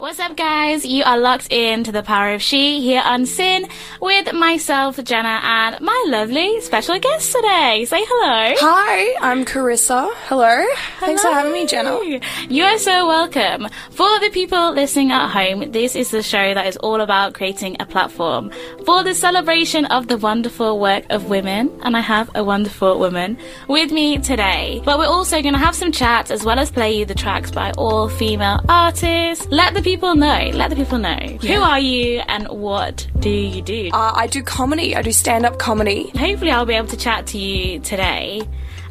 What's 0.00 0.20
up, 0.20 0.36
guys? 0.36 0.86
You 0.86 1.02
are 1.02 1.18
locked 1.18 1.48
in 1.50 1.82
to 1.82 1.90
the 1.90 2.04
power 2.04 2.32
of 2.32 2.40
she 2.40 2.80
here 2.80 3.02
on 3.04 3.26
SYN 3.26 3.66
with 4.00 4.32
myself, 4.32 5.02
Jenna, 5.02 5.40
and 5.42 5.80
my 5.80 6.04
lovely 6.06 6.60
special 6.60 7.00
guest 7.00 7.32
today. 7.32 7.84
Say 7.84 8.04
hello. 8.06 8.54
Hi, 8.60 9.16
I'm 9.20 9.44
Charisa. 9.44 10.08
Hello. 10.28 10.64
Thanks 11.00 11.22
for 11.22 11.32
having 11.32 11.52
me, 11.52 11.66
Jenna. 11.66 11.98
You 12.48 12.62
are 12.62 12.78
so 12.78 13.08
welcome. 13.08 13.66
For 13.90 14.20
the 14.20 14.30
people 14.32 14.72
listening 14.72 15.10
at 15.10 15.30
home, 15.30 15.72
this 15.72 15.96
is 15.96 16.12
the 16.12 16.22
show 16.22 16.54
that 16.54 16.68
is 16.68 16.76
all 16.76 17.00
about 17.00 17.34
creating 17.34 17.78
a 17.80 17.84
platform 17.84 18.52
for 18.86 19.02
the 19.02 19.14
celebration 19.16 19.84
of 19.86 20.06
the 20.06 20.16
wonderful 20.16 20.78
work 20.78 21.06
of 21.10 21.28
women, 21.28 21.76
and 21.82 21.96
I 21.96 22.02
have 22.02 22.30
a 22.36 22.44
wonderful 22.44 23.00
woman 23.00 23.36
with 23.66 23.90
me 23.90 24.18
today. 24.18 24.80
But 24.84 25.00
we're 25.00 25.06
also 25.06 25.42
going 25.42 25.54
to 25.54 25.58
have 25.58 25.74
some 25.74 25.90
chats 25.90 26.30
as 26.30 26.44
well 26.44 26.60
as 26.60 26.70
play 26.70 26.92
you 26.92 27.04
the 27.04 27.16
tracks 27.16 27.50
by 27.50 27.72
all 27.72 28.08
female 28.08 28.60
artists. 28.68 29.44
Let 29.48 29.74
the 29.74 29.87
people 29.88 30.14
know. 30.14 30.50
Let 30.52 30.68
the 30.68 30.76
people 30.76 30.98
know. 30.98 31.16
Who 31.16 31.54
are 31.54 31.80
you 31.80 32.20
and 32.28 32.46
what 32.48 33.08
do 33.20 33.30
you 33.30 33.62
do? 33.62 33.88
Uh, 33.92 34.12
I 34.14 34.26
do 34.26 34.42
comedy. 34.42 34.94
I 34.94 35.00
do 35.00 35.12
stand-up 35.12 35.58
comedy. 35.58 36.10
Hopefully, 36.10 36.50
I'll 36.50 36.66
be 36.66 36.74
able 36.74 36.88
to 36.88 36.96
chat 36.96 37.26
to 37.28 37.38
you 37.38 37.80
today 37.80 38.42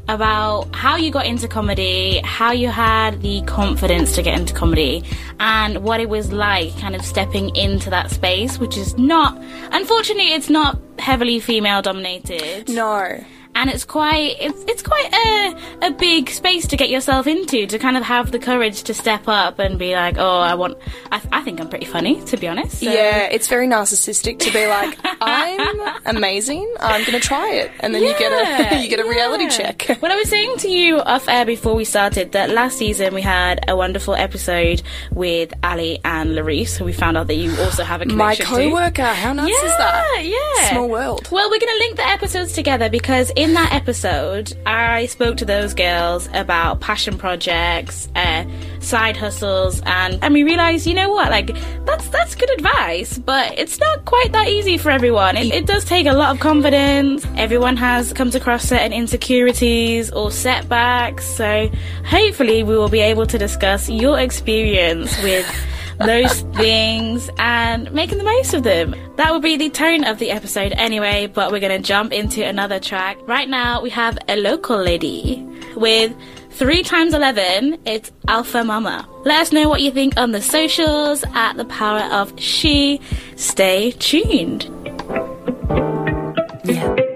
about 0.08 0.73
how 0.73 0.96
you 0.96 1.12
got 1.12 1.28
into 1.28 1.48
comedy, 1.48 2.20
how 2.23 2.52
you 2.52 2.70
had 2.70 3.22
the 3.22 3.42
confidence 3.44 4.16
to 4.16 4.23
get 4.23 4.40
into 4.40 4.54
comedy, 4.56 5.04
and 5.40 5.84
what 5.84 6.00
it 6.00 6.10
was 6.10 6.32
like 6.32 6.76
kind 6.80 6.96
of 6.96 7.04
stepping 7.06 7.56
into 7.56 7.92
that 7.92 8.09
space, 8.09 8.58
which 8.58 8.76
is 8.76 8.98
not, 8.98 9.38
unfortunately, 9.72 10.34
it's 10.34 10.50
not 10.50 10.80
heavily 10.98 11.40
female 11.40 11.82
dominated 11.84 12.70
No. 12.70 13.23
And 13.58 13.70
it's 13.70 13.84
quite 13.86 14.36
it's 14.40 14.62
it's 14.72 14.84
quite 14.84 15.10
a 15.14 15.88
a 15.88 15.92
big 15.92 16.30
space 16.30 16.66
to 16.68 16.76
get 16.78 16.90
yourself 16.90 17.28
into 17.28 17.66
to 17.68 17.78
kind 17.80 17.98
of 17.98 18.04
have 18.04 18.32
the 18.32 18.40
courage 18.40 18.84
to 18.84 18.94
step 18.94 19.24
up 19.28 19.60
and 19.60 19.78
be 19.80 19.94
like 19.94 20.16
oh 20.18 20.40
I 20.40 20.54
want 20.56 20.78
I, 21.12 21.22
I 21.32 21.42
think 21.42 21.60
I'm 21.60 21.70
pretty 21.70 21.86
funny 21.86 22.24
to 22.26 22.38
be 22.38 22.48
honest 22.48 22.80
So- 22.80 22.92
Yeah, 22.92 23.28
it's 23.36 23.48
very 23.48 23.68
narcissistic 23.68 24.40
to 24.40 24.52
be 24.54 24.66
like, 24.68 24.98
I'm 25.22 26.16
amazing. 26.16 26.66
I'm 26.80 27.04
gonna 27.06 27.20
try 27.20 27.52
it, 27.54 27.72
and 27.81 27.94
then 27.94 28.02
you 28.04 28.14
get 28.18 28.31
a 28.31 28.81
you 28.84 28.88
get 28.90 29.00
a 29.00 29.08
reality 29.16 29.50
check. 29.50 29.78
Well, 30.02 30.12
I 30.12 30.16
was 30.16 30.30
saying 30.30 30.58
to 30.59 30.70
you 30.70 31.00
off 31.00 31.28
air 31.28 31.46
before 31.46 31.76
we 31.76 31.84
started 31.84 32.31
that 32.34 32.50
last 32.52 32.78
season 32.78 33.14
we 33.16 33.22
had 33.22 33.59
a 33.68 33.76
wonderful 33.76 34.14
episode 34.16 34.81
with 35.12 35.52
Ali 35.64 36.00
and 36.06 36.31
Larice, 36.31 36.78
who 36.78 36.86
we 36.86 36.94
found 36.94 37.18
out 37.18 37.28
that 37.28 37.36
you 37.36 37.50
also 37.64 37.84
have 37.84 38.02
a 38.02 38.06
connection 38.06 38.46
to. 38.46 38.52
My 38.52 38.58
co-worker. 38.70 39.03
How 39.24 39.34
nice 39.34 39.50
Yeah, 39.50 39.66
is 39.72 39.78
that? 39.78 40.22
yeah. 40.24 40.70
Small 40.70 40.88
world. 40.90 41.28
Well, 41.31 41.50
we're 41.50 41.59
going 41.59 41.74
to 41.74 41.80
link 41.80 41.96
the 41.98 42.08
episodes 42.08 42.53
together 42.53 42.90
because 42.90 43.31
in 43.48 43.53
that 43.53 43.72
episode, 43.72 44.53
I 44.66 45.06
spoke 45.06 45.38
to 45.38 45.45
those 45.45 45.73
girls 45.73 46.28
about 46.34 46.81
passion 46.81 47.17
projects, 47.17 48.09
uh, 48.14 48.44
side 48.81 49.16
hustles, 49.16 49.81
and 49.86 50.22
and 50.22 50.34
we 50.34 50.44
realized, 50.44 50.86
you 50.86 50.94
know 50.94 51.09
what, 51.09 51.31
like 51.31 51.56
that's 51.86 52.09
that's 52.09 52.36
good 52.36 52.50
advice, 52.50 53.18
but 53.18 53.58
it's 53.58 53.80
not 53.80 54.03
quite 54.03 54.34
that 54.34 54.50
easy 54.50 54.78
for 54.78 54.92
everyone. 54.92 55.38
It, 55.38 55.53
it 55.53 55.66
does 55.66 55.86
take 55.86 56.08
a 56.08 56.14
lot 56.14 56.36
of 56.36 56.42
confidence. 56.42 57.25
Everyone 57.38 57.78
has 57.78 58.12
comes 58.12 58.36
across 58.36 58.66
certain 58.66 58.92
insecurities 58.92 60.12
or 60.12 60.30
setbacks, 60.30 61.25
so 61.25 61.70
hopefully 62.03 62.64
we 62.64 62.75
will 62.78 62.90
be 62.90 63.00
able 63.00 63.25
to 63.28 63.38
discuss 63.38 63.90
your 63.90 64.20
experience 64.20 65.16
with 65.23 65.50
those 66.00 66.42
things 66.56 67.30
and 67.38 67.92
making 67.92 68.17
the 68.17 68.23
most 68.23 68.53
of 68.53 68.64
them. 68.64 68.95
That 69.16 69.31
will 69.31 69.40
be 69.40 69.58
the 69.58 69.70
tone 69.70 70.03
of 70.03 70.20
the 70.20 70.31
episode 70.31 70.73
anyway, 70.73 71.28
but 71.28 71.52
we're 71.52 71.59
going 71.59 71.81
to 71.81 71.86
jump 71.86 72.14
into 72.14 72.45
another 72.45 72.80
track. 72.80 73.17
Right 73.28 73.50
now, 73.50 73.81
we 73.81 73.90
have 73.90 74.18
a 74.28 74.36
local 74.36 74.78
lady 74.78 75.44
with 75.75 76.16
3 76.52 76.84
times 76.84 77.14
11. 77.14 77.80
It's 77.86 78.12
Alpha 78.28 78.64
Mama. 78.64 79.08
Let 79.25 79.42
us 79.42 79.52
know 79.52 79.70
what 79.70 79.81
you 79.81 79.92
think 79.92 80.18
on 80.18 80.31
the 80.31 80.42
socials 80.42 81.23
at 81.34 81.53
the 81.53 81.66
power 81.66 82.02
of 82.14 82.34
she. 82.40 83.02
Stay 83.36 83.92
tuned. 83.92 84.70
Wait 86.66 87.06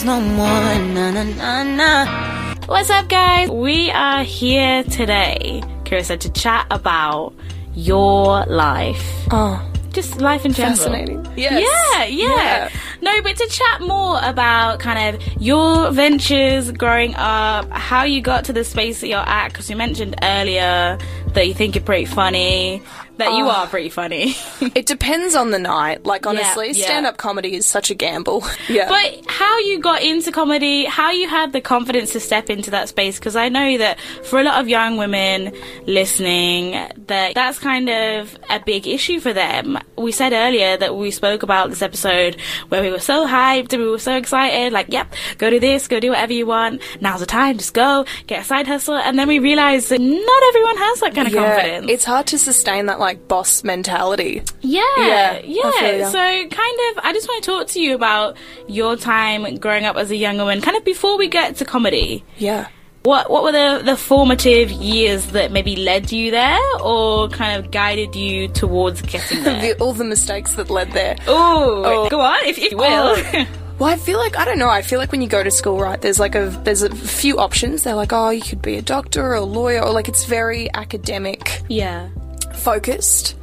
wings 0.00 0.04
no 0.04 0.20
more. 0.20 0.46
Na 0.94 1.10
na 1.10 1.22
na 1.24 1.62
na. 1.62 2.56
What's 2.66 2.90
up, 2.90 3.08
guys? 3.08 3.50
We 3.50 3.90
are 3.90 4.22
here 4.22 4.84
today, 4.84 5.62
Charisa, 5.84 6.18
to 6.20 6.30
chat 6.32 6.66
about 6.70 7.34
your 7.74 8.44
life. 8.46 9.04
Oh, 9.30 9.60
Just 9.92 10.20
life 10.20 10.44
in 10.44 10.52
general. 10.52 10.76
fascinating. 10.76 11.26
Yes. 11.36 11.62
Yeah, 11.62 12.04
yeah, 12.04 12.36
Yeah. 12.36 12.68
No, 13.02 13.22
but 13.22 13.36
to 13.36 13.46
chat 13.48 13.80
more 13.80 14.20
about 14.22 14.78
kind 14.78 15.16
of 15.16 15.42
your 15.42 15.90
ventures 15.90 16.70
growing 16.70 17.14
up, 17.16 17.68
how 17.70 18.04
you 18.04 18.20
got 18.20 18.44
to 18.44 18.52
the 18.52 18.62
space 18.62 19.00
that 19.00 19.08
you're 19.08 19.18
at, 19.28 19.48
because 19.48 19.68
you 19.70 19.76
mentioned 19.76 20.14
earlier 20.22 20.98
that 21.34 21.48
you 21.48 21.54
think 21.54 21.74
you're 21.74 21.84
pretty 21.84 22.04
funny, 22.04 22.82
that 23.20 23.32
you 23.32 23.44
Oh. 23.44 23.50
are 23.50 23.66
pretty 23.66 23.88
funny. 23.88 24.34
It 24.74 24.86
depends 24.86 25.34
on 25.34 25.50
the 25.50 25.58
night. 25.58 26.04
Like 26.06 26.26
honestly, 26.26 26.68
yeah. 26.72 26.84
stand-up 26.84 27.16
comedy 27.16 27.54
is 27.54 27.66
such 27.66 27.90
a 27.90 27.94
gamble. 27.94 28.44
yeah. 28.68 28.88
But 28.88 29.24
how 29.30 29.58
you 29.60 29.80
got 29.80 30.02
into 30.02 30.30
comedy, 30.30 30.84
how 30.84 31.10
you 31.10 31.28
had 31.28 31.52
the 31.52 31.60
confidence 31.60 32.12
to 32.12 32.20
step 32.20 32.50
into 32.50 32.70
that 32.72 32.88
space, 32.88 33.18
because 33.18 33.36
I 33.36 33.48
know 33.48 33.78
that 33.78 33.98
for 34.24 34.38
a 34.40 34.44
lot 34.44 34.60
of 34.60 34.68
young 34.68 34.96
women 34.96 35.52
listening, 35.86 36.72
that 37.08 37.34
that's 37.34 37.58
kind 37.58 37.88
of 37.90 38.38
a 38.48 38.60
big 38.60 38.86
issue 38.86 39.18
for 39.20 39.32
them. 39.32 39.78
We 39.96 40.12
said 40.12 40.32
earlier 40.32 40.76
that 40.76 40.94
we 40.96 41.10
spoke 41.10 41.42
about 41.42 41.68
this 41.70 41.82
episode 41.82 42.36
where 42.68 42.80
we 42.82 42.90
were 42.90 43.00
so 43.00 43.26
hyped 43.26 43.72
and 43.72 43.82
we 43.82 43.88
were 43.90 43.98
so 43.98 44.14
excited, 44.16 44.72
like, 44.72 44.86
yep, 44.88 45.12
go 45.38 45.50
do 45.50 45.60
this, 45.60 45.88
go 45.88 46.00
do 46.00 46.10
whatever 46.10 46.32
you 46.32 46.46
want. 46.46 46.80
Now's 47.00 47.20
the 47.20 47.26
time, 47.26 47.58
just 47.58 47.74
go, 47.74 48.06
get 48.26 48.42
a 48.42 48.44
side 48.44 48.66
hustle. 48.66 48.96
And 48.96 49.18
then 49.18 49.28
we 49.28 49.38
realized 49.40 49.88
that 49.90 50.00
not 50.00 50.42
everyone 50.48 50.76
has 50.78 51.00
that 51.00 51.14
kind 51.14 51.26
of 51.28 51.34
yeah, 51.34 51.54
confidence. 51.56 51.90
it's 51.90 52.04
hard 52.04 52.26
to 52.28 52.38
sustain 52.38 52.86
that 52.86 52.98
like 53.00 53.09
boss 53.14 53.64
mentality. 53.64 54.42
Yeah, 54.60 54.82
Yeah, 54.98 55.40
yeah. 55.44 55.62
I 55.64 55.72
feel 55.80 55.98
ya. 56.00 56.08
So, 56.10 56.18
kind 56.18 56.78
of, 56.90 57.04
I 57.04 57.12
just 57.12 57.28
want 57.28 57.42
to 57.44 57.50
talk 57.50 57.66
to 57.68 57.80
you 57.80 57.94
about 57.94 58.36
your 58.68 58.96
time 58.96 59.56
growing 59.56 59.84
up 59.84 59.96
as 59.96 60.10
a 60.10 60.16
young 60.16 60.36
woman, 60.38 60.60
kind 60.60 60.76
of 60.76 60.84
before 60.84 61.18
we 61.18 61.28
get 61.28 61.56
to 61.56 61.64
comedy. 61.64 62.24
Yeah. 62.38 62.68
What 63.02 63.30
what 63.30 63.42
were 63.44 63.52
the, 63.52 63.80
the 63.82 63.96
formative 63.96 64.70
years 64.70 65.24
that 65.28 65.50
maybe 65.52 65.74
led 65.76 66.12
you 66.12 66.30
there, 66.30 66.58
or 66.82 67.28
kind 67.30 67.58
of 67.64 67.70
guided 67.70 68.14
you 68.14 68.48
towards 68.48 69.00
getting 69.00 69.42
there? 69.44 69.74
The, 69.74 69.82
all 69.82 69.94
the 69.94 70.04
mistakes 70.04 70.54
that 70.56 70.68
led 70.68 70.92
there. 70.92 71.16
oh, 71.26 72.08
go 72.10 72.20
on, 72.20 72.44
if, 72.44 72.58
if 72.58 72.72
you 72.72 72.76
will. 72.76 73.14
Oh. 73.16 73.46
Well, 73.80 73.88
I 73.88 73.96
feel 73.96 74.18
like 74.18 74.36
I 74.36 74.44
don't 74.44 74.58
know. 74.58 74.68
I 74.68 74.82
feel 74.82 74.98
like 74.98 75.10
when 75.10 75.22
you 75.22 75.26
go 75.26 75.42
to 75.42 75.50
school, 75.50 75.80
right? 75.80 75.98
There's 75.98 76.20
like 76.20 76.34
a 76.34 76.50
there's 76.64 76.82
a 76.82 76.94
few 76.94 77.38
options. 77.38 77.82
They're 77.82 77.94
like, 77.94 78.12
oh, 78.12 78.28
you 78.28 78.42
could 78.42 78.60
be 78.60 78.76
a 78.76 78.82
doctor 78.82 79.24
or 79.24 79.36
a 79.36 79.40
lawyer, 79.40 79.80
or 79.82 79.90
like 79.90 80.06
it's 80.06 80.26
very 80.26 80.68
academic 80.74 81.62
yeah. 81.70 82.10
Focused. 82.56 83.36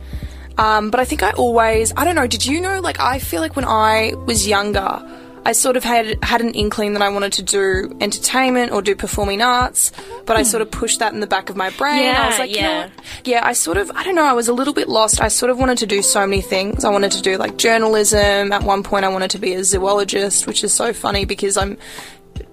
Um, 0.58 0.90
but 0.90 1.00
I 1.00 1.06
think 1.06 1.22
I 1.24 1.32
always 1.32 1.94
I 1.96 2.04
don't 2.04 2.16
know. 2.16 2.28
Did 2.28 2.46
you 2.46 2.60
know? 2.62 2.80
Like 2.80 3.00
I 3.00 3.20
feel 3.20 3.42
like 3.42 3.56
when 3.56 3.66
I 3.66 4.14
was 4.26 4.48
younger, 4.48 5.04
I 5.46 5.52
sort 5.52 5.78
of 5.78 5.84
had 5.84 6.18
had 6.24 6.42
an 6.42 6.54
inkling 6.56 6.94
that 6.94 7.02
I 7.04 7.10
wanted 7.10 7.32
to 7.34 7.44
do 7.44 7.96
entertainment 8.02 8.72
or 8.72 8.82
do 8.82 8.96
performing 8.96 9.42
arts, 9.42 9.92
but 10.26 10.36
I 10.36 10.42
sort 10.44 10.62
of 10.64 10.72
pushed 10.72 10.98
that 11.00 11.14
in 11.14 11.20
the 11.20 11.28
back 11.28 11.50
of 11.52 11.56
my 11.56 11.70
brain. 11.72 12.14
I 12.16 12.26
was 12.28 12.36
Yeah, 12.36 12.40
like, 12.40 12.50
you 12.56 12.62
know 12.64 12.70
yeah. 12.70 12.90
yeah, 13.24 13.46
I 13.46 13.54
sort 13.54 13.78
of 13.78 13.92
I 13.92 14.04
don't 14.04 14.16
know. 14.16 14.26
I 14.26 14.34
was 14.34 14.48
a 14.48 14.54
little 14.54 14.74
bit 14.74 14.90
lost. 14.90 15.22
I 15.22 15.28
sort 15.28 15.52
of 15.52 15.60
wanted 15.60 15.78
to 15.78 15.86
do 15.86 16.02
so 16.02 16.26
many 16.26 16.42
things. 16.42 16.84
I 16.84 16.90
wanted 16.90 17.12
to 17.12 17.22
do 17.22 17.38
like 17.38 17.58
journalism. 17.58 18.52
At 18.52 18.64
one 18.64 18.82
point, 18.82 19.06
I 19.06 19.10
wanted 19.10 19.30
to 19.32 19.38
be 19.40 19.54
a 19.54 19.64
zoologist, 19.64 20.48
which 20.48 20.64
is 20.64 20.74
so 20.74 20.92
funny 20.92 21.24
because 21.26 21.56
I'm 21.56 21.78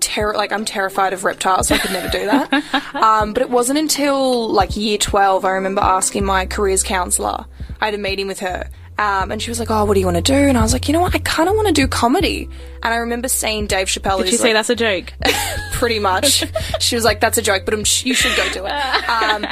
terror 0.01 0.35
like 0.35 0.53
I'm 0.53 0.65
terrified 0.65 1.13
of 1.13 1.25
reptiles, 1.25 1.69
so 1.69 1.75
I 1.75 1.79
could 1.79 1.93
never 1.93 2.09
do 2.09 2.27
that. 2.27 2.95
um, 2.95 3.33
but 3.33 3.43
it 3.43 3.51
wasn't 3.51 3.79
until 3.79 4.49
like 4.49 4.77
year 4.77 4.99
twelve 4.99 5.45
I 5.45 5.51
remember 5.51 5.81
asking 5.83 6.25
my 6.25 6.47
careers 6.47 6.83
counsellor. 6.83 7.47
I 7.81 7.87
had 7.87 7.95
a 7.95 7.99
meeting 7.99 8.27
with 8.27 8.41
her. 8.41 8.69
Um, 8.97 9.33
and 9.33 9.43
she 9.43 9.51
was 9.51 9.59
like, 9.59 9.73
"Oh, 9.73 9.85
what 9.87 9.95
do 9.95 10.01
you 10.01 10.07
want 10.07 10.19
to 10.19 10.23
do?" 10.23 10.35
And 10.37 10.57
I 10.57 10.63
was 10.63 10.73
like, 10.73 10.87
"You 10.87 10.93
know 10.93 11.01
what? 11.01 11.17
I 11.17 11.19
kind 11.19 11.49
of 11.49 11.57
want 11.57 11.67
to 11.67 11.75
do 11.75 11.89
comedy." 11.89 12.49
And 12.83 12.95
I 12.95 12.99
remember 12.99 13.27
seeing 13.27 13.67
Dave 13.67 13.89
Chappelle. 13.89 14.19
Did 14.19 14.31
you 14.31 14.39
say 14.39 14.55
like- 14.55 14.55
that's 14.55 14.71
a 14.71 14.77
joke? 14.77 15.13
pretty 15.73 15.99
much. 15.99 16.45
she 16.81 16.95
was 16.95 17.05
like, 17.05 17.19
"That's 17.21 17.37
a 17.37 17.43
joke, 17.43 17.65
but 17.65 17.75
I'm 17.75 17.83
sh- 17.83 18.05
you 18.05 18.15
should 18.15 18.37
go 18.37 18.49
do 18.53 18.67
it." 18.67 19.09
Um, 19.09 19.47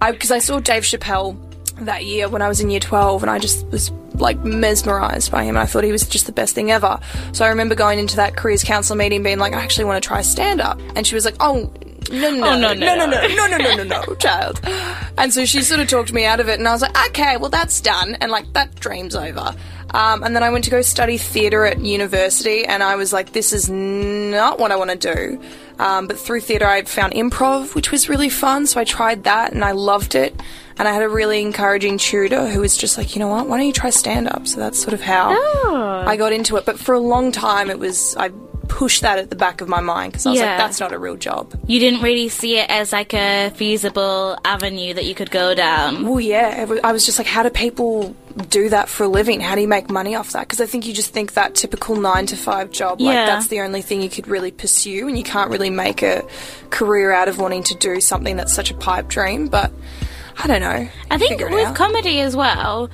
I 0.00 0.12
because 0.12 0.30
I 0.30 0.38
saw 0.38 0.58
Dave 0.58 0.84
Chappelle 0.84 1.36
that 1.80 2.04
year 2.04 2.28
when 2.28 2.42
I 2.42 2.48
was 2.48 2.60
in 2.60 2.70
year 2.70 2.80
twelve, 2.80 3.22
and 3.22 3.30
I 3.30 3.38
just 3.38 3.66
was 3.68 3.90
like 4.14 4.38
mesmerized 4.44 5.30
by 5.30 5.44
him. 5.44 5.56
I 5.56 5.66
thought 5.66 5.84
he 5.84 5.92
was 5.92 6.06
just 6.06 6.26
the 6.26 6.32
best 6.32 6.54
thing 6.54 6.70
ever. 6.70 6.98
So 7.32 7.44
I 7.44 7.48
remember 7.48 7.74
going 7.74 7.98
into 7.98 8.16
that 8.16 8.36
careers 8.36 8.64
council 8.64 8.96
meeting, 8.96 9.22
being 9.22 9.38
like, 9.38 9.52
"I 9.54 9.60
actually 9.62 9.84
want 9.84 10.02
to 10.02 10.06
try 10.06 10.22
stand 10.22 10.60
up," 10.60 10.80
and 10.96 11.06
she 11.06 11.14
was 11.14 11.24
like, 11.24 11.36
"Oh." 11.40 11.70
No, 12.10 12.30
no, 12.30 12.46
Oh, 12.52 12.58
no, 12.58 12.72
no, 12.72 12.96
no, 12.96 12.96
no, 12.96 13.06
no, 13.06 13.26
no, 13.26 13.28
no, 13.28 13.46
no, 13.58 13.58
no, 13.58 13.82
no, 13.84 14.02
no, 14.06 14.14
child. 14.18 14.60
And 15.18 15.34
so 15.34 15.44
she 15.44 15.60
sort 15.60 15.80
of 15.80 15.88
talked 15.88 16.10
me 16.10 16.24
out 16.24 16.40
of 16.40 16.48
it, 16.48 16.58
and 16.58 16.66
I 16.66 16.72
was 16.72 16.80
like, 16.80 16.96
okay, 17.08 17.36
well, 17.36 17.50
that's 17.50 17.82
done, 17.82 18.16
and 18.22 18.30
like 18.30 18.50
that 18.54 18.74
dream's 18.76 19.14
over. 19.14 19.54
Um, 19.92 20.22
and 20.22 20.34
then 20.34 20.42
I 20.42 20.48
went 20.48 20.64
to 20.64 20.70
go 20.70 20.80
study 20.80 21.18
theatre 21.18 21.66
at 21.66 21.80
university, 21.80 22.64
and 22.64 22.82
I 22.82 22.96
was 22.96 23.12
like, 23.12 23.32
this 23.32 23.52
is 23.52 23.68
not 23.68 24.58
what 24.58 24.72
I 24.72 24.76
want 24.76 24.90
to 24.98 25.14
do. 25.14 25.42
Um, 25.78 26.06
but 26.06 26.18
through 26.18 26.40
theatre, 26.40 26.66
I 26.66 26.82
found 26.82 27.12
improv, 27.12 27.74
which 27.74 27.90
was 27.90 28.08
really 28.08 28.30
fun, 28.30 28.66
so 28.66 28.80
I 28.80 28.84
tried 28.84 29.24
that 29.24 29.52
and 29.52 29.62
I 29.62 29.72
loved 29.72 30.14
it. 30.14 30.34
And 30.78 30.86
I 30.86 30.92
had 30.92 31.02
a 31.02 31.08
really 31.08 31.40
encouraging 31.42 31.98
tutor 31.98 32.46
who 32.46 32.60
was 32.60 32.76
just 32.76 32.96
like, 32.96 33.14
you 33.14 33.18
know 33.20 33.28
what, 33.28 33.48
why 33.48 33.56
don't 33.58 33.66
you 33.66 33.72
try 33.72 33.90
stand 33.90 34.28
up? 34.28 34.46
So 34.46 34.60
that's 34.60 34.78
sort 34.80 34.94
of 34.94 35.00
how 35.00 35.30
Oh. 35.36 36.04
I 36.06 36.16
got 36.16 36.32
into 36.32 36.56
it. 36.56 36.64
But 36.64 36.78
for 36.78 36.94
a 36.94 37.00
long 37.00 37.32
time, 37.32 37.68
it 37.70 37.78
was, 37.78 38.14
I 38.16 38.30
pushed 38.68 39.00
that 39.00 39.18
at 39.18 39.30
the 39.30 39.34
back 39.34 39.60
of 39.62 39.68
my 39.68 39.80
mind 39.80 40.12
because 40.12 40.26
I 40.26 40.30
was 40.30 40.38
Yeah. 40.38 40.50
like, 40.50 40.58
that's 40.58 40.78
not 40.78 40.92
a 40.92 40.98
real 40.98 41.16
job. 41.16 41.52
You 41.66 41.80
didn't 41.80 42.02
really 42.02 42.28
see 42.28 42.58
it 42.58 42.68
as 42.70 42.92
like 42.92 43.12
a 43.14 43.50
feasible 43.56 44.38
avenue 44.44 44.92
that 44.94 45.04
you 45.06 45.14
could 45.14 45.30
go 45.30 45.54
down. 45.54 46.06
Well, 46.06 46.20
yeah, 46.20 46.66
I 46.84 46.92
was 46.92 47.04
just 47.06 47.18
like, 47.18 47.26
how 47.26 47.42
do 47.42 47.50
people 47.50 48.14
do 48.50 48.68
that 48.68 48.88
for 48.88 49.04
a 49.04 49.08
living? 49.08 49.40
How 49.40 49.54
do 49.56 49.62
you 49.62 49.68
make 49.68 49.90
money 49.90 50.14
off 50.14 50.32
that? 50.32 50.40
Because 50.42 50.60
I 50.60 50.66
think 50.66 50.86
you 50.86 50.92
just 50.92 51.12
think 51.12 51.32
that 51.32 51.54
typical 51.54 51.96
nine 51.96 52.26
to 52.26 52.36
five 52.36 52.70
job, 52.70 53.00
like 53.00 53.14
that's 53.16 53.48
the 53.48 53.60
only 53.60 53.82
thing 53.82 54.00
you 54.02 54.10
could 54.10 54.28
really 54.28 54.50
pursue, 54.52 55.08
and 55.08 55.16
you 55.18 55.24
can't 55.24 55.50
really 55.50 55.70
make 55.70 56.02
a 56.02 56.24
career 56.70 57.10
out 57.10 57.26
of 57.28 57.38
wanting 57.38 57.62
to 57.64 57.74
do 57.74 58.00
something 58.00 58.36
that's 58.36 58.52
such 58.52 58.70
a 58.70 58.74
pipe 58.74 59.08
dream. 59.08 59.48
But 59.48 59.72
I 60.40 60.46
don't 60.46 60.60
know. 60.60 60.88
I 61.10 61.18
think 61.18 61.40
with 61.50 61.74
comedy 61.74 62.20
as 62.20 62.36
well, 62.36 62.90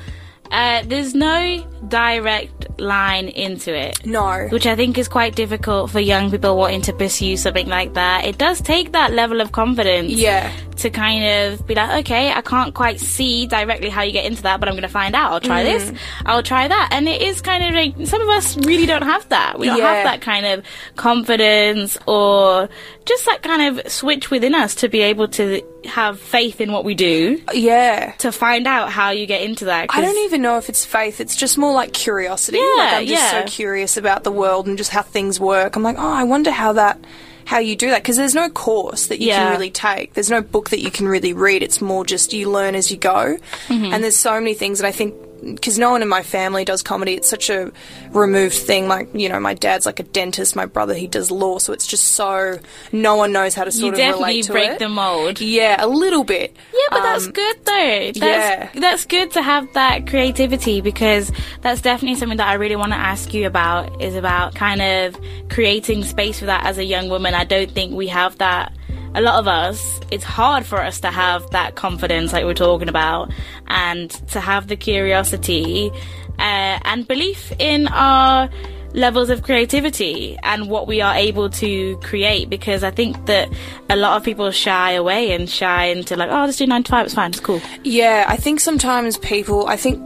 uh, 0.50 0.82
there's 0.86 1.14
no 1.14 1.66
direct 1.88 2.80
line 2.80 3.28
into 3.28 3.74
it. 3.76 4.04
no, 4.06 4.46
Which 4.48 4.66
I 4.66 4.74
think 4.76 4.96
is 4.98 5.08
quite 5.08 5.34
difficult 5.34 5.90
for 5.90 6.00
young 6.00 6.30
people 6.30 6.56
wanting 6.56 6.80
to 6.82 6.92
pursue 6.92 7.36
something 7.36 7.66
like 7.66 7.94
that. 7.94 8.24
It 8.24 8.38
does 8.38 8.60
take 8.60 8.92
that 8.92 9.12
level 9.12 9.40
of 9.40 9.52
confidence 9.52 10.12
yeah, 10.12 10.50
to 10.76 10.90
kind 10.90 11.24
of 11.24 11.66
be 11.66 11.74
like, 11.74 12.00
okay, 12.04 12.30
I 12.32 12.40
can't 12.40 12.74
quite 12.74 13.00
see 13.00 13.46
directly 13.46 13.90
how 13.90 14.02
you 14.02 14.12
get 14.12 14.24
into 14.26 14.42
that, 14.42 14.60
but 14.60 14.68
I'm 14.68 14.74
going 14.74 14.82
to 14.82 14.88
find 14.88 15.14
out. 15.14 15.32
I'll 15.32 15.40
try 15.40 15.62
this, 15.62 15.90
Mm. 15.90 15.98
I'll 16.26 16.42
try 16.42 16.66
that. 16.68 16.88
And 16.92 17.08
it 17.08 17.20
is 17.20 17.40
kind 17.42 17.62
of 17.64 17.74
like, 17.74 18.06
some 18.06 18.22
of 18.22 18.28
us 18.28 18.56
really 18.58 18.86
don't 18.86 19.02
have 19.02 19.28
that. 19.28 19.58
We 19.58 19.66
don't 19.66 19.78
Yeah. 19.78 19.92
have 19.94 20.04
that 20.04 20.20
kind 20.22 20.46
of 20.46 20.64
confidence 20.96 21.96
or 22.06 22.68
just 23.06 23.24
that 23.26 23.42
kind 23.42 23.78
of 23.78 23.90
switch 23.92 24.30
within 24.30 24.54
us 24.54 24.74
to 24.76 24.88
be 24.88 25.00
able 25.00 25.28
to 25.28 25.62
have 25.86 26.20
faith 26.20 26.60
in 26.60 26.72
what 26.72 26.84
we 26.84 26.94
do 26.94 27.42
yeah. 27.52 28.12
to 28.18 28.32
find 28.32 28.66
out 28.66 28.90
how 28.90 29.10
you 29.10 29.26
get 29.26 29.42
into 29.42 29.66
that. 29.66 29.86
I 29.90 30.00
don't 30.00 30.24
even 30.24 30.42
know 30.42 30.58
if 30.58 30.68
it's 30.68 30.84
faith. 30.84 31.20
It's 31.20 31.36
just 31.36 31.58
more 31.58 31.72
like 31.72 31.92
curiosity. 31.92 32.58
Yeah, 32.58 32.74
like 32.76 32.92
I'm 32.92 33.06
just 33.06 33.32
yeah. 33.32 33.44
so 33.44 33.46
curious 33.46 33.96
about 33.96 34.24
the 34.24 34.32
world 34.32 34.66
and 34.66 34.78
just 34.78 34.90
how 34.90 35.02
things 35.02 35.38
work. 35.38 35.76
I'm 35.76 35.82
like, 35.82 35.96
oh, 35.98 36.12
I 36.12 36.24
wonder 36.24 36.50
how 36.50 36.74
that, 36.74 36.98
how 37.44 37.58
you 37.58 37.76
do 37.76 37.90
that 37.90 38.02
because 38.02 38.16
there's 38.16 38.34
no 38.34 38.48
course 38.48 39.08
that 39.08 39.20
you 39.20 39.28
Yeah. 39.28 39.44
can 39.44 39.52
really 39.52 39.70
take. 39.70 40.14
There's 40.14 40.30
no 40.30 40.40
book 40.40 40.70
that 40.70 40.80
you 40.80 40.90
can 40.90 41.06
really 41.06 41.32
read. 41.32 41.62
It's 41.62 41.80
more 41.80 42.04
just 42.04 42.32
you 42.32 42.50
learn 42.50 42.74
as 42.74 42.90
you 42.90 42.96
go. 42.96 43.36
Mm-hmm. 43.68 43.92
And 43.92 44.02
there's 44.02 44.16
so 44.16 44.38
many 44.40 44.54
things, 44.54 44.80
and 44.80 44.86
I 44.86 44.92
think 44.92 45.14
because 45.44 45.78
no 45.78 45.90
one 45.90 46.02
in 46.02 46.08
my 46.08 46.22
family 46.22 46.64
does 46.64 46.82
comedy, 46.82 47.14
it's 47.14 47.28
such 47.28 47.50
a 47.50 47.70
removed 48.10 48.54
thing. 48.54 48.88
Like 48.88 49.08
you 49.14 49.28
know, 49.28 49.38
my 49.40 49.54
dad's 49.54 49.86
like 49.86 50.00
a 50.00 50.02
dentist. 50.04 50.56
My 50.56 50.66
brother 50.66 50.94
he 50.94 51.06
does 51.06 51.30
law, 51.30 51.58
so 51.58 51.72
it's 51.72 51.86
just 51.86 52.04
so 52.12 52.58
no 52.92 53.16
one 53.16 53.32
knows 53.32 53.54
how 53.54 53.64
to 53.64 53.70
You 53.70 53.80
sort 53.80 53.94
of 53.94 53.98
definitely 53.98 54.26
relate 54.28 54.44
to 54.44 54.52
break 54.52 54.70
it. 54.70 54.78
the 54.78 54.88
mold. 54.88 55.40
Yeah, 55.40 55.76
a 55.78 55.86
little 55.86 56.24
bit. 56.24 56.56
Yeah, 56.72 56.78
but 56.90 57.02
that's 57.02 57.26
Um, 57.26 57.32
good 57.32 57.56
though. 57.64 57.72
That's, 57.74 58.18
yeah. 58.18 58.68
that's 58.74 59.04
good 59.06 59.30
to 59.32 59.42
have 59.42 59.72
that 59.74 60.06
creativity 60.06 60.80
because 60.80 61.30
that's 61.60 61.80
definitely 61.80 62.16
something 62.18 62.38
that 62.38 62.48
I 62.48 62.54
really 62.54 62.76
want 62.76 62.92
to 62.92 62.98
ask 62.98 63.32
you 63.34 63.46
about 63.46 64.00
is 64.02 64.14
about 64.14 64.54
kind 64.54 64.80
of 64.82 65.16
creating 65.50 66.04
space 66.04 66.38
for 66.38 66.46
that 66.46 66.64
as 66.66 66.78
a 66.78 66.84
young 66.84 67.08
woman. 67.08 67.34
I 67.34 67.44
don't 67.44 67.70
think 67.70 67.92
we 67.94 68.08
have 68.08 68.38
that. 68.38 68.72
A 69.16 69.20
lot 69.20 69.38
of 69.38 69.46
us, 69.46 70.00
it's 70.10 70.24
hard 70.24 70.66
for 70.66 70.80
us 70.82 71.00
to 71.00 71.10
have 71.10 71.48
that 71.50 71.76
confidence, 71.76 72.32
like 72.32 72.44
we're 72.44 72.54
talking 72.54 72.88
about, 72.88 73.30
and 73.68 74.10
to 74.30 74.40
have 74.40 74.66
the 74.66 74.76
curiosity 74.76 75.90
uh, 76.38 76.78
and 76.84 77.06
belief 77.06 77.52
in 77.60 77.86
our 77.88 78.50
levels 78.94 79.28
of 79.28 79.42
creativity 79.42 80.38
and 80.44 80.68
what 80.70 80.86
we 80.86 81.00
are 81.00 81.14
able 81.14 81.50
to 81.50 81.96
create 81.98 82.48
because 82.48 82.84
I 82.84 82.90
think 82.92 83.26
that 83.26 83.48
a 83.90 83.96
lot 83.96 84.16
of 84.16 84.22
people 84.24 84.50
shy 84.52 84.92
away 84.92 85.32
and 85.32 85.50
shy 85.50 85.86
into 85.86 86.16
like, 86.16 86.30
oh, 86.30 86.46
just 86.46 86.58
do 86.60 86.66
nine 86.66 86.84
to 86.84 86.90
five, 86.90 87.06
it's 87.06 87.14
fine, 87.14 87.30
it's 87.30 87.40
cool. 87.40 87.60
Yeah, 87.82 88.24
I 88.28 88.36
think 88.36 88.60
sometimes 88.60 89.18
people, 89.18 89.66
I 89.66 89.76
think 89.76 90.00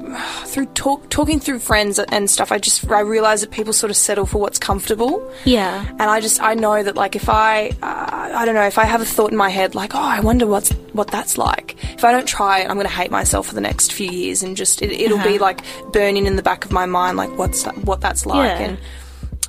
through 0.46 0.66
talk, 0.66 1.08
talking 1.10 1.38
through 1.38 1.58
friends 1.58 1.98
and 1.98 2.30
stuff, 2.30 2.50
I 2.50 2.58
just 2.58 2.90
I 2.90 3.00
realize 3.00 3.42
that 3.42 3.50
people 3.50 3.72
sort 3.72 3.90
of 3.90 3.96
settle 3.96 4.24
for 4.26 4.38
what's 4.38 4.58
comfortable. 4.58 5.30
Yeah. 5.44 5.86
And 5.90 6.02
I 6.02 6.20
just 6.20 6.40
I 6.42 6.54
know 6.54 6.82
that 6.82 6.96
like 6.96 7.14
if 7.14 7.28
I 7.28 7.68
uh, 7.82 8.30
I 8.34 8.44
don't 8.46 8.54
know 8.54 8.66
if 8.66 8.78
I 8.78 8.84
have 8.84 9.00
a 9.02 9.04
thought 9.04 9.30
in 9.30 9.36
my 9.36 9.50
head 9.50 9.74
like 9.74 9.94
oh 9.94 9.98
I 10.00 10.20
wonder 10.20 10.46
what's 10.46 10.70
what 10.94 11.08
that's 11.08 11.36
like 11.36 11.76
if 11.94 12.04
I 12.04 12.10
don't 12.12 12.26
try 12.26 12.60
it 12.60 12.68
I'm 12.70 12.74
going 12.76 12.86
to 12.86 12.92
hate 12.92 13.10
myself 13.10 13.46
for 13.48 13.54
the 13.54 13.60
next 13.60 13.92
few 13.92 14.10
years 14.10 14.42
and 14.42 14.56
just 14.56 14.80
it, 14.82 14.90
it'll 14.90 15.18
be 15.18 15.34
Uh-huh. 15.36 15.44
like 15.44 15.60
burning 15.92 16.26
in 16.26 16.36
the 16.36 16.42
back 16.42 16.64
of 16.64 16.72
my 16.72 16.86
mind 16.86 17.16
like 17.18 17.30
what's 17.36 17.62
that, 17.64 17.76
what 17.84 18.00
that's 18.00 18.24
like 18.26 18.58
Yeah. 18.58 18.66
and 18.66 18.77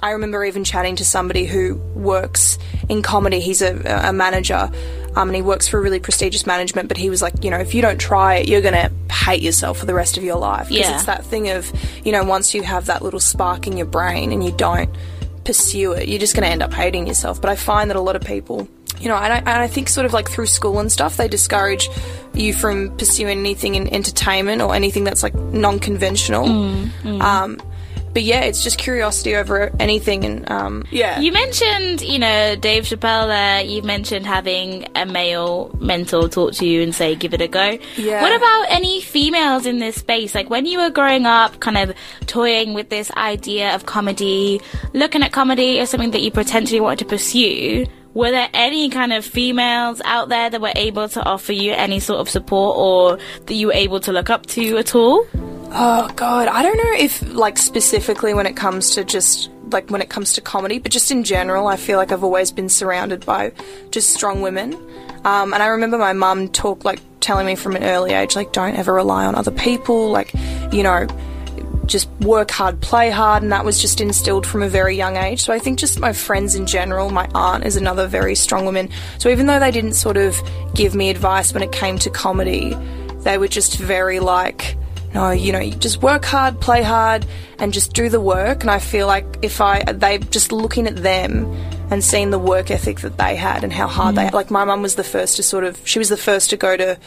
I 0.01 0.11
remember 0.11 0.43
even 0.45 0.63
chatting 0.63 0.95
to 0.97 1.05
somebody 1.05 1.45
who 1.45 1.75
works 1.95 2.57
in 2.87 3.01
comedy. 3.01 3.39
He's 3.39 3.61
a, 3.61 3.75
a 4.07 4.13
manager, 4.13 4.69
um, 5.15 5.27
and 5.29 5.35
he 5.35 5.41
works 5.41 5.67
for 5.67 5.77
a 5.77 5.81
really 5.81 5.99
prestigious 5.99 6.45
management. 6.47 6.87
But 6.87 6.97
he 6.97 7.09
was 7.09 7.21
like, 7.21 7.43
you 7.43 7.49
know, 7.51 7.57
if 7.59 7.73
you 7.73 7.81
don't 7.81 7.99
try 7.99 8.35
it, 8.35 8.47
you're 8.47 8.61
gonna 8.61 8.89
hate 9.11 9.41
yourself 9.41 9.77
for 9.79 9.85
the 9.85 9.93
rest 9.93 10.17
of 10.17 10.23
your 10.23 10.37
life. 10.37 10.69
Because 10.69 10.85
Yeah. 10.87 10.95
it's 10.95 11.05
that 11.05 11.25
thing 11.25 11.49
of, 11.49 11.71
you 12.05 12.11
know, 12.11 12.23
once 12.23 12.53
you 12.53 12.63
have 12.63 12.85
that 12.85 13.01
little 13.01 13.19
spark 13.19 13.67
in 13.67 13.75
your 13.75 13.87
brain 13.87 14.31
and 14.31 14.43
you 14.43 14.51
don't 14.51 14.89
pursue 15.43 15.93
it, 15.93 16.07
you're 16.07 16.19
just 16.19 16.33
gonna 16.35 16.47
end 16.47 16.63
up 16.63 16.73
hating 16.73 17.07
yourself. 17.07 17.41
But 17.41 17.49
I 17.49 17.55
find 17.55 17.89
that 17.89 17.97
a 17.97 18.01
lot 18.01 18.15
of 18.15 18.23
people. 18.23 18.67
You 19.01 19.07
know, 19.07 19.15
and 19.15 19.31
I, 19.31 19.37
and 19.37 19.47
I 19.47 19.67
think 19.67 19.87
sort 19.87 20.05
of 20.05 20.11
like 20.11 20.29
through 20.29 20.47
school 20.47 20.77
and 20.79 20.91
stuff, 20.91 21.15
they 21.15 21.29
discourage 21.29 21.89
you 22.33 22.53
from 22.53 22.97
pursuing 22.97 23.39
anything 23.39 23.75
in 23.75 23.87
entertainment 23.93 24.61
or 24.61 24.75
anything 24.75 25.05
that's 25.05 25.23
like 25.23 25.33
non-conventional. 25.35 26.45
Um, 27.21 27.61
but 28.13 28.23
yeah, 28.23 28.41
it's 28.41 28.63
just 28.63 28.77
curiosity 28.77 29.35
over 29.35 29.71
anything, 29.79 30.25
and 30.25 30.50
um, 30.51 30.83
yeah, 30.91 31.19
You 31.19 31.31
mentioned, 31.31 32.01
you 32.01 32.19
know, 32.19 32.56
Dave 32.56 32.83
Chappelle 32.83 33.27
there. 33.27 33.61
You 33.63 33.81
mentioned 33.83 34.25
having 34.25 34.88
a 34.95 35.06
male 35.06 35.75
mentor 35.79 36.27
talk 36.27 36.53
to 36.53 36.65
you 36.65 36.81
and 36.81 36.94
say, 36.94 37.15
give 37.15 37.33
it 37.33 37.41
a 37.41 37.47
go. 37.47 37.77
Yeah. 37.97 38.21
What 38.21 38.35
about 38.35 38.65
any 38.69 39.01
females 39.01 39.65
in 39.65 39.79
this 39.79 39.95
space? 39.97 40.33
Like 40.35 40.50
when 40.50 40.65
you 40.65 40.79
were 40.79 40.89
growing 40.89 41.25
up, 41.25 41.59
kind 41.59 41.77
of 41.77 41.95
toying 42.25 42.73
with 42.73 42.89
this 42.89 43.11
idea 43.11 43.75
of 43.75 43.85
comedy, 43.85 44.61
looking 44.94 45.23
at 45.23 45.31
comedy 45.31 45.79
as 45.79 45.89
something 45.89 46.11
that 46.11 46.21
you 46.21 46.31
potentially 46.31 46.79
wanted 46.81 47.00
to 47.00 47.06
pursue, 47.06 47.85
were 48.13 48.31
there 48.31 48.50
any 48.53 48.89
kind 48.89 49.13
of 49.13 49.23
females 49.23 50.01
out 50.03 50.29
there 50.29 50.50
that 50.50 50.59
were 50.59 50.73
able 50.75 51.07
to 51.09 51.23
offer 51.23 51.53
you 51.53 51.73
any 51.73 52.00
sort 52.00 52.19
of 52.19 52.29
support 52.29 52.75
or 52.77 53.17
that 53.45 53.53
you 53.53 53.67
were 53.67 53.73
able 53.73 54.00
to 54.00 54.11
look 54.11 54.29
up 54.29 54.45
to 54.47 54.77
at 54.77 54.95
all? 54.95 55.25
Oh 55.71 56.12
god, 56.16 56.48
I 56.48 56.63
don't 56.63 56.77
know 56.77 56.94
if 56.98 57.21
like 57.33 57.57
specifically 57.57 58.33
when 58.33 58.45
it 58.45 58.56
comes 58.56 58.92
to 58.95 59.04
just 59.04 59.51
like 59.71 59.89
when 59.89 60.01
it 60.01 60.10
comes 60.10 60.33
to 60.33 60.42
comedy, 60.42 60.80
but 60.80 60.92
just 60.92 61.12
in 61.12 61.24
general, 61.24 61.68
I 61.68 61.75
feel 61.75 61.98
like 61.98 62.12
I've 62.12 62.24
always 62.24 62.51
been 62.51 62.69
surrounded 62.69 63.25
by 63.25 63.51
just 63.92 64.10
strong 64.10 64.42
women. 64.42 64.74
Um, 65.25 65.54
and 65.54 65.62
I 65.62 65.68
remember 65.68 65.98
my 65.98 66.13
mum 66.13 66.50
talk 66.50 66.86
like 66.86 67.00
telling 67.19 67.45
me 67.45 67.56
from 67.56 67.75
an 67.75 67.83
early 67.83 68.14
age, 68.14 68.35
like 68.35 68.52
don't 68.52 68.76
ever 68.76 68.94
rely 68.94 69.26
on 69.26 69.35
other 69.35 69.52
people, 69.52 70.09
like 70.09 70.33
you 70.71 70.81
know, 70.81 71.07
just 71.85 72.09
work 72.21 72.49
hard, 72.52 72.81
play 72.81 73.09
hard, 73.09 73.44
and 73.44 73.52
that 73.52 73.66
was 73.66 73.80
just 73.80 74.02
instilled 74.02 74.47
from 74.47 74.64
a 74.64 74.69
very 74.69 74.95
young 74.95 75.18
age. 75.18 75.42
So 75.42 75.54
I 75.54 75.59
think 75.59 75.78
just 75.78 75.99
my 75.99 76.14
friends 76.14 76.56
in 76.56 76.66
general, 76.66 77.11
my 77.11 77.30
aunt 77.35 77.66
is 77.66 77.76
another 77.76 78.07
very 78.07 78.35
strong 78.35 78.66
woman. 78.66 78.90
So 79.18 79.30
even 79.30 79.47
though 79.47 79.59
they 79.59 79.71
didn't 79.71 79.94
sort 79.94 80.18
of 80.18 80.40
give 80.73 80.95
me 80.95 81.09
advice 81.09 81.54
when 81.54 81.61
it 81.61 81.71
came 81.71 81.99
to 81.99 82.09
comedy, 82.09 82.76
they 83.19 83.38
were 83.38 83.47
just 83.47 83.78
very 83.78 84.19
like, 84.19 84.78
no, 85.13 85.31
you 85.31 85.51
know, 85.51 85.59
you 85.59 85.75
just 85.75 86.01
work 86.01 86.23
hard, 86.23 86.59
play 86.61 86.83
hard, 86.83 87.25
and 87.57 87.73
just 87.73 87.94
do 87.94 88.09
the 88.09 88.21
work. 88.21 88.61
And 88.61 88.69
I 88.69 88.80
feel 88.80 89.07
like 89.07 89.25
if 89.42 89.59
I, 89.59 89.83
they 89.83 90.19
just 90.19 90.51
looking 90.51 90.87
at 90.87 90.95
them 90.97 91.45
and 91.89 92.04
seeing 92.04 92.30
the 92.30 92.37
work 92.37 92.69
ethic 92.69 92.99
that 92.99 93.18
they 93.18 93.35
had 93.35 93.63
and 93.63 93.73
how 93.73 93.87
hard 93.87 94.16
they, 94.16 94.30
like 94.30 94.51
my 94.51 94.63
mum 94.66 94.83
was 94.83 94.95
the 94.95 95.04
first 95.04 95.37
to 95.37 95.44
sort 95.44 95.63
of, 95.63 95.80
she 95.87 95.97
was 95.97 96.09
the 96.09 96.18
first 96.18 96.51
to 96.51 96.57
go 96.57 96.78
to 96.78 96.99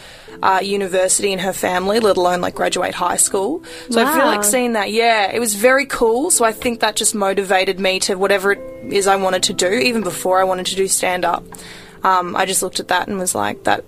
uh, 0.42 0.60
university 0.60 1.32
in 1.32 1.38
her 1.38 1.52
family, 1.52 2.00
let 2.00 2.16
alone 2.16 2.40
like 2.40 2.56
graduate 2.56 2.94
high 2.94 3.16
school. 3.16 3.62
So 3.90 4.04
I 4.04 4.16
feel 4.16 4.26
like 4.26 4.42
seeing 4.42 4.72
that, 4.72 4.90
yeah, 4.90 5.30
it 5.30 5.38
was 5.38 5.54
very 5.54 5.86
cool. 5.86 6.32
So 6.32 6.44
I 6.44 6.52
think 6.52 6.80
that 6.80 6.96
just 6.96 7.14
motivated 7.14 7.78
me 7.78 8.00
to 8.00 8.16
whatever 8.16 8.52
it 8.52 8.92
is 8.92 9.06
I 9.06 9.14
wanted 9.14 9.44
to 9.44 9.52
do, 9.52 9.70
even 9.70 10.02
before 10.02 10.40
I 10.40 10.44
wanted 10.44 10.66
to 10.66 10.74
do 10.74 10.88
stand 10.88 11.24
up. 11.24 11.44
Um, 12.02 12.34
I 12.34 12.46
just 12.46 12.64
looked 12.64 12.80
at 12.80 12.88
that 12.88 13.06
and 13.06 13.16
was 13.18 13.34
like, 13.36 13.62
that. 13.64 13.84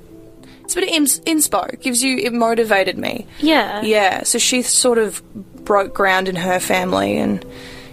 It's 0.64 0.75
a 0.76 0.80
bit 0.80 0.88
of 0.88 0.94
ins- 0.94 1.21
inspo. 1.21 1.80
Gives 1.80 2.02
you 2.02 2.18
it 2.18 2.33
motivated 2.33 2.99
me. 2.99 3.26
Yeah. 3.38 3.83
Yeah, 3.83 4.23
so 4.25 4.38
she 4.38 4.62
sort 4.62 4.99
of 4.99 5.23
broke 5.64 5.94
ground 5.94 6.28
in 6.28 6.37
her 6.37 6.59
family 6.61 7.16
and, 7.16 7.44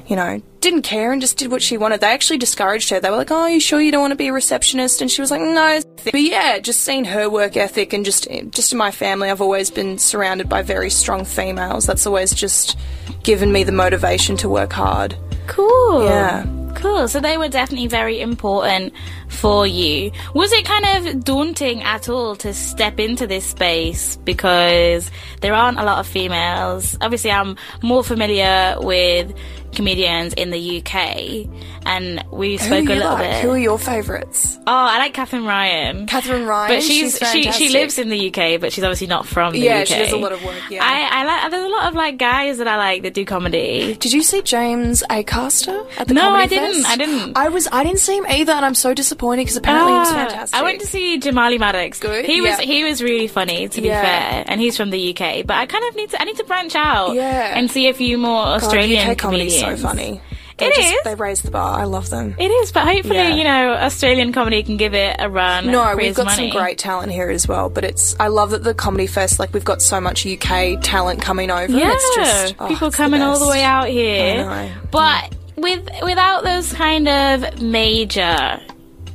you 0.08 0.16
know, 0.16 0.42
didn't 0.60 0.82
care 0.84 1.12
and 1.12 1.22
just 1.22 1.38
did 1.38 1.50
what 1.52 1.62
she 1.62 1.78
wanted. 1.78 2.02
They 2.02 2.08
actually 2.08 2.38
discouraged 2.38 2.90
her. 2.92 3.00
They 3.00 3.10
were 3.10 3.16
like, 3.16 3.32
oh, 3.32 3.48
you 3.48 3.60
sure 3.60 3.82
you 3.82 3.92
don't 3.92 4.02
want 4.02 4.12
to 4.12 4.16
be 4.18 4.28
a 4.28 4.34
receptionist? 4.34 5.02
And 5.02 5.10
she 5.10 5.22
was 5.22 5.32
like, 5.32 5.42
no. 5.42 5.82
But 6.04 6.22
yeah, 6.22 6.60
just 6.60 6.82
seeing 6.82 7.06
her 7.06 7.30
work 7.30 7.58
ethic 7.58 7.94
and 7.94 8.06
just, 8.06 8.28
just 8.50 8.72
in 8.72 8.78
my 8.78 8.92
family, 8.92 9.30
I've 9.30 9.42
always 9.42 9.72
been 9.72 9.98
surrounded 9.98 10.48
by 10.50 10.62
very 10.62 10.90
strong 10.90 11.26
females. 11.26 11.86
That's 11.86 12.06
always 12.06 12.34
just 12.34 12.78
given 13.24 13.52
me 13.52 13.64
the 13.64 13.72
motivation 13.72 14.38
to 14.38 14.50
work 14.50 14.74
hard. 14.74 15.16
Cool. 15.48 16.06
Yeah. 16.06 16.46
Cool. 16.76 17.08
So 17.08 17.20
they 17.20 17.38
were 17.38 17.50
definitely 17.50 17.88
very 17.88 18.20
important 18.22 18.94
for 19.30 19.66
you. 19.68 20.12
Was 20.34 20.52
it 20.52 20.66
kind 20.66 21.08
of 21.08 21.24
daunting 21.24 21.82
at 21.84 22.10
all 22.10 22.36
to 22.38 22.54
step 22.54 23.00
into 23.00 23.28
this 23.28 23.46
space 23.46 24.18
because 24.18 25.10
there 25.42 25.54
aren't 25.54 25.80
a 25.80 25.84
lot 25.84 26.00
of 26.00 26.08
females? 26.08 26.98
Obviously, 27.02 27.32
I'm 27.32 27.56
more 27.82 28.04
familiar 28.04 28.76
with 28.80 29.34
comedians 29.74 30.34
in 30.34 30.50
the 30.52 30.80
UK, 30.84 31.48
and 31.86 32.22
we 32.30 32.58
Who 32.58 32.58
spoke 32.58 32.90
are 32.90 32.92
a 32.92 32.96
little 32.96 33.12
like? 33.14 33.32
bit. 33.32 33.42
Who 33.42 33.52
are 33.52 33.58
your 33.58 33.80
favourites? 33.80 34.58
Oh, 34.68 34.72
I 34.74 34.98
like 34.98 35.14
Katherine 35.14 35.46
Ryan. 35.46 36.08
Katherine 36.08 36.46
Ryan. 36.46 36.76
But 36.76 36.84
she's, 36.84 37.18
she 37.32 37.50
she 37.54 37.70
lives 37.70 37.98
in 37.98 38.10
the 38.10 38.28
UK, 38.28 38.60
but 38.60 38.74
she's 38.74 38.84
obviously 38.84 39.08
not 39.08 39.26
from 39.26 39.54
the 39.54 39.60
Yeah, 39.60 39.80
UK. 39.82 39.88
she 39.88 39.96
does 39.96 40.12
a 40.12 40.18
lot 40.18 40.34
of 40.34 40.44
work, 40.44 40.60
yeah. 40.70 40.84
I, 40.84 41.22
I 41.22 41.24
like. 41.24 41.52
There's 41.52 41.64
a 41.64 41.70
lot 41.70 41.88
of 41.88 41.94
like 41.96 42.18
guys 42.18 42.58
that 42.58 42.68
I 42.68 42.76
like 42.76 43.04
that 43.04 43.14
do 43.14 43.24
comedy. 43.24 43.96
Did 43.96 44.12
you 44.12 44.24
see 44.24 44.42
James 44.42 45.04
Acaster 45.10 45.88
at 45.98 46.10
the 46.10 46.14
No, 46.16 46.24
Comedy 46.24 46.44
I 46.44 46.48
didn't. 46.48 46.61
Fest? 46.74 46.88
I 46.90 46.96
didn't. 46.98 47.38
I 47.38 47.50
was. 47.50 47.68
I 47.72 47.84
didn't 47.84 48.00
see 48.00 48.18
him 48.18 48.26
either, 48.28 48.52
and 48.54 48.66
I'm 48.66 48.76
so 48.76 48.94
disappointed 48.94 49.42
because 49.44 49.58
apparently 49.58 49.94
he 49.94 50.00
was 50.00 50.10
Ah, 50.10 50.14
fantastic. 50.28 50.60
I 50.60 50.64
went 50.64 50.80
to 50.82 50.88
see 50.88 51.20
Jamali 51.20 51.60
Maddix. 51.60 52.00
Good, 52.00 52.26
He 52.26 52.42
was 52.42 52.52
yeah. 52.60 52.62
he 52.66 52.84
was 52.84 53.02
really 53.02 53.28
funny 53.28 53.68
to 53.70 53.82
be 53.82 53.88
Yeah. 53.88 54.02
fair, 54.02 54.46
and 54.48 54.60
he's 54.62 54.78
from 54.78 54.90
the 54.90 55.10
UK. 55.16 55.46
But 55.46 55.58
I 55.58 55.66
kind 55.66 55.84
of 55.90 55.96
need 55.96 56.10
to 56.12 56.22
I 56.22 56.26
need 56.26 56.38
to 56.38 56.44
branch 56.46 56.76
out 56.76 57.14
Yeah. 57.16 57.58
and 57.58 57.70
see 57.70 57.88
a 57.90 57.94
few 57.94 58.18
more 58.18 58.44
God, 58.46 58.64
Australian 58.64 59.10
UK 59.10 59.18
comedy's 59.18 59.54
comedians. 59.56 59.82
so 59.82 59.88
funny. 59.88 60.22
They 60.58 60.68
It 60.68 60.76
just, 60.76 60.94
is. 60.94 61.00
They 61.06 61.16
raise 61.16 61.42
the 61.42 61.50
bar. 61.50 61.80
I 61.80 61.86
love 61.86 62.12
them. 62.12 62.36
It 62.38 62.50
is, 62.50 62.72
but 62.72 62.84
hopefully 62.88 63.16
Yeah. 63.16 63.34
you 63.34 63.44
know 63.44 63.74
Australian 63.74 64.32
comedy 64.32 64.62
can 64.62 64.78
give 64.78 64.94
it 64.94 65.16
a 65.18 65.28
run. 65.28 65.66
No, 65.72 65.96
we've 65.96 66.14
got 66.14 66.28
money. 66.28 66.52
some 66.52 66.62
great 66.62 66.78
talent 66.78 67.12
here 67.12 67.32
as 67.32 67.48
well. 67.48 67.68
But 67.70 67.84
it's 67.84 68.16
I 68.20 68.28
love 68.28 68.52
that 68.52 68.64
the 68.64 68.76
comedy 68.76 69.08
fest 69.08 69.40
like 69.40 69.54
we've 69.56 69.66
got 69.66 69.82
so 69.82 70.00
much 70.00 70.24
UK 70.24 70.78
talent 70.84 71.20
coming 71.20 71.50
over. 71.50 71.72
Yeah, 71.72 71.94
it's 71.96 72.16
just 72.16 72.56
oh, 72.60 72.68
people 72.68 72.90
it's 72.90 72.98
the 72.98 73.04
coming 73.04 73.24
all 73.24 73.40
the 73.40 73.48
way 73.48 73.64
out 73.64 73.88
here. 73.88 74.48
I 74.48 74.68
know. 74.68 74.72
But 74.92 75.34
with 75.62 75.90
without 76.04 76.44
those 76.44 76.74
kind 76.74 77.08
of 77.08 77.62
major 77.62 78.60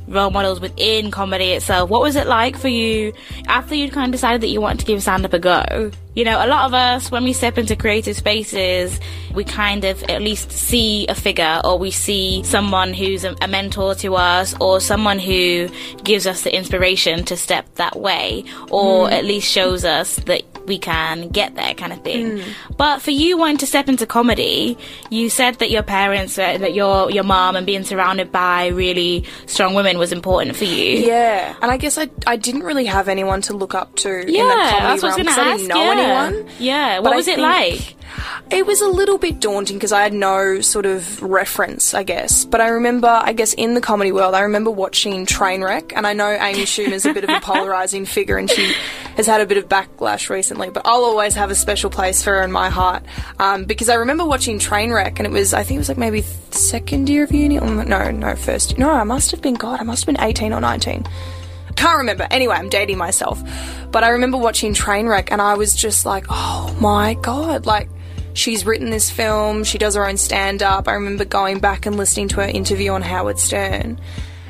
role 0.07 0.31
models 0.31 0.59
within 0.59 1.11
comedy 1.11 1.51
itself, 1.51 1.89
what 1.89 2.01
was 2.01 2.15
it 2.15 2.27
like 2.27 2.57
for 2.57 2.69
you 2.69 3.13
after 3.47 3.75
you'd 3.75 3.91
kind 3.91 4.07
of 4.07 4.11
decided 4.13 4.41
that 4.41 4.47
you 4.47 4.61
wanted 4.61 4.79
to 4.79 4.85
give 4.85 5.01
stand 5.01 5.25
up 5.25 5.33
a 5.33 5.39
go? 5.39 5.91
You 6.15 6.23
know, 6.23 6.43
a 6.43 6.47
lot 6.47 6.65
of 6.65 6.73
us, 6.73 7.11
when 7.11 7.23
we 7.23 7.33
step 7.33 7.57
into 7.57 7.75
creative 7.75 8.15
spaces, 8.15 8.99
we 9.33 9.43
kind 9.43 9.83
of 9.83 10.01
at 10.03 10.21
least 10.21 10.51
see 10.51 11.05
a 11.07 11.13
figure 11.13 11.61
or 11.63 11.77
we 11.77 11.91
see 11.91 12.41
someone 12.43 12.93
who's 12.93 13.23
a, 13.23 13.35
a 13.41 13.47
mentor 13.47 13.93
to 13.95 14.15
us 14.15 14.55
or 14.59 14.79
someone 14.79 15.19
who 15.19 15.69
gives 16.03 16.25
us 16.25 16.41
the 16.43 16.55
inspiration 16.55 17.23
to 17.25 17.37
step 17.37 17.67
that 17.75 17.99
way 17.99 18.43
or 18.71 19.07
mm. 19.07 19.11
at 19.11 19.25
least 19.25 19.51
shows 19.51 19.85
us 19.85 20.15
that 20.25 20.41
we 20.67 20.77
can 20.77 21.29
get 21.29 21.55
there 21.55 21.73
kind 21.73 21.91
of 21.93 22.03
thing. 22.03 22.43
But 22.77 23.01
for 23.01 23.11
you 23.11 23.37
wanting 23.37 23.57
to 23.57 23.65
step 23.67 23.87
into 23.89 24.05
comedy, 24.05 24.77
you 25.09 25.29
said 25.29 25.55
that 25.55 25.71
your 25.71 25.83
parents, 25.83 26.37
uh, 26.37 26.57
that 26.57 26.73
your 26.73 27.09
your 27.09 27.23
mom 27.23 27.55
and 27.55 27.65
being 27.65 27.83
surrounded 27.83 28.31
by 28.31 28.67
really 28.67 29.25
strong 29.45 29.73
women 29.73 29.97
was 29.97 30.11
important 30.11 30.55
for 30.55 30.65
you. 30.65 30.99
Yeah, 31.07 31.55
and 31.61 31.71
I 31.71 31.77
guess 31.77 31.97
I 31.97 32.09
I 32.25 32.35
didn't 32.35 32.63
really 32.63 32.85
have 32.85 33.07
anyone 33.07 33.41
to 33.43 33.53
look 33.53 33.73
up 33.73 33.95
to 33.97 34.09
in 34.21 34.27
the 34.27 34.33
comedy 34.33 34.97
that's 34.97 35.01
what 35.03 35.13
I 35.13 35.15
was 35.15 35.15
going 35.15 35.25
because 35.25 35.35
to 35.35 35.41
I 35.41 35.57
didn't 35.57 35.67
know 35.69 35.83
yeah. 35.83 36.27
anyone. 36.27 36.49
Yeah, 36.59 36.97
But 36.97 37.03
what 37.03 37.13
I 37.13 37.15
was 37.15 37.27
it 37.27 37.35
think 37.35 37.47
like? 37.47 37.95
It 38.49 38.65
was 38.65 38.81
a 38.81 38.87
little 38.87 39.17
bit 39.17 39.39
daunting 39.39 39.77
because 39.77 39.91
I 39.91 40.03
had 40.03 40.13
no 40.13 40.61
sort 40.61 40.85
of 40.85 41.21
reference, 41.21 41.93
I 41.93 42.03
guess. 42.03 42.45
But 42.45 42.61
I 42.61 42.69
remember, 42.69 43.07
I 43.07 43.33
guess, 43.33 43.53
in 43.53 43.73
the 43.73 43.81
comedy 43.81 44.11
world, 44.11 44.35
I 44.35 44.41
remember 44.41 44.71
watching 44.71 45.25
Trainwreck, 45.25 45.93
and 45.95 46.07
I 46.07 46.13
know 46.13 46.29
Amy 46.29 46.63
Schumer's 46.63 47.05
a 47.05 47.13
bit 47.13 47.23
of 47.23 47.29
a 47.29 47.39
polarizing 47.41 48.05
figure, 48.05 48.37
and 48.37 48.49
she 48.49 48.73
has 49.15 49.25
had 49.25 49.41
a 49.41 49.45
bit 49.45 49.57
of 49.57 49.67
backlash 49.67 50.29
recently. 50.29 50.69
But 50.69 50.83
I'll 50.85 51.03
always 51.03 51.35
have 51.35 51.51
a 51.51 51.55
special 51.55 51.89
place 51.89 52.23
for 52.23 52.35
her 52.35 52.43
in 52.43 52.51
my 52.51 52.69
heart 52.69 53.03
um, 53.39 53.65
because 53.65 53.89
I 53.89 53.95
remember 53.95 54.25
watching 54.25 54.59
Trainwreck, 54.59 55.17
and 55.17 55.25
it 55.25 55.31
was, 55.31 55.53
I 55.53 55.63
think 55.63 55.77
it 55.77 55.79
was 55.79 55.89
like 55.89 55.97
maybe 55.97 56.21
second 56.51 57.09
year 57.09 57.23
of 57.23 57.31
uni. 57.31 57.59
Or 57.59 57.65
no, 57.83 58.11
no, 58.11 58.35
first. 58.35 58.77
No, 58.77 58.89
I 58.89 59.03
must 59.03 59.31
have 59.31 59.41
been 59.41 59.55
God, 59.55 59.79
I 59.79 59.83
must 59.83 60.05
have 60.05 60.15
been 60.15 60.23
eighteen 60.23 60.53
or 60.53 60.61
nineteen 60.61 61.05
can't 61.77 61.99
remember. 61.99 62.27
Anyway, 62.29 62.55
I'm 62.55 62.69
dating 62.69 62.97
myself. 62.97 63.41
But 63.91 64.03
I 64.03 64.09
remember 64.09 64.37
watching 64.37 64.73
Trainwreck 64.73 65.29
and 65.31 65.41
I 65.41 65.53
was 65.53 65.73
just 65.73 66.05
like, 66.05 66.25
oh 66.29 66.75
my 66.81 67.13
god, 67.13 67.65
like 67.65 67.89
she's 68.37 68.65
written 68.65 68.89
this 68.89 69.09
film, 69.09 69.63
she 69.63 69.77
does 69.77 69.95
her 69.95 70.07
own 70.07 70.17
stand 70.17 70.61
up. 70.63 70.87
I 70.87 70.93
remember 70.93 71.25
going 71.25 71.59
back 71.59 71.85
and 71.85 71.97
listening 71.97 72.27
to 72.29 72.35
her 72.37 72.47
interview 72.47 72.91
on 72.91 73.01
Howard 73.01 73.39
Stern. 73.39 73.99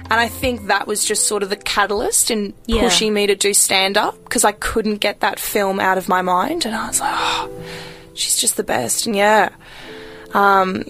And 0.09 0.19
I 0.21 0.27
think 0.29 0.67
that 0.67 0.87
was 0.87 1.03
just 1.03 1.27
sort 1.27 1.43
of 1.43 1.49
the 1.49 1.55
catalyst 1.57 2.31
in 2.31 2.53
Yeah. 2.65 2.81
pushing 2.83 3.13
me 3.13 3.27
to 3.27 3.35
do 3.35 3.53
stand 3.53 3.97
up 3.97 4.21
because 4.23 4.43
I 4.45 4.51
couldn't 4.53 4.97
get 4.97 5.19
that 5.21 5.39
film 5.39 5.79
out 5.79 5.97
of 5.97 6.07
my 6.07 6.21
mind. 6.21 6.65
And 6.65 6.73
I 6.75 6.87
was 6.87 6.99
like, 7.01 7.13
oh, 7.13 7.49
she's 8.13 8.37
just 8.37 8.55
the 8.57 8.63
best. 8.63 9.05
And 9.05 9.15
yeah. 9.15 9.49
Um, 10.33 10.83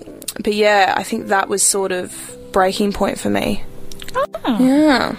but 0.43 0.53
yeah, 0.53 0.93
I 0.95 1.03
think 1.03 1.27
that 1.27 1.49
was 1.49 1.63
sort 1.63 1.91
of 1.91 2.13
breaking 2.51 2.93
point 2.93 3.19
for 3.19 3.29
me. 3.29 3.63
Oh. 4.45 4.57
Yeah. 4.59 5.15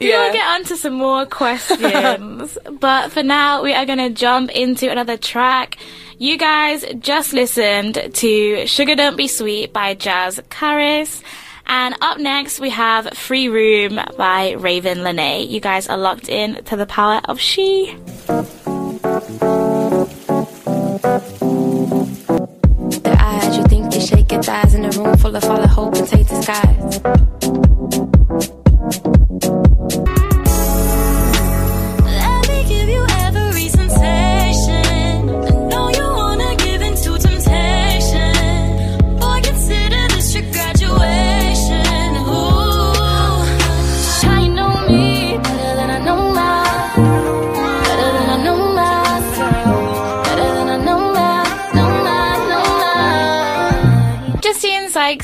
We 0.00 0.08
will 0.08 0.32
get 0.32 0.46
onto 0.46 0.76
some 0.76 0.94
more 0.94 1.26
questions, 1.26 2.56
but 2.80 3.12
for 3.12 3.22
now, 3.22 3.62
we 3.62 3.74
are 3.74 3.84
going 3.84 3.98
to 3.98 4.10
jump 4.10 4.50
into 4.50 4.90
another 4.90 5.16
track. 5.16 5.76
You 6.18 6.38
guys 6.38 6.84
just 6.98 7.32
listened 7.32 8.10
to 8.14 8.66
Sugar 8.66 8.94
Don't 8.94 9.16
Be 9.16 9.28
Sweet 9.28 9.72
by 9.72 9.94
Jazz 9.94 10.40
Caris. 10.48 11.22
And 11.66 11.94
up 12.00 12.18
next, 12.18 12.60
we 12.60 12.70
have 12.70 13.10
Free 13.16 13.48
Room 13.48 14.00
by 14.16 14.52
Raven 14.52 15.04
Lene. 15.04 15.48
You 15.48 15.60
guys 15.60 15.86
are 15.88 15.98
locked 15.98 16.28
in 16.30 16.64
to 16.64 16.76
the 16.76 16.86
power 16.86 17.20
of 17.26 17.38
she. 17.38 17.94
Their 23.02 23.16
eyes, 23.20 23.56
you 23.56 23.64
think 23.64 23.94
you 23.94 24.00
shake 24.00 24.32
your 24.32 24.42
thighs 24.42 24.74
in 24.74 24.86
a 24.86 24.90
room 24.92 25.16
full 25.18 25.36
of 25.36 25.44
all 25.44 25.60
the 25.60 25.68
hope 25.68 25.94
and 25.94 26.08
take 26.08 26.26
disguise. 26.26 27.37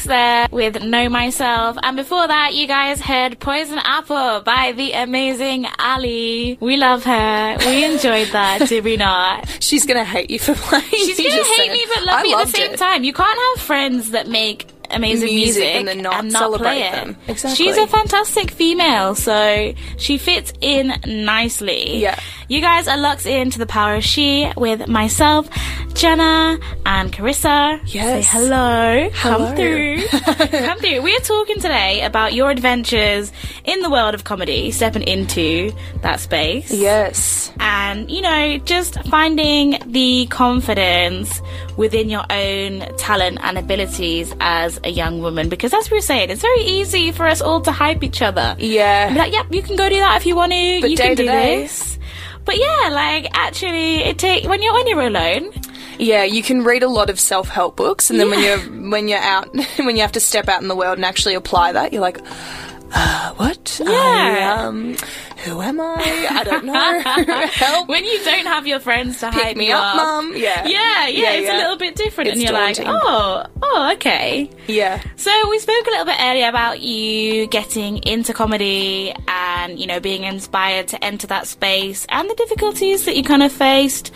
There 0.05 0.47
with 0.51 0.83
Know 0.83 1.09
Myself. 1.09 1.77
And 1.83 1.97
before 1.97 2.27
that, 2.27 2.55
you 2.55 2.67
guys 2.67 3.01
heard 3.01 3.39
Poison 3.41 3.79
Apple 3.83 4.41
by 4.43 4.73
the 4.77 4.93
amazing 4.93 5.67
Ali. 5.79 6.57
We 6.61 6.77
love 6.77 7.05
her. 7.05 7.57
We 7.61 7.85
enjoyed 7.85 8.29
that, 8.29 8.69
did 8.69 8.85
we 8.85 8.97
not? 8.97 9.49
She's 9.61 9.85
gonna 9.87 10.05
hate 10.05 10.31
you 10.31 10.39
for 10.39 10.55
playing. 10.55 10.85
She's 10.91 11.17
gonna 11.17 11.31
hate 11.31 11.67
said. 11.67 11.73
me 11.73 11.85
but 11.95 12.05
love 12.05 12.21
I 12.21 12.23
me 12.23 12.35
at 12.35 12.45
the 12.47 12.51
same 12.53 12.73
it. 12.73 12.79
time. 12.79 13.05
You 13.05 13.13
can't 13.13 13.39
have 13.57 13.65
friends 13.65 14.11
that 14.13 14.29
make 14.29 14.69
amazing 14.91 15.35
Music 15.35 15.63
music, 15.63 15.75
and 15.77 15.89
then 15.89 16.03
not 16.03 16.21
play 16.21 16.31
celebrate 16.31 16.81
it. 16.81 16.93
them. 16.93 17.17
Exactly. 17.27 17.57
She's 17.57 17.77
a 17.79 17.87
fantastic 17.87 18.51
female, 18.51 19.15
so 19.15 19.73
she 19.97 20.19
fits 20.19 20.53
in 20.61 20.93
nicely. 21.07 21.99
Yeah. 21.99 22.21
You 22.49 22.61
guys 22.61 22.89
are 22.89 22.99
locked 22.99 23.27
into 23.27 23.59
the 23.59 23.67
power 23.67 23.95
of 23.97 24.05
she 24.05 24.51
with 24.57 24.87
myself, 24.87 25.49
Jenna, 25.95 26.59
and 26.85 27.11
Charisa. 27.13 27.81
Yes. 27.87 28.27
Say 28.27 28.39
hello. 28.39 29.09
Hello. 29.15 29.47
Come 29.47 29.57
through. 29.57 30.07
Come 30.67 30.79
through. 30.79 31.03
We're 31.03 31.19
talking 31.21 31.57
today 31.57 32.03
about 32.03 32.35
your 32.35 32.51
adventures 32.51 33.33
in 33.65 33.81
the 33.81 33.89
world 33.91 34.15
of 34.15 34.25
comedy, 34.25 34.71
stepping 34.73 35.03
into 35.03 35.73
that 36.03 36.21
space 36.21 36.71
Yes. 36.71 37.51
and 37.61 38.11
you 38.11 38.21
know 38.21 38.59
just 38.59 39.03
finding 39.05 39.79
the 39.87 40.27
confidence 40.27 41.41
within 41.79 42.11
your 42.11 42.25
own 42.31 42.81
talent 42.99 43.39
and 43.43 43.57
abilities 43.57 44.35
as 44.41 44.79
a 44.85 44.91
young 44.91 45.21
woman 45.23 45.49
because 45.49 45.73
as 45.73 45.91
we 45.91 45.97
were 45.97 46.03
saying 46.03 46.29
it's 46.31 46.43
very 46.43 46.63
easy 46.63 47.11
for 47.11 47.27
us 47.27 47.41
all 47.41 47.61
to 47.63 47.73
hype 47.73 48.03
each 48.03 48.21
other 48.23 48.55
Yeah. 48.59 49.15
like 49.17 49.33
yep 49.33 49.47
you 49.51 49.63
can 49.63 49.77
go 49.77 49.89
do 49.89 49.97
that 49.97 50.17
if 50.19 50.27
you 50.27 50.35
want 50.37 50.53
to 50.53 50.81
But 50.83 50.91
you 50.91 50.97
can 50.97 51.15
do 51.17 51.25
day- 51.25 51.63
this 51.63 51.99
but 52.45 52.59
yeah 52.59 52.89
like 52.93 53.29
actually 53.33 53.97
it 53.97 54.19
take 54.19 54.45
when 54.45 54.63
you're 54.63 54.75
when 54.75 54.87
you're 54.87 55.01
alone. 55.01 55.53
Yeah, 55.99 56.25
you 56.25 56.43
can 56.43 56.65
read 56.65 56.83
a 56.83 56.89
lot 56.89 57.09
of 57.09 57.21
self-help 57.21 57.77
books, 57.77 58.11
and 58.11 58.19
then 58.19 58.29
when 58.29 58.43
you're 58.43 58.59
when 58.91 59.07
you're 59.07 59.21
out, 59.21 59.55
when 59.79 59.95
you 59.95 60.03
have 60.03 60.13
to 60.13 60.21
step 60.21 60.49
out 60.49 60.61
in 60.61 60.69
the 60.69 60.75
world 60.75 60.99
and 60.99 61.05
actually 61.05 61.35
apply 61.35 61.73
that, 61.73 61.93
you're 61.93 62.03
like, 62.03 62.19
uh, 62.95 63.35
what? 63.35 63.81
Yeah. 63.85 63.89
I, 64.57 64.65
um, 64.65 64.97
who 65.45 65.61
am 65.61 65.81
I? 65.81 66.27
I 66.31 66.45
don't 66.45 66.65
know. 66.65 67.01
Help. 67.53 67.89
when 67.89 68.05
you 68.05 68.23
don't 68.25 68.47
have 68.47 68.67
your 68.67 68.79
friends 68.81 69.21
to 69.21 69.31
Pick 69.31 69.43
hype 69.43 69.57
me 69.57 69.73
up, 69.73 69.97
mum. 69.97 70.33
Yeah. 70.37 70.67
yeah, 70.67 71.07
yeah, 71.09 71.09
Yeah, 71.09 71.31
it's 71.33 71.47
yeah. 71.47 71.57
a 71.57 71.59
little 71.59 71.77
bit 71.77 71.97
different, 71.97 72.29
It's 72.29 72.35
and 72.37 72.43
you're 72.43 72.53
daunting. 72.53 72.87
like, 72.87 73.03
oh, 73.05 73.47
oh, 73.63 73.93
okay. 73.95 74.49
Yeah. 74.69 75.03
So 75.17 75.31
we 75.51 75.59
spoke 75.59 75.87
a 75.87 75.91
little 75.91 76.07
bit 76.07 76.17
earlier 76.21 76.49
about 76.49 76.81
you 76.81 77.47
getting 77.49 77.99
into 78.05 78.33
comedy 78.33 79.13
and 79.29 79.79
you 79.79 79.87
know 79.87 80.01
being 80.01 80.23
inspired 80.25 80.89
to 80.89 81.05
enter 81.05 81.27
that 81.27 81.47
space 81.47 82.07
and 82.09 82.31
the 82.31 82.35
difficulties 82.35 83.05
that 83.07 83.17
you 83.17 83.23
kind 83.25 83.43
of 83.43 83.53
faced 83.53 84.13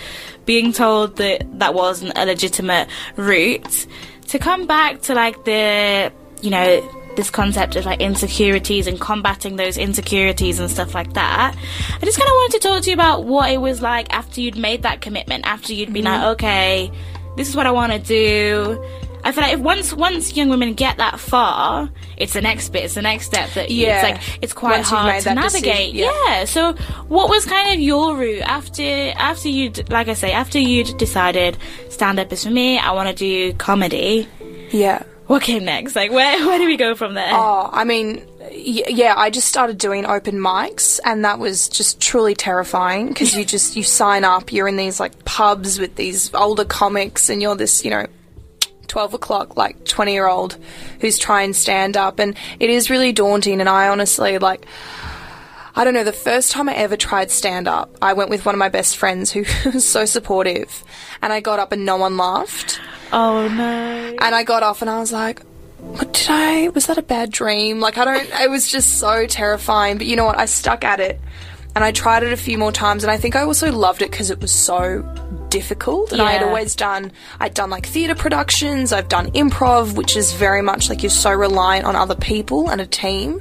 being 0.46 0.72
told 0.72 1.16
that 1.16 1.44
that 1.58 1.74
wasn't 1.74 2.12
a 2.16 2.24
legitimate 2.24 2.88
route 3.16 3.86
to 4.28 4.38
come 4.38 4.66
back 4.66 5.02
to 5.02 5.14
like 5.14 5.44
the 5.44 6.10
you 6.42 6.50
know 6.50 6.80
this 7.18 7.30
concept 7.30 7.74
of 7.74 7.84
like 7.84 8.00
insecurities 8.00 8.86
and 8.86 9.00
combating 9.00 9.56
those 9.56 9.76
insecurities 9.76 10.60
and 10.60 10.70
stuff 10.70 10.94
like 10.94 11.12
that. 11.14 11.52
I 12.00 12.04
just 12.04 12.16
kind 12.16 12.28
of 12.28 12.32
wanted 12.34 12.60
to 12.62 12.68
talk 12.68 12.82
to 12.84 12.90
you 12.90 12.94
about 12.94 13.24
what 13.24 13.50
it 13.50 13.60
was 13.60 13.82
like 13.82 14.06
after 14.14 14.40
you'd 14.40 14.56
made 14.56 14.82
that 14.84 15.00
commitment, 15.00 15.44
after 15.44 15.74
you'd 15.74 15.92
been 15.92 16.04
Mm-hmm. 16.04 16.22
like, 16.22 16.32
okay, 16.34 16.92
this 17.36 17.48
is 17.48 17.56
what 17.56 17.66
I 17.66 17.72
want 17.72 17.92
to 17.92 17.98
do. 17.98 18.80
I 19.24 19.32
feel 19.32 19.42
like 19.42 19.54
if 19.54 19.60
once 19.60 19.92
once 19.92 20.36
young 20.36 20.48
women 20.48 20.74
get 20.74 20.98
that 20.98 21.18
far, 21.18 21.90
it's 22.16 22.34
the 22.34 22.40
next 22.40 22.68
bit, 22.68 22.84
it's 22.84 22.94
the 22.94 23.02
next 23.02 23.26
step 23.26 23.50
that 23.54 23.68
Yeah. 23.68 23.96
it's 23.96 24.02
like 24.08 24.38
it's 24.42 24.52
quite 24.52 24.76
Once 24.76 24.88
hard 24.90 25.20
to 25.24 25.34
navigate. 25.34 25.92
decision, 25.92 25.96
yeah. 25.96 26.12
yeah. 26.28 26.44
So, 26.44 26.74
what 27.08 27.28
was 27.28 27.44
kind 27.44 27.74
of 27.74 27.80
your 27.80 28.16
route 28.16 28.42
after 28.42 28.84
after 29.16 29.48
you 29.48 29.72
like 29.90 30.06
I 30.06 30.14
say 30.14 30.30
after 30.30 30.60
you'd 30.60 30.96
decided 30.98 31.58
stand 31.90 32.20
up 32.20 32.32
is 32.32 32.44
for 32.44 32.50
me, 32.50 32.78
I 32.78 32.92
want 32.92 33.08
to 33.08 33.14
do 33.14 33.52
comedy. 33.54 34.28
Yeah. 34.70 35.02
What 35.28 35.42
came 35.42 35.64
next? 35.64 35.94
Like 35.94 36.10
where 36.10 36.46
where 36.46 36.58
do 36.58 36.66
we 36.66 36.76
go 36.76 36.94
from 36.94 37.14
there? 37.14 37.30
Oh, 37.30 37.68
I 37.70 37.84
mean, 37.84 38.26
yeah, 38.50 39.14
I 39.16 39.28
just 39.30 39.46
started 39.46 39.76
doing 39.78 40.06
open 40.06 40.36
mics, 40.36 40.98
and 41.04 41.24
that 41.24 41.38
was 41.38 41.68
just 41.68 42.00
truly 42.00 42.34
terrifying 42.34 43.08
because 43.08 43.36
you 43.36 43.44
just 43.44 43.76
you 43.76 43.82
sign 43.82 44.24
up, 44.24 44.52
you're 44.52 44.66
in 44.66 44.76
these 44.76 44.98
like 44.98 45.24
pubs 45.26 45.78
with 45.78 45.96
these 45.96 46.34
older 46.34 46.64
comics, 46.64 47.28
and 47.28 47.40
you're 47.40 47.54
this, 47.54 47.84
you 47.84 47.90
know. 47.90 48.06
12 48.88 49.12
o'clock, 49.12 49.54
like 49.58 49.84
20 49.84 50.14
year 50.14 50.26
old 50.26 50.56
who's 51.00 51.18
trying 51.18 51.52
stand 51.52 51.94
up, 51.94 52.18
and 52.18 52.34
it 52.58 52.70
is 52.70 52.88
really 52.88 53.12
daunting. 53.12 53.60
And 53.60 53.68
I 53.68 53.88
honestly, 53.88 54.38
like, 54.38 54.64
I 55.76 55.84
don't 55.84 55.92
know, 55.92 56.04
the 56.04 56.12
first 56.12 56.52
time 56.52 56.70
I 56.70 56.74
ever 56.74 56.96
tried 56.96 57.30
stand 57.30 57.68
up, 57.68 57.94
I 58.00 58.14
went 58.14 58.30
with 58.30 58.46
one 58.46 58.54
of 58.54 58.58
my 58.58 58.70
best 58.70 58.96
friends 58.96 59.30
who 59.30 59.44
was 59.66 59.86
so 59.86 60.06
supportive, 60.06 60.82
and 61.20 61.34
I 61.34 61.40
got 61.40 61.58
up 61.58 61.70
and 61.70 61.84
no 61.84 61.98
one 61.98 62.16
laughed. 62.16 62.80
Oh 63.12 63.48
no. 63.48 64.16
And 64.20 64.34
I 64.34 64.42
got 64.42 64.62
off 64.62 64.82
and 64.82 64.90
I 64.90 64.98
was 65.00 65.12
like, 65.12 65.42
what 65.78 66.12
did 66.12 66.26
I, 66.28 66.68
was 66.68 66.86
that 66.86 66.98
a 66.98 67.02
bad 67.02 67.30
dream? 67.30 67.80
Like, 67.80 67.98
I 67.98 68.04
don't, 68.04 68.28
it 68.40 68.50
was 68.50 68.68
just 68.68 68.98
so 68.98 69.26
terrifying. 69.26 69.98
But 69.98 70.06
you 70.06 70.16
know 70.16 70.24
what? 70.24 70.38
I 70.38 70.44
stuck 70.46 70.84
at 70.84 71.00
it 71.00 71.20
and 71.74 71.84
I 71.84 71.92
tried 71.92 72.24
it 72.24 72.32
a 72.32 72.36
few 72.36 72.58
more 72.58 72.72
times. 72.72 73.04
And 73.04 73.10
I 73.10 73.16
think 73.16 73.36
I 73.36 73.42
also 73.42 73.70
loved 73.72 74.02
it 74.02 74.10
because 74.10 74.30
it 74.30 74.40
was 74.40 74.52
so 74.52 75.02
difficult. 75.48 76.12
And 76.12 76.20
I 76.20 76.32
had 76.32 76.42
always 76.42 76.74
done, 76.74 77.12
I'd 77.40 77.54
done 77.54 77.70
like 77.70 77.86
theatre 77.86 78.14
productions, 78.14 78.92
I've 78.92 79.08
done 79.08 79.30
improv, 79.32 79.94
which 79.94 80.16
is 80.16 80.32
very 80.32 80.62
much 80.62 80.90
like 80.90 81.02
you're 81.02 81.10
so 81.10 81.32
reliant 81.32 81.86
on 81.86 81.96
other 81.96 82.16
people 82.16 82.68
and 82.68 82.80
a 82.80 82.86
team. 82.86 83.40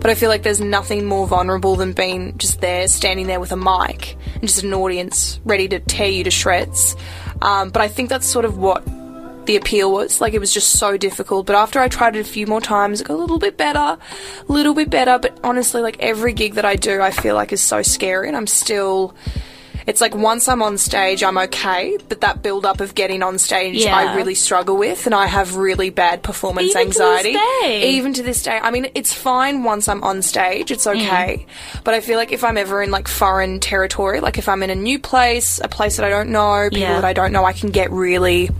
But 0.00 0.10
I 0.10 0.14
feel 0.14 0.28
like 0.28 0.42
there's 0.42 0.60
nothing 0.60 1.06
more 1.06 1.26
vulnerable 1.26 1.76
than 1.76 1.92
being 1.92 2.36
just 2.36 2.60
there, 2.60 2.88
standing 2.88 3.26
there 3.26 3.40
with 3.40 3.52
a 3.52 3.56
mic 3.56 4.18
and 4.34 4.42
just 4.42 4.64
an 4.64 4.74
audience 4.74 5.40
ready 5.44 5.68
to 5.68 5.78
tear 5.80 6.08
you 6.08 6.24
to 6.24 6.30
shreds. 6.30 6.96
Um, 7.40 7.70
but 7.70 7.80
I 7.80 7.88
think 7.88 8.08
that's 8.10 8.26
sort 8.26 8.44
of 8.44 8.58
what 8.58 8.86
the 9.46 9.56
appeal 9.56 9.90
was. 9.92 10.20
Like 10.20 10.34
it 10.34 10.38
was 10.38 10.52
just 10.52 10.72
so 10.72 10.96
difficult. 10.96 11.46
But 11.46 11.56
after 11.56 11.80
I 11.80 11.88
tried 11.88 12.16
it 12.16 12.20
a 12.20 12.24
few 12.24 12.46
more 12.46 12.60
times, 12.60 13.00
it 13.00 13.04
got 13.04 13.14
a 13.14 13.16
little 13.16 13.38
bit 13.38 13.56
better, 13.56 13.78
a 13.78 13.98
little 14.48 14.74
bit 14.74 14.90
better. 14.90 15.18
But 15.18 15.38
honestly, 15.42 15.80
like 15.80 15.96
every 16.00 16.32
gig 16.32 16.54
that 16.54 16.64
I 16.64 16.76
do, 16.76 17.00
I 17.00 17.10
feel 17.10 17.34
like 17.34 17.52
is 17.52 17.62
so 17.62 17.82
scary, 17.82 18.28
and 18.28 18.36
I'm 18.36 18.46
still. 18.46 19.14
It's 19.86 20.00
like 20.00 20.16
once 20.16 20.48
I'm 20.48 20.62
on 20.62 20.78
stage, 20.78 21.22
I'm 21.22 21.38
okay, 21.38 21.96
but 22.08 22.22
that 22.22 22.42
build 22.42 22.66
up 22.66 22.80
of 22.80 22.96
getting 22.96 23.22
on 23.22 23.38
stage, 23.38 23.84
Yeah. 23.84 23.94
I 23.96 24.16
really 24.16 24.34
struggle 24.34 24.76
with, 24.76 25.06
and 25.06 25.14
I 25.14 25.26
have 25.26 25.54
really 25.54 25.90
bad 25.90 26.24
performance 26.24 26.70
Even 26.70 26.90
to 26.90 26.98
this 26.98 27.00
anxiety. 27.00 27.32
day? 27.34 27.90
Even 27.90 28.12
to 28.14 28.24
this 28.24 28.42
day. 28.42 28.58
I 28.60 28.72
mean, 28.72 28.88
it's 28.96 29.12
fine 29.12 29.62
once 29.62 29.86
I'm 29.86 30.02
on 30.02 30.22
stage, 30.22 30.72
it's 30.72 30.88
mm. 30.88 30.96
okay. 30.96 31.46
But 31.84 31.94
I 31.94 32.00
feel 32.00 32.16
like 32.16 32.32
if 32.32 32.42
I'm 32.42 32.56
ever 32.58 32.82
in 32.82 32.90
like 32.90 33.06
foreign 33.06 33.60
territory, 33.60 34.18
like 34.18 34.38
if 34.38 34.48
I'm 34.48 34.64
in 34.64 34.70
a 34.70 34.74
new 34.74 34.98
place, 34.98 35.60
a 35.62 35.68
place 35.68 35.98
that 35.98 36.04
I 36.04 36.08
don't 36.10 36.30
know, 36.30 36.64
people 36.64 36.80
Yeah. 36.80 36.94
that 37.00 37.04
I 37.04 37.12
don't 37.12 37.30
know, 37.30 37.44
I 37.44 37.52
can 37.52 37.70
get 37.70 37.92
really 37.92 38.50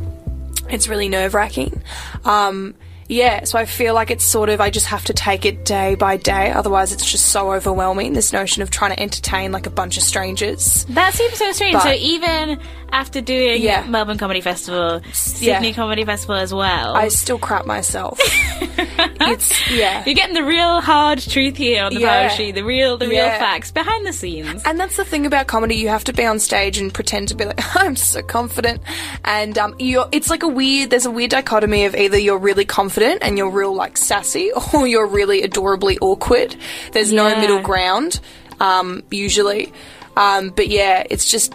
it's 0.69 0.89
really 0.89 1.09
nerve 1.09 1.35
wracking. 1.35 1.83
Um, 2.25 2.75
yeah, 3.09 3.45
so 3.45 3.57
I 3.59 3.67
feel 3.67 3.95
like 3.95 4.11
it's 4.11 4.25
sort 4.25 4.49
of, 4.49 4.61
I 4.61 4.69
just 4.71 4.87
have 4.87 5.05
to 5.05 5.13
take 5.13 5.45
it 5.45 5.65
day 5.65 5.95
by 5.95 6.17
day, 6.17 6.51
otherwise, 6.51 6.93
it's 6.93 7.09
just 7.09 7.27
so 7.27 7.53
overwhelming. 7.53 8.15
This 8.15 8.33
notion 8.33 8.63
of 8.63 8.71
trying 8.71 8.95
to 8.97 9.01
entertain 9.01 9.53
like 9.53 9.67
a 9.67 9.71
bunch 9.71 9.97
of 9.97 10.03
strangers. 10.03 10.85
That 10.89 11.15
seems 11.15 11.35
so 11.35 11.53
strange. 11.53 11.75
But- 11.75 11.83
so 11.85 11.93
even 11.93 12.59
after 12.93 13.21
doing 13.21 13.63
Yeah. 13.63 13.85
Melbourne 13.87 14.19
Comedy 14.19 14.41
Festival, 14.41 15.01
Sydney 15.13 15.73
Comedy 15.73 16.05
Festival 16.05 16.37
as 16.37 16.53
well, 16.55 16.95
I 16.97 17.09
still 17.09 17.39
crap 17.39 17.67
myself. 17.67 18.19
it's, 18.61 19.71
yeah. 19.71 20.03
you're 20.07 20.15
getting 20.15 20.35
the 20.35 20.45
real 20.45 20.81
hard 20.81 21.19
truth 21.21 21.57
here 21.57 21.85
on 21.85 21.95
the 21.95 22.01
Yeah. 22.01 22.29
poetry, 22.29 22.53
the 22.53 22.63
real 22.65 22.97
the 22.97 23.07
real 23.09 23.17
Yeah. 23.25 23.39
facts 23.39 23.71
behind 23.71 24.07
the 24.07 24.13
scenes. 24.13 24.63
And 24.65 24.79
that's 24.81 24.97
the 24.97 25.05
thing 25.05 25.27
about 25.27 25.47
comedy. 25.47 25.77
You 25.77 25.89
have 25.89 26.05
to 26.05 26.13
be 26.13 26.25
on 26.25 26.39
stage 26.39 26.79
and 26.79 26.93
pretend 26.93 27.29
to 27.29 27.35
be 27.35 27.45
like, 27.45 27.61
I'm 27.77 27.97
so 27.97 28.23
confident. 28.23 28.81
And 29.25 29.59
um, 29.59 29.75
you're, 29.79 30.09
it's 30.13 30.31
like 30.31 30.43
a 30.43 30.49
weird, 30.49 30.91
there's 30.91 31.07
a 31.07 31.11
weird 31.11 31.31
dichotomy 31.33 31.85
of 31.85 31.95
either 31.95 32.19
you're 32.19 32.39
really 32.39 32.65
confident 32.65 33.23
and 33.23 33.37
you're 33.37 33.51
real 33.51 33.75
like 33.75 33.97
sassy 33.97 34.53
or 34.75 34.87
you're 34.87 35.07
really 35.07 35.43
adorably 35.43 35.99
awkward. 35.99 36.57
There's 36.93 37.13
no 37.13 37.29
middle 37.39 37.61
ground, 37.61 38.21
um, 38.61 39.03
usually. 39.11 39.73
Um, 40.17 40.49
but 40.49 40.69
yeah, 40.69 41.05
it's 41.11 41.31
just, 41.31 41.55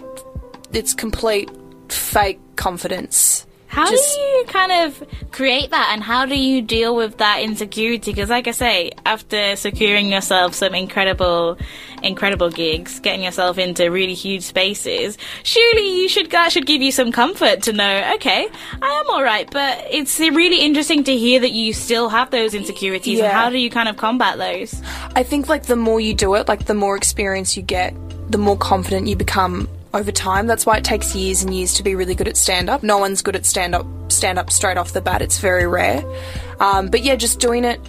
it's 0.72 0.94
complete 0.94 1.50
fake 1.88 2.40
confidence. 2.56 3.46
How 3.72 3.88
Just- 3.90 4.14
do 4.14 4.20
you 4.20 4.44
kind 4.48 4.70
of 4.84 5.02
create 5.30 5.70
that, 5.70 5.92
and 5.94 6.02
how 6.02 6.26
do 6.26 6.36
you 6.38 6.60
deal 6.60 6.94
with 6.94 7.16
that 7.16 7.40
insecurity? 7.40 8.12
Because, 8.12 8.28
like 8.28 8.46
I 8.46 8.50
say, 8.50 8.90
after 9.06 9.56
securing 9.56 10.10
yourself 10.10 10.52
some 10.52 10.74
incredible, 10.74 11.56
incredible 12.02 12.50
gigs, 12.50 13.00
getting 13.00 13.24
yourself 13.24 13.56
into 13.56 13.90
really 13.90 14.12
huge 14.12 14.42
spaces, 14.42 15.16
surely 15.42 16.02
you 16.02 16.06
should 16.10 16.30
that 16.32 16.52
should 16.52 16.66
give 16.66 16.82
you 16.82 16.92
some 16.92 17.12
comfort 17.12 17.62
to 17.62 17.72
know, 17.72 18.12
okay, 18.16 18.46
I 18.82 18.90
am 18.90 19.08
all 19.08 19.22
right. 19.22 19.50
But 19.50 19.86
it's 19.90 20.20
really 20.20 20.60
interesting 20.60 21.02
to 21.04 21.16
hear 21.16 21.40
that 21.40 21.52
you 21.52 21.72
still 21.72 22.10
have 22.10 22.30
those 22.30 22.52
insecurities, 22.52 23.20
and 23.20 23.32
how 23.32 23.48
do 23.48 23.56
you 23.56 23.70
kind 23.70 23.88
of 23.88 23.96
combat 23.96 24.36
those? 24.36 24.82
I 25.16 25.22
think 25.22 25.48
like 25.48 25.62
the 25.62 25.76
more 25.76 25.98
you 25.98 26.12
do 26.12 26.34
it, 26.34 26.46
like 26.46 26.66
the 26.66 26.74
more 26.74 26.94
experience 26.94 27.56
you 27.56 27.62
get, 27.62 27.94
the 28.30 28.36
more 28.36 28.58
confident 28.58 29.08
you 29.08 29.16
become 29.16 29.66
over 29.94 30.12
time. 30.12 30.46
That's 30.46 30.66
why 30.66 30.76
it 30.78 30.84
takes 30.84 31.14
years 31.14 31.42
and 31.42 31.54
years 31.54 31.74
to 31.74 31.82
be 31.82 31.94
really 31.94 32.14
good 32.14 32.28
at 32.28 32.36
stand 32.36 32.70
up. 32.70 32.82
No 32.82 32.98
one's 32.98 33.22
good 33.22 33.36
at 33.36 33.46
stand 33.46 33.74
up 33.74 33.86
stand 34.10 34.38
up 34.38 34.50
straight 34.50 34.76
off 34.76 34.92
the 34.92 35.00
bat. 35.00 35.22
It's 35.22 35.38
very 35.38 35.66
rare. 35.66 36.02
Um, 36.60 36.88
but 36.88 37.02
yeah, 37.02 37.16
just 37.16 37.40
doing 37.40 37.64
it 37.64 37.80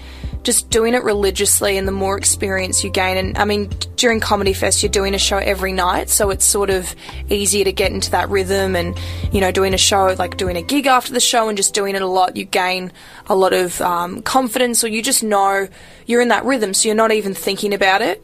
just 0.43 0.69
doing 0.69 0.93
it 0.93 1.03
religiously 1.03 1.77
and 1.77 1.87
the 1.87 1.91
more 1.91 2.17
experience 2.17 2.83
you 2.83 2.89
gain 2.89 3.17
and 3.17 3.37
I 3.37 3.45
mean 3.45 3.69
during 3.95 4.19
Comedy 4.19 4.51
Fest 4.51 4.83
you're 4.83 4.91
doing 4.91 5.13
a 5.13 5.17
show 5.17 5.37
every 5.37 5.71
night 5.71 6.09
so 6.09 6.29
it's 6.29 6.45
sort 6.45 6.69
of 6.69 6.93
easier 7.29 7.63
to 7.63 7.71
get 7.71 7.91
into 7.91 8.11
that 8.11 8.29
rhythm 8.29 8.75
and 8.75 8.97
you 9.31 9.39
know 9.39 9.51
doing 9.51 9.73
a 9.73 9.77
show 9.77 10.13
like 10.19 10.35
doing 10.35 10.57
a 10.57 10.61
gig 10.61 10.85
after 10.85 11.13
the 11.13 11.21
show 11.21 11.47
and 11.47 11.57
just 11.57 11.73
doing 11.73 11.95
it 11.95 12.01
a 12.01 12.07
lot 12.07 12.35
you 12.35 12.43
gain 12.43 12.91
a 13.27 13.35
lot 13.35 13.53
of 13.53 13.79
um, 13.81 14.21
confidence 14.21 14.83
or 14.83 14.89
you 14.89 15.01
just 15.01 15.23
know 15.23 15.67
you're 16.05 16.21
in 16.21 16.27
that 16.27 16.43
rhythm 16.43 16.73
so 16.73 16.89
you're 16.89 16.95
not 16.95 17.13
even 17.13 17.33
thinking 17.33 17.73
about 17.73 18.01
it 18.01 18.21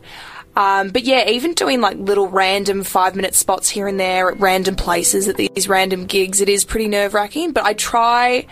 um, 0.55 0.89
but 0.89 1.03
yeah, 1.03 1.29
even 1.29 1.53
doing 1.53 1.79
like 1.81 1.97
little 1.97 2.27
random 2.27 2.83
five 2.83 3.15
minute 3.15 3.35
spots 3.35 3.69
here 3.69 3.88
and 3.88 3.99
there 3.99 4.29
at 4.31 4.39
random 4.39 4.75
places 4.75 5.27
at 5.27 5.38
these 5.38 5.67
random 5.69 6.05
gigs, 6.05 6.41
it 6.41 6.49
is 6.49 6.65
pretty 6.65 6.88
nerve 6.88 7.13
wracking. 7.13 7.51
But 7.51 7.63
I 7.65 7.73
try, 7.73 8.45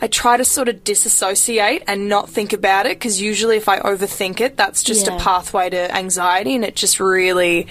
I 0.00 0.06
try 0.08 0.36
to 0.36 0.44
sort 0.44 0.68
of 0.68 0.84
disassociate 0.84 1.82
and 1.86 2.08
not 2.08 2.28
think 2.28 2.52
about 2.52 2.86
it 2.86 2.98
because 2.98 3.20
usually 3.20 3.56
if 3.56 3.68
I 3.68 3.78
overthink 3.80 4.40
it, 4.40 4.56
that's 4.56 4.82
just 4.82 5.06
Yeah. 5.06 5.16
a 5.16 5.20
pathway 5.20 5.70
to 5.70 5.94
anxiety 5.96 6.54
and 6.54 6.64
it 6.64 6.76
just 6.76 7.00
really, 7.00 7.68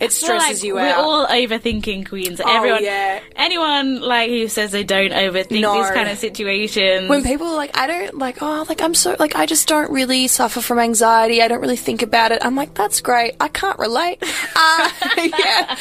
it 0.00 0.12
feel 0.12 0.30
like 0.30 0.42
stresses 0.42 0.64
you 0.64 0.78
out. 0.78 0.82
we're 0.82 1.02
all 1.02 1.26
overthinking 1.26 2.08
queens. 2.08 2.40
Oh, 2.44 2.56
Everyone, 2.56 2.82
yeah. 2.84 3.20
anyone 3.36 4.00
like 4.00 4.30
who 4.30 4.48
says 4.48 4.72
they 4.72 4.84
don't 4.84 5.10
overthink 5.12 5.60
No. 5.60 5.74
these 5.82 5.90
kind 5.90 6.08
of 6.08 6.18
situations. 6.18 7.08
when 7.08 7.22
people 7.24 7.46
are 7.48 7.56
like, 7.56 7.76
I 7.76 7.86
don't 7.86 8.18
like, 8.18 8.42
oh, 8.42 8.64
like 8.68 8.80
I'm 8.82 8.94
so 8.94 9.16
like, 9.18 9.34
I 9.36 9.46
just 9.46 9.68
don't 9.68 9.90
really 9.90 10.28
suffer 10.28 10.60
from 10.60 10.78
anxiety. 10.78 11.42
I 11.42 11.48
don't 11.48 11.60
really 11.60 11.76
think 11.76 12.02
about 12.02 12.32
it. 12.32 12.44
I'm 12.44 12.54
like, 12.56 12.74
that's 12.74 13.00
great. 13.00 13.36
I 13.40 13.48
can't 13.48 13.78
relate. 13.78 14.22
Uh, 14.58 14.90
yeah. 15.18 15.76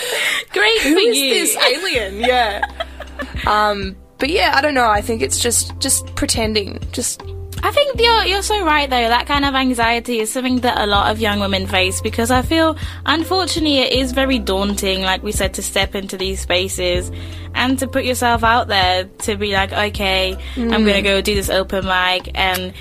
Great 0.51 0.81
Who 0.81 0.93
for 0.95 0.99
is 0.99 1.17
you. 1.17 1.33
this 1.33 1.55
alien? 1.57 2.19
Yeah. 2.19 2.65
um, 3.47 3.95
but 4.17 4.29
yeah, 4.29 4.51
I 4.55 4.61
don't 4.61 4.73
know. 4.73 4.87
I 4.87 5.01
think 5.01 5.21
it's 5.21 5.39
just 5.39 5.77
just 5.79 6.13
pretending. 6.15 6.79
Just 6.91 7.21
I 7.67 7.71
think 7.71 7.99
you're 7.99 8.25
you're 8.25 8.43
so 8.43 8.63
right 8.63 8.87
though. 8.87 9.07
That 9.09 9.25
kind 9.25 9.43
of 9.43 9.55
anxiety 9.55 10.19
is 10.19 10.31
something 10.31 10.59
that 10.59 10.77
a 10.77 10.85
lot 10.85 11.11
of 11.11 11.19
young 11.19 11.39
women 11.39 11.65
face 11.65 11.99
because 11.99 12.29
I 12.29 12.43
feel 12.43 12.77
unfortunately 13.07 13.79
it 13.79 13.93
is 13.93 14.11
very 14.11 14.37
daunting, 14.37 15.01
like 15.01 15.23
we 15.23 15.31
said, 15.31 15.55
to 15.55 15.63
step 15.63 15.95
into 15.95 16.15
these 16.15 16.39
spaces 16.41 17.11
and 17.55 17.79
to 17.79 17.87
put 17.87 18.03
yourself 18.05 18.43
out 18.43 18.67
there 18.67 19.05
to 19.25 19.35
be 19.35 19.51
like, 19.53 19.71
okay, 19.73 20.33
I'm 20.57 20.69
Mm. 20.83 20.85
gonna 20.85 21.01
go 21.01 21.21
do 21.21 21.33
this 21.33 21.49
open 21.49 21.85
mic 21.85 22.29
and 22.35 22.71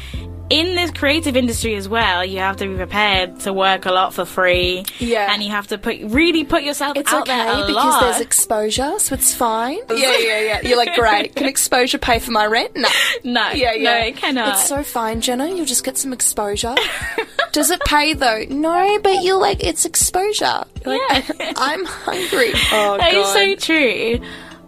in 0.51 0.75
this 0.77 0.91
creative 0.91 1.37
industry 1.37 1.75
as 1.75 1.89
well, 1.89 2.25
you 2.25 2.39
have 2.39 2.57
to 2.59 2.67
be 2.69 2.77
prepared 2.77 3.41
to 3.41 3.53
work 3.53 3.87
a 3.87 3.91
lot 3.93 4.13
for 4.15 4.25
free. 4.25 4.85
Yeah. 4.99 5.33
And 5.33 5.43
you 5.43 5.51
have 5.51 5.67
to 5.69 5.79
put 5.79 5.97
really 6.03 6.45
put 6.45 6.63
yourself 6.63 6.97
it's 6.97 7.13
out 7.13 7.23
okay 7.23 7.37
there 7.37 7.53
a 7.65 7.67
because 7.67 7.75
lot. 7.75 8.01
there's 8.03 8.21
exposure, 8.21 8.99
so 8.99 9.15
it's 9.15 9.35
fine. 9.35 9.79
Yeah, 9.95 10.19
yeah, 10.19 10.41
yeah. 10.41 10.61
You're 10.63 10.77
like, 10.77 10.95
great. 10.97 11.35
Can 11.35 11.47
exposure 11.47 11.99
pay 11.99 12.19
for 12.19 12.31
my 12.33 12.47
rent? 12.47 12.77
No. 12.77 12.89
no, 13.25 13.51
Yeah, 13.53 13.73
yeah. 13.73 13.83
no, 14.01 14.07
it 14.07 14.17
cannot. 14.17 14.49
It's 14.51 14.69
so 14.69 14.83
fine, 14.83 15.21
Jenna. 15.21 15.49
You'll 15.49 15.65
just 15.67 15.85
get 15.85 15.97
some 15.97 16.13
exposure. 16.13 16.75
Does 17.53 17.71
it 17.71 17.81
pay 17.85 18.13
though? 18.15 18.45
No, 18.51 18.99
but 19.03 19.23
you're 19.23 19.39
like, 19.41 19.63
it's 19.65 19.85
exposure. 19.85 20.65
You're 20.85 20.99
like, 21.09 21.29
Yeah. 21.39 21.53
I'm 21.57 21.85
hungry. 21.85 22.51
Oh 22.73 22.99
That 22.99 23.15
is 23.15 23.19
oh, 23.27 23.35
god. 23.35 23.61
so 23.61 23.67
true. 23.67 24.21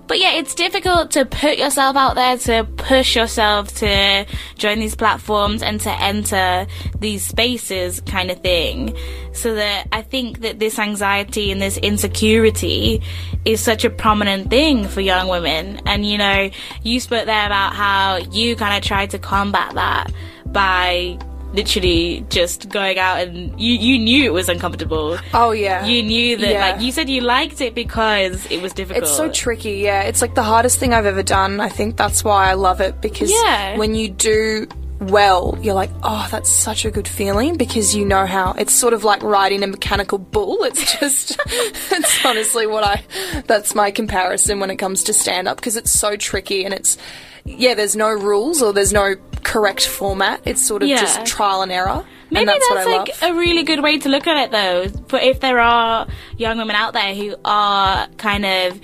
But 0.07 0.19
yeah, 0.19 0.33
it's 0.35 0.55
difficult 0.55 1.11
to 1.13 1.25
put 1.25 1.59
yourself 1.59 1.97
out 1.97 2.15
there, 2.15 2.39
to 2.39 2.65
push 2.77 3.17
yourself 3.17 3.75
to 3.77 4.27
join 4.57 4.79
these 4.79 4.95
platforms 4.95 5.63
and 5.63 5.81
to 5.81 5.91
enter 6.03 6.67
these 6.99 7.25
spaces, 7.25 8.01
kind 8.03 8.31
of 8.31 8.41
thing. 8.41 8.97
So 9.33 9.55
that 9.55 9.89
I 9.93 10.03
think 10.03 10.41
that 10.41 10.59
this 10.59 10.79
anxiety 10.79 11.51
and 11.51 11.61
this 11.61 11.77
insecurity 11.79 13.03
is 13.45 13.61
such 13.61 13.85
a 13.85 13.91
prominent 13.91 14.51
thing 14.51 14.89
for 14.89 15.01
young 15.01 15.29
women. 15.29 15.81
And 15.87 16.07
you 16.07 16.19
know, 16.19 16.51
you 16.83 17.01
spoke 17.01 17.27
there 17.27 17.47
about 17.47 17.75
how 17.75 18.17
you 18.17 18.57
kind 18.57 18.77
of 18.77 18.83
tried 18.83 19.11
to 19.11 19.19
combat 19.19 19.75
that 19.75 20.13
by 20.47 21.19
literally 21.57 22.25
just 22.29 22.69
going 22.69 22.99
out 22.99 23.19
and 23.21 23.59
you, 23.61 23.73
you 23.75 23.99
knew 23.99 24.25
it 24.25 24.33
was 24.33 24.49
uncomfortable. 24.49 25.19
Oh 25.35 25.51
yeah. 25.53 25.85
You 25.87 26.03
knew 26.03 26.37
that, 26.37 26.51
Yeah. 26.51 26.71
like, 26.73 26.81
you 26.83 26.93
said 26.93 27.09
you 27.09 27.23
liked 27.23 27.61
it 27.61 27.75
because 27.75 28.47
it 28.51 28.63
was 28.63 28.73
difficult. 28.73 29.05
It's 29.05 29.17
so 29.17 29.31
tricky, 29.31 29.79
yeah. 29.79 30.03
It's 30.03 30.23
like 30.23 30.35
the 30.35 30.43
hardest 30.43 30.79
thing 30.79 30.93
I've 30.93 31.07
ever 31.07 31.23
done. 31.23 31.59
I 31.61 31.69
think 31.69 31.97
that's 31.97 32.23
why 32.23 32.51
I 32.51 32.55
love 32.55 32.81
it 32.81 33.01
because 33.01 33.31
Yeah. 33.33 33.77
when 33.79 33.95
you 33.95 34.09
do 34.11 34.67
well, 34.99 35.59
you're 35.61 35.75
like, 35.75 35.91
oh, 36.03 36.27
that's 36.31 36.49
such 36.51 36.85
a 36.87 36.91
good 36.91 37.07
feeling 37.07 37.57
because 37.57 37.95
you 37.95 38.05
know 38.07 38.25
how 38.25 38.53
it's 38.53 38.73
sort 38.73 38.95
of 38.95 39.05
like 39.05 39.23
riding 39.23 39.63
a 39.63 39.67
mechanical 39.67 40.17
bull. 40.19 40.63
It's 40.65 40.99
just, 41.01 41.39
it's 41.47 42.25
honestly 42.25 42.67
what 42.67 42.83
I, 42.83 43.43
that's 43.47 43.75
my 43.75 43.91
comparison 43.91 44.59
when 44.61 44.71
it 44.71 44.77
comes 44.77 45.03
to 45.05 45.13
stand 45.13 45.49
up 45.49 45.57
because 45.59 45.77
it's 45.77 45.91
so 45.91 46.17
tricky 46.17 46.65
and 46.65 46.73
it's, 46.73 46.97
yeah, 47.45 47.75
there's 47.75 47.95
no 47.95 48.09
rules 48.09 48.63
or 48.63 48.73
there's 48.73 48.93
no 48.93 49.17
correct 49.47 49.87
format. 49.87 50.41
It's 50.45 50.67
sort 50.67 50.83
of 50.83 50.89
Yeah. 50.89 51.01
just 51.01 51.25
trial 51.25 51.63
and 51.63 51.71
error. 51.71 52.05
Maybe 52.31 52.41
and 52.41 52.49
that's, 52.49 52.69
that's, 52.69 52.87
what 52.87 52.95
I 52.95 52.99
like 52.99 53.23
love. 53.23 53.31
a 53.31 53.39
really 53.39 53.63
good 53.63 53.81
way 53.81 53.99
to 54.01 54.09
look 54.09 54.27
at 54.27 54.37
it, 54.37 54.51
though. 54.51 54.89
But 55.09 55.23
if 55.23 55.39
there 55.39 55.61
are 55.61 56.09
young 56.37 56.59
women 56.59 56.75
out 56.75 56.93
there 56.93 57.15
who 57.15 57.37
are 57.45 58.09
kind 58.17 58.45
of, 58.45 58.81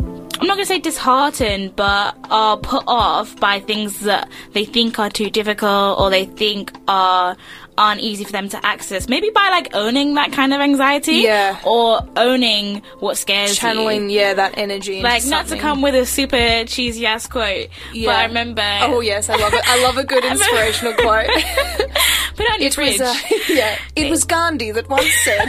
I'm 0.00 0.46
not 0.46 0.54
going 0.54 0.60
to 0.60 0.66
say 0.66 0.78
disheartened, 0.78 1.76
but 1.76 2.16
are 2.30 2.56
put 2.56 2.84
off 2.86 3.38
by 3.38 3.60
things 3.60 4.00
that 4.00 4.30
they 4.54 4.64
think 4.64 4.98
are 4.98 5.10
too 5.10 5.28
difficult 5.28 6.00
or 6.00 6.08
they 6.08 6.24
think 6.24 6.72
are 6.88 7.36
aren't 7.80 8.00
easy 8.02 8.24
for 8.24 8.32
them 8.32 8.48
to 8.50 8.64
access. 8.66 9.08
Maybe 9.08 9.30
by 9.30 9.48
like 9.48 9.74
owning 9.74 10.14
that 10.14 10.32
kind 10.32 10.52
of 10.52 10.60
anxiety, 10.60 11.16
Yeah. 11.24 11.58
or 11.64 12.00
owning 12.16 12.82
what 12.98 13.16
scares 13.16 13.50
you. 13.50 13.56
Channeling, 13.56 14.10
yeah, 14.10 14.34
that 14.34 14.58
energy. 14.58 15.00
Like 15.02 15.24
not 15.24 15.46
to 15.48 15.56
come 15.56 15.80
with 15.80 15.94
a 15.94 16.04
super 16.04 16.64
cheesy 16.66 17.06
ass 17.06 17.26
quote, 17.26 17.68
but 17.92 18.08
I 18.08 18.24
remember. 18.26 18.62
Oh 18.82 19.00
yes, 19.00 19.28
I 19.30 19.36
love 19.36 19.54
it. 19.54 19.62
I 19.66 19.82
love 19.82 19.96
a 19.96 20.04
good 20.04 20.24
inspirational 20.32 20.92
quote. 20.94 21.26
put 22.36 22.46
on 22.52 22.60
your 22.60 22.68
It 22.68 22.74
fridge. 22.74 23.00
was, 23.00 23.08
uh, 23.08 23.16
yeah, 23.48 23.78
it 23.96 24.10
was 24.10 24.24
Gandhi 24.24 24.72
that 24.72 24.88
once 24.88 25.12
said, 25.24 25.48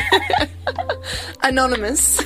anonymous. 1.43 2.19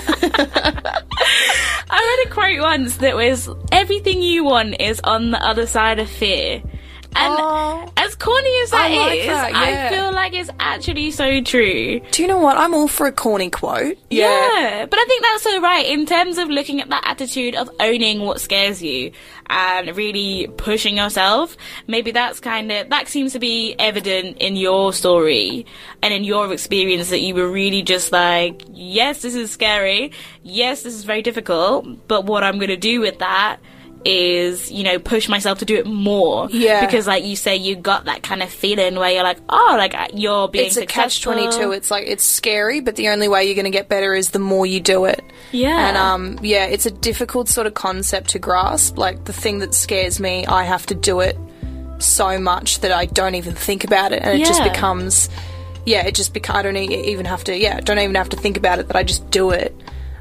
I 1.87 2.17
read 2.25 2.27
a 2.27 2.33
quote 2.33 2.59
once 2.61 2.97
that 2.97 3.15
was 3.15 3.49
everything 3.71 4.21
you 4.21 4.43
want 4.43 4.79
is 4.79 4.99
on 5.03 5.31
the 5.31 5.43
other 5.43 5.65
side 5.67 5.99
of 5.99 6.09
fear. 6.09 6.61
And 7.17 7.33
Oh. 7.37 7.91
As 8.05 8.15
corny 8.15 8.61
as 8.63 8.71
that 8.71 8.91
I 8.91 8.95
like 8.95 9.19
is, 9.19 9.27
that, 9.27 9.51
yeah. 9.51 9.87
I 9.87 9.95
feel 9.95 10.13
like 10.13 10.33
it's 10.33 10.49
actually 10.59 11.11
so 11.11 11.41
true. 11.41 11.99
Do 12.11 12.21
you 12.21 12.27
know 12.27 12.39
what? 12.39 12.57
I'm 12.57 12.73
all 12.73 12.87
for 12.87 13.07
a 13.07 13.11
corny 13.11 13.49
quote. 13.49 13.97
Yeah. 14.09 14.85
But 14.89 14.99
I 14.99 15.05
think 15.05 15.23
that's 15.23 15.43
so 15.43 15.61
right 15.61 15.85
in 15.85 16.05
terms 16.05 16.37
of 16.37 16.49
looking 16.49 16.81
at 16.81 16.89
that 16.89 17.03
attitude 17.05 17.55
of 17.55 17.69
owning 17.79 18.21
what 18.21 18.39
scares 18.39 18.81
you 18.81 19.11
and 19.47 19.95
really 19.95 20.47
pushing 20.57 20.97
yourself. 20.97 21.57
Maybe 21.87 22.11
that's 22.11 22.39
kind 22.39 22.71
of, 22.71 22.89
that 22.89 23.07
seems 23.07 23.33
to 23.33 23.39
be 23.39 23.75
evident 23.77 24.37
in 24.37 24.55
your 24.55 24.93
story 24.93 25.65
and 26.01 26.13
in 26.13 26.23
your 26.23 26.51
experience 26.53 27.09
that 27.09 27.21
you 27.21 27.35
were 27.35 27.49
really 27.49 27.81
just 27.81 28.11
like, 28.11 28.61
yes, 28.71 29.21
this 29.21 29.35
is 29.35 29.51
scary. 29.51 30.11
Yes, 30.43 30.83
this 30.83 30.93
is 30.93 31.03
very 31.03 31.21
difficult. 31.21 32.07
But 32.07 32.25
what 32.25 32.43
I'm 32.43 32.57
going 32.57 32.69
to 32.69 32.77
do 32.77 33.01
with 33.01 33.19
that 33.19 33.57
is, 34.05 34.71
you 34.71 34.83
know, 34.83 34.99
push 34.99 35.27
myself 35.27 35.59
to 35.59 35.65
do 35.65 35.75
it 35.75 35.87
more. 35.87 36.47
Yeah. 36.51 36.85
Because 36.85 37.07
like 37.07 37.25
you 37.25 37.35
say, 37.35 37.55
you 37.55 37.75
got 37.75 38.05
that 38.05 38.21
kind 38.21 38.43
of 38.43 38.49
feeling 38.49 38.95
where 38.95 39.11
you're 39.11 39.23
like, 39.23 39.39
oh, 39.49 39.75
like 39.77 39.95
you're 40.13 40.47
being 40.47 40.67
It's 40.67 40.77
a 40.77 40.85
catch 40.85 41.21
twenty 41.21 41.49
two. 41.49 41.71
It's 41.71 41.89
like 41.89 42.07
it's 42.07 42.23
scary, 42.23 42.81
but 42.81 42.95
the 42.95 43.09
only 43.09 43.27
way 43.27 43.45
you're 43.45 43.55
going 43.55 43.65
to 43.65 43.71
get 43.71 43.89
better 43.89 44.13
is 44.13 44.29
the 44.29 44.39
more 44.39 44.65
you 44.65 44.79
do 44.79 45.05
it. 45.05 45.23
Yeah. 45.51 45.87
And 45.87 45.97
um, 45.97 46.39
yeah, 46.43 46.65
it's 46.65 46.85
a 46.85 46.91
difficult 46.91 47.49
sort 47.49 47.65
of 47.65 47.73
concept 47.73 48.29
to 48.29 48.39
grasp. 48.39 48.97
Like 48.97 49.25
the 49.25 49.33
thing 49.33 49.59
that 49.59 49.73
scares 49.73 50.19
me, 50.19 50.45
I 50.45 50.63
have 50.63 50.85
to 50.87 50.95
do 50.95 51.21
it 51.21 51.35
so 51.97 52.37
much 52.37 52.81
that 52.81 52.91
I 52.91 53.05
don't 53.05 53.35
even 53.35 53.55
think 53.55 53.83
about 53.83 54.11
it, 54.11 54.21
and 54.21 54.39
it 54.39 54.45
just 54.45 54.61
becomes, 54.63 55.29
yeah, 55.85 56.05
it 56.05 56.13
just 56.13 56.33
becomes. 56.33 56.59
I 56.59 56.61
don't 56.61 56.75
even 56.75 57.25
have 57.25 57.43
to, 57.45 57.57
yeah, 57.57 57.79
don't 57.79 57.97
even 57.97 58.15
have 58.15 58.29
to 58.29 58.37
think 58.37 58.57
about 58.57 58.79
it. 58.79 58.87
That 58.87 58.95
I 58.95 59.03
just 59.03 59.29
do 59.31 59.49
it. 59.49 59.73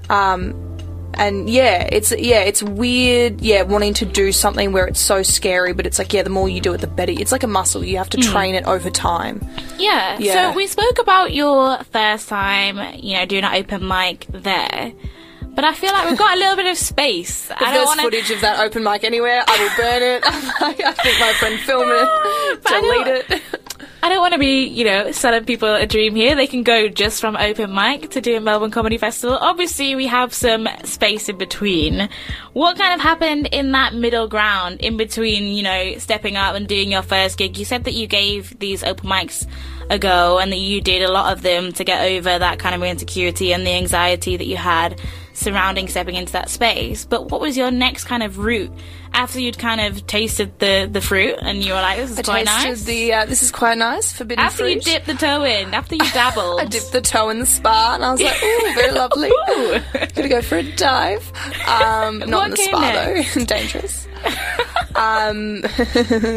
Um, 0.08 0.73
and 1.16 1.48
yeah, 1.48 1.88
it's 1.90 2.12
yeah, 2.16 2.40
it's 2.40 2.62
weird. 2.62 3.40
Yeah, 3.40 3.62
wanting 3.62 3.94
to 3.94 4.04
do 4.04 4.32
something 4.32 4.72
where 4.72 4.86
it's 4.86 5.00
so 5.00 5.22
scary, 5.22 5.72
but 5.72 5.86
it's 5.86 5.98
like 5.98 6.12
yeah, 6.12 6.22
the 6.22 6.30
more 6.30 6.48
you 6.48 6.60
do 6.60 6.72
it, 6.74 6.80
the 6.80 6.86
better. 6.86 7.12
It's 7.12 7.32
like 7.32 7.42
a 7.42 7.48
muscle. 7.48 7.84
You 7.84 7.98
have 7.98 8.10
to 8.10 8.18
hmm. 8.18 8.32
train 8.32 8.54
it 8.54 8.64
over 8.64 8.90
time. 8.90 9.46
Yeah. 9.78 10.18
Yeah. 10.18 10.50
So 10.50 10.56
we 10.56 10.66
spoke 10.66 10.98
about 10.98 11.32
your 11.32 11.78
first 11.84 12.28
time, 12.28 12.78
you 12.98 13.14
know, 13.14 13.26
doing 13.26 13.44
an 13.44 13.54
open 13.54 13.86
mic 13.86 14.26
there. 14.28 14.92
But 15.54 15.64
I 15.64 15.72
feel 15.72 15.92
like 15.92 16.08
we've 16.08 16.18
got 16.18 16.36
a 16.36 16.38
little 16.38 16.56
bit 16.56 16.66
of 16.66 16.76
space. 16.76 17.50
If 17.54 17.62
I 17.62 17.64
don't 17.66 17.74
there's 17.74 17.86
want 17.86 18.00
to. 18.00 18.04
footage 18.06 18.30
of 18.30 18.40
that 18.40 18.58
open 18.58 18.82
mic 18.82 19.04
anywhere, 19.04 19.44
I 19.46 19.58
will 19.62 19.84
burn 19.84 20.02
it. 20.02 20.22
I 20.26 20.92
think 20.92 21.20
my 21.20 21.32
friend 21.34 21.60
film 21.60 21.88
it, 21.88 22.62
delete 23.30 23.30
it. 23.30 23.63
I 24.04 24.10
don't 24.10 24.20
want 24.20 24.34
to 24.34 24.38
be, 24.38 24.66
you 24.66 24.84
know, 24.84 25.12
selling 25.12 25.46
people 25.46 25.74
a 25.74 25.86
dream 25.86 26.14
here. 26.14 26.36
They 26.36 26.46
can 26.46 26.62
go 26.62 26.88
just 26.90 27.22
from 27.22 27.36
open 27.36 27.74
mic 27.74 28.10
to 28.10 28.20
do 28.20 28.36
a 28.36 28.40
Melbourne 28.40 28.70
Comedy 28.70 28.98
Festival. 28.98 29.38
Obviously, 29.40 29.94
we 29.94 30.06
have 30.08 30.34
some 30.34 30.68
space 30.84 31.30
in 31.30 31.38
between. 31.38 32.10
What 32.52 32.76
kind 32.76 32.92
of 32.92 33.00
happened 33.00 33.46
in 33.46 33.72
that 33.72 33.94
middle 33.94 34.28
ground, 34.28 34.82
in 34.82 34.98
between, 34.98 35.44
you 35.44 35.62
know, 35.62 35.96
stepping 35.96 36.36
up 36.36 36.54
and 36.54 36.68
doing 36.68 36.92
your 36.92 37.00
first 37.00 37.38
gig? 37.38 37.56
You 37.56 37.64
said 37.64 37.84
that 37.84 37.94
you 37.94 38.06
gave 38.06 38.58
these 38.58 38.84
open 38.84 39.08
mics 39.08 39.46
a 39.88 39.98
go 39.98 40.38
and 40.38 40.52
that 40.52 40.58
you 40.58 40.82
did 40.82 41.00
a 41.00 41.10
lot 41.10 41.32
of 41.32 41.40
them 41.40 41.72
to 41.72 41.82
get 41.82 42.04
over 42.04 42.38
that 42.38 42.58
kind 42.58 42.74
of 42.74 42.82
insecurity 42.82 43.54
and 43.54 43.66
the 43.66 43.72
anxiety 43.72 44.36
that 44.36 44.46
you 44.46 44.58
had 44.58 45.00
surrounding 45.32 45.88
stepping 45.88 46.14
into 46.14 46.32
that 46.32 46.50
space. 46.50 47.06
But 47.06 47.30
what 47.30 47.40
was 47.40 47.56
your 47.56 47.70
next 47.70 48.04
kind 48.04 48.22
of 48.22 48.36
route 48.36 48.70
after 49.14 49.40
you'd 49.40 49.58
kind 49.58 49.80
of 49.80 50.06
tasted 50.06 50.58
the, 50.58 50.88
the 50.90 51.00
fruit 51.00 51.36
and 51.40 51.64
you 51.64 51.72
were 51.72 51.80
like, 51.80 51.98
this 51.98 52.10
is 52.10 52.18
I 52.18 52.22
quite 52.22 52.46
tasted 52.46 52.68
nice? 52.68 52.84
the. 52.84 53.12
Uh, 53.12 53.26
this 53.26 53.42
is 53.42 53.50
quite 53.50 53.78
nice. 53.78 54.12
Forbidden 54.12 54.42
fruit. 54.42 54.46
After 54.46 54.62
fruit. 54.64 54.74
you 54.74 54.80
dipped 54.80 55.06
the 55.06 55.14
toe 55.14 55.44
in, 55.44 55.72
after 55.72 55.94
you 55.94 56.10
dabbled. 56.12 56.60
I 56.60 56.64
dipped 56.66 56.92
the 56.92 57.00
toe 57.00 57.30
in 57.30 57.38
the 57.38 57.46
spa, 57.46 57.92
and 57.94 58.04
I 58.04 58.12
was 58.12 58.20
like, 58.20 58.42
"Ooh, 58.42 58.74
very 58.74 58.92
lovely." 59.00 59.28
Ooh. 59.28 59.80
Gonna 60.14 60.28
go 60.28 60.42
for 60.42 60.56
a 60.58 60.62
dive. 60.76 61.32
Um, 61.66 62.18
not 62.18 62.46
in 62.46 62.50
the 62.50 62.56
spa 62.56 62.80
next? 62.80 63.34
though. 63.34 63.44
dangerous. 63.46 64.08
um, 64.94 65.62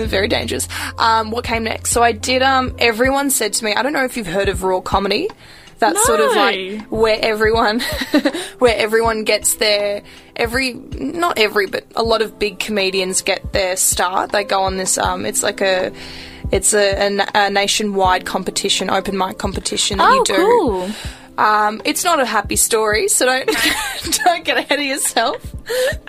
very 0.07 0.27
dangerous. 0.27 0.67
Um, 0.97 1.31
what 1.31 1.43
came 1.43 1.63
next? 1.63 1.91
So 1.91 2.03
I 2.03 2.11
did. 2.11 2.41
Um, 2.41 2.75
everyone 2.79 3.29
said 3.29 3.53
to 3.53 3.65
me, 3.65 3.73
I 3.73 3.81
don't 3.81 3.93
know 3.93 4.05
if 4.05 4.17
you've 4.17 4.27
heard 4.27 4.49
of 4.49 4.63
raw 4.63 4.81
comedy. 4.81 5.29
That's 5.79 6.03
sort 6.05 6.19
of 6.19 6.35
like 6.35 6.81
where 6.89 7.19
everyone, 7.21 7.79
where 8.59 8.75
everyone 8.75 9.23
gets 9.23 9.55
their 9.55 10.03
every 10.35 10.73
not 10.73 11.37
every, 11.37 11.67
but 11.67 11.85
a 11.95 12.03
lot 12.03 12.21
of 12.21 12.39
big 12.39 12.59
comedians 12.59 13.21
get 13.21 13.53
their 13.53 13.75
start. 13.75 14.31
They 14.31 14.43
go 14.43 14.63
on 14.63 14.77
this. 14.77 14.97
Um, 14.97 15.25
it's 15.25 15.43
like 15.43 15.61
a. 15.61 15.91
It's 16.49 16.73
a, 16.73 17.09
a, 17.09 17.27
a 17.35 17.49
nationwide 17.49 18.25
competition, 18.25 18.89
open 18.89 19.17
mic 19.17 19.37
competition 19.37 19.97
that 19.97 20.09
oh, 20.09 20.13
you 20.13 20.23
do. 20.23 20.35
cool. 20.35 20.89
Um, 21.37 21.81
it's 21.85 22.03
not 22.03 22.19
a 22.19 22.25
happy 22.25 22.55
story, 22.55 23.07
so 23.07 23.25
don't 23.25 23.47
don't 24.25 24.43
get 24.43 24.57
ahead 24.57 24.79
of 24.79 24.85
yourself. 24.85 25.53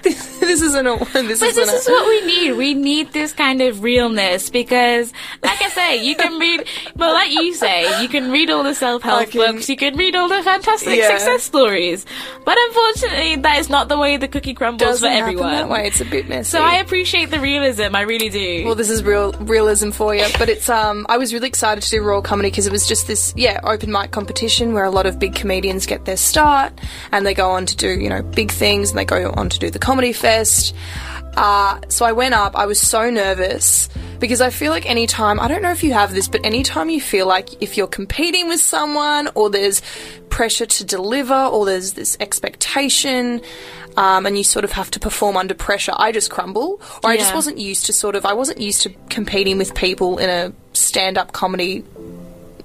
This, 0.02 0.38
this 0.40 0.62
isn't 0.62 0.86
a 0.86 0.96
this 0.98 1.40
But 1.40 1.48
isn't 1.48 1.66
this 1.66 1.68
a, 1.68 1.76
is 1.76 1.88
what 1.88 2.06
we 2.06 2.26
need. 2.26 2.52
We 2.52 2.74
need 2.74 3.12
this 3.12 3.32
kind 3.32 3.60
of 3.60 3.82
realness 3.82 4.50
because, 4.50 5.12
like 5.42 5.60
I 5.60 5.68
say, 5.68 6.04
you 6.04 6.14
can 6.16 6.38
read, 6.38 6.64
well, 6.96 7.12
like 7.12 7.32
you 7.32 7.52
say, 7.54 8.00
you 8.02 8.08
can 8.08 8.30
read 8.30 8.50
all 8.50 8.62
the 8.62 8.74
self-help 8.74 9.32
books, 9.32 9.68
you 9.68 9.76
can 9.76 9.96
read 9.96 10.14
all 10.16 10.28
the 10.28 10.42
fantastic 10.42 10.96
Yeah. 10.98 11.08
success 11.18 11.42
stories. 11.42 12.06
But 12.44 12.56
unfortunately, 12.68 13.36
that 13.36 13.58
is 13.58 13.68
not 13.68 13.88
the 13.88 13.98
way 13.98 14.16
the 14.16 14.28
cookie 14.28 14.54
crumbles 14.54 14.88
doesn't 14.88 15.10
for 15.10 15.14
everyone. 15.16 15.50
that 15.52 15.68
way. 15.68 15.86
It's 15.88 16.00
a 16.00 16.04
bit 16.04 16.28
messy. 16.28 16.50
So 16.50 16.62
I 16.62 16.76
appreciate 16.76 17.30
the 17.30 17.40
realism. 17.40 17.94
I 17.96 18.02
really 18.02 18.28
do. 18.30 18.64
well, 18.64 18.74
this 18.76 18.88
is 18.90 19.02
real 19.02 19.32
realism 19.32 19.90
for 19.90 20.14
you, 20.14 20.24
but 20.38 20.48
it's 20.48 20.68
um. 20.68 21.04
I 21.08 21.16
was 21.18 21.34
really 21.34 21.48
excited 21.48 21.82
to 21.82 21.90
do 21.90 22.02
Raw 22.02 22.20
Comedy 22.20 22.48
because 22.50 22.66
it 22.66 22.72
was 22.72 22.86
just 22.86 23.06
this 23.08 23.34
yeah 23.36 23.60
open 23.64 23.90
mic 23.90 24.10
competition 24.12 24.72
where 24.72 24.84
a 24.84 24.90
lot 24.90 25.04
of 25.06 25.17
big 25.18 25.34
comedians 25.34 25.86
get 25.86 26.04
their 26.04 26.16
start 26.16 26.72
and 27.12 27.26
they 27.26 27.34
go 27.34 27.50
on 27.50 27.66
to 27.66 27.76
do 27.76 27.88
you 27.88 28.08
know 28.08 28.22
big 28.22 28.50
things 28.50 28.90
and 28.90 28.98
they 28.98 29.04
go 29.04 29.30
on 29.30 29.48
to 29.48 29.58
do 29.58 29.70
the 29.70 29.78
comedy 29.78 30.12
fest. 30.12 30.74
Uh, 31.36 31.78
so 31.88 32.04
I 32.04 32.10
went 32.10 32.34
up. 32.34 32.56
I 32.56 32.66
was 32.66 32.80
so 32.80 33.10
nervous 33.10 33.88
because 34.18 34.40
I 34.40 34.50
feel 34.50 34.72
like 34.72 34.90
anytime, 34.90 35.38
I 35.38 35.46
don't 35.46 35.62
know 35.62 35.70
if 35.70 35.84
you 35.84 35.92
have 35.92 36.12
this, 36.12 36.26
but 36.26 36.44
anytime 36.44 36.90
you 36.90 37.00
feel 37.00 37.28
like 37.28 37.62
if 37.62 37.76
you're 37.76 37.86
competing 37.86 38.48
with 38.48 38.60
someone 38.60 39.28
or 39.36 39.48
there's 39.48 39.80
pressure 40.30 40.66
to 40.66 40.84
deliver 40.84 41.34
or 41.34 41.64
there's 41.64 41.92
this 41.92 42.16
expectation 42.18 43.40
um, 43.96 44.26
and 44.26 44.36
you 44.36 44.42
sort 44.42 44.64
of 44.64 44.72
have 44.72 44.90
to 44.90 45.00
perform 45.00 45.36
under 45.36 45.54
pressure, 45.54 45.92
I 45.96 46.10
just 46.10 46.28
crumble. 46.28 46.80
Or 47.04 47.10
I 47.10 47.16
just 47.16 47.34
wasn't 47.34 47.58
used 47.58 47.86
to 47.86 47.92
sort 47.92 48.16
of, 48.16 48.26
I 48.26 48.32
wasn't 48.32 48.60
used 48.60 48.82
to 48.82 48.90
competing 49.08 49.58
with 49.58 49.74
people 49.76 50.18
in 50.18 50.28
a 50.28 50.52
stand 50.72 51.18
up 51.18 51.32
comedy 51.32 51.84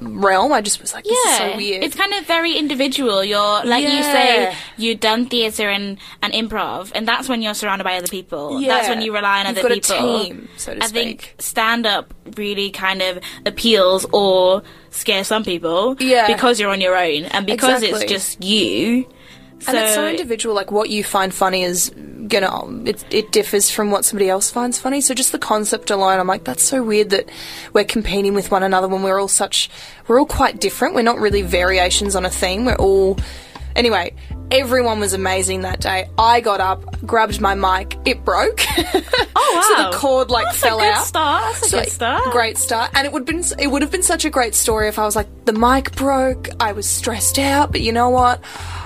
realm. 0.08 0.52
I 0.52 0.62
just 0.62 0.82
was 0.82 0.94
like, 0.94 1.04
this 1.04 1.18
is 1.28 1.38
so 1.38 1.56
weird. 1.58 1.84
It's 1.84 1.96
kind 1.96 2.14
of 2.14 2.26
very 2.26 2.54
individual. 2.58 3.24
You're 3.24 3.64
like 3.66 3.84
you 3.84 4.04
say, 4.04 4.56
you've 4.78 5.00
done 5.00 5.26
theatre 5.28 5.70
and, 5.70 5.98
and 6.22 6.34
improv, 6.34 6.92
and 6.96 7.08
that's 7.08 7.28
when 7.30 7.42
you're 7.42 7.54
surrounded 7.54 7.84
by 7.84 7.96
other 7.98 8.08
people. 8.08 8.60
That's 8.62 8.88
when 8.90 9.02
you 9.02 9.14
rely 9.14 9.40
on 9.42 9.48
You've 9.48 9.58
other 9.66 9.70
got 9.70 9.78
a 9.78 9.82
people. 9.82 10.24
team, 10.24 10.50
so 10.58 10.78
I 10.80 10.88
think 10.88 11.36
stand 11.40 11.86
up 11.86 12.14
really 12.38 12.70
kind 12.72 13.02
of 13.02 13.20
appeals 13.46 14.06
or 14.14 14.64
scares 14.90 15.28
some 15.28 15.44
people. 15.44 15.96
Yeah. 16.00 16.28
Because 16.28 16.60
you're 16.60 16.72
on 16.72 16.82
your 16.82 16.96
own 16.96 17.26
and 17.26 17.46
because 17.46 17.84
Exactly. 17.84 18.04
it's 18.06 18.12
just 18.12 18.44
you. 18.44 19.08
And 19.68 19.78
it's 19.78 19.94
so 19.94 20.08
individual. 20.08 20.56
Like 20.56 20.72
what 20.72 20.90
you 20.90 21.04
find 21.04 21.34
funny 21.34 21.64
is 21.64 21.90
gonna 22.28 22.90
it, 22.90 23.04
it 23.14 23.32
differs 23.32 23.70
from 23.70 23.92
what 23.92 24.06
somebody 24.06 24.30
else 24.30 24.50
finds 24.50 24.80
funny. 24.80 25.02
So 25.02 25.14
just 25.14 25.32
the 25.32 25.40
concept 25.40 25.92
alone, 25.92 26.20
I'm 26.20 26.28
like, 26.28 26.44
that's 26.44 26.64
so 26.64 26.84
weird 26.84 27.10
that 27.12 27.30
we're 27.74 27.84
competing 27.84 28.34
with 28.34 28.52
one 28.52 28.64
another 28.64 28.88
when 28.88 29.04
we're 29.04 29.20
all 29.20 29.28
such 29.28 29.70
we're 30.08 30.20
all 30.20 30.26
quite 30.26 30.60
different. 30.60 30.96
We're 30.96 31.02
not 31.04 31.20
really 31.20 31.42
variations 31.42 32.16
on 32.16 32.26
a 32.26 32.30
theme. 32.30 32.66
We're 32.66 32.76
all 32.76 33.18
anyway. 33.76 34.14
Everyone 34.52 35.00
was 35.00 35.14
amazing 35.14 35.62
that 35.62 35.80
day. 35.80 36.08
I 36.18 36.40
got 36.40 36.60
up, 36.60 36.84
grabbed 37.08 37.42
my 37.42 37.56
mic, 37.56 37.98
it 38.06 38.24
broke. 38.24 38.62
Oh, 39.36 39.56
wow! 39.56 39.84
so 39.84 39.92
the 39.92 39.98
cord 39.98 40.30
like 40.30 40.46
That's 40.46 40.58
a 40.58 40.62
fell 40.62 40.80
good 40.80 40.94
out. 40.94 41.04
start. 41.06 41.44
That's 41.44 41.66
a 41.66 41.70
So, 41.70 41.80
good 41.82 41.90
start. 41.92 42.24
Great 42.32 42.58
start. 42.58 42.92
And 42.94 43.06
it 43.06 43.12
would 43.12 43.26
been 43.26 43.44
it 43.60 43.68
would 43.68 43.82
have 43.82 43.92
been 43.92 44.04
such 44.04 44.26
a 44.26 44.30
great 44.30 44.54
story 44.56 44.88
if 44.88 44.98
I 45.00 45.06
was 45.06 45.16
like 45.16 45.28
the 45.46 45.54
mic 45.54 45.96
broke. 45.96 46.50
I 46.60 46.72
was 46.72 46.88
stressed 46.88 47.40
out, 47.40 47.72
but 47.72 47.82
you 47.82 47.92
know 47.92 48.10
what? 48.10 48.42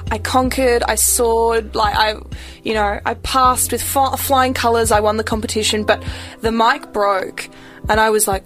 I 0.09 0.17
conquered. 0.19 0.83
I 0.83 0.95
soared. 0.95 1.75
Like 1.75 1.95
I, 1.95 2.15
you 2.63 2.73
know, 2.73 2.99
I 3.05 3.13
passed 3.15 3.71
with 3.71 3.81
flying 3.83 4.53
colours. 4.53 4.91
I 4.91 4.99
won 5.01 5.17
the 5.17 5.23
competition, 5.23 5.83
but 5.83 6.01
the 6.41 6.51
mic 6.51 6.91
broke, 6.93 7.49
and 7.89 7.99
I 7.99 8.09
was 8.09 8.27
like, 8.27 8.43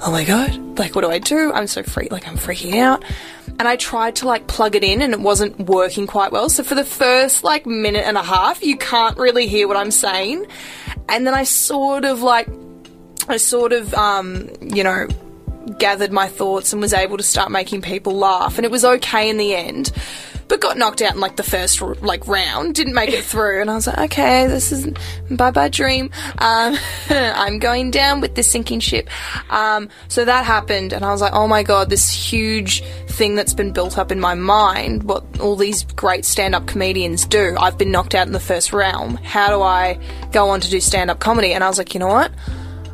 oh 0.00 0.10
my 0.12 0.24
god! 0.24 0.78
Like 0.78 0.94
what 0.94 1.02
do 1.02 1.10
I 1.10 1.18
do? 1.18 1.52
I'm 1.52 1.66
so 1.66 1.82
free. 1.82 2.08
Like 2.10 2.26
I'm 2.28 2.36
freaking 2.36 2.76
out. 2.78 3.04
And 3.60 3.68
I 3.68 3.76
tried 3.76 4.16
to 4.16 4.26
like 4.26 4.46
plug 4.46 4.74
it 4.74 4.82
in 4.82 5.02
and 5.02 5.12
it 5.12 5.20
wasn't 5.20 5.58
working 5.58 6.06
quite 6.06 6.32
well. 6.32 6.48
So 6.48 6.64
for 6.64 6.74
the 6.74 6.84
first 6.84 7.44
like 7.44 7.66
minute 7.66 8.06
and 8.06 8.16
a 8.16 8.22
half, 8.22 8.62
you 8.62 8.74
can't 8.78 9.18
really 9.18 9.46
hear 9.48 9.68
what 9.68 9.76
I'm 9.76 9.90
saying. 9.90 10.46
And 11.10 11.26
then 11.26 11.34
I 11.34 11.44
sort 11.44 12.06
of 12.06 12.22
like 12.22 12.48
I 13.28 13.36
sort 13.36 13.74
of, 13.74 13.92
um, 13.92 14.48
you 14.62 14.82
know, 14.82 15.08
gathered 15.78 16.10
my 16.10 16.26
thoughts 16.26 16.72
and 16.72 16.80
was 16.80 16.94
able 16.94 17.18
to 17.18 17.22
start 17.22 17.50
making 17.50 17.82
people 17.82 18.14
laugh, 18.14 18.56
and 18.56 18.64
it 18.64 18.70
was 18.70 18.82
okay 18.82 19.28
in 19.28 19.36
the 19.36 19.54
end. 19.54 19.92
But 20.50 20.60
got 20.60 20.76
knocked 20.76 21.00
out 21.00 21.14
in 21.14 21.20
like 21.20 21.36
the 21.36 21.44
first 21.44 21.80
like 21.80 22.26
round, 22.26 22.74
didn't 22.74 22.92
make 22.92 23.10
it 23.10 23.24
through, 23.24 23.60
and 23.60 23.70
I 23.70 23.76
was 23.76 23.86
like, 23.86 23.98
okay, 24.10 24.48
this 24.48 24.72
is 24.72 24.88
bye 25.30 25.52
bye 25.52 25.68
dream. 25.68 26.10
Um, 26.38 26.76
I'm 27.08 27.60
going 27.60 27.92
down 27.92 28.20
with 28.20 28.34
this 28.34 28.50
sinking 28.50 28.80
ship. 28.80 29.08
Um, 29.48 29.88
so 30.08 30.24
that 30.24 30.44
happened, 30.44 30.92
and 30.92 31.04
I 31.04 31.12
was 31.12 31.20
like, 31.20 31.34
oh 31.34 31.46
my 31.46 31.62
god, 31.62 31.88
this 31.88 32.10
huge 32.10 32.82
thing 33.06 33.36
that's 33.36 33.54
been 33.54 33.72
built 33.72 33.96
up 33.96 34.10
in 34.10 34.18
my 34.18 34.34
mind, 34.34 35.04
what 35.04 35.24
all 35.38 35.54
these 35.54 35.84
great 35.84 36.24
stand 36.24 36.56
up 36.56 36.66
comedians 36.66 37.24
do. 37.26 37.54
I've 37.56 37.78
been 37.78 37.92
knocked 37.92 38.16
out 38.16 38.26
in 38.26 38.32
the 38.32 38.40
first 38.40 38.72
round. 38.72 39.20
How 39.20 39.50
do 39.50 39.62
I 39.62 40.00
go 40.32 40.48
on 40.48 40.60
to 40.62 40.68
do 40.68 40.80
stand 40.80 41.10
up 41.10 41.20
comedy? 41.20 41.52
And 41.52 41.62
I 41.62 41.68
was 41.68 41.78
like, 41.78 41.94
you 41.94 42.00
know 42.00 42.08
what? 42.08 42.32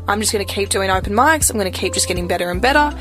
I'm 0.09 0.21
just 0.21 0.33
going 0.33 0.47
to 0.47 0.53
keep 0.53 0.69
doing 0.69 0.91
open 0.91 1.15
mics. 1.15 1.51
I'm 1.51 1.59
going 1.59 1.73
to 1.73 1.77
keep 1.77 1.95
just 1.95 2.07
getting 2.07 2.29
better 2.29 2.51
and 2.51 2.61
better. 2.61 2.97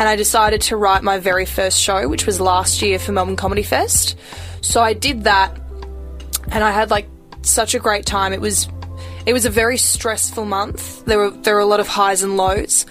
And 0.00 0.08
I 0.08 0.16
decided 0.16 0.62
to 0.62 0.78
write 0.78 1.02
my 1.02 1.18
very 1.18 1.44
first 1.44 1.78
show, 1.78 2.08
which 2.08 2.24
was 2.24 2.40
last 2.40 2.80
year 2.80 2.98
for 2.98 3.12
Melbourne 3.12 3.36
Comedy 3.36 3.62
Fest. 3.62 4.16
So 4.62 4.80
I 4.80 4.94
did 4.94 5.24
that, 5.24 5.54
and 6.50 6.64
I 6.64 6.70
had 6.70 6.90
like 6.90 7.06
such 7.42 7.74
a 7.74 7.78
great 7.78 8.06
time. 8.06 8.32
It 8.32 8.40
was, 8.40 8.66
it 9.26 9.34
was 9.34 9.44
a 9.44 9.50
very 9.50 9.76
stressful 9.76 10.46
month. 10.46 11.04
There 11.04 11.18
were 11.18 11.30
there 11.30 11.54
were 11.54 11.60
a 11.60 11.66
lot 11.66 11.80
of 11.80 11.86
highs 11.86 12.22
and 12.22 12.38
lows, 12.38 12.86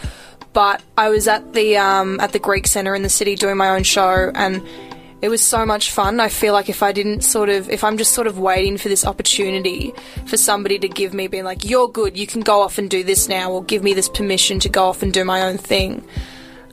but 0.53 0.83
I 0.99 1.09
was 1.09 1.27
at 1.27 1.53
the 1.53 1.77
um, 1.77 2.19
at 2.19 2.31
the 2.31 2.37
Greek 2.37 2.67
Centre 2.67 2.93
in 2.93 3.01
the 3.01 3.09
city 3.09 3.33
doing 3.33 3.57
my 3.57 3.69
own 3.69 3.81
show, 3.81 4.31
and 4.35 4.61
it 5.23 5.29
was 5.29 5.41
so 5.41 5.65
much 5.65 5.89
fun. 5.89 6.19
I 6.19 6.29
feel 6.29 6.53
like 6.53 6.69
if 6.69 6.83
I 6.83 6.91
didn't 6.91 7.21
sort 7.21 7.49
of, 7.49 7.71
if 7.71 7.83
I'm 7.83 7.97
just 7.97 8.13
sort 8.13 8.27
of 8.27 8.37
waiting 8.37 8.77
for 8.77 8.87
this 8.87 9.03
opportunity 9.03 9.93
for 10.27 10.37
somebody 10.37 10.77
to 10.77 10.87
give 10.87 11.15
me, 11.15 11.25
being 11.27 11.43
like, 11.43 11.65
you're 11.65 11.89
good, 11.89 12.15
you 12.15 12.27
can 12.27 12.41
go 12.41 12.61
off 12.61 12.77
and 12.77 12.87
do 12.87 13.03
this 13.03 13.27
now, 13.27 13.51
or 13.51 13.63
give 13.63 13.81
me 13.81 13.95
this 13.95 14.09
permission 14.09 14.59
to 14.59 14.69
go 14.69 14.85
off 14.85 15.01
and 15.01 15.11
do 15.11 15.25
my 15.25 15.41
own 15.41 15.57
thing. 15.57 16.07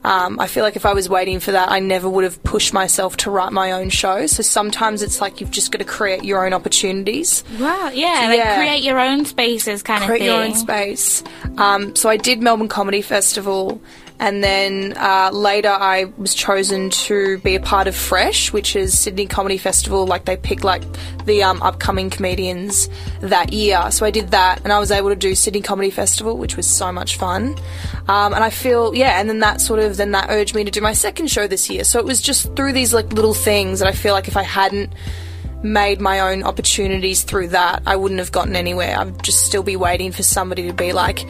Um, 0.07 0.39
I 0.39 0.47
feel 0.47 0.63
like 0.63 0.75
if 0.77 0.85
I 0.85 0.93
was 0.93 1.09
waiting 1.09 1.39
for 1.41 1.51
that, 1.51 1.69
I 1.69 1.79
never 1.79 2.07
would 2.09 2.23
have 2.23 2.41
pushed 2.43 2.73
myself 2.73 3.17
to 3.17 3.31
write 3.31 3.51
my 3.51 3.73
own 3.73 3.89
show. 3.89 4.25
So 4.27 4.41
sometimes 4.41 5.01
it's 5.01 5.19
like 5.19 5.41
you've 5.41 5.51
just 5.51 5.71
got 5.71 5.79
to 5.79 5.85
create 5.85 6.23
your 6.23 6.45
own 6.45 6.53
opportunities 6.53 7.43
Wow, 7.59 7.89
yeah, 7.93 8.27
like 8.29 8.37
Yeah. 8.37 8.55
create 8.57 8.83
your 8.83 8.99
own 8.99 9.25
spaces 9.25 9.83
kind 9.83 10.03
create 10.03 10.21
of 10.21 10.27
thing. 10.27 10.29
Create 10.29 10.33
your 10.33 10.43
own 10.43 10.55
space. 10.55 11.23
Um, 11.57 11.95
so 11.95 12.07
I 12.09 12.15
did 12.17 12.41
Melbourne 12.41 12.69
Comedy 12.69 13.01
Festival, 13.01 13.81
and 14.19 14.43
then 14.43 14.93
uh, 14.97 15.29
later 15.31 15.69
I 15.69 16.05
was 16.17 16.33
chosen 16.33 16.89
to 16.89 17.37
be 17.39 17.55
a 17.55 17.59
part 17.59 17.87
of 17.87 17.95
Fresh, 17.95 18.51
which 18.51 18.75
is 18.75 18.97
Sydney 18.97 19.27
Comedy 19.27 19.57
Festival. 19.57 20.07
Like 20.07 20.25
they 20.25 20.37
pick 20.37 20.63
like 20.63 20.83
the 21.25 21.43
um, 21.43 21.61
upcoming 21.61 22.09
comedians 22.09 22.89
that 23.21 23.53
year. 23.53 23.91
So 23.91 24.05
I 24.05 24.11
did 24.11 24.29
that, 24.29 24.61
and 24.63 24.73
I 24.73 24.79
was 24.79 24.91
able 24.91 25.09
to 25.09 25.15
do 25.15 25.35
Sydney 25.35 25.61
Comedy 25.61 25.91
Festival, 25.91 26.37
which 26.37 26.57
was 26.57 26.67
so 26.67 26.91
much 26.91 27.17
fun. 27.17 27.55
Um, 28.07 28.33
and 28.33 28.43
I 28.43 28.49
feel 28.49 28.95
yeah, 28.95 29.19
and 29.19 29.29
then 29.29 29.39
that 29.39 29.61
sort 29.61 29.79
of 29.79 29.97
then 29.97 30.11
that 30.11 30.29
urged 30.29 30.55
me 30.55 30.63
to 30.63 30.71
do 30.71 30.81
my 30.81 30.93
second 30.93 31.29
show 31.29 31.47
this 31.47 31.69
year. 31.69 31.83
So 31.83 31.99
it 31.99 32.05
was 32.05 32.21
just 32.21 32.55
through 32.55 32.73
these 32.73 32.93
like 32.93 33.13
little 33.13 33.35
things 33.35 33.79
that 33.79 33.87
I 33.87 33.91
feel 33.91 34.13
like 34.13 34.27
if 34.27 34.37
I 34.37 34.43
hadn't 34.43 34.91
made 35.63 35.99
my 35.99 36.19
own 36.19 36.43
opportunities 36.43 37.23
through 37.23 37.49
that, 37.49 37.83
I 37.85 37.95
wouldn't 37.95 38.19
have 38.19 38.31
gotten 38.31 38.55
anywhere. 38.55 38.97
I'd 38.97 39.23
just 39.23 39.45
still 39.45 39.63
be 39.63 39.75
waiting 39.75 40.11
for 40.11 40.23
somebody 40.23 40.67
to 40.67 40.73
be 40.73 40.93
like, 40.93 41.25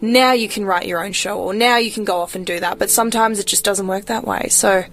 now 0.00 0.32
you 0.32 0.48
can 0.48 0.64
write 0.64 0.86
your 0.86 1.04
own 1.04 1.12
show, 1.12 1.38
or 1.38 1.52
now 1.54 1.76
you 1.76 1.90
can 1.90 2.04
go 2.04 2.20
off 2.20 2.34
and 2.34 2.46
do 2.46 2.60
that. 2.60 2.78
But 2.78 2.90
sometimes 2.90 3.38
it 3.38 3.46
just 3.46 3.64
doesn't 3.64 3.86
work 3.86 4.06
that 4.06 4.26
way. 4.26 4.48
So 4.48 4.84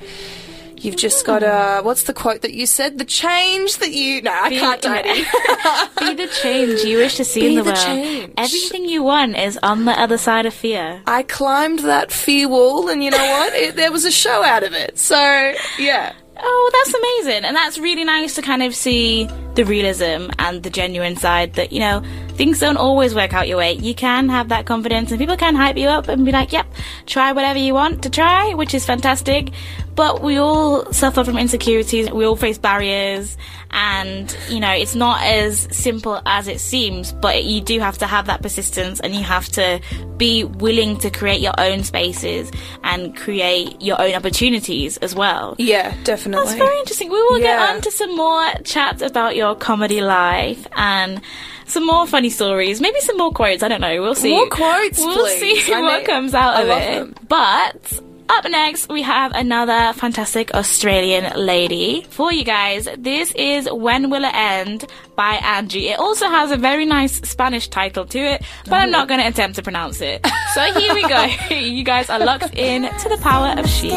you've 0.80 0.96
just 0.96 1.26
got 1.26 1.39
to, 1.39 1.82
what's 1.84 2.04
the 2.04 2.13
quote 2.13 2.41
that 2.41 2.54
you 2.54 2.65
said? 2.65 2.98
The 3.00 3.06
change 3.06 3.78
that 3.78 3.91
you, 3.91 4.22
no, 4.22 4.32
I 4.32 4.50
can't 4.50 4.82
do 4.82 4.93
it. 4.93 6.00
Be 6.00 6.13
the 6.24 6.32
change 6.32 6.84
you 6.84 6.98
wish 6.98 7.15
to 7.15 7.26
see 7.26 7.41
Be 7.41 7.48
in 7.48 7.56
the, 7.56 7.63
the 7.63 7.70
world. 7.72 7.78
change. 7.84 8.34
Everything 8.38 8.86
you 8.86 9.02
want 9.02 9.36
is 9.38 9.58
on 9.63 9.86
the 9.86 9.91
other 10.00 10.17
side 10.17 10.46
of 10.46 10.54
fear. 10.54 11.02
I 11.08 11.24
climbed 11.24 11.80
that 11.80 12.12
fear 12.12 12.48
wall, 12.48 12.89
and 12.89 13.04
you 13.04 13.10
know 13.10 13.17
what? 13.17 13.54
It, 13.54 13.76
there 13.76 13.91
was 13.91 14.06
a 14.06 14.12
show 14.12 14.43
out 14.43 14.63
of 14.63 14.74
it. 14.74 15.00
So, 15.00 15.17
yeah. 15.80 16.13
Oh, 16.39 16.72
that's 16.72 16.93
amazing. 16.93 17.46
And 17.46 17.56
that's 17.56 17.80
really 17.80 18.04
nice 18.04 18.36
to 18.36 18.43
kind 18.43 18.62
of 18.62 18.76
see 18.76 19.28
the 19.56 19.65
realism 19.65 20.30
and 20.38 20.62
the 20.62 20.70
genuine 20.70 21.15
side 21.15 21.54
that, 21.54 21.72
you 21.72 21.80
know, 21.80 22.04
things 22.38 22.60
don't 22.60 22.78
always 22.78 23.13
work 23.15 23.34
out 23.34 23.47
your 23.47 23.58
way. 23.58 23.73
You 23.73 23.93
can 23.95 24.30
have 24.30 24.50
that 24.50 24.65
confidence 24.65 25.12
and 25.12 25.19
people 25.19 25.36
can 25.38 25.56
hype 25.56 25.76
you 25.78 25.88
up 25.88 26.08
and 26.08 26.23
be 26.26 26.32
like, 26.32 26.54
yep, 26.54 26.67
try 27.06 27.32
whatever 27.32 27.60
you 27.60 27.73
want 27.73 28.04
to 28.04 28.10
try, 28.10 28.54
which 28.54 28.73
is 28.73 28.86
fantastic. 28.86 29.50
But 29.95 30.21
we 30.21 30.38
all 30.38 30.93
suffer 30.93 31.23
from 31.23 31.38
insecurities. 31.39 32.12
We 32.12 32.23
all 32.26 32.36
face 32.36 32.60
barriers 32.60 33.36
and, 33.71 34.36
you 34.47 34.60
know, 34.60 34.71
it's 34.71 34.93
not 34.93 35.23
as 35.23 35.67
simple 35.71 36.21
as 36.28 36.47
it 36.47 36.60
seems, 36.60 37.12
but 37.13 37.43
you 37.45 37.62
do 37.62 37.80
have 37.80 37.97
to 37.97 38.06
have 38.08 38.28
that 38.28 38.43
persistence 38.43 39.00
and 39.00 39.15
you 39.15 39.23
have 39.23 39.50
to 39.50 39.82
be 40.17 40.43
willing 40.43 40.97
to 41.00 41.10
create 41.10 41.41
your 41.41 41.54
own 41.58 41.84
spaces 41.84 42.52
and 42.84 43.17
create 43.17 43.82
your 43.82 44.00
own 44.00 44.13
opportunities 44.13 44.97
as 44.97 45.15
well. 45.15 45.56
Yeah, 45.58 45.95
definitely. 46.04 46.45
That's 46.45 46.58
very 46.58 46.78
interesting. 46.78 47.10
We 47.10 47.19
will 47.19 47.39
Yeah. 47.39 47.58
get 47.67 47.76
on 47.76 47.82
to 47.82 47.91
some 47.91 48.15
more 48.15 48.45
chats 48.63 49.02
about 49.02 49.36
your 49.36 49.56
comedy 49.56 50.02
life 50.02 50.67
and 50.76 51.21
some 51.65 51.86
more 51.86 52.06
funny 52.08 52.26
stories. 52.29 52.79
Maybe 52.81 52.99
some 53.01 53.17
more 53.17 53.31
quotes. 53.31 53.63
I 53.63 53.67
don't 53.67 53.81
know. 53.81 54.01
We'll 54.01 54.15
see. 54.15 54.31
More 54.31 54.47
quotes, 54.49 54.99
We'll 54.99 55.17
please. 55.25 55.65
see 55.65 55.73
I 55.73 55.81
what 55.83 55.97
need- 55.99 56.05
comes 56.07 56.33
out 56.33 56.55
I 56.55 56.61
of 56.63 56.67
love 56.67 56.81
it. 56.81 56.85
them. 57.15 57.15
But 57.27 58.01
up 58.29 58.43
next, 58.49 58.89
we 58.89 59.01
have 59.03 59.31
another 59.33 59.93
fantastic 59.97 60.53
Australian 60.53 61.33
lady 61.45 62.05
for 62.09 62.31
you 62.33 62.43
guys. 62.43 62.87
This 62.97 63.31
is 63.35 63.69
When 63.71 64.09
Will 64.09 64.25
It 64.25 64.33
End 64.35 64.85
by 65.15 65.35
Angie. 65.35 65.87
It 65.87 65.97
also 65.99 66.27
has 66.27 66.51
a 66.51 66.57
very 66.57 66.85
nice 66.85 67.21
Spanish 67.27 67.69
title 67.69 68.05
to 68.07 68.19
it, 68.19 68.43
but 68.65 68.73
I'm 68.73 68.91
not 68.91 69.07
going 69.07 69.21
to 69.21 69.27
attempt 69.27 69.55
to 69.55 69.61
pronounce 69.63 70.01
it. 70.01 70.25
So 70.53 70.63
here 70.79 70.95
we 70.95 71.07
go. 71.07 71.23
you 71.55 71.83
guys 71.83 72.09
are 72.09 72.17
locked 72.19 72.55
in 72.55 72.81
to 72.83 73.09
the 73.09 73.17
power 73.21 73.53
of 73.59 73.69
she. 73.69 73.91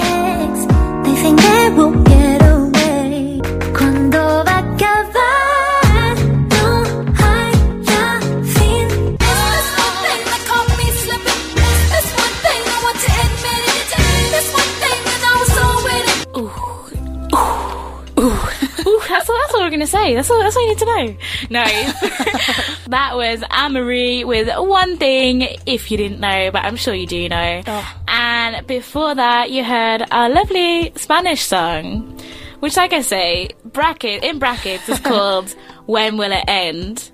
That's 19.10 19.28
all, 19.28 19.38
that's 19.38 19.54
all 19.54 19.60
we're 19.62 19.70
gonna 19.70 19.86
say. 19.86 20.14
That's 20.14 20.30
all. 20.30 20.38
That's 20.40 20.56
all 20.56 20.62
you 20.62 20.68
need 20.70 20.78
to 20.78 20.84
know. 20.86 21.16
No, 21.50 21.64
that 22.88 23.12
was 23.16 23.42
Anne 23.50 23.72
Marie 23.72 24.24
with 24.24 24.48
one 24.56 24.96
thing. 24.96 25.42
If 25.66 25.90
you 25.90 25.96
didn't 25.96 26.20
know, 26.20 26.50
but 26.52 26.64
I'm 26.64 26.76
sure 26.76 26.94
you 26.94 27.06
do 27.06 27.28
know. 27.28 27.62
And 28.08 28.66
before 28.66 29.14
that, 29.14 29.50
you 29.50 29.64
heard 29.64 30.02
a 30.10 30.28
lovely 30.28 30.92
Spanish 30.96 31.42
song, 31.42 32.18
which, 32.60 32.76
like 32.76 32.92
I 32.92 33.02
say, 33.02 33.50
bracket 33.64 34.24
in 34.24 34.38
brackets 34.38 34.88
is 34.88 35.00
called 35.10 35.54
"When 35.86 36.16
Will 36.16 36.32
It 36.32 36.44
End." 36.48 37.10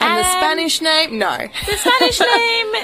And 0.00 0.16
the 0.16 0.24
Um, 0.28 0.36
Spanish 0.38 0.80
name? 0.80 1.18
No. 1.18 1.36
the 1.66 1.76
Spanish 1.76 2.20
name 2.20 2.74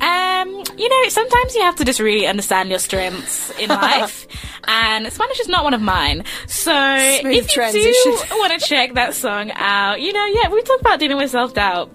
Um, 0.00 0.48
you 0.78 0.88
know, 0.88 1.08
sometimes 1.08 1.54
you 1.54 1.62
have 1.62 1.76
to 1.76 1.84
just 1.84 2.00
really 2.00 2.26
understand 2.26 2.70
your 2.70 2.78
strengths 2.78 3.50
in 3.58 3.68
life, 3.68 4.26
and 4.64 5.12
Spanish 5.12 5.40
is 5.40 5.48
not 5.48 5.64
one 5.64 5.74
of 5.74 5.82
mine. 5.82 6.24
So 6.46 6.72
Smooth 7.20 7.34
if 7.34 7.48
you 7.48 7.54
transition. 7.54 7.92
do 8.04 8.38
want 8.38 8.58
to 8.58 8.66
check 8.66 8.94
that 8.94 9.14
song 9.14 9.50
out, 9.54 10.00
you 10.00 10.12
know, 10.12 10.24
yeah, 10.26 10.48
we 10.50 10.62
talk 10.62 10.80
about 10.80 10.98
dealing 11.00 11.18
with 11.18 11.30
self 11.30 11.54
doubt. 11.54 11.90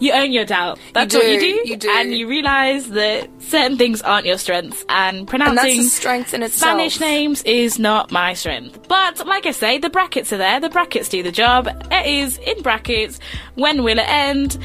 You 0.00 0.12
own 0.14 0.32
your 0.32 0.44
doubt. 0.44 0.80
That's 0.94 1.14
what 1.14 1.24
you 1.28 1.38
do, 1.38 1.46
you 1.64 1.76
do. 1.76 1.88
and 1.88 2.12
you 2.12 2.26
realize 2.26 2.88
that 2.90 3.28
certain 3.40 3.78
things 3.78 4.02
aren't 4.02 4.26
your 4.26 4.36
strengths, 4.38 4.84
and 4.88 5.18
And 5.18 5.28
pronouncing 5.28 5.76
that's 5.76 5.86
a 5.86 5.90
strength 5.90 6.34
in 6.34 6.42
itself. 6.42 6.70
Spanish 6.72 6.98
names 6.98 7.42
is 7.44 7.78
not 7.78 8.10
my 8.10 8.34
strength. 8.34 8.88
But 8.88 9.24
like 9.28 9.46
I 9.46 9.52
say, 9.52 9.78
the 9.78 9.90
brackets 9.90 10.32
are 10.32 10.38
there. 10.38 10.58
The 10.58 10.70
brackets 10.70 11.08
do 11.08 11.22
the 11.22 11.30
job. 11.30 11.68
It 11.92 12.06
is 12.06 12.38
in 12.38 12.62
brackets. 12.62 13.20
When 13.54 13.84
will 13.84 13.98
it 13.98 14.08
end? 14.08 14.58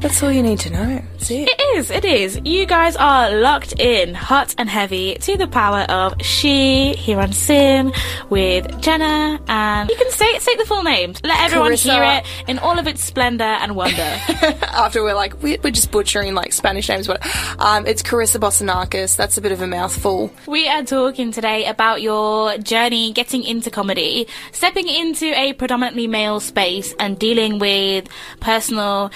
That's 0.00 0.22
all 0.22 0.32
you 0.32 0.42
need 0.42 0.58
to 0.60 0.70
know. 0.70 1.02
That's 1.12 1.30
it. 1.30 1.46
It 1.46 1.78
is, 1.78 1.90
it 1.90 2.06
is. 2.06 2.40
You 2.42 2.64
guys 2.64 2.96
are 2.96 3.30
locked 3.30 3.78
in, 3.78 4.14
hot 4.14 4.54
and 4.56 4.68
heavy, 4.68 5.16
to 5.16 5.36
the 5.36 5.46
power 5.46 5.80
of 5.90 6.14
She 6.22 6.94
here 6.94 7.20
on 7.20 7.32
SYN 7.34 7.92
with 8.30 8.80
Jenna, 8.80 9.38
and 9.46 9.90
you 9.90 9.96
can 9.96 10.10
say 10.10 10.38
say 10.38 10.56
the 10.56 10.64
full 10.64 10.82
names. 10.82 11.20
Let 11.22 11.38
everyone 11.42 11.72
Charisa. 11.72 11.92
hear 11.92 12.02
it 12.02 12.26
in 12.48 12.58
all 12.58 12.78
of 12.78 12.86
its 12.86 13.04
splendor 13.04 13.44
and 13.44 13.76
wonder. 13.76 14.00
After 14.62 15.02
we're 15.02 15.14
like, 15.14 15.42
we're, 15.42 15.58
we're 15.62 15.70
just 15.70 15.90
butchering 15.90 16.34
like 16.34 16.54
Spanish 16.54 16.88
names, 16.88 17.06
but 17.06 17.20
um, 17.58 17.86
it's 17.86 18.02
Charisa 18.02 18.40
Bossinakis. 18.40 19.16
That's 19.16 19.36
a 19.36 19.42
bit 19.42 19.52
of 19.52 19.60
a 19.60 19.66
mouthful. 19.66 20.32
we 20.46 20.66
are 20.66 20.82
talking 20.82 21.30
today 21.30 21.66
about 21.66 22.00
your 22.00 22.56
journey 22.56 23.12
getting 23.12 23.44
into 23.44 23.70
comedy, 23.70 24.26
stepping 24.52 24.88
into 24.88 25.26
a 25.38 25.52
predominantly 25.52 26.06
male 26.06 26.40
space, 26.40 26.94
and 26.98 27.18
dealing 27.18 27.58
with 27.58 28.08
personal 28.40 29.10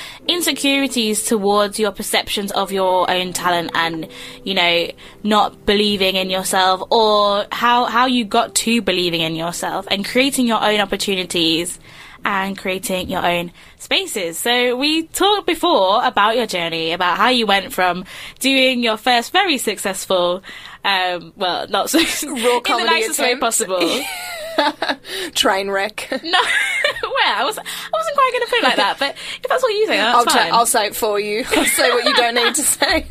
insecurities 0.74 1.22
towards 1.24 1.78
your 1.78 1.92
perceptions 1.92 2.50
of 2.52 2.72
your 2.72 3.10
own 3.10 3.32
talent 3.32 3.70
and, 3.74 4.08
you 4.42 4.54
know, 4.54 4.88
not 5.22 5.64
believing 5.66 6.16
in 6.16 6.30
yourself 6.30 6.82
or 6.90 7.46
how, 7.52 7.84
how 7.84 8.06
you 8.06 8.24
got 8.24 8.54
to 8.54 8.82
believing 8.82 9.20
in 9.20 9.36
yourself 9.36 9.86
and 9.90 10.04
creating 10.04 10.46
your 10.46 10.62
own 10.62 10.80
opportunities 10.80 11.78
and 12.24 12.56
creating 12.58 13.08
your 13.08 13.24
own 13.24 13.52
spaces. 13.78 14.38
So 14.38 14.76
we 14.76 15.06
talked 15.08 15.46
before 15.46 16.04
about 16.04 16.36
your 16.36 16.46
journey, 16.46 16.92
about 16.92 17.18
how 17.18 17.28
you 17.28 17.46
went 17.46 17.72
from 17.72 18.04
doing 18.40 18.82
your 18.82 18.96
first 18.96 19.32
very 19.32 19.58
successful, 19.58 20.42
um, 20.84 21.32
well, 21.36 21.68
not 21.68 21.90
so 21.90 21.98
in 22.26 22.34
the 22.34 22.60
comedy 22.64 22.86
nicest 22.86 23.20
way 23.20 23.36
possible. 23.36 23.78
Train 25.34 25.70
wreck. 25.70 26.08
no, 26.10 26.18
well, 26.20 27.34
I 27.36 27.44
was 27.44 27.58
I 27.58 27.90
wasn't 27.92 28.14
quite 28.14 28.30
going 28.32 28.44
to 28.44 28.50
put 28.50 28.58
it 28.58 28.64
like 28.64 28.76
that, 28.76 28.96
but 28.98 29.10
if 29.10 29.48
that's 29.48 29.62
what 29.62 29.72
you 29.72 29.86
think, 29.86 30.00
that's 30.00 30.16
I'll, 30.16 30.24
fine. 30.24 30.50
ta- 30.50 30.56
I'll 30.56 30.66
say 30.66 30.86
it 30.86 30.96
for 30.96 31.20
you. 31.20 31.44
I'll 31.56 31.64
say 31.64 31.90
what 31.90 32.04
you 32.04 32.14
don't 32.14 32.34
need 32.34 32.54
to 32.54 32.62
say. 32.62 33.06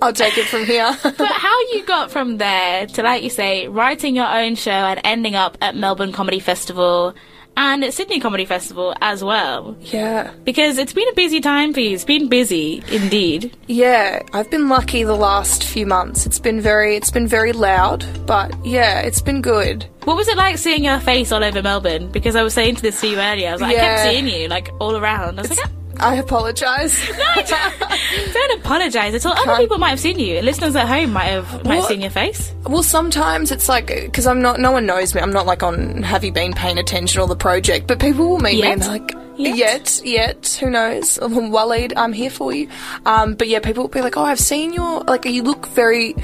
I'll 0.00 0.12
take 0.12 0.38
it 0.38 0.46
from 0.46 0.64
here. 0.64 0.96
but 1.02 1.18
how 1.18 1.58
you 1.72 1.84
got 1.84 2.10
from 2.10 2.38
there 2.38 2.86
to, 2.86 3.02
like 3.02 3.22
you 3.22 3.30
say, 3.30 3.68
writing 3.68 4.16
your 4.16 4.26
own 4.28 4.54
show 4.54 4.70
and 4.70 5.00
ending 5.04 5.34
up 5.34 5.58
at 5.60 5.76
Melbourne 5.76 6.12
Comedy 6.12 6.40
Festival 6.40 7.14
and 7.56 7.92
Sydney 7.92 8.20
Comedy 8.20 8.44
Festival 8.44 8.94
as 9.00 9.22
well? 9.22 9.76
yeah. 9.80 10.32
Because 10.44 10.78
it's 10.78 10.92
been 10.92 11.08
a 11.08 11.14
busy 11.14 11.40
time 11.40 11.72
for 11.72 11.80
you. 11.80 11.94
It's 11.94 12.04
been 12.04 12.28
busy 12.28 12.82
indeed. 12.90 13.56
Yeah, 13.66 14.22
I've 14.32 14.50
been 14.50 14.68
lucky 14.68 15.04
the 15.04 15.14
last 15.16 15.64
few 15.64 15.86
months. 15.86 16.26
It's 16.26 16.38
been 16.38 16.60
very 16.60 16.96
it's 16.96 17.10
been 17.10 17.26
very 17.28 17.52
loud, 17.52 18.04
but 18.26 18.52
yeah, 18.64 19.00
it's 19.00 19.20
been 19.20 19.40
good. 19.42 19.86
What 20.04 20.16
was 20.16 20.28
it 20.28 20.36
like 20.36 20.58
seeing 20.58 20.84
your 20.84 20.98
face 21.00 21.30
all 21.30 21.44
over 21.44 21.62
Melbourne? 21.62 22.10
Because 22.10 22.34
I 22.36 22.42
was 22.42 22.54
saying 22.54 22.76
to 22.76 22.82
this 22.82 23.00
to 23.00 23.08
you 23.08 23.18
earlier, 23.18 23.50
I 23.50 23.52
was 23.52 23.60
like, 23.60 23.76
I 23.76 23.80
kept 23.80 24.10
seeing 24.10 24.26
you 24.26 24.48
like 24.48 24.70
all 24.80 24.96
around. 24.96 25.38
I 25.38 25.42
was 25.42 25.50
like, 25.50 25.60
"Ah, 25.64 25.70
I 26.00 26.16
apologise. 26.16 27.06
don't 28.32 28.58
apologise 28.60 29.14
at 29.14 29.26
all. 29.26 29.32
Other 29.38 29.62
people 29.62 29.78
might 29.78 29.90
have 29.90 30.00
seen 30.00 30.18
you. 30.18 30.40
Listeners 30.40 30.74
at 30.76 30.86
home 30.88 31.12
might 31.12 31.26
have 31.26 31.64
might 31.64 31.76
have 31.76 31.84
seen 31.86 32.00
your 32.00 32.10
face. 32.10 32.52
well, 32.66 32.82
sometimes 32.82 33.50
it's 33.50 33.68
like 33.68 33.86
because 33.86 34.26
I'm 34.26 34.42
not. 34.42 34.60
No 34.60 34.72
one 34.72 34.86
knows 34.86 35.14
me. 35.14 35.20
I'm 35.20 35.32
not 35.32 35.46
like 35.46 35.62
on. 35.62 36.02
Have 36.02 36.24
you 36.24 36.32
been 36.32 36.52
paying 36.52 36.78
attention 36.78 37.20
or 37.20 37.26
the 37.28 37.36
project? 37.36 37.86
But 37.86 38.00
people 38.00 38.28
will 38.28 38.38
meet 38.38 38.60
me 38.60 38.70
and 38.70 38.82
they're 38.82 38.88
like. 38.88 39.14
Yet? 39.34 39.56
Yet, 39.56 40.00
yet, 40.04 40.58
who 40.60 40.68
knows? 40.68 41.18
Waleed, 41.22 41.94
I'm 41.96 42.12
here 42.12 42.28
for 42.28 42.52
you. 42.52 42.68
Um, 43.06 43.34
but 43.34 43.48
yeah, 43.48 43.60
people 43.60 43.84
will 43.84 43.88
be 43.88 44.02
like, 44.02 44.16
"Oh, 44.18 44.22
I've 44.22 44.38
seen 44.38 44.74
your 44.74 45.00
like. 45.04 45.24
You 45.24 45.42
look 45.42 45.66
very, 45.68 46.14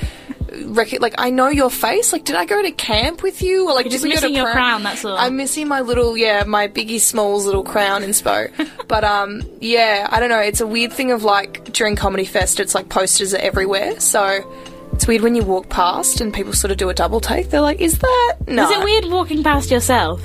rec- 0.67 1.01
like 1.01 1.15
I 1.19 1.31
know 1.31 1.49
your 1.49 1.71
face. 1.71 2.13
Like, 2.13 2.25
did 2.25 2.37
I 2.37 2.45
go 2.45 2.61
to 2.63 2.71
camp 2.71 3.23
with 3.23 3.43
you? 3.43 3.69
Or 3.69 3.75
like, 3.75 3.85
You're 3.85 3.91
did 3.91 3.97
just 3.97 4.05
we 4.05 4.11
go 4.11 4.17
to 4.17 4.29
missing 4.29 4.37
your 4.37 4.53
crown, 4.53 4.83
that's 4.83 5.05
all. 5.05 5.17
I'm 5.17 5.37
missing 5.37 5.69
my 5.69 5.81
little, 5.81 6.17
yeah, 6.17 6.45
my 6.45 6.69
Biggie 6.69 7.01
Smalls 7.01 7.47
little 7.47 7.65
crown 7.65 8.03
inspo. 8.03 8.51
but 8.89 9.05
um, 9.05 9.43
yeah, 9.61 10.09
I 10.11 10.21
don't 10.21 10.29
know. 10.29 10.41
It's 10.41 10.61
a 10.61 10.67
weird 10.67 10.93
thing 10.93 11.11
of 11.11 11.25
like 11.25 11.73
during 11.73 11.97
Comedy 11.97 12.25
Fest, 12.25 12.61
it's 12.61 12.75
like 12.75 12.89
posters 12.89 13.35
are 13.35 13.39
everywhere. 13.39 13.99
So 14.01 14.51
it's 14.93 15.07
weird 15.07 15.23
when 15.23 15.35
you 15.35 15.43
walk 15.43 15.69
past 15.69 16.21
and 16.21 16.33
people 16.33 16.53
sort 16.53 16.71
of 16.71 16.77
do 16.77 16.89
a 16.89 16.95
double 16.95 17.21
take. 17.21 17.51
They're 17.51 17.61
like, 17.61 17.81
"Is 17.81 17.99
that 17.99 18.35
no?" 18.47 18.69
Was 18.69 18.79
it 18.79 18.85
weird 18.85 19.05
walking 19.07 19.43
past 19.43 19.71
yourself? 19.71 20.21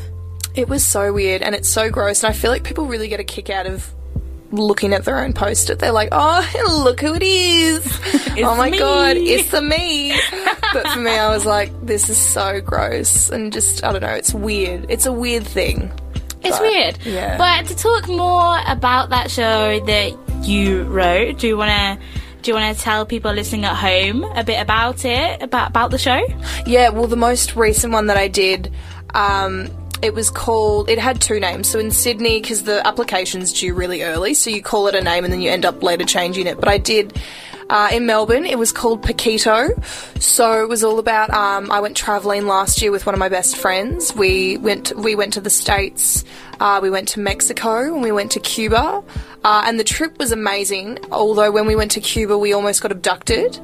It 0.56 0.70
was 0.70 0.86
so 0.86 1.12
weird 1.14 1.42
and 1.42 1.56
it's 1.56 1.70
so 1.70 1.90
gross. 1.90 2.24
And 2.24 2.34
I 2.34 2.38
feel 2.38 2.52
like 2.52 2.64
people 2.64 2.86
really 2.86 3.08
get 3.08 3.20
a 3.20 3.24
kick 3.24 3.50
out 3.50 3.66
of 3.66 3.94
looking 4.54 4.94
at 4.94 5.04
their 5.06 5.20
own 5.20 5.34
poster. 5.34 5.76
They're 5.76 5.92
like, 5.92 6.10
oh, 6.12 6.82
look 6.86 7.02
who 7.02 7.16
it 7.16 7.24
is. 7.24 7.86
oh 8.44 8.56
my 8.56 8.70
me." 8.70 8.78
god, 8.80 9.18
it's 9.18 9.50
the 9.52 9.62
me. 9.62 10.14
but 10.74 10.88
for 10.90 11.00
me, 11.00 11.12
I 11.12 11.30
was 11.30 11.46
like, 11.46 11.72
this 11.86 12.10
is 12.10 12.18
so 12.18 12.62
gross. 12.62 13.30
And 13.30 13.52
just, 13.52 13.84
I 13.84 13.92
don't 13.92 14.02
know, 14.02 14.10
it's 14.14 14.34
weird. 14.34 14.86
It's 14.90 15.06
a 15.06 15.12
weird 15.12 15.46
thing. 15.46 15.92
It's 16.44 16.58
But, 16.60 16.62
weird. 16.62 17.00
yeah. 17.06 17.38
But 17.38 17.68
to 17.68 17.76
talk 17.76 18.08
more 18.08 18.60
about 18.68 19.10
that 19.10 19.32
show 19.32 19.80
that 19.86 20.46
you 20.46 20.84
wrote, 20.84 21.40
do 21.40 21.48
you 21.48 21.58
want 21.58 21.72
to 21.72 22.06
do 22.42 22.52
you 22.52 22.56
want 22.56 22.76
to 22.76 22.84
tell 22.84 23.06
people 23.06 23.32
listening 23.32 23.64
at 23.64 23.74
home 23.76 24.26
a 24.36 24.44
bit 24.44 24.60
about 24.62 25.06
it, 25.06 25.42
about 25.42 25.70
about 25.70 25.92
the 25.92 25.98
show? 25.98 26.22
Yeah, 26.66 26.90
well, 26.90 27.08
the 27.08 27.16
most 27.16 27.56
recent 27.56 27.94
one 27.94 28.08
that 28.08 28.18
I 28.18 28.28
did, 28.28 28.74
um, 29.14 29.70
it 30.04 30.14
was 30.14 30.30
called. 30.30 30.90
It 30.90 31.00
had 31.00 31.22
two 31.22 31.40
names. 31.40 31.70
So 31.70 31.80
in 31.80 31.90
Sydney, 31.90 32.42
because 32.42 32.64
the 32.64 32.86
application's 32.86 33.54
due 33.54 33.74
really 33.74 34.04
early, 34.04 34.34
so 34.34 34.50
you 34.50 34.62
call 34.62 34.88
it 34.88 34.96
a 34.96 35.02
name 35.02 35.24
and 35.24 35.32
then 35.32 35.42
you 35.42 35.50
end 35.50 35.66
up 35.66 35.82
later 35.82 36.04
changing 36.04 36.46
it. 36.46 36.60
But 36.60 36.68
I 36.68 36.78
did. 36.78 37.20
Uh, 37.70 37.90
in 37.94 38.06
Melbourne, 38.06 38.46
it 38.46 38.60
was 38.60 38.74
called 38.74 39.02
Paquito. 39.02 39.72
So 40.22 40.62
it 40.62 40.70
was 40.70 40.84
all 40.84 41.00
about. 41.00 41.30
Um, 41.30 41.72
I 41.72 41.80
went 41.80 41.96
traveling 41.96 42.46
last 42.46 42.82
year 42.82 42.92
with 42.92 43.06
one 43.06 43.16
of 43.16 43.20
my 43.20 43.30
best 43.30 43.56
friends. 43.56 44.14
We 44.14 44.58
went. 44.58 44.92
We 44.98 45.16
went 45.16 45.34
to 45.34 45.42
the 45.42 45.50
states. 45.50 46.26
Uh, 46.60 46.80
we 46.84 46.90
went 46.90 47.08
to 47.10 47.20
Mexico 47.20 47.94
and 47.94 48.02
we 48.02 48.12
went 48.12 48.32
to 48.32 48.40
Cuba. 48.40 49.04
Uh, 49.44 49.64
and 49.66 49.80
the 49.80 49.84
trip 49.84 50.18
was 50.20 50.32
amazing. 50.32 51.00
Although 51.12 51.52
when 51.52 51.66
we 51.66 51.76
went 51.76 51.92
to 51.92 52.00
Cuba, 52.00 52.38
we 52.38 52.54
almost 52.54 52.82
got 52.82 52.92
abducted, 52.92 53.60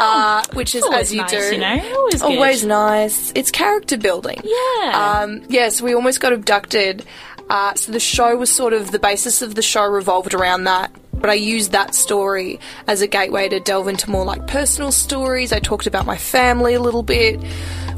uh, 0.00 0.42
which 0.54 0.74
is 0.74 0.84
as 0.92 1.12
you 1.12 1.20
nice, 1.20 1.30
do. 1.30 1.54
you 1.54 1.58
know? 1.58 1.94
Always 1.96 2.22
always 2.22 2.64
nice. 2.64 3.32
It's 3.34 3.50
character 3.50 3.98
building. 3.98 4.40
Yeah. 4.42 5.20
Um, 5.22 5.42
yeah, 5.48 5.68
so 5.68 5.84
we 5.84 5.94
almost 5.94 6.20
got 6.20 6.32
abducted. 6.32 7.04
Uh, 7.50 7.74
so 7.74 7.92
the 7.92 8.00
show 8.00 8.36
was 8.36 8.50
sort 8.50 8.72
of 8.72 8.90
the 8.90 8.98
basis 8.98 9.42
of 9.42 9.54
the 9.54 9.62
show 9.62 9.84
revolved 9.86 10.34
around 10.34 10.64
that. 10.64 10.90
But 11.20 11.30
I 11.30 11.34
used 11.34 11.72
that 11.72 11.94
story 11.94 12.58
as 12.86 13.02
a 13.02 13.06
gateway 13.06 13.48
to 13.48 13.60
delve 13.60 13.88
into 13.88 14.10
more 14.10 14.24
like 14.24 14.46
personal 14.46 14.92
stories. 14.92 15.52
I 15.52 15.58
talked 15.58 15.86
about 15.86 16.06
my 16.06 16.16
family 16.16 16.74
a 16.74 16.80
little 16.80 17.02
bit, 17.02 17.40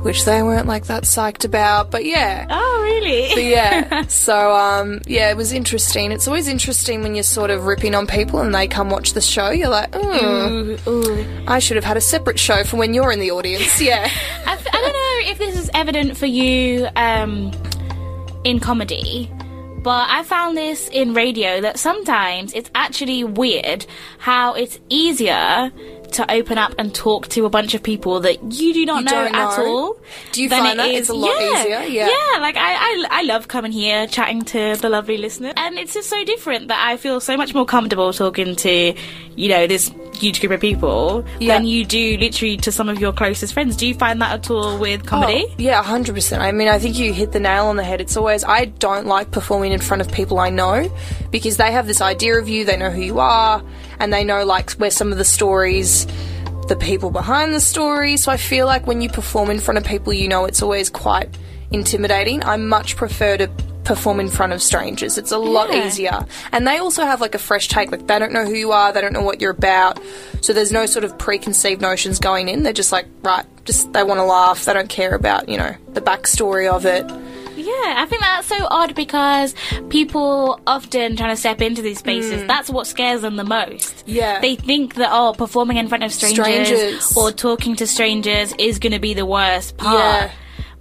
which 0.03 0.25
they 0.25 0.43
weren't 0.43 0.67
like 0.67 0.87
that 0.87 1.03
psyched 1.05 1.45
about. 1.45 1.91
But 1.91 2.05
yeah. 2.05 2.47
Oh, 2.49 2.83
really? 2.83 3.35
But 3.35 3.45
yeah. 3.45 4.03
so 4.09 4.55
um, 4.55 5.01
yeah, 5.07 5.31
it 5.31 5.37
was 5.37 5.53
interesting. 5.53 6.13
It's 6.13 6.27
always 6.27 6.49
interesting 6.49 7.03
when 7.03 7.15
you're 7.15 7.23
sort 7.23 7.51
of 7.51 7.67
ripping 7.67 7.95
on 7.95 8.07
people 8.07 8.41
and 8.41 8.55
they 8.55 8.67
come 8.67 8.91
watch 8.91 9.13
the 9.13 9.21
show. 9.21 9.51
You're 9.51 9.69
like, 9.69 9.91
oh, 9.93 10.49
Ooh, 10.49 10.91
ooh. 10.91 11.27
I 11.47 11.59
should 11.59 11.77
have 11.77 11.85
had 11.85 11.97
a 11.97 12.01
separate 12.01 12.39
show 12.39 12.65
for 12.65 12.77
when 12.77 12.95
you're 12.95 13.13
in 13.13 13.21
the 13.21 13.31
audience. 13.31 13.81
Yeah. 13.91 14.09
I, 14.47 14.53
f- 14.55 14.67
I 14.73 14.81
don't 14.81 14.93
know 14.93 15.31
if 15.31 15.39
this 15.39 15.59
is 15.59 15.71
evident 15.75 16.17
for 16.17 16.27
you 16.27 16.89
um, 16.97 17.51
in 18.45 18.61
comedy, 18.61 19.31
but 19.83 20.09
I 20.11 20.23
found 20.25 20.57
this 20.57 20.89
in 20.89 21.15
radio 21.15 21.61
that 21.63 21.79
sometimes 21.79 22.53
it's 22.53 22.71
actually 22.75 23.25
weird 23.25 23.87
how 24.19 24.55
it's 24.55 24.79
easier 24.89 25.73
to 26.13 26.31
open 26.33 26.59
up 26.59 26.75
and 26.79 26.95
talk 26.95 27.29
to 27.29 27.45
a 27.47 27.51
bunch 27.51 27.75
of 27.75 27.83
people 27.83 28.21
that 28.21 28.53
you 28.53 28.73
do 28.75 28.85
not 28.87 29.01
You 29.05 29.11
know 29.11 29.25
at 29.27 29.33
know? 29.59 29.67
all. 29.67 29.97
Do 30.33 30.43
you 30.43 30.49
find 30.49 30.67
it 30.67 30.77
that 30.77 30.91
is- 30.91 31.01
it's 31.01 31.09
a 31.11 31.15
lot 31.15 31.41
yeah, 31.41 31.61
easier? 31.63 31.81
Yeah. 31.83 32.09
Yeah, 32.09 32.41
like 32.41 32.57
I, 32.57 32.75
I, 32.75 33.07
I 33.11 33.23
love 33.23 33.49
coming 33.49 33.73
here, 33.73 34.07
chatting 34.07 34.43
to 34.47 34.77
the 34.81 34.89
lovely 34.89 35.17
listeners, 35.19 35.55
And 35.57 35.79
it's 35.79 35.95
just 35.95 36.09
so 36.11 36.23
different 36.25 36.69
that 36.69 36.85
I 36.87 36.97
feel 36.97 37.21
so 37.21 37.37
much 37.37 37.55
more 37.55 37.65
comfortable 37.65 38.13
talking 38.13 38.57
to, 38.57 38.95
you 39.37 39.49
know, 39.49 39.67
this 39.67 39.91
huge 40.15 40.41
group 40.41 40.53
of 40.53 40.61
people 40.61 41.25
Yeah. 41.39 41.55
than 41.55 41.67
you 41.67 41.85
do 41.85 42.17
literally 42.19 42.57
to 42.59 42.71
some 42.73 42.89
of 42.89 42.99
your 43.01 43.13
closest 43.13 43.55
friends. 43.55 43.77
Do 43.77 43.87
you 43.87 43.95
find 43.95 44.21
that 44.21 44.33
at 44.33 44.51
all 44.51 44.79
with 44.79 45.07
comedy? 45.07 45.47
Oh, 45.49 45.55
yeah, 45.59 45.83
100%. 45.83 46.39
I 46.41 46.53
mean, 46.53 46.69
I 46.69 46.79
think 46.79 46.99
you 46.99 47.13
hit 47.15 47.33
the 47.33 47.41
nail 47.41 47.67
on 47.67 47.77
the 47.77 47.85
head. 47.85 48.01
It's 48.01 48.17
always, 48.17 48.45
I 48.45 48.67
don't 48.67 49.07
like 49.07 49.31
performing 49.31 49.73
in 49.73 49.81
front 49.81 50.01
of 50.03 50.11
people 50.13 50.39
I 50.39 50.51
know 50.51 50.95
because 51.31 51.57
they 51.57 51.73
have 51.73 51.87
this 51.87 52.01
idea 52.03 52.35
of 52.39 52.49
you, 52.49 52.65
they 52.67 52.77
know 52.77 52.91
who 52.91 53.01
you 53.01 53.19
are, 53.21 53.63
and 54.01 54.13
they 54.13 54.25
know, 54.25 54.45
like, 54.45 54.71
where 54.73 54.91
some 54.91 55.13
of 55.13 55.19
the 55.19 55.25
stories, 55.25 56.07
the 56.69 56.77
people 56.77 57.11
behind 57.11 57.53
the 57.55 57.61
story. 57.61 58.17
So 58.17 58.33
I 58.33 58.37
feel 58.37 58.67
like 58.67 58.87
when 58.87 59.01
you 59.01 59.09
perform 59.09 59.51
in 59.51 59.61
front 59.61 59.79
of 59.79 59.85
people 59.85 60.13
you 60.13 60.29
know, 60.29 60.45
it's 60.45 60.63
always 60.63 60.89
quite 60.91 61.29
intimidating. 61.71 62.43
I 62.45 62.57
much 62.57 62.97
prefer 62.97 63.37
to 63.37 63.49
perform 63.85 64.21
in 64.21 64.29
front 64.29 64.53
of 64.53 64.63
strangers. 64.63 65.19
It's 65.19 65.33
a 65.33 65.39
lot 65.39 65.73
Yeah. 65.73 65.87
easier. 65.87 66.27
And 66.53 66.67
they 66.67 66.79
also 66.79 67.05
have 67.05 67.21
like 67.21 67.35
a 67.35 67.39
fresh 67.39 67.67
take. 67.69 67.91
Like 67.91 68.07
they 68.07 68.19
don't 68.19 68.33
know 68.33 68.45
who 68.45 68.55
you 68.55 68.71
are, 68.73 68.93
they 68.93 69.01
don't 69.01 69.13
know 69.13 69.23
what 69.23 69.41
you're 69.41 69.51
about. 69.51 69.99
So 70.43 70.53
there's 70.53 70.71
no 70.71 70.87
sort 70.87 71.05
of 71.05 71.17
preconceived 71.19 71.81
notions 71.81 72.19
going 72.21 72.49
in. 72.49 72.63
They're 72.63 72.73
just 72.73 72.93
like, 72.93 73.07
right, 73.23 73.45
just 73.65 73.93
they 73.93 74.03
want 74.05 74.19
to 74.19 74.25
laugh. 74.25 74.65
They 74.65 74.75
don't 74.75 74.89
care 74.89 75.15
about, 75.15 75.49
you 75.49 75.57
know, 75.57 75.75
the 75.95 76.01
backstory 76.01 76.71
of 76.71 76.87
it. 76.87 77.05
Yeah, 77.61 77.95
I 77.99 78.07
think 78.07 78.23
that's 78.23 78.47
so 78.47 78.67
odd 78.71 78.95
because 78.95 79.55
people 79.89 80.61
often 80.67 81.17
trying 81.17 81.31
to 81.31 81.37
step 81.37 81.61
into 81.61 81.83
these 81.83 81.99
spaces, 81.99 82.47
that's 82.47 82.71
what 82.71 82.87
scares 82.87 83.23
them 83.23 83.37
the 83.37 83.45
most. 83.45 83.99
Mm. 83.99 84.03
Yeah. 84.07 84.41
They 84.41 84.57
think 84.57 84.95
that, 84.97 85.11
oh, 85.13 85.35
performing 85.37 85.77
in 85.77 85.89
front 85.89 86.05
of 86.05 86.13
strangers, 86.13 86.67
Strangers. 86.67 87.17
or 87.17 87.33
talking 87.33 87.77
to 87.77 87.87
strangers 87.87 88.55
is 88.59 88.79
going 88.79 88.93
to 88.93 88.99
be 89.01 89.15
the 89.15 89.27
worst 89.27 89.77
part. 89.77 89.99
Yeah. 89.99 90.31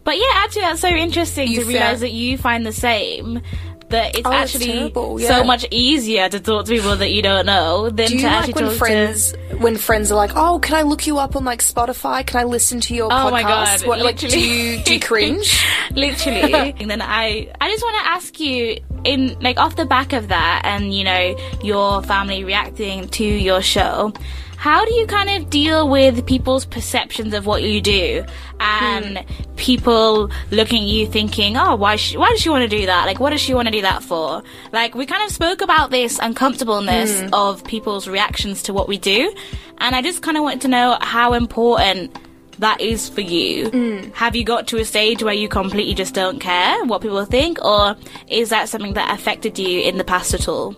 But 0.03 0.17
yeah, 0.17 0.31
actually, 0.35 0.61
that's 0.63 0.79
so 0.81 0.87
interesting 0.87 1.49
You 1.49 1.61
to 1.61 1.65
realize 1.67 1.99
that 1.99 2.11
you 2.11 2.37
find 2.37 2.65
the 2.65 2.71
same. 2.71 3.41
That 3.89 4.15
it's 4.15 4.27
Oh, 4.27 4.31
actually 4.31 4.67
terrible, 4.67 5.17
so 5.19 5.43
much 5.43 5.65
easier 5.71 6.29
to 6.29 6.39
talk 6.39 6.65
to 6.65 6.71
people 6.71 6.95
that 6.95 7.09
you 7.11 7.21
don't 7.23 7.45
know 7.45 7.89
than 7.89 8.07
Do 8.07 8.15
you 8.15 8.21
to 8.21 8.27
actually 8.27 8.53
like 8.53 8.61
when 8.61 8.69
talk 8.69 8.77
friends 8.77 9.33
when 9.57 9.77
friends 9.77 10.11
are 10.11 10.15
like, 10.15 10.31
"Oh, 10.35 10.59
can 10.59 10.75
I 10.75 10.83
look 10.83 11.07
you 11.07 11.17
up 11.17 11.35
on 11.35 11.43
like 11.43 11.61
Spotify? 11.61 12.25
Can 12.25 12.39
I 12.39 12.43
listen 12.43 12.79
to 12.81 12.93
your 12.95 13.07
Oh 13.11 13.15
podcast?" 13.15 13.31
my 13.31 13.41
God, 13.43 13.85
What, 13.87 13.99
like, 14.01 14.17
do 14.17 14.39
you 14.39 14.83
do 14.83 14.93
you 14.93 14.99
cringe? 14.99 15.65
literally. 15.91 16.53
and 16.79 16.89
then 16.89 17.01
I, 17.01 17.51
I 17.59 17.69
just 17.69 17.83
want 17.83 17.95
to 18.05 18.09
ask 18.11 18.39
you, 18.39 18.77
in 19.03 19.37
like 19.41 19.57
off 19.57 19.75
the 19.75 19.85
back 19.85 20.13
of 20.13 20.27
that, 20.27 20.61
and 20.65 20.93
you 20.93 21.03
know 21.03 21.35
your 21.63 22.03
family 22.03 22.43
reacting 22.43 23.07
to 23.09 23.23
your 23.23 23.61
show. 23.61 24.13
How 24.59 24.83
do 24.83 24.93
you 24.93 25.07
kind 25.07 25.29
of 25.29 25.49
deal 25.49 25.87
with 25.87 26.25
people's 26.25 26.65
perceptions 26.65 27.33
of 27.33 27.45
what 27.45 27.63
you 27.63 27.79
do, 27.79 28.25
and 28.59 29.19
hmm. 29.19 29.55
people 29.55 30.29
looking 30.51 30.83
at 30.83 30.89
you 30.89 31.07
thinking, 31.07 31.55
"Oh, 31.55 31.77
why? 31.77 31.95
Sh- 31.95 32.17
why 32.17 32.29
does 32.31 32.41
she 32.41 32.49
want 32.49 32.69
to 32.69 32.77
do 32.77 32.85
that? 32.85 33.05
Like, 33.05 33.21
what 33.21 33.29
does 33.29 33.39
she 33.39 33.53
want 33.53 33.69
to 33.69 33.71
do 33.71 33.81
that 33.83 34.03
for?" 34.03 34.43
Like, 34.73 34.95
we 34.95 35.05
kind 35.05 35.23
of 35.23 35.31
spoke 35.31 35.61
about 35.61 35.91
this 35.91 36.19
uncomfortableness 36.21 37.21
hmm. 37.21 37.29
of 37.31 37.63
people's 37.63 38.09
reactions 38.09 38.61
to 38.63 38.73
what 38.73 38.89
we 38.89 38.97
do, 38.97 39.33
and 39.77 39.95
I 39.95 40.01
just 40.01 40.21
kind 40.21 40.35
of 40.35 40.43
wanted 40.43 40.59
to 40.63 40.67
know 40.67 40.97
how 40.99 41.31
important 41.35 42.17
that 42.57 42.81
is 42.81 43.07
for 43.07 43.21
you. 43.21 43.69
Hmm. 43.69 44.11
Have 44.11 44.35
you 44.35 44.43
got 44.43 44.67
to 44.67 44.77
a 44.79 44.83
stage 44.83 45.23
where 45.23 45.33
you 45.33 45.47
completely 45.47 45.93
just 45.93 46.13
don't 46.13 46.39
care 46.39 46.83
what 46.83 47.01
people 47.01 47.23
think, 47.23 47.63
or 47.63 47.95
is 48.27 48.49
that 48.49 48.67
something 48.67 48.95
that 48.95 49.17
affected 49.17 49.57
you 49.57 49.79
in 49.79 49.97
the 49.97 50.03
past 50.03 50.33
at 50.33 50.49
all? 50.49 50.75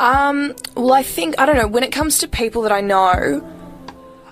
Um, 0.00 0.54
well, 0.76 0.94
I 0.94 1.02
think 1.02 1.38
I 1.38 1.46
don't 1.46 1.56
know. 1.56 1.68
When 1.68 1.82
it 1.82 1.92
comes 1.92 2.18
to 2.18 2.28
people 2.28 2.62
that 2.62 2.72
I 2.72 2.80
know, 2.80 3.46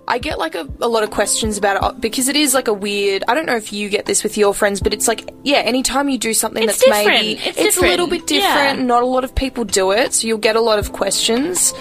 I 0.09 0.19
get 0.19 0.39
like 0.39 0.57
a, 0.57 0.69
a 0.81 0.89
lot 0.89 1.05
of 1.05 1.11
questions 1.11 1.57
about 1.57 1.95
it 1.95 2.01
because 2.01 2.27
it 2.29 2.35
is 2.35 2.55
like 2.55 2.67
a 2.67 2.73
weird. 2.73 3.23
I 3.29 3.35
don't 3.35 3.47
know 3.47 3.55
if 3.57 3.73
you 3.73 3.89
get 3.89 4.07
this 4.07 4.25
with 4.25 4.37
your 4.37 4.53
friends, 4.53 4.81
but 4.81 4.93
it's 4.93 5.07
like 5.07 5.31
yeah, 5.45 5.59
anytime 5.59 6.09
you 6.09 6.19
do 6.19 6.35
something 6.35 6.63
It's 6.65 6.85
that's 6.85 6.91
maybe 6.91 7.37
different. 7.37 7.59
It's 7.59 7.77
a 7.77 7.83
little 7.83 8.09
bit 8.09 8.27
different. 8.27 8.55
different. 8.55 8.79
Yeah. 8.81 8.85
Not 8.87 9.03
a 9.05 9.07
lot 9.07 9.23
of 9.23 9.35
people 9.35 9.65
do 9.65 9.93
it, 9.93 10.13
so 10.15 10.27
you'll 10.27 10.39
get 10.39 10.57
a 10.57 10.61
lot 10.61 10.81
of 10.81 10.93
questions, 10.93 11.73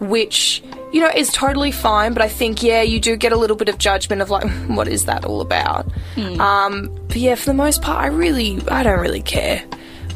which 0.00 0.62
you 0.92 1.00
know 1.00 1.10
is 1.14 1.30
totally 1.30 1.70
fine. 1.72 2.14
But 2.14 2.22
I 2.22 2.28
think 2.28 2.62
yeah, 2.62 2.80
you 2.80 2.98
do 2.98 3.16
get 3.16 3.32
a 3.32 3.36
little 3.36 3.56
bit 3.56 3.68
of 3.68 3.76
judgment 3.76 4.22
of 4.22 4.30
like, 4.30 4.48
what 4.68 4.88
is 4.88 5.04
that 5.04 5.26
all 5.26 5.42
about? 5.42 5.86
Um, 6.40 6.98
but 7.08 7.16
yeah, 7.16 7.34
for 7.34 7.44
the 7.44 7.54
most 7.54 7.82
part, 7.82 8.02
I 8.02 8.06
really, 8.06 8.58
I 8.68 8.82
don't 8.82 9.00
really 9.00 9.20
care 9.22 9.62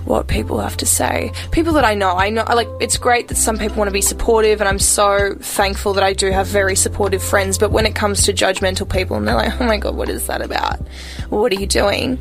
what 0.05 0.29
people 0.29 0.59
have 0.59 0.77
to 0.79 0.87
say. 0.87 1.33
People 1.51 1.73
that 1.75 1.85
I 1.85 1.95
know, 1.95 2.13
I 2.13 2.31
know, 2.31 2.45
like, 2.45 2.69
it's 2.81 2.97
great 2.99 3.29
that 3.29 3.37
some 3.37 3.59
people 3.59 3.77
want 3.77 3.89
to 3.89 3.93
be 3.93 4.01
supportive, 4.01 4.61
and 4.61 4.69
I'm 4.69 4.79
so 4.79 5.35
thankful 5.41 5.93
that 5.95 6.03
I 6.03 6.13
do 6.13 6.31
have 6.31 6.47
very 6.47 6.77
supportive 6.77 7.23
friends. 7.23 7.59
But 7.59 7.71
when 7.71 7.87
it 7.87 7.95
comes 7.95 8.25
to 8.25 8.33
judgmental 8.33 8.91
people, 8.91 9.17
and 9.17 9.27
they're 9.29 9.35
like, 9.35 9.61
oh 9.61 9.67
my 9.67 9.77
god, 9.77 9.97
what 9.97 10.09
is 10.09 10.27
that 10.27 10.43
about? 10.43 10.81
What 11.29 11.53
are 11.53 11.61
you 11.61 11.67
doing? 11.67 12.19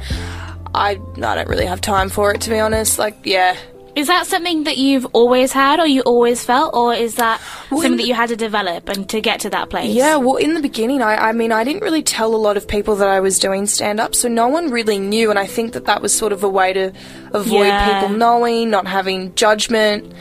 I, 0.74 0.92
I 0.92 1.36
don't 1.36 1.48
really 1.48 1.66
have 1.66 1.82
time 1.82 2.10
for 2.10 2.34
it, 2.34 2.42
to 2.42 2.50
be 2.50 2.60
honest. 2.60 3.00
Like, 3.00 3.18
yeah. 3.24 3.58
Is 4.00 4.08
that 4.08 4.28
something 4.28 4.64
that 4.64 4.78
you've 4.78 5.06
always 5.14 5.52
had, 5.52 5.80
or 5.80 5.86
you 5.86 6.02
always 6.02 6.42
felt, 6.44 6.74
or 6.74 6.94
is 6.94 7.16
that 7.16 7.42
Well, 7.70 7.82
something 7.82 7.92
in 7.92 7.98
that 7.98 8.08
you 8.08 8.14
had 8.14 8.30
to 8.30 8.36
develop 8.38 8.88
and 8.88 9.10
to 9.10 9.20
get 9.20 9.42
to 9.42 9.50
that 9.50 9.70
place? 9.70 9.90
Yeah, 9.94 10.16
well, 10.16 10.38
in 10.38 10.54
the 10.54 10.62
beginning, 10.62 11.02
I, 11.02 11.30
I 11.30 11.32
mean, 11.34 11.52
I 11.52 11.64
didn't 11.66 11.82
really 11.82 12.02
tell 12.04 12.34
a 12.34 12.38
lot 12.38 12.56
of 12.56 12.68
people 12.68 12.96
that 12.98 13.10
I 13.10 13.20
was 13.20 13.40
doing 13.40 13.66
stand 13.66 14.00
up, 14.00 14.16
so 14.16 14.28
no 14.30 14.48
one 14.48 14.72
really 14.72 15.00
knew, 15.00 15.30
and 15.30 15.38
I 15.38 15.46
think 15.48 15.74
that 15.74 15.86
that 15.86 16.02
was 16.02 16.14
sort 16.14 16.32
of 16.32 16.44
a 16.44 16.50
way 16.50 16.72
to 16.74 16.94
avoid 17.34 17.68
Yeah. 17.68 18.02
people 18.02 18.16
knowing, 18.18 18.70
not 18.70 18.88
having 18.88 19.36
judgment. 19.36 20.14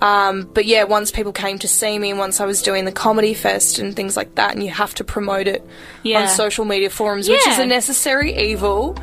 Um, 0.00 0.48
but 0.54 0.64
yeah, 0.64 0.84
once 0.84 1.10
people 1.10 1.32
came 1.32 1.58
to 1.58 1.66
see 1.68 1.98
me, 1.98 2.10
and 2.10 2.18
once 2.20 2.40
I 2.40 2.46
was 2.46 2.62
doing 2.62 2.84
the 2.84 2.92
comedy 2.92 3.34
fest 3.34 3.78
and 3.80 3.94
things 3.96 4.16
like 4.16 4.36
that, 4.36 4.54
and 4.54 4.62
you 4.62 4.70
have 4.70 4.94
to 4.94 5.04
promote 5.04 5.48
it 5.48 5.66
Yeah. 6.04 6.22
on 6.22 6.28
social 6.28 6.64
media 6.64 6.88
forums, 6.88 7.28
which 7.28 7.44
is 7.46 7.58
a 7.58 7.66
necessary 7.66 8.32
evil. 8.50 8.96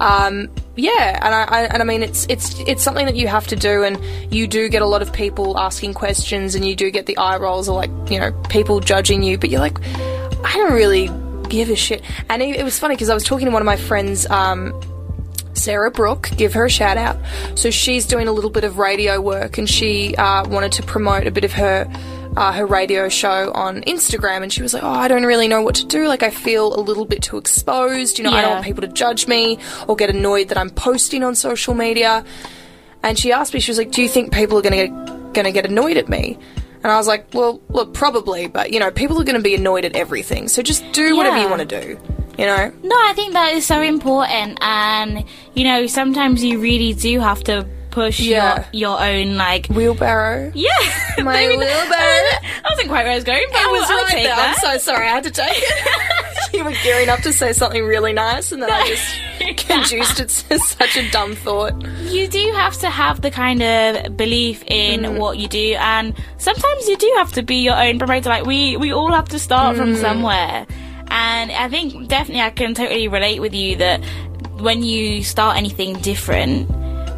Um, 0.00 0.50
yeah, 0.76 1.18
and 1.22 1.34
I, 1.34 1.42
I 1.44 1.62
and 1.64 1.82
I 1.82 1.84
mean 1.84 2.02
it's 2.02 2.26
it's 2.28 2.58
it's 2.60 2.82
something 2.82 3.06
that 3.06 3.16
you 3.16 3.28
have 3.28 3.46
to 3.48 3.56
do, 3.56 3.82
and 3.82 3.98
you 4.32 4.46
do 4.46 4.68
get 4.68 4.82
a 4.82 4.86
lot 4.86 5.02
of 5.02 5.12
people 5.12 5.58
asking 5.58 5.94
questions, 5.94 6.54
and 6.54 6.64
you 6.64 6.76
do 6.76 6.90
get 6.90 7.06
the 7.06 7.16
eye 7.16 7.38
rolls 7.38 7.68
or 7.68 7.76
like 7.76 7.90
you 8.10 8.20
know 8.20 8.32
people 8.48 8.80
judging 8.80 9.22
you, 9.22 9.38
but 9.38 9.50
you're 9.50 9.60
like, 9.60 9.78
I 10.44 10.52
don't 10.54 10.74
really 10.74 11.10
give 11.48 11.70
a 11.70 11.76
shit. 11.76 12.02
And 12.28 12.42
it, 12.42 12.56
it 12.56 12.64
was 12.64 12.78
funny 12.78 12.94
because 12.94 13.08
I 13.08 13.14
was 13.14 13.24
talking 13.24 13.46
to 13.46 13.52
one 13.52 13.62
of 13.62 13.66
my 13.66 13.76
friends. 13.76 14.28
Um, 14.28 14.78
Sarah 15.54 15.90
Brooke, 15.90 16.28
give 16.36 16.52
her 16.52 16.66
a 16.66 16.70
shout 16.70 16.98
out. 16.98 17.16
So 17.54 17.70
she's 17.70 18.04
doing 18.06 18.28
a 18.28 18.32
little 18.32 18.50
bit 18.50 18.64
of 18.64 18.76
radio 18.76 19.20
work, 19.22 19.56
and 19.56 19.68
she 19.68 20.14
uh, 20.16 20.46
wanted 20.46 20.72
to 20.72 20.82
promote 20.82 21.26
a 21.26 21.30
bit 21.30 21.44
of 21.44 21.52
her 21.52 21.90
uh, 22.36 22.52
her 22.52 22.66
radio 22.66 23.08
show 23.08 23.50
on 23.52 23.82
Instagram. 23.82 24.42
And 24.42 24.52
she 24.52 24.62
was 24.62 24.74
like, 24.74 24.82
"Oh, 24.82 24.90
I 24.90 25.08
don't 25.08 25.24
really 25.24 25.48
know 25.48 25.62
what 25.62 25.74
to 25.76 25.86
do. 25.86 26.06
Like, 26.06 26.22
I 26.22 26.30
feel 26.30 26.74
a 26.74 26.80
little 26.80 27.04
bit 27.04 27.22
too 27.22 27.38
exposed. 27.38 28.18
You 28.18 28.24
know, 28.24 28.30
I 28.30 28.42
don't 28.42 28.52
want 28.52 28.64
people 28.64 28.82
to 28.82 28.88
judge 28.88 29.26
me 29.26 29.58
or 29.88 29.96
get 29.96 30.10
annoyed 30.10 30.48
that 30.48 30.58
I'm 30.58 30.70
posting 30.70 31.22
on 31.22 31.34
social 31.34 31.74
media." 31.74 32.24
And 33.02 33.18
she 33.18 33.32
asked 33.32 33.54
me, 33.54 33.60
she 33.60 33.70
was 33.70 33.78
like, 33.78 33.92
"Do 33.92 34.02
you 34.02 34.08
think 34.08 34.32
people 34.32 34.58
are 34.58 34.62
going 34.62 34.72
to 34.72 34.88
get 34.88 35.32
going 35.32 35.44
to 35.44 35.52
get 35.52 35.66
annoyed 35.66 35.96
at 35.96 36.08
me?" 36.08 36.38
And 36.82 36.92
I 36.92 36.96
was 36.96 37.06
like, 37.06 37.32
"Well, 37.32 37.60
look, 37.68 37.94
probably, 37.94 38.46
but 38.46 38.72
you 38.72 38.80
know, 38.80 38.90
people 38.90 39.20
are 39.20 39.24
going 39.24 39.36
to 39.36 39.42
be 39.42 39.54
annoyed 39.54 39.84
at 39.84 39.96
everything. 39.96 40.48
So 40.48 40.62
just 40.62 40.84
do 40.92 41.16
whatever 41.16 41.38
you 41.38 41.48
want 41.48 41.68
to 41.68 41.80
do." 41.80 41.98
You 42.38 42.44
know? 42.44 42.70
No, 42.82 42.94
I 42.96 43.12
think 43.14 43.32
that 43.32 43.54
is 43.54 43.64
so 43.64 43.80
important, 43.80 44.58
and 44.60 45.24
you 45.54 45.64
know, 45.64 45.86
sometimes 45.86 46.44
you 46.44 46.60
really 46.60 46.92
do 46.92 47.18
have 47.20 47.42
to 47.44 47.66
push 47.96 48.20
Yeah. 48.20 48.66
your 48.72 48.90
your 48.90 48.96
own 49.02 49.36
like. 49.36 49.66
Wheelbarrow. 49.68 50.52
Yeah, 50.54 50.68
My 51.22 51.36
I 51.44 51.48
wheelbarrow. 51.48 51.88
That 51.90 52.62
wasn't 52.70 52.88
quite 52.88 53.04
where 53.04 53.12
I 53.12 53.14
was 53.16 53.24
going, 53.24 53.46
but 53.50 53.60
It 53.62 53.66
I 53.66 53.72
was 53.72 53.88
will 53.88 54.02
right 54.04 54.24
that. 54.24 54.54
I'm 54.62 54.78
so 54.78 54.78
sorry. 54.78 55.06
I 55.08 55.12
had 55.16 55.24
to 55.24 55.30
take 55.30 55.48
it. 55.56 56.52
you 56.54 56.64
were 56.64 56.76
gearing 56.84 57.08
up 57.08 57.20
to 57.20 57.32
say 57.32 57.52
something 57.52 57.84
really 57.84 58.12
nice, 58.12 58.52
and 58.52 58.62
then 58.62 58.70
I 58.70 58.86
just 58.86 59.66
conduced 59.66 60.20
it 60.20 60.28
to 60.28 60.58
such 60.58 60.96
a 60.96 61.10
dumb 61.10 61.34
thought. 61.36 61.74
you 62.02 62.28
do 62.28 62.52
have 62.54 62.74
to 62.78 62.90
have 62.90 63.20
the 63.22 63.30
kind 63.30 63.62
of 63.62 64.16
belief 64.16 64.62
in 64.66 65.00
Mm. 65.02 65.18
what 65.18 65.38
you 65.38 65.48
do 65.48 65.76
and 65.78 66.14
sometimes 66.38 66.88
you 66.88 66.96
do 66.96 67.12
have 67.16 67.32
to 67.32 67.42
be 67.42 67.56
your 67.56 67.76
own 67.76 67.98
promoter 67.98 68.28
like 68.28 68.44
we 68.46 68.76
we 68.76 68.92
all 68.92 69.12
have 69.12 69.28
to 69.28 69.38
start 69.38 69.76
from 69.76 69.94
Mm. 69.94 70.00
somewhere 70.00 70.66
and 71.08 71.52
i 71.52 71.68
think 71.68 72.08
definitely 72.08 72.42
i 72.42 72.50
can 72.50 72.74
totally 72.74 73.08
relate 73.08 73.40
with 73.40 73.54
you 73.54 73.76
that 73.76 74.00
when 74.66 74.82
you 74.82 75.22
start 75.22 75.56
anything 75.56 75.94
different 76.00 76.68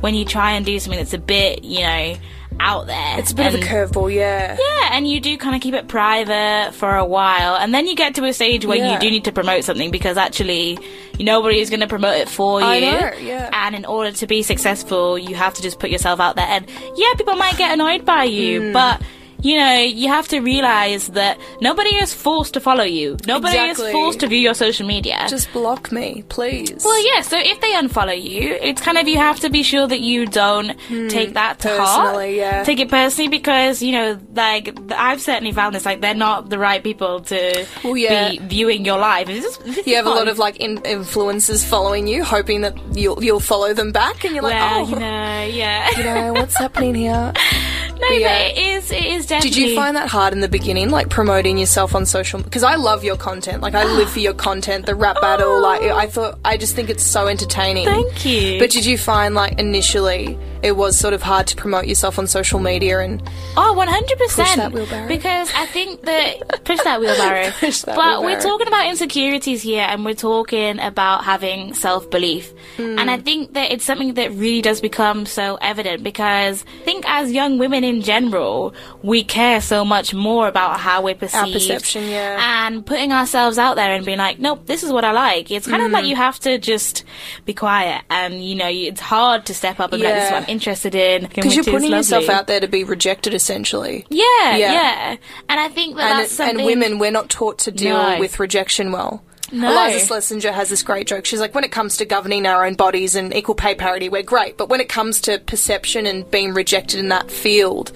when 0.00 0.14
you 0.14 0.24
try 0.24 0.52
and 0.52 0.64
do 0.66 0.78
something 0.78 0.98
that's 0.98 1.12
a 1.14 1.18
bit 1.18 1.64
you 1.64 1.80
know 1.80 2.14
out 2.60 2.86
there 2.88 3.18
It's 3.20 3.30
a 3.30 3.34
bit 3.36 3.54
of 3.54 3.60
a 3.60 3.64
curveball, 3.64 4.12
yeah. 4.12 4.56
yeah, 4.58 4.88
and 4.96 5.06
you 5.08 5.20
do 5.20 5.36
kind 5.38 5.54
of 5.54 5.60
keep 5.62 5.74
it 5.74 5.86
private 5.86 6.74
for 6.74 6.96
a 6.96 7.04
while, 7.04 7.54
and 7.54 7.72
then 7.72 7.86
you 7.86 7.94
get 7.94 8.16
to 8.16 8.24
a 8.24 8.32
stage 8.32 8.64
where 8.66 8.78
Yeah. 8.78 8.94
you 8.94 8.98
do 8.98 9.10
need 9.10 9.24
to 9.26 9.32
promote 9.32 9.62
something 9.62 9.92
because 9.92 10.16
actually 10.16 10.76
nobody 11.20 11.60
is 11.60 11.70
going 11.70 11.80
to 11.80 11.86
promote 11.86 12.16
it 12.16 12.28
for 12.28 12.60
you. 12.60 12.66
I 12.66 12.80
know, 12.80 13.12
yeah. 13.20 13.50
And 13.52 13.76
in 13.76 13.84
order 13.84 14.10
to 14.10 14.26
be 14.26 14.42
successful, 14.42 15.16
you 15.18 15.36
have 15.36 15.54
to 15.54 15.62
just 15.62 15.78
put 15.78 15.90
yourself 15.90 16.18
out 16.18 16.34
there. 16.34 16.46
And 16.48 16.66
yeah, 16.96 17.12
people 17.16 17.36
might 17.36 17.56
get 17.58 17.72
annoyed 17.72 18.04
by 18.04 18.24
you, 18.24 18.68
Hmm. 18.68 18.72
but 18.72 19.02
you 19.40 19.56
know, 19.56 19.74
you 19.80 20.08
have 20.08 20.26
to 20.28 20.40
realize 20.40 21.08
that 21.08 21.38
nobody 21.60 21.90
is 21.96 22.12
forced 22.12 22.54
to 22.54 22.60
follow 22.60 22.84
you. 22.84 23.16
Nobody 23.26 23.56
Exactly. 23.56 23.86
is 23.86 23.92
forced 23.92 24.20
to 24.20 24.26
view 24.26 24.38
your 24.38 24.54
social 24.54 24.86
media. 24.86 25.26
Just 25.28 25.52
block 25.52 25.92
me, 25.92 26.24
please. 26.28 26.82
well, 26.84 27.06
yeah. 27.14 27.20
So 27.22 27.38
if 27.38 27.60
they 27.60 27.72
unfollow 27.72 28.20
you, 28.20 28.52
it's 28.60 28.80
kind 28.80 28.98
of 28.98 29.06
you 29.06 29.16
have 29.18 29.40
to 29.40 29.50
be 29.50 29.62
sure 29.62 29.86
that 29.86 30.00
you 30.00 30.26
don't 30.26 30.76
take 31.08 31.34
that 31.34 31.60
to 31.60 31.68
heart. 31.80 32.16
Hmm. 32.26 32.34
Yeah. 32.34 32.64
Take 32.64 32.80
it 32.80 32.88
personally 32.88 33.28
because 33.28 33.80
you 33.82 33.92
know, 33.92 34.18
like 34.34 34.76
I've 34.92 35.20
certainly 35.20 35.52
found 35.52 35.74
this. 35.74 35.86
Like 35.86 36.00
they're 36.00 36.14
not 36.14 36.48
the 36.50 36.58
right 36.58 36.82
people 36.82 37.20
to 37.20 37.66
Well, 37.84 37.96
yeah. 37.96 38.30
be 38.30 38.38
viewing 38.38 38.84
your 38.84 38.98
life. 38.98 39.28
Just, 39.28 39.64
you 39.86 39.96
have 39.96 40.06
a 40.06 40.10
lot 40.10 40.28
of 40.28 40.38
like 40.38 40.56
in- 40.56 40.78
influencers 40.78 41.64
following 41.64 42.06
you, 42.06 42.24
hoping 42.24 42.62
that 42.62 42.76
you'll 42.96 43.22
you'll 43.22 43.40
follow 43.40 43.72
them 43.74 43.92
back, 43.92 44.24
and 44.24 44.34
you're 44.34 44.42
like, 44.42 44.54
well, 44.54 44.84
oh, 44.84 44.88
you 44.88 44.96
know, 44.96 45.44
yeah. 45.46 45.90
you 45.96 46.04
know, 46.04 46.32
what's 46.32 46.56
happening 46.58 46.94
here? 46.94 47.32
no, 48.00 48.08
yeah. 48.08 48.48
but 48.48 48.58
it 48.58 48.58
is. 48.58 48.90
It 48.90 49.04
is 49.04 49.26
definitely. 49.26 49.50
Did 49.50 49.70
you 49.70 49.74
find 49.76 49.96
that 49.96 50.08
hard 50.08 50.32
in 50.32 50.40
the 50.40 50.48
beginning, 50.48 50.90
like 50.90 51.08
promoting 51.08 51.58
yourself 51.58 51.94
on 51.94 52.06
social? 52.06 52.42
Because 52.42 52.62
I 52.62 52.76
love 52.76 53.04
your 53.04 53.16
content. 53.16 53.62
Like 53.62 53.74
I 53.74 53.84
live 53.96 54.10
for 54.10 54.20
your 54.20 54.34
content. 54.34 54.86
The 54.86 54.94
rap 54.94 55.20
battle. 55.20 55.60
Like 55.60 55.82
I 55.82 56.06
thought, 56.06 56.38
I 56.44 56.56
just 56.56 56.74
think 56.74 56.90
it's 56.90 57.04
so 57.04 57.26
entertaining. 57.26 57.86
Thank 57.86 58.24
you. 58.24 58.58
But 58.58 58.70
did 58.70 58.84
you 58.84 58.98
find 58.98 59.34
like 59.34 59.58
initially 59.58 60.38
it 60.62 60.76
was 60.76 60.98
sort 60.98 61.14
of 61.14 61.22
hard 61.22 61.46
to 61.46 61.56
promote 61.56 61.86
yourself 61.86 62.18
on 62.18 62.26
social 62.26 62.58
media 62.58 63.00
and 63.00 63.22
Oh, 63.56 63.74
100%. 63.76 64.18
Push 64.18 64.56
that 64.56 64.72
wheelbarrow. 64.72 65.08
Because 65.08 65.50
I 65.54 65.66
think 65.66 66.02
that. 66.02 66.64
Push 66.64 66.80
that 66.82 67.00
wheelbarrow. 67.00 67.50
Push 67.60 67.82
that 67.82 67.96
but 67.96 68.22
we're 68.22 68.40
talking 68.40 68.66
about 68.66 68.86
insecurities 68.88 69.62
here 69.62 69.86
and 69.88 70.04
we're 70.04 70.14
talking 70.14 70.78
about 70.80 71.24
having 71.24 71.74
self 71.74 72.10
belief. 72.10 72.52
Hmm. 72.76 72.98
And 72.98 73.10
I 73.10 73.18
think 73.18 73.54
that 73.54 73.70
it's 73.70 73.84
something 73.84 74.14
that 74.14 74.32
really 74.32 74.62
does 74.62 74.80
become 74.80 75.26
so 75.26 75.56
evident 75.60 76.02
because 76.02 76.64
I 76.80 76.84
think 76.84 77.04
as 77.08 77.32
young 77.32 77.58
women 77.58 77.84
in 77.88 78.02
general, 78.02 78.74
we 79.02 79.24
care 79.24 79.60
so 79.60 79.84
much 79.84 80.14
more 80.14 80.46
about 80.48 80.78
how 80.80 81.02
we're 81.02 81.14
perceived. 81.14 81.52
perception, 81.52 82.04
yeah. 82.08 82.66
And 82.66 82.84
putting 82.84 83.12
ourselves 83.12 83.58
out 83.58 83.76
there 83.76 83.92
and 83.92 84.04
being 84.04 84.18
like, 84.18 84.38
nope, 84.38 84.66
this 84.66 84.82
is 84.82 84.92
what 84.92 85.04
I 85.04 85.12
like. 85.12 85.50
It's 85.50 85.66
kind 85.66 85.82
of 85.82 85.88
Hmm. 85.88 85.94
like 85.94 86.04
you 86.06 86.16
have 86.16 86.38
to 86.40 86.58
just 86.58 87.04
be 87.44 87.54
quiet 87.54 88.02
and, 88.10 88.44
you 88.44 88.54
know, 88.54 88.68
it's 88.68 89.00
hard 89.00 89.46
to 89.46 89.54
step 89.54 89.80
up 89.80 89.92
and 89.92 90.00
be 90.00 90.06
like, 90.06 90.14
this 90.16 90.24
is 90.26 90.30
what 90.32 90.42
I'm 90.44 90.48
interested 90.50 90.94
in. 90.94 91.22
because 91.22 91.54
you're 91.56 91.64
putting 91.64 91.90
yourself 91.90 92.28
out 92.28 92.46
there 92.46 92.60
to 92.60 92.68
be 92.68 92.84
rejected 92.84 93.34
essentially. 93.34 94.06
Yeah, 94.10 94.24
Yeah. 94.56 94.72
yeah, 94.72 95.16
And 95.48 95.60
I 95.60 95.68
think 95.68 95.96
that 95.96 96.10
and, 96.10 96.18
that's 96.20 96.32
something. 96.32 96.58
and 96.58 96.66
women, 96.66 96.98
we're 96.98 97.10
not 97.10 97.28
taught 97.30 97.58
to 97.60 97.70
deal 97.70 97.96
No. 97.96 98.18
with 98.18 98.38
rejection 98.38 98.92
well. 98.92 99.22
No. 99.50 99.68
Iliza 99.70 100.06
Shlesinger 100.06 100.52
has 100.52 100.68
this 100.68 100.82
great 100.82 101.06
joke. 101.06 101.24
She's 101.24 101.40
like, 101.40 101.54
when 101.54 101.64
it 101.64 101.72
comes 101.72 101.96
to 101.98 102.04
governing 102.04 102.46
our 102.46 102.64
own 102.64 102.74
bodies 102.74 103.14
and 103.14 103.34
equal 103.34 103.54
pay 103.54 103.74
parity, 103.74 104.08
we're 104.08 104.22
great. 104.22 104.56
But 104.56 104.68
when 104.68 104.80
it 104.80 104.88
comes 104.88 105.20
to 105.22 105.38
perception 105.38 106.06
and 106.06 106.30
being 106.30 106.52
rejected 106.52 107.00
in 107.00 107.08
that 107.08 107.30
field, 107.30 107.92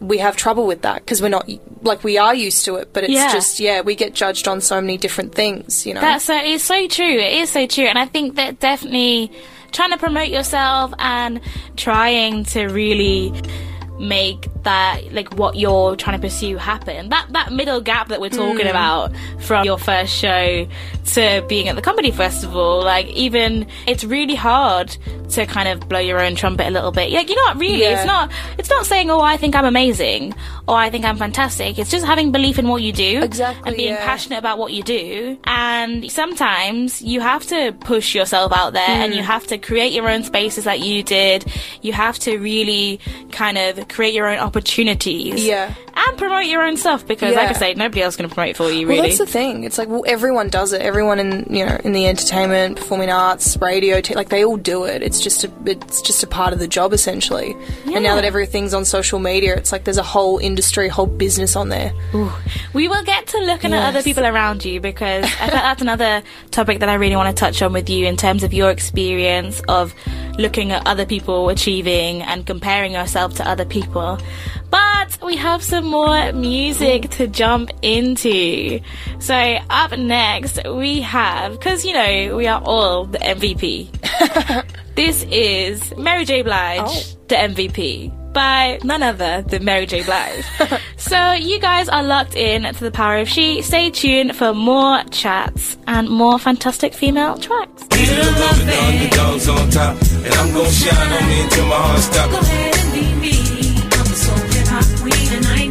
we 0.00 0.18
have 0.18 0.36
trouble 0.36 0.66
with 0.66 0.82
that 0.82 1.04
because 1.04 1.20
we're 1.20 1.28
not, 1.28 1.48
like, 1.82 2.04
we 2.04 2.16
are 2.18 2.34
used 2.34 2.64
to 2.64 2.76
it. 2.76 2.92
But 2.92 3.04
it's 3.04 3.12
Yeah. 3.12 3.32
just, 3.32 3.60
yeah, 3.60 3.80
we 3.82 3.94
get 3.94 4.14
judged 4.14 4.48
on 4.48 4.60
so 4.60 4.80
many 4.80 4.96
different 4.96 5.34
things, 5.34 5.86
you 5.86 5.92
know? 5.94 6.00
That's 6.00 6.24
so 6.24 6.36
it's 6.36 6.64
so 6.64 6.86
true. 6.88 7.18
It 7.18 7.34
is 7.34 7.50
so 7.50 7.66
true, 7.66 7.84
and 7.86 7.98
I 7.98 8.06
think 8.06 8.36
that 8.36 8.60
definitely 8.60 9.30
trying 9.72 9.90
to 9.90 9.98
promote 9.98 10.28
yourself 10.28 10.92
and 10.98 11.40
trying 11.76 12.44
to 12.44 12.66
really 12.68 13.32
make 13.98 14.46
that 14.64 15.00
like 15.12 15.34
what 15.36 15.56
you're 15.56 15.94
trying 15.96 16.16
to 16.20 16.20
pursue 16.26 16.56
happen 16.56 17.08
that 17.10 17.26
that 17.32 17.52
middle 17.52 17.80
gap 17.80 18.08
that 18.08 18.20
we're 18.20 18.28
talking 18.28 18.66
Mm. 18.66 18.70
about 18.70 19.12
from 19.40 19.64
your 19.64 19.78
first 19.78 20.12
show 20.14 20.66
to 21.06 21.44
being 21.48 21.68
at 21.68 21.76
the 21.76 21.82
comedy 21.82 22.10
festival 22.10 22.82
like 22.82 23.06
even 23.08 23.66
it's 23.86 24.04
really 24.04 24.34
hard 24.34 24.96
to 25.30 25.46
kind 25.46 25.68
of 25.68 25.88
blow 25.88 25.98
your 26.00 26.20
own 26.20 26.34
trumpet 26.34 26.66
a 26.66 26.70
little 26.70 26.90
bit 26.90 27.10
like 27.12 27.28
you 27.28 27.36
know 27.36 27.42
what 27.42 27.56
really 27.58 27.82
Yeah. 27.82 27.98
it's 27.98 28.06
not 28.06 28.30
it's 28.58 28.70
not 28.70 28.86
saying 28.86 29.10
oh 29.10 29.20
i 29.20 29.36
think 29.36 29.54
i'm 29.54 29.64
amazing 29.64 30.34
or 30.66 30.76
i 30.76 30.90
think 30.90 31.04
i'm 31.04 31.16
fantastic 31.16 31.78
it's 31.78 31.90
just 31.90 32.04
having 32.04 32.32
belief 32.32 32.58
in 32.58 32.68
what 32.68 32.82
you 32.82 32.92
do 32.92 33.22
Exactly, 33.22 33.68
and 33.68 33.76
being 33.76 33.94
yeah. 33.94 34.04
passionate 34.04 34.38
about 34.38 34.58
what 34.58 34.72
you 34.72 34.82
do 34.82 35.38
and 35.44 36.10
sometimes 36.10 37.00
you 37.02 37.20
have 37.20 37.46
to 37.46 37.72
push 37.80 38.14
yourself 38.14 38.52
out 38.52 38.72
there 38.72 38.88
and 38.88 39.12
Mm. 39.12 39.16
you 39.16 39.22
have 39.22 39.46
to 39.46 39.58
create 39.58 39.92
your 39.92 40.08
own 40.08 40.22
spaces 40.22 40.66
like 40.66 40.82
you 40.84 41.02
did 41.02 41.44
you 41.82 41.92
have 41.92 42.18
to 42.20 42.38
really 42.38 43.00
kind 43.32 43.56
of 43.58 43.88
create 43.88 44.12
your 44.14 44.26
own 44.28 44.38
opportunities 44.48 45.44
Yeah. 45.44 45.74
And 46.06 46.18
promote 46.18 46.46
your 46.46 46.62
own 46.62 46.76
stuff 46.76 47.06
because 47.06 47.34
like 47.34 47.48
i 47.48 47.50
Yeah. 47.50 47.58
say 47.58 47.74
nobody 47.74 48.02
else 48.02 48.16
can 48.16 48.28
promote 48.28 48.56
for 48.56 48.70
you 48.70 48.86
Well, 48.86 48.96
really 48.96 49.08
that's 49.08 49.18
the 49.18 49.26
thing. 49.26 49.64
It's 49.64 49.78
like, 49.78 49.88
well, 49.88 50.04
everyone 50.06 50.48
does 50.48 50.72
it. 50.72 50.80
Everyone 50.82 51.18
in 51.18 51.46
you 51.54 51.66
know 51.66 51.78
in 51.84 51.92
the 51.92 52.06
entertainment, 52.06 52.76
performing 52.78 53.10
arts, 53.10 53.56
radio, 53.60 54.00
te- 54.00 54.14
like 54.14 54.28
they 54.28 54.44
all 54.44 54.56
do 54.56 54.84
it. 54.84 55.02
It's 55.02 55.20
just 55.20 55.44
a 55.44 55.50
it's 55.66 56.00
just 56.02 56.22
a 56.22 56.26
part 56.26 56.52
of 56.52 56.58
the 56.58 56.68
job 56.68 56.92
essentially. 56.92 57.56
And 57.86 58.02
now 58.04 58.14
that 58.16 58.24
everything's 58.24 58.74
on 58.74 58.84
social 58.84 59.18
media, 59.18 59.56
it's 59.56 59.72
like 59.72 59.84
there's 59.84 59.98
a 59.98 60.02
whole 60.02 60.38
industry, 60.38 60.88
whole 60.88 61.06
business 61.06 61.56
on 61.56 61.68
there. 61.70 61.92
we 62.72 62.86
will 62.88 63.02
get 63.04 63.26
to 63.28 63.38
looking 63.38 63.72
at 63.72 63.82
other 63.88 63.98
Yes. 63.98 64.04
people 64.04 64.24
around 64.26 64.64
you 64.64 64.80
because 64.80 65.24
I 65.24 65.28
think 65.48 65.52
that's 65.52 65.82
another 65.82 66.22
topic 66.50 66.80
that 66.80 66.88
I 66.88 66.94
really 66.94 67.16
want 67.16 67.34
to 67.36 67.38
touch 67.38 67.60
on 67.62 67.72
with 67.72 67.88
you 67.90 68.06
in 68.06 68.16
terms 68.16 68.42
of 68.44 68.52
your 68.52 68.70
experience 68.70 69.60
of 69.68 69.94
looking 70.38 70.70
at 70.72 70.86
other 70.86 71.04
people 71.06 71.48
achieving 71.48 72.22
and 72.22 72.46
comparing 72.46 72.92
yourself 72.92 73.34
to 73.36 73.48
other 73.48 73.64
people. 73.64 74.18
But 74.70 75.18
we 75.24 75.36
have 75.36 75.62
some 75.62 75.87
more 75.88 76.32
music 76.32 77.10
to 77.10 77.26
jump 77.26 77.70
into. 77.82 78.80
So 79.18 79.34
up 79.70 79.96
next 79.98 80.60
we 80.66 81.00
have, 81.02 81.52
because 81.52 81.84
you 81.84 81.92
know 81.94 82.36
we 82.36 82.46
are 82.46 82.60
all 82.64 83.04
the 83.04 83.18
MVP. 83.18 83.88
this 84.94 85.24
is 85.30 85.94
Mary 85.96 86.24
J. 86.24 86.42
Blige, 86.42 86.80
Oh. 86.80 87.02
the 87.28 87.36
MVP. 87.36 88.14
By 88.32 88.78
none 88.84 89.02
other 89.02 89.42
than 89.42 89.64
Mary 89.64 89.86
J. 89.86 90.04
Blige. 90.04 90.44
so, 90.96 91.32
you 91.32 91.58
guys 91.58 91.88
are 91.88 92.02
locked 92.04 92.36
in 92.36 92.62
to 92.72 92.84
the 92.84 92.90
power 92.90 93.16
of 93.18 93.28
she. 93.28 93.62
Stay 93.62 93.90
tuned 93.90 94.36
for 94.36 94.52
more 94.52 95.02
chats 95.10 95.76
and 95.88 96.08
more 96.08 96.38
fantastic 96.38 96.92
female 96.94 97.36
tracks. 97.38 97.84
Get 97.88 98.08
along, 98.10 98.66
the 98.66 98.78
underdogs 98.86 99.48
on 99.48 99.70
top, 99.70 99.96
and 100.24 100.34
I'm 100.34 100.52
gonna 100.54 100.70
shine 100.70 101.12
on 101.12 101.28
me 101.28 101.40
until 101.42 101.66
my 101.66 101.74
heart 101.76 102.00
stops. 102.00 102.32
Go 102.32 102.38
ahead 102.38 102.76
and 102.76 102.92
be 102.92 103.14
me. 103.18 103.38
I'm 103.82 104.04
the 104.04 104.14
soul 104.14 104.36
hip 104.36 104.66
hop 104.68 105.00
queen, 105.00 105.36
and 105.36 105.46
I 105.46 105.67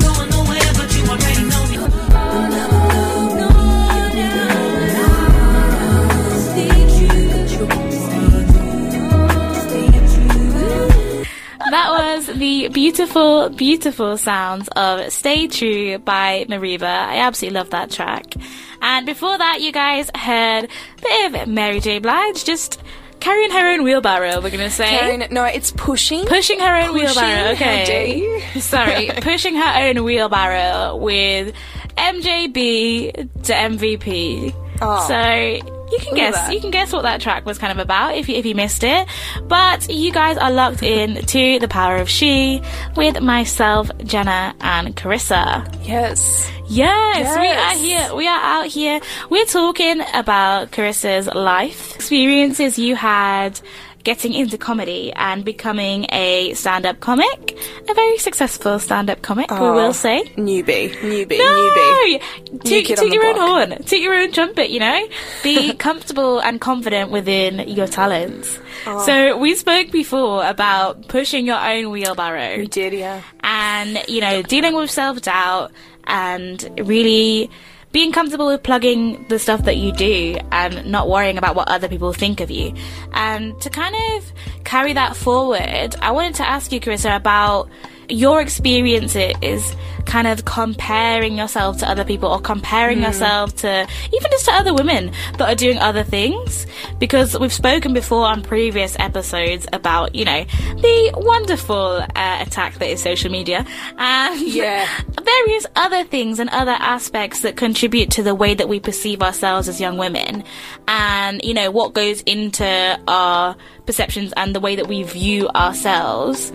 That 11.70 11.90
was 11.90 12.28
the 12.28 12.70
beautiful, 12.70 13.50
beautiful 13.50 14.18
sounds 14.18 14.70
of 14.70 15.12
Stay 15.12 15.48
True 15.48 15.98
by 15.98 16.46
Mariva. 16.48 16.84
I 16.84 17.18
absolutely 17.18 17.60
love 17.60 17.72
that 17.72 17.92
track. 17.92 18.34
And 18.82 19.06
before 19.06 19.38
that, 19.38 19.60
you 19.62 19.72
guys 19.74 20.10
heard 20.16 20.66
a 20.66 21.02
bit 21.02 21.42
of 21.42 21.48
Mary 21.50 21.80
J. 21.82 22.00
Blige 22.00 22.46
just 22.46 22.82
carrying 23.20 23.52
her 23.52 23.74
own 23.74 23.84
wheelbarrow, 23.84 24.40
we're 24.42 24.50
gonna 24.52 24.70
say. 24.70 24.88
Karen, 24.88 25.28
no, 25.32 25.44
it's 25.44 25.72
pushing. 25.72 26.26
Pushing 26.26 26.60
her 26.60 26.74
own 26.76 26.94
Pushing? 26.94 27.06
wheelbarrow, 27.06 27.52
okay. 27.52 28.44
Sorry, 28.60 29.10
pushing 29.22 29.56
her 29.56 29.90
own 29.90 30.04
wheelbarrow 30.06 30.96
with 30.96 31.54
MJB 31.98 33.44
to 33.44 33.54
MVP. 33.54 34.54
Oh. 34.82 34.88
Ah. 34.88 35.08
So 35.08 35.77
you 35.92 36.00
can 36.00 36.08
Look 36.10 36.16
guess, 36.16 36.52
you 36.52 36.60
can 36.60 36.72
guess 36.72 36.92
what 36.92 37.04
that 37.04 37.22
track 37.22 37.46
was 37.46 37.58
kind 37.58 37.72
of 37.72 37.80
about 37.80 38.16
if 38.16 38.28
you, 38.30 38.36
if 38.36 38.46
you 38.46 38.56
missed 38.56 38.84
it. 38.84 39.08
But 39.44 39.90
you 39.90 40.12
guys 40.12 40.38
are 40.38 40.52
locked 40.52 40.84
in 40.84 41.26
to 41.26 41.60
the 41.60 41.68
power 41.68 41.98
of 41.98 42.10
she 42.10 42.62
with 42.96 43.22
myself, 43.22 43.90
Jenna, 44.04 44.56
and 44.60 44.96
Charisa. 44.96 45.66
Yes. 45.86 46.52
Yes, 46.70 47.18
yes, 47.18 47.38
we 47.40 47.48
are 47.48 47.82
here. 47.82 48.16
We 48.16 48.28
are 48.28 48.42
out 48.42 48.68
here. 48.68 49.00
We're 49.30 49.46
talking 49.46 50.02
about 50.14 50.72
Charisa's 50.72 51.28
life 51.28 51.96
experiences 51.96 52.78
you 52.78 52.94
had 52.98 53.62
getting 54.08 54.34
into 54.34 54.58
comedy 54.58 55.12
and 55.14 55.44
becoming 55.44 56.06
a 56.14 56.54
stand-up 56.54 56.98
comic, 57.02 57.58
a 57.90 57.94
very 57.94 58.18
successful 58.18 58.80
stand-up 58.80 59.22
comic, 59.22 59.52
we 59.52 59.58
Oh, 59.58 59.74
will 59.74 59.90
ah, 59.90 59.92
say. 59.92 60.24
Newbie, 60.38 60.88
newbie, 61.12 61.38
No, 61.38 61.52
newbie. 61.60 62.64
toot, 62.64 62.86
toot 62.98 63.14
your 63.14 63.26
own 63.26 63.36
horn, 63.36 63.84
toot 63.84 64.00
your 64.00 64.14
own 64.14 64.32
trumpet. 64.32 64.70
You 64.70 64.80
know, 64.80 65.08
be 65.44 65.74
comfortable 65.88 66.40
and 66.40 66.62
confident 66.62 67.12
within 67.12 67.68
your 67.68 67.88
talents. 67.88 68.58
Oh. 68.86 69.06
So 69.06 69.38
we 69.38 69.56
spoke 69.56 69.92
before 69.92 70.46
about 70.48 71.10
pushing 71.10 71.46
your 71.46 71.60
own 71.60 71.90
wheelbarrow 71.90 72.58
We 72.60 72.68
did, 72.68 72.94
yeah. 72.94 73.22
and 73.42 74.02
you 74.08 74.22
know 74.22 74.42
dealing 74.42 74.74
with 74.74 74.90
self-doubt 74.90 75.72
and 76.06 76.58
really 76.94 77.50
being 77.92 78.12
comfortable 78.12 78.48
with 78.48 78.64
plugging 78.64 79.26
the 79.30 79.40
stuff 79.40 79.64
that 79.64 79.78
you 79.78 79.92
do 79.92 80.38
and 80.52 80.92
not 80.92 81.10
worrying 81.10 81.38
about 81.38 81.56
what 81.56 81.70
other 81.70 81.88
people 81.88 82.14
think 82.14 82.42
of 82.42 82.52
you. 82.52 82.74
And 83.14 83.60
to 83.62 83.70
kind 83.70 83.96
of 83.96 84.32
carry 84.68 84.92
that 84.92 85.16
forward 85.16 85.96
i 86.02 86.12
wanted 86.12 86.36
to 86.36 86.46
ask 86.46 86.74
you 86.74 86.80
charisa 86.82 87.16
about 87.16 87.70
your 88.10 88.42
experiences 88.42 89.76
kind 90.08 90.26
of 90.28 90.46
comparing 90.46 91.38
yourself 91.38 91.78
to 91.78 91.88
other 91.90 92.04
people 92.04 92.30
or 92.30 92.40
comparing 92.40 93.02
yourself 93.04 93.56
to 93.58 93.88
even 94.14 94.32
just 94.32 94.46
to 94.46 94.52
other 94.54 94.74
women 94.74 95.12
that 95.38 95.48
are 95.50 95.56
doing 95.56 95.78
other 95.78 96.04
things. 96.04 96.66
Because 96.98 97.38
we've 97.38 97.54
spoken 97.54 97.94
before 97.94 98.26
on 98.26 98.42
previous 98.42 98.96
episodes 99.00 99.68
about 99.74 100.16
you 100.16 100.26
know 100.26 100.44
the 100.82 101.12
wonderful 101.18 102.02
uh, 102.16 102.38
attack 102.46 102.76
that 102.80 102.90
is 102.90 103.02
social 103.02 103.30
media 103.32 103.66
and 103.98 104.42
Yeah. 104.48 104.88
various 105.22 105.66
other 105.76 106.04
things 106.04 106.40
and 106.40 106.50
other 106.50 106.72
aspects 106.80 107.42
that 107.42 107.56
contribute 107.58 108.10
to 108.12 108.24
the 108.24 108.34
way 108.34 108.54
that 108.56 108.70
we 108.70 108.80
perceive 108.80 109.22
ourselves 109.22 109.68
as 109.68 109.80
young 109.82 109.98
women. 109.98 110.44
And 110.88 111.42
you 111.44 111.54
know 111.54 111.70
what 111.70 111.94
goes 111.94 112.22
into 112.22 112.66
our 113.08 113.56
perceptions 113.86 114.34
and 114.38 114.54
the 114.56 114.60
way 114.60 114.76
that 114.76 114.88
we 114.88 115.04
view 115.04 115.48
ourselves. 115.50 116.48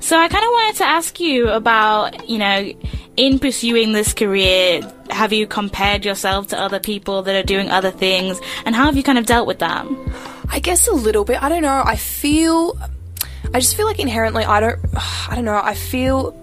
So 0.00 0.16
I 0.18 0.28
kind 0.28 0.44
of 0.44 0.50
wanted 0.50 0.76
to 0.78 0.84
ask 0.84 1.20
you 1.20 1.48
about, 1.50 2.28
you 2.28 2.38
know, 2.38 2.72
in 3.16 3.38
pursuing 3.38 3.92
this 3.92 4.12
career, 4.14 4.80
have 5.10 5.32
you 5.32 5.46
compared 5.46 6.04
yourself 6.04 6.48
to 6.48 6.58
other 6.58 6.80
people 6.80 7.22
that 7.22 7.34
are 7.34 7.46
doing 7.46 7.70
other 7.70 7.90
things, 7.90 8.40
and 8.64 8.74
how 8.74 8.86
have 8.86 8.96
you 8.96 9.02
kind 9.02 9.18
of 9.18 9.26
dealt 9.26 9.46
with 9.46 9.58
that? 9.60 9.86
I 10.50 10.58
guess 10.60 10.86
a 10.88 10.92
little 10.92 11.24
bit. 11.24 11.42
I 11.42 11.48
don't 11.48 11.62
know. 11.62 11.82
I 11.84 11.96
feel. 11.96 12.78
I 13.54 13.60
just 13.60 13.76
feel 13.76 13.86
like 13.86 13.98
inherently, 13.98 14.44
I 14.44 14.60
don't. 14.60 14.78
I 15.28 15.34
don't 15.34 15.44
know. 15.44 15.60
I 15.62 15.74
feel. 15.74 16.38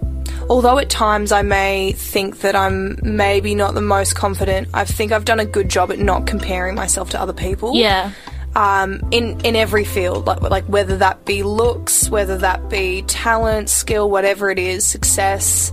Although 0.48 0.78
at 0.78 0.90
times 0.90 1.30
I 1.32 1.42
may 1.42 1.92
think 1.92 2.40
that 2.40 2.56
I'm 2.56 2.98
maybe 3.02 3.54
not 3.54 3.74
the 3.74 3.80
most 3.80 4.14
confident, 4.16 4.68
I 4.74 4.84
think 4.84 5.12
I've 5.12 5.24
done 5.24 5.38
a 5.38 5.44
good 5.44 5.68
job 5.68 5.92
at 5.92 5.98
not 6.00 6.26
comparing 6.26 6.74
myself 6.74 7.10
to 7.10 7.20
other 7.20 7.32
people. 7.32 7.76
Yeah. 7.76 8.12
um, 8.56 9.00
in 9.12 9.40
in 9.42 9.54
every 9.54 9.84
field, 9.84 10.26
like 10.26 10.40
like 10.40 10.64
whether 10.64 10.96
that 10.98 11.24
be 11.24 11.42
looks, 11.44 12.10
whether 12.10 12.36
that 12.38 12.68
be 12.68 13.02
talent, 13.02 13.68
skill, 13.68 14.10
whatever 14.10 14.50
it 14.50 14.58
is, 14.58 14.84
success. 14.84 15.72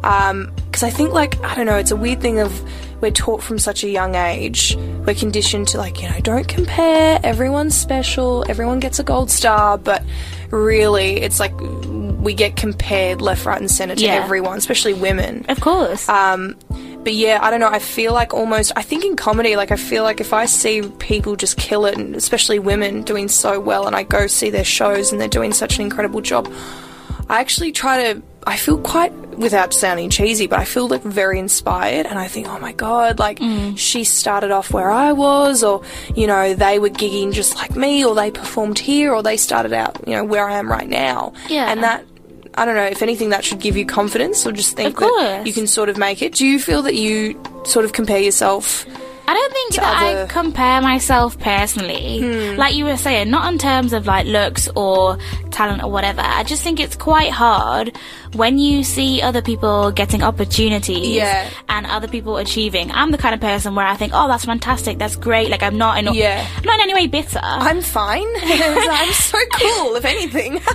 Because 0.00 0.82
I 0.82 0.90
think 0.90 1.12
like 1.12 1.42
I 1.44 1.54
don't 1.54 1.66
know, 1.66 1.76
it's 1.76 1.90
a 1.90 1.96
weird 1.96 2.20
thing 2.20 2.38
of 2.38 2.62
we're 3.00 3.10
taught 3.12 3.42
from 3.42 3.58
such 3.58 3.84
a 3.84 3.88
young 3.88 4.14
age. 4.16 4.76
We're 5.06 5.14
conditioned 5.14 5.68
to 5.68 5.78
like 5.78 6.02
you 6.02 6.08
know 6.08 6.18
don't 6.20 6.48
compare. 6.48 7.20
Everyone's 7.22 7.76
special. 7.76 8.44
Everyone 8.48 8.80
gets 8.80 8.98
a 8.98 9.04
gold 9.04 9.30
star, 9.30 9.78
but 9.78 10.02
really 10.50 11.20
it's 11.20 11.38
like 11.40 11.52
we 11.60 12.34
get 12.34 12.56
compared 12.56 13.20
left, 13.22 13.46
right, 13.46 13.60
and 13.60 13.70
center 13.70 13.94
to 13.94 14.04
Yeah. 14.04 14.14
everyone, 14.24 14.58
especially 14.58 14.92
women. 14.94 15.46
Of 15.48 15.60
course. 15.60 16.08
Um, 16.08 16.56
but 17.04 17.14
yeah, 17.14 17.38
I 17.40 17.50
don't 17.50 17.60
know. 17.60 17.68
I 17.68 17.78
feel 17.78 18.12
like 18.12 18.34
almost. 18.34 18.72
I 18.76 18.82
think 18.82 19.04
in 19.04 19.14
comedy, 19.16 19.54
like 19.56 19.70
I 19.70 19.76
feel 19.76 20.02
like 20.02 20.20
if 20.20 20.32
I 20.32 20.46
see 20.46 20.82
people 20.98 21.36
just 21.36 21.56
kill 21.56 21.86
it, 21.86 21.96
and 21.96 22.16
especially 22.16 22.58
women 22.58 23.02
doing 23.02 23.28
so 23.28 23.60
well, 23.60 23.86
and 23.86 23.94
I 23.94 24.02
go 24.02 24.26
see 24.26 24.50
their 24.50 24.64
shows 24.64 25.12
and 25.12 25.20
they're 25.20 25.28
doing 25.28 25.52
such 25.52 25.76
an 25.78 25.82
incredible 25.82 26.20
job, 26.20 26.52
I 27.28 27.40
actually 27.40 27.72
try 27.72 28.12
to. 28.12 28.22
I 28.46 28.56
feel 28.56 28.78
quite, 28.78 29.12
without 29.38 29.72
sounding 29.72 30.10
cheesy, 30.10 30.46
but 30.46 30.58
I 30.58 30.64
feel 30.64 30.88
like 30.88 31.02
very 31.02 31.38
inspired, 31.38 32.06
and 32.06 32.18
I 32.18 32.28
think, 32.28 32.48
oh 32.48 32.58
my 32.58 32.72
god, 32.72 33.18
like 33.18 33.38
she 33.76 34.04
started 34.04 34.50
off 34.50 34.72
where 34.72 34.90
I 34.90 35.12
was, 35.12 35.62
or 35.62 35.82
you 36.14 36.26
know, 36.26 36.54
they 36.54 36.78
were 36.78 36.90
gigging 36.90 37.32
just 37.32 37.56
like 37.56 37.74
me, 37.76 38.04
or 38.04 38.14
they 38.14 38.30
performed 38.30 38.78
here, 38.78 39.14
or 39.14 39.22
they 39.22 39.36
started 39.36 39.72
out, 39.72 39.96
you 40.06 40.14
know, 40.14 40.24
where 40.24 40.48
I 40.48 40.58
am 40.58 40.70
right 40.70 40.88
now. 40.88 41.32
Yeah. 41.48 41.70
and 41.70 41.82
that. 41.82 42.04
I 42.54 42.64
don't 42.64 42.74
know 42.74 42.86
if 42.86 43.02
anything 43.02 43.28
that 43.30 43.44
should 43.44 43.60
give 43.60 43.76
you 43.76 43.86
confidence 43.86 44.44
or 44.44 44.50
just 44.50 44.74
think 44.76 44.98
that 44.98 45.42
you 45.46 45.52
can 45.52 45.68
sort 45.68 45.88
of 45.88 45.96
make 45.96 46.22
it. 46.22 46.34
Do 46.34 46.44
you 46.44 46.58
feel 46.58 46.82
that 46.82 46.96
you 46.96 47.40
sort 47.64 47.84
of 47.84 47.92
compare 47.92 48.18
yourself? 48.18 48.84
I 49.28 49.34
don't 49.34 49.52
think 49.52 49.74
that 49.74 50.02
other- 50.02 50.22
I 50.22 50.26
compare 50.26 50.80
myself 50.80 51.38
personally. 51.38 52.18
Hmm. 52.20 52.56
Like 52.58 52.74
you 52.74 52.84
were 52.86 52.96
saying, 52.96 53.30
not 53.30 53.52
in 53.52 53.58
terms 53.58 53.92
of 53.92 54.06
like 54.06 54.26
looks 54.26 54.68
or 54.74 55.18
talent 55.52 55.84
or 55.84 55.90
whatever. 55.90 56.22
I 56.24 56.42
just 56.42 56.62
think 56.64 56.80
it's 56.80 56.96
quite 56.96 57.30
hard 57.30 57.96
when 58.34 58.58
you 58.58 58.84
see 58.84 59.22
other 59.22 59.42
people 59.42 59.90
getting 59.90 60.22
opportunities 60.22 61.08
Yeah. 61.14 61.48
and 61.68 61.86
other 61.86 62.08
people 62.08 62.36
achieving. 62.36 62.90
I'm 62.92 63.10
the 63.10 63.18
kind 63.18 63.34
of 63.34 63.40
person 63.40 63.74
where 63.74 63.86
I 63.86 63.96
think, 63.96 64.12
oh, 64.14 64.28
that's 64.28 64.44
fantastic, 64.44 64.98
that's 64.98 65.16
great. 65.16 65.50
Like 65.50 65.62
I'm 65.62 65.78
not 65.78 65.98
in, 65.98 66.12
Yeah. 66.14 66.46
I'm 66.56 66.62
not 66.64 66.74
in 66.76 66.80
any 66.82 66.94
way 66.94 67.06
bitter. 67.06 67.40
I'm 67.42 67.80
fine. 67.82 68.26
I'm 68.42 69.12
so 69.12 69.38
cool, 69.54 69.96
if 69.96 70.04
anything. 70.04 70.54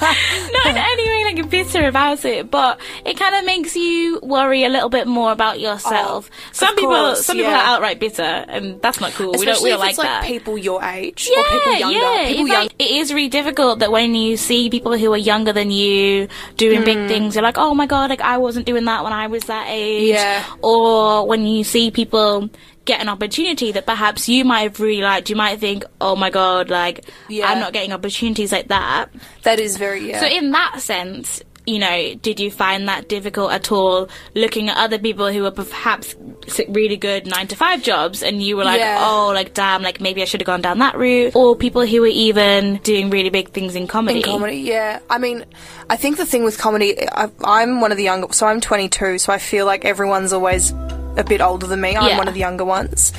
not 0.00 0.66
in 0.66 0.76
any 0.76 1.08
way 1.08 1.24
like 1.34 1.50
bitter 1.50 1.86
about 1.88 2.24
it, 2.24 2.50
but 2.50 2.80
it 3.04 3.18
kind 3.18 3.34
of 3.34 3.44
makes 3.44 3.76
you 3.76 4.20
worry 4.22 4.64
a 4.64 4.68
little 4.68 4.88
bit 4.88 5.06
more 5.06 5.32
about 5.32 5.60
yourself. 5.60 6.30
Oh, 6.32 6.36
some 6.52 6.74
people, 6.76 6.90
course, 6.90 7.24
some 7.24 7.36
people 7.36 7.50
yeah. 7.52 7.58
are 7.60 7.76
outright 7.76 7.98
bitter, 8.00 8.22
and 8.22 8.80
that's 8.82 9.00
not 9.00 9.12
cool. 9.12 9.32
we 9.32 9.38
don't, 9.38 9.48
Especially 9.48 9.64
we 9.64 9.70
don't 9.70 9.80
like 9.80 9.90
it's 9.90 9.98
like 9.98 10.06
that. 10.08 10.24
people 10.24 10.58
your 10.58 10.82
age 10.82 11.28
yeah, 11.30 11.40
or 11.40 11.44
people 11.50 11.72
younger. 11.78 11.98
yeah. 11.98 12.26
people 12.28 12.48
young. 12.48 12.62
like, 12.64 12.74
it 12.78 12.90
is 12.90 13.12
really 13.12 13.28
difficult 13.28 13.78
that 13.80 13.90
when 13.90 14.14
you 14.14 14.36
see 14.36 14.70
people 14.70 14.96
who 14.96 15.12
are 15.12 15.16
younger 15.18 15.52
than 15.52 15.70
you 15.70 16.28
doing 16.66 16.80
Hmm. 16.80 16.84
big 16.84 17.08
things, 17.08 17.34
you're 17.34 17.42
like, 17.50 17.58
oh 17.58 17.74
my 17.74 17.86
god, 17.86 18.10
like 18.10 18.20
I 18.20 18.38
wasn't 18.38 18.66
doing 18.66 18.84
that 18.86 19.04
when 19.04 19.12
I 19.12 19.26
was 19.28 19.44
that 19.44 19.66
age. 19.68 20.08
Yeah. 20.14 20.44
Or 20.62 21.26
when 21.26 21.46
you 21.46 21.64
see 21.64 21.90
people 21.90 22.48
get 22.84 23.00
an 23.00 23.08
opportunity 23.08 23.72
that 23.72 23.84
perhaps 23.84 24.28
you 24.28 24.44
might 24.44 24.62
have 24.62 24.78
really 24.80 25.02
liked, 25.02 25.28
you 25.28 25.34
might 25.36 25.58
think, 25.58 25.84
oh 26.00 26.14
my 26.16 26.30
god, 26.30 26.70
like 26.70 27.04
Yeah. 27.28 27.48
I'm 27.50 27.58
not 27.58 27.72
getting 27.72 27.92
opportunities 27.92 28.52
like 28.52 28.68
that. 28.68 29.10
that 29.42 29.58
is 29.58 29.76
very 29.76 30.08
yeah. 30.10 30.20
So 30.20 30.26
in 30.26 30.52
that 30.52 30.80
sense, 30.80 31.42
you 31.66 31.78
know, 31.80 32.14
did 32.22 32.38
you 32.38 32.50
find 32.50 32.88
that 32.88 33.08
difficult 33.08 33.52
at 33.52 33.72
all 33.72 34.08
looking 34.34 34.68
at 34.68 34.76
other 34.76 34.98
people 34.98 35.32
who 35.32 35.42
were 35.42 35.50
perhaps 35.50 36.14
really 36.68 36.96
good 36.96 37.26
nine 37.26 37.48
to 37.48 37.56
five 37.56 37.82
jobs 37.82 38.22
and 38.22 38.40
you 38.42 38.56
were 38.56 38.64
like, 38.64 38.78
Yeah. 38.78 39.02
oh, 39.04 39.32
like 39.34 39.52
damn, 39.52 39.82
like 39.82 40.00
maybe 40.00 40.22
I 40.22 40.26
should 40.26 40.40
have 40.40 40.46
gone 40.46 40.62
down 40.62 40.78
that 40.78 40.96
route? 40.96 41.34
Or 41.34 41.56
people 41.56 41.84
who 41.84 42.00
were 42.02 42.06
even 42.06 42.76
doing 42.78 43.10
really 43.10 43.30
big 43.30 43.50
things 43.50 43.74
in 43.74 43.86
comedy? 43.88 44.18
in 44.20 44.24
comedy, 44.24 44.56
yeah. 44.58 45.00
I 45.10 45.18
mean, 45.18 45.44
I 45.90 45.96
think 45.96 46.16
the 46.18 46.26
thing 46.26 46.44
with 46.44 46.56
comedy, 46.58 46.96
I, 47.10 47.30
I'm 47.44 47.80
one 47.80 47.90
of 47.90 47.96
the 47.98 48.04
younger, 48.04 48.32
so 48.32 48.46
I'm 48.46 48.60
22, 48.60 49.18
so 49.18 49.32
I 49.32 49.38
feel 49.38 49.66
like 49.66 49.84
everyone's 49.84 50.32
always 50.32 50.72
a 51.16 51.24
bit 51.26 51.40
older 51.40 51.66
than 51.66 51.80
me. 51.80 51.96
I'm 51.96 52.06
Yeah. 52.10 52.18
one 52.18 52.28
of 52.28 52.34
the 52.34 52.40
younger 52.40 52.64
ones. 52.64 53.12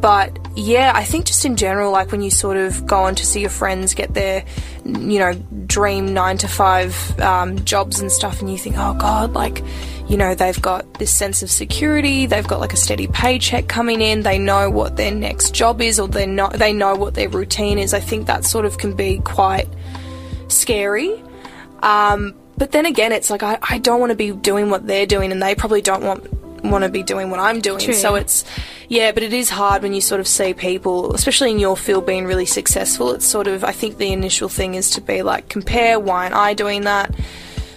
But 0.00 0.38
yeah, 0.54 0.92
I 0.94 1.02
think 1.04 1.24
just 1.24 1.44
in 1.46 1.56
general, 1.56 1.90
like 1.90 2.12
when 2.12 2.20
you 2.20 2.30
sort 2.30 2.58
of 2.58 2.86
go 2.86 3.04
on 3.04 3.14
to 3.14 3.24
see 3.24 3.40
your 3.40 3.50
friends 3.50 3.94
get 3.94 4.12
their, 4.12 4.44
you 4.84 5.18
know, 5.18 5.32
dream 5.66 6.12
nine 6.12 6.36
to 6.38 6.48
five 6.48 7.18
um, 7.20 7.64
jobs 7.64 8.00
and 8.00 8.12
stuff, 8.12 8.40
and 8.40 8.50
you 8.50 8.58
think, 8.58 8.76
oh 8.78 8.92
God, 8.94 9.32
like, 9.32 9.64
you 10.06 10.18
know, 10.18 10.34
they've 10.34 10.60
got 10.60 10.94
this 10.94 11.12
sense 11.12 11.42
of 11.42 11.50
security, 11.50 12.26
they've 12.26 12.46
got 12.46 12.60
like 12.60 12.74
a 12.74 12.76
steady 12.76 13.06
paycheck 13.06 13.66
coming 13.66 14.02
in, 14.02 14.22
they 14.22 14.38
know 14.38 14.68
what 14.68 14.96
their 14.96 15.14
next 15.14 15.54
job 15.54 15.80
is, 15.80 15.98
or 15.98 16.06
they 16.06 16.26
know 16.26 16.50
they 16.50 16.74
know 16.74 16.94
what 16.94 17.14
their 17.14 17.30
routine 17.30 17.78
is. 17.78 17.94
I 17.94 18.00
think 18.00 18.26
that 18.26 18.44
sort 18.44 18.66
of 18.66 18.76
can 18.76 18.92
be 18.92 19.20
quite 19.20 19.68
scary. 20.48 21.22
Um, 21.82 22.34
but 22.58 22.72
then 22.72 22.84
again, 22.84 23.12
it's 23.12 23.30
like 23.30 23.42
I, 23.42 23.58
I 23.62 23.78
don't 23.78 24.00
want 24.00 24.10
to 24.10 24.16
be 24.16 24.32
doing 24.32 24.68
what 24.68 24.86
they're 24.86 25.06
doing, 25.06 25.32
and 25.32 25.42
they 25.42 25.54
probably 25.54 25.80
don't 25.80 26.04
want 26.04 26.43
want 26.70 26.84
to 26.84 26.90
be 26.90 27.02
doing 27.02 27.30
what 27.30 27.40
I'm 27.40 27.60
doing. 27.60 27.80
True. 27.80 27.94
So 27.94 28.14
it's 28.14 28.44
yeah, 28.88 29.12
but 29.12 29.22
it 29.22 29.32
is 29.32 29.48
hard 29.50 29.82
when 29.82 29.94
you 29.94 30.00
sort 30.00 30.20
of 30.20 30.28
see 30.28 30.54
people, 30.54 31.14
especially 31.14 31.50
in 31.50 31.58
your 31.58 31.76
field, 31.76 32.06
being 32.06 32.26
really 32.26 32.46
successful. 32.46 33.12
It's 33.12 33.26
sort 33.26 33.46
of 33.46 33.64
I 33.64 33.72
think 33.72 33.96
the 33.98 34.12
initial 34.12 34.48
thing 34.48 34.74
is 34.74 34.90
to 34.90 35.00
be 35.00 35.22
like 35.22 35.48
compare. 35.48 35.98
Why 36.00 36.24
aren't 36.24 36.34
I 36.34 36.54
doing 36.54 36.82
that? 36.82 37.14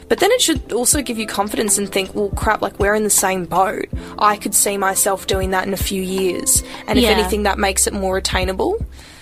But 0.09 0.19
then 0.19 0.31
it 0.31 0.41
should 0.41 0.71
also 0.71 1.01
give 1.01 1.17
you 1.19 1.27
confidence 1.27 1.77
and 1.77 1.91
think, 1.91 2.15
well, 2.15 2.29
crap, 2.29 2.61
like 2.61 2.79
we're 2.79 2.95
in 2.95 3.03
the 3.03 3.09
same 3.09 3.43
boat. 3.43 3.88
I 4.17 4.38
could 4.38 4.55
see 4.55 4.77
myself 4.77 5.27
doing 5.27 5.51
that 5.51 5.67
in 5.67 5.73
a 5.73 5.77
few 5.77 6.01
years, 6.01 6.63
and 6.88 6.97
Yeah. 6.97 7.09
if 7.11 7.17
anything, 7.17 7.43
that 7.43 7.59
makes 7.59 7.88
it 7.88 7.93
more 7.93 8.15
attainable. 8.15 8.77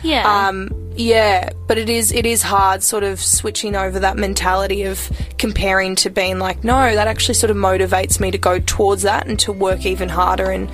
Yeah. 0.06 0.47
Um, 0.47 0.70
yeah, 0.97 1.49
but 1.68 1.78
it 1.78 1.89
is 1.89 2.14
it 2.14 2.26
is 2.26 2.41
hard, 2.41 2.82
sort 2.82 3.03
of 3.03 3.20
switching 3.20 3.76
over 3.76 3.99
that 3.99 4.16
mentality 4.16 4.84
of 4.84 5.12
comparing 5.38 5.95
to 5.97 6.10
being 6.10 6.39
like, 6.39 6.64
no, 6.64 6.95
that 6.95 7.08
actually 7.08 7.34
sort 7.34 7.51
of 7.51 7.58
motivates 7.58 8.22
me 8.22 8.32
to 8.32 8.38
go 8.38 8.60
towards 8.60 9.01
that 9.01 9.28
and 9.28 9.38
to 9.39 9.51
work 9.51 9.86
even 9.86 10.08
harder 10.08 10.49
and 10.51 10.70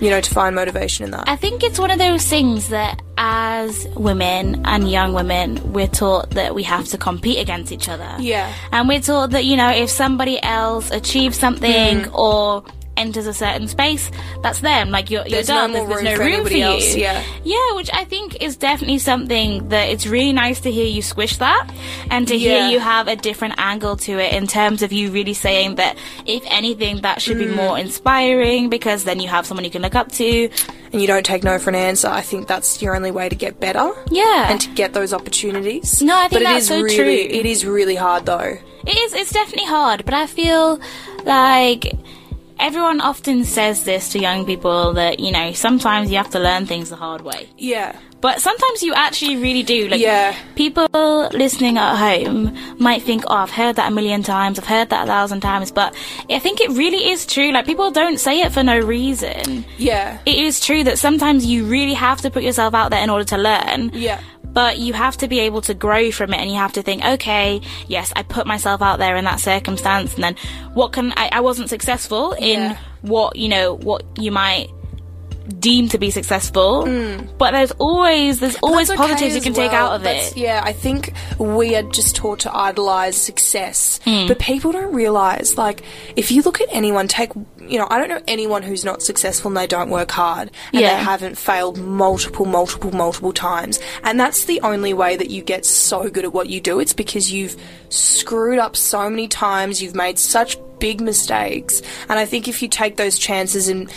you 0.00 0.08
know 0.08 0.22
to 0.22 0.34
find 0.34 0.56
motivation 0.56 1.04
in 1.04 1.10
that. 1.10 1.28
I 1.28 1.36
think 1.36 1.62
it's 1.62 1.78
one 1.78 1.90
of 1.90 1.98
those 1.98 2.26
things 2.26 2.70
that 2.70 3.02
as 3.18 3.86
women 3.94 4.62
and 4.64 4.90
young 4.90 5.12
women, 5.12 5.72
we're 5.72 5.86
taught 5.88 6.30
that 6.30 6.54
we 6.54 6.62
have 6.62 6.86
to 6.86 6.96
compete 6.96 7.38
against 7.38 7.70
each 7.70 7.90
other. 7.90 8.08
Yeah. 8.20 8.50
And 8.72 8.88
we're 8.88 9.00
taught 9.00 9.30
that, 9.32 9.44
you 9.44 9.56
know, 9.58 9.68
if 9.70 9.90
somebody 9.90 10.42
else 10.42 10.90
achieves 10.90 11.36
something 11.38 12.04
Hmm. 12.04 12.14
or 12.14 12.64
enters 12.98 13.26
a 13.26 13.32
certain 13.32 13.68
space, 13.68 14.10
that's 14.42 14.60
them. 14.60 14.90
Like 14.90 15.10
you're, 15.10 15.22
you're 15.22 15.30
There's 15.30 15.48
no 15.48 15.54
done. 15.54 15.72
there's, 15.72 15.88
there's 15.88 16.18
room 16.18 16.30
no 16.30 16.36
room 16.38 16.46
for 16.46 16.52
you. 16.52 16.64
else, 16.64 16.94
yeah. 16.96 17.22
Yeah, 17.44 17.74
which 17.76 17.90
I 17.92 18.04
think 18.04 18.42
is 18.42 18.56
definitely 18.56 18.98
something 18.98 19.68
that 19.68 19.88
it's 19.88 20.06
really 20.06 20.32
nice 20.32 20.60
to 20.60 20.70
hear 20.70 20.86
you 20.86 21.00
squish 21.02 21.36
that 21.38 21.70
and 22.10 22.26
to 22.28 22.36
Yeah. 22.36 22.62
hear 22.66 22.72
you 22.72 22.80
have 22.80 23.08
a 23.08 23.16
different 23.16 23.54
angle 23.58 23.96
to 23.98 24.18
it 24.18 24.32
in 24.34 24.46
terms 24.46 24.82
of 24.82 24.92
you 24.92 25.10
really 25.10 25.34
saying 25.34 25.76
that 25.76 25.96
if 26.26 26.42
anything 26.46 27.00
that 27.02 27.22
should 27.22 27.36
Hmm. 27.38 27.48
be 27.48 27.54
more 27.54 27.78
inspiring 27.78 28.68
because 28.68 29.04
then 29.04 29.20
you 29.20 29.28
have 29.28 29.46
someone 29.46 29.64
you 29.64 29.70
can 29.70 29.82
look 29.82 29.94
up 29.94 30.10
to. 30.12 30.50
and 30.90 31.02
you 31.02 31.06
don't 31.06 31.26
take 31.26 31.44
no 31.44 31.58
for 31.58 31.68
an 31.68 31.76
answer. 31.76 32.08
I 32.08 32.22
think 32.22 32.48
that's 32.48 32.80
your 32.80 32.96
only 32.96 33.10
way 33.10 33.28
to 33.28 33.36
get 33.36 33.60
better. 33.60 33.92
Yeah. 34.10 34.50
And 34.50 34.58
to 34.62 34.70
get 34.70 34.94
those 34.94 35.12
opportunities. 35.12 36.00
No, 36.00 36.16
I 36.16 36.28
think 36.28 36.32
but 36.32 36.42
that's 36.44 36.62
is 36.62 36.68
so 36.68 36.80
really, 36.80 36.96
true. 36.96 37.38
It 37.40 37.44
is 37.44 37.66
really 37.66 37.94
hard 37.94 38.24
though. 38.24 38.56
It 38.86 38.96
is. 38.96 39.12
It's 39.12 39.30
definitely 39.30 39.66
hard, 39.66 40.06
but 40.06 40.14
I 40.14 40.26
feel 40.26 40.80
like 41.26 41.92
everyone 42.60 43.00
often 43.00 43.44
says 43.44 43.84
this 43.84 44.10
to 44.12 44.18
young 44.18 44.44
people 44.46 44.92
that 44.94 45.20
you 45.20 45.30
know 45.32 45.52
sometimes 45.52 46.10
you 46.10 46.16
have 46.16 46.30
to 46.30 46.38
learn 46.38 46.66
things 46.66 46.90
the 46.90 46.96
hard 46.96 47.22
way. 47.22 47.48
Yeah. 47.56 47.96
But 48.20 48.40
sometimes 48.42 48.82
you 48.82 48.94
actually 48.94 49.36
really 49.36 49.62
do. 49.62 49.86
Like 49.86 50.00
Yeah. 50.00 50.34
people 50.56 50.88
listening 51.32 51.78
at 51.78 51.94
home 51.96 52.52
might 52.78 53.02
think, 53.02 53.22
"Oh, 53.28 53.36
I've 53.36 53.50
heard 53.52 53.76
that 53.76 53.92
a 53.92 53.94
million 53.94 54.24
times. 54.24 54.58
I've 54.58 54.66
heard 54.66 54.90
that 54.90 55.04
a 55.04 55.06
thousand 55.06 55.40
times." 55.40 55.70
But 55.70 55.94
I 56.28 56.40
think 56.40 56.60
it 56.60 56.70
really 56.70 57.10
is 57.12 57.24
true. 57.26 57.52
Like 57.52 57.64
people 57.64 57.92
don't 57.92 58.18
say 58.18 58.40
it 58.40 58.50
for 58.52 58.64
no 58.64 58.76
reason. 58.80 59.64
Yeah. 59.76 60.18
It 60.26 60.36
is 60.36 60.58
true 60.58 60.82
that 60.82 60.98
sometimes 60.98 61.46
you 61.46 61.64
really 61.64 61.94
have 61.94 62.20
to 62.22 62.30
put 62.30 62.42
yourself 62.42 62.74
out 62.74 62.90
there 62.90 63.02
in 63.04 63.08
order 63.10 63.24
to 63.26 63.38
learn. 63.38 63.92
Yeah. 63.94 64.18
But 64.58 64.78
you 64.80 64.92
have 64.92 65.16
to 65.18 65.28
be 65.28 65.38
able 65.46 65.60
to 65.62 65.74
grow 65.74 66.10
from 66.10 66.34
it 66.34 66.40
and 66.40 66.50
you 66.50 66.56
have 66.56 66.72
to 66.72 66.82
think, 66.82 67.04
okay, 67.04 67.60
yes, 67.86 68.12
I 68.16 68.24
put 68.24 68.44
myself 68.44 68.82
out 68.82 68.98
there 68.98 69.14
in 69.14 69.24
that 69.24 69.38
circumstance 69.38 70.14
and 70.16 70.24
then 70.24 70.34
what 70.74 70.92
can 70.92 71.12
I, 71.16 71.28
I 71.30 71.40
wasn't 71.42 71.68
successful 71.68 72.32
in 72.32 72.58
Yeah. 72.58 72.78
what, 73.02 73.36
you 73.36 73.48
know, 73.48 73.74
what 73.76 74.02
you 74.18 74.32
might 74.32 74.66
deem 75.58 75.88
to 75.88 75.98
be 75.98 76.10
successful. 76.10 76.84
But 77.38 77.52
there's 77.52 77.72
always, 77.72 78.40
there's 78.40 78.56
always. 78.56 78.90
Okay 78.90 78.96
positives 78.98 79.34
you 79.34 79.40
can 79.40 79.52
take 79.54 79.72
out 79.72 79.92
of 79.92 80.02
That's- 80.02 80.32
it. 80.32 80.36
Yeah, 80.38 80.60
I 80.64 80.72
think 80.72 81.12
we 81.38 81.74
are 81.76 81.82
just 81.82 82.16
taught 82.16 82.40
to 82.40 82.54
idolize 82.56 83.16
success, 83.16 84.00
Hmm. 84.04 84.26
but 84.26 84.38
people 84.38 84.72
don't 84.72 84.92
realize 84.92 85.56
like 85.56 85.82
if 86.16 86.30
you 86.30 86.42
look 86.42 86.60
at 86.60 86.68
anyone, 86.70 87.08
take 87.08 87.30
you 87.68 87.78
know, 87.78 87.86
I 87.90 87.98
don't 87.98 88.08
know 88.08 88.22
anyone 88.26 88.62
who's 88.62 88.82
not 88.82 89.02
successful 89.02 89.48
and 89.50 89.56
they 89.56 89.66
don't 89.66 89.90
work 89.90 90.10
hard 90.10 90.50
and 90.72 90.80
Yeah. 90.80 90.96
they 90.96 91.02
haven't 91.04 91.36
failed 91.36 91.76
multiple, 91.78 92.46
multiple, 92.46 92.90
multiple 92.92 93.32
times, 93.32 93.78
and 94.02 94.18
that's 94.18 94.44
the 94.44 94.60
only 94.62 94.94
way 94.94 95.16
that 95.16 95.28
you 95.28 95.42
get 95.42 95.66
so 95.66 96.08
good 96.08 96.24
at 96.24 96.32
what 96.32 96.48
you 96.48 96.60
do. 96.60 96.80
It's 96.80 96.94
because 96.94 97.30
you've 97.30 97.56
screwed 97.90 98.58
up 98.58 98.74
so 98.76 99.08
many 99.10 99.28
times, 99.28 99.82
you've 99.82 99.94
made 99.94 100.18
such 100.18 100.56
big 100.78 101.00
mistakes, 101.00 101.82
and 102.08 102.18
I 102.18 102.24
think 102.24 102.48
if 102.48 102.62
you 102.62 102.68
take 102.68 102.96
those 102.96 103.18
chances 103.18 103.68
and 103.68 103.90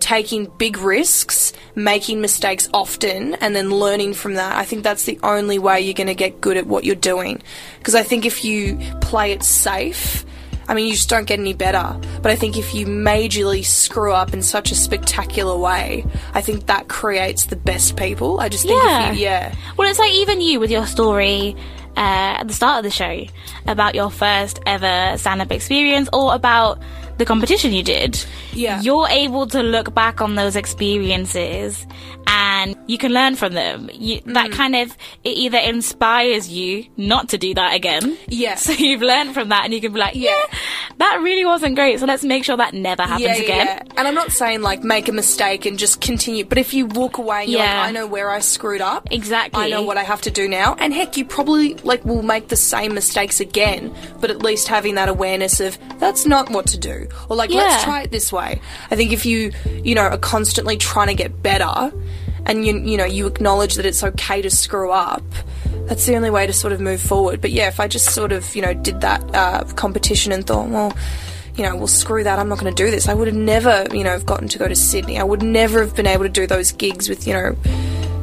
taking 0.00 0.46
big 0.58 0.78
risks, 0.78 1.52
making 1.74 2.20
mistakes 2.20 2.68
often, 2.74 3.34
and 3.34 3.54
then 3.56 3.70
learning 3.70 4.14
from 4.14 4.34
that. 4.34 4.56
I 4.56 4.64
think 4.64 4.82
that's 4.82 5.04
the 5.04 5.18
only 5.22 5.58
way 5.58 5.80
you're 5.80 5.94
going 5.94 6.06
to 6.08 6.14
get 6.14 6.40
good 6.40 6.56
at 6.56 6.66
what 6.66 6.84
you're 6.84 6.94
doing. 6.94 7.42
Because 7.78 7.94
I 7.94 8.02
think 8.02 8.24
if 8.24 8.44
you 8.44 8.78
play 9.00 9.32
it 9.32 9.42
safe, 9.42 10.24
I 10.68 10.74
mean, 10.74 10.86
you 10.86 10.94
just 10.94 11.08
don't 11.08 11.26
get 11.26 11.38
any 11.38 11.54
better. 11.54 11.96
But 12.22 12.32
I 12.32 12.36
think 12.36 12.56
if 12.56 12.74
you 12.74 12.86
majorly 12.86 13.64
screw 13.64 14.12
up 14.12 14.32
in 14.34 14.42
such 14.42 14.72
a 14.72 14.74
spectacular 14.74 15.56
way, 15.56 16.04
I 16.34 16.40
think 16.40 16.66
that 16.66 16.88
creates 16.88 17.46
the 17.46 17.56
best 17.56 17.96
people. 17.96 18.40
I 18.40 18.48
just 18.48 18.66
think 18.66 18.82
Yeah. 18.82 19.10
if 19.10 19.16
you, 19.16 19.22
yeah. 19.22 19.54
Well, 19.76 19.88
it's 19.88 19.98
like 20.00 20.12
even 20.12 20.40
you 20.40 20.58
with 20.58 20.70
your 20.72 20.86
story 20.86 21.54
uh, 21.96 22.40
at 22.40 22.48
the 22.48 22.52
start 22.52 22.78
of 22.78 22.84
the 22.84 22.90
show 22.90 23.24
about 23.68 23.94
your 23.94 24.10
first 24.10 24.60
ever 24.66 25.16
stand 25.18 25.40
up 25.40 25.50
experience 25.52 26.08
or 26.12 26.34
about 26.34 26.80
the 27.18 27.24
competition 27.24 27.72
you 27.72 27.82
did. 27.82 28.24
Yeah. 28.52 28.80
You're 28.82 29.08
able 29.08 29.46
to 29.48 29.62
look 29.62 29.94
back 29.94 30.20
on 30.20 30.34
those 30.34 30.56
experiences 30.56 31.86
and 32.26 32.76
you 32.86 32.98
can 32.98 33.12
learn 33.12 33.36
from 33.36 33.54
them. 33.54 33.88
You, 33.92 34.16
Mm. 34.26 34.34
That 34.34 34.50
kind 34.50 34.74
of, 34.76 34.90
it 35.24 35.30
either 35.36 35.58
inspires 35.58 36.48
you 36.48 36.86
not 36.96 37.28
to 37.30 37.38
do 37.38 37.54
that 37.54 37.74
again. 37.74 38.16
Yeah. 38.28 38.56
So 38.66 38.72
you've 38.72 39.02
learned 39.02 39.32
from 39.34 39.50
that 39.50 39.64
and 39.64 39.72
you 39.74 39.80
can 39.80 39.92
be 39.92 40.00
like, 40.00 40.16
yeah, 40.16 40.42
that 40.98 41.20
really 41.22 41.44
wasn't 41.44 41.74
great. 41.76 42.00
So 42.00 42.06
let's 42.06 42.24
make 42.24 42.42
sure 42.44 42.56
that 42.56 42.74
never 42.74 43.02
happens 43.02 43.38
again. 43.38 43.86
And 43.96 44.08
I'm 44.08 44.14
not 44.14 44.32
saying 44.32 44.62
like 44.62 44.82
make 44.82 45.08
a 45.08 45.12
mistake 45.12 45.66
and 45.66 45.78
just 45.78 46.00
continue, 46.00 46.44
but 46.44 46.58
if 46.58 46.74
you 46.74 46.86
walk 46.86 47.18
away 47.18 47.42
and 47.42 47.50
you're 47.52 47.60
Yeah. 47.60 47.80
like, 47.80 47.88
I 47.88 47.92
know 47.92 48.06
where 48.06 48.30
I 48.30 48.40
screwed 48.40 48.80
up. 48.80 49.08
Exactly. 49.12 49.62
I 49.62 49.68
know 49.68 49.82
what 49.82 49.96
I 49.98 50.02
have 50.02 50.20
to 50.22 50.30
do 50.30 50.48
now. 50.48 50.74
And 50.78 50.92
heck, 50.92 51.16
you 51.16 51.24
probably 51.24 51.74
like 51.84 52.04
will 52.04 52.22
make 52.22 52.48
the 52.48 52.56
same 52.56 52.94
mistakes 52.94 53.38
again, 53.40 53.94
but 54.20 54.30
at 54.30 54.42
least 54.42 54.66
having 54.68 54.96
that 54.96 55.08
awareness 55.08 55.60
of 55.60 55.78
that's 56.00 56.26
not 56.26 56.50
what 56.50 56.66
to 56.68 56.78
do. 57.06 57.14
Or 57.28 57.36
like, 57.36 57.50
Yeah. 57.50 57.58
let's 57.62 57.84
try 57.84 58.02
it 58.02 58.10
this 58.10 58.32
way. 58.32 58.60
I 58.90 58.96
think 58.96 59.12
if 59.12 59.24
you, 59.26 59.52
you 59.82 59.94
know, 59.94 60.02
are 60.02 60.18
constantly 60.18 60.76
trying 60.76 61.08
to 61.08 61.14
get 61.14 61.42
better 61.42 61.92
and 62.44 62.66
you, 62.66 62.78
you 62.78 62.96
know, 62.96 63.04
you 63.04 63.26
acknowledge 63.26 63.74
that 63.74 63.86
it's 63.86 64.02
okay 64.04 64.42
to 64.42 64.50
screw 64.50 64.92
up, 64.92 65.24
that's 65.86 66.06
the 66.06 66.16
only 66.16 66.30
way 66.30 66.46
to 66.46 66.52
sort 66.52 66.72
of 66.72 66.80
move 66.80 67.00
forward. 67.00 67.40
But 67.40 67.50
yeah, 67.52 67.68
if 67.68 67.80
I 67.80 67.88
just 67.88 68.10
sort 68.14 68.32
of, 68.32 68.54
you 68.54 68.62
know, 68.62 68.74
did 68.74 69.00
that 69.00 69.22
uh, 69.34 69.64
competition 69.74 70.32
and 70.32 70.46
thought, 70.46 70.68
well, 70.68 70.96
you 71.56 71.64
know, 71.64 71.76
well, 71.76 71.86
screw 71.86 72.22
that, 72.24 72.38
I'm 72.38 72.48
not 72.48 72.58
going 72.58 72.74
to 72.74 72.84
do 72.84 72.90
this. 72.90 73.08
I 73.08 73.14
would 73.14 73.28
have 73.28 73.36
never, 73.36 73.86
you 73.92 74.04
know, 74.04 74.10
have 74.10 74.26
gotten 74.26 74.48
to 74.48 74.58
go 74.58 74.68
to 74.68 74.76
Sydney. 74.76 75.18
I 75.18 75.22
would 75.24 75.42
never 75.42 75.80
have 75.80 75.94
been 75.96 76.06
able 76.06 76.24
to 76.24 76.28
do 76.28 76.46
those 76.46 76.72
gigs 76.72 77.08
with, 77.08 77.26
you 77.26 77.32
know, 77.32 77.56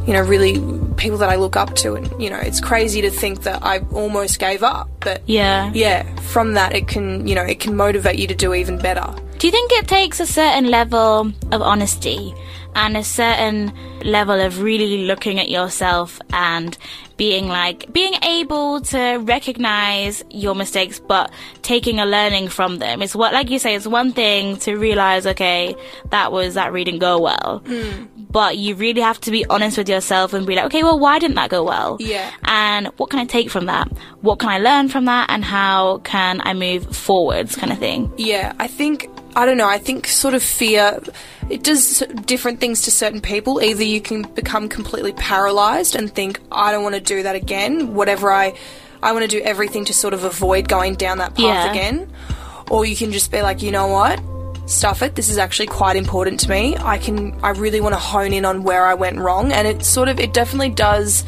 you 0.06 0.14
know, 0.14 0.22
really 0.22 0.54
people 0.98 1.18
that 1.20 1.30
I 1.30 1.36
look 1.36 1.56
up 1.56 1.76
to. 1.78 1.94
And, 1.96 2.22
you 2.22 2.30
know, 2.30 2.38
it's 2.38 2.60
crazy 2.60 3.02
to 3.02 3.10
think 3.10 3.44
that 3.44 3.64
I 3.64 3.80
almost 3.92 4.40
gave 4.40 4.62
up. 4.64 4.90
But 5.00 5.22
Yeah. 5.26 5.72
yeah, 5.74 6.04
from 6.22 6.54
that, 6.54 6.76
it 6.76 6.88
can, 6.88 7.26
you 7.26 7.36
know, 7.36 7.44
it 7.44 7.60
can 7.60 7.76
motivate 7.76 8.20
you 8.20 8.28
to 8.28 8.36
do 8.36 8.54
even 8.54 8.78
better. 8.78 9.06
Do 9.40 9.48
you 9.48 9.52
think 9.52 9.72
it 9.74 9.88
takes 9.88 10.20
a 10.20 10.26
certain 10.28 10.70
level 10.70 11.32
of 11.52 11.62
honesty 11.62 12.34
and 12.76 12.98
a 12.98 13.04
certain 13.04 13.74
level 14.04 14.40
of 14.40 14.62
really 14.62 15.06
looking 15.06 15.40
at 15.40 15.50
yourself 15.50 16.20
and 16.32 16.78
being 17.16 17.48
like 17.48 17.92
being 17.94 18.14
able 18.24 18.82
to 18.82 19.18
recognize 19.18 20.24
your 20.32 20.56
mistakes 20.56 21.00
but 21.00 21.32
taking 21.62 22.00
a 22.00 22.06
learning 22.06 22.48
from 22.50 22.80
them. 22.80 23.02
It's 23.02 23.16
what 23.16 23.34
like 23.34 23.50
you 23.50 23.60
say 23.60 23.76
it's 23.76 23.88
one 23.88 24.12
thing 24.14 24.58
to 24.58 24.76
realize 24.76 25.28
okay 25.28 25.76
that 26.10 26.32
was 26.32 26.56
that 26.56 26.74
reading 26.74 26.98
go 27.00 27.20
well. 27.20 27.60
Hmm. 27.66 28.06
But 28.32 28.58
you 28.58 28.74
really 28.74 29.02
have 29.02 29.22
to 29.22 29.32
be 29.32 29.46
honest 29.46 29.78
with 29.78 29.88
yourself 29.88 30.34
and 30.34 30.48
be 30.48 30.56
like 30.56 30.66
okay 30.66 30.84
well 30.84 30.98
why 30.98 31.20
didn't 31.20 31.36
that 31.36 31.50
go 31.52 31.64
well? 31.64 31.98
Yeah. 32.00 32.32
and 32.46 32.88
what 32.98 33.10
can 33.10 33.20
i 33.20 33.26
take 33.26 33.50
from 33.50 33.68
that? 33.68 33.88
What 34.22 34.40
can 34.40 34.50
i 34.50 34.58
learn 34.58 34.90
from 34.90 35.06
that? 35.06 35.30
And 35.30 35.46
how 35.46 36.00
can 36.00 36.42
i 36.42 36.54
move 36.54 36.96
forwards 36.96 37.56
kind 37.56 37.72
of 37.72 37.78
thing? 37.78 38.12
Yeah, 38.18 38.54
I 38.60 38.68
think 38.68 39.08
I 39.36 39.46
don't 39.46 39.58
know. 39.58 39.68
I 39.68 39.78
think 39.80 40.08
sort 40.08 40.34
of 40.34 40.44
fear 40.44 41.00
it 41.50 41.64
does 41.64 42.04
different 42.26 42.60
things 42.60 42.84
to 42.84 42.92
certain 42.92 43.20
people. 43.22 43.62
Either 43.62 43.84
you 43.84 44.00
can 44.02 44.22
become 44.22 44.70
completely 44.70 45.14
paralyzed 45.14 45.96
and 45.96 46.14
think 46.14 46.40
I 46.52 46.72
don't 46.72 46.84
want 46.84 46.96
to 46.96 47.02
do 47.02 47.24
that 47.24 47.36
again. 47.36 47.94
Whatever 47.96 48.32
I 48.32 48.54
I 49.02 49.12
want 49.12 49.24
to 49.24 49.28
do 49.40 49.44
everything 49.44 49.86
to 49.86 49.94
sort 49.94 50.14
of 50.14 50.24
avoid 50.24 50.70
going 50.70 50.96
down 50.96 51.18
that 51.18 51.36
path 51.36 51.44
Yeah. 51.44 51.72
again. 51.72 52.12
Or 52.70 52.86
you 52.86 52.96
can 52.96 53.12
just 53.12 53.32
be 53.32 53.42
like, 53.42 53.62
you 53.62 53.72
know 53.72 53.88
what? 53.88 54.22
Stuff 54.70 55.02
it. 55.02 55.16
This 55.16 55.28
is 55.28 55.38
actually 55.38 55.68
quite 55.68 55.98
important 55.98 56.40
to 56.42 56.50
me. 56.50 56.78
I 56.78 56.98
can 56.98 57.38
I 57.44 57.50
really 57.50 57.82
want 57.82 57.94
to 57.96 58.00
hone 58.00 58.32
in 58.34 58.46
on 58.46 58.64
where 58.64 58.86
I 58.86 58.94
went 58.94 59.18
wrong 59.20 59.52
and 59.52 59.68
it 59.68 59.84
sort 59.84 60.08
of 60.08 60.20
it 60.20 60.34
definitely 60.34 60.70
does 60.70 61.26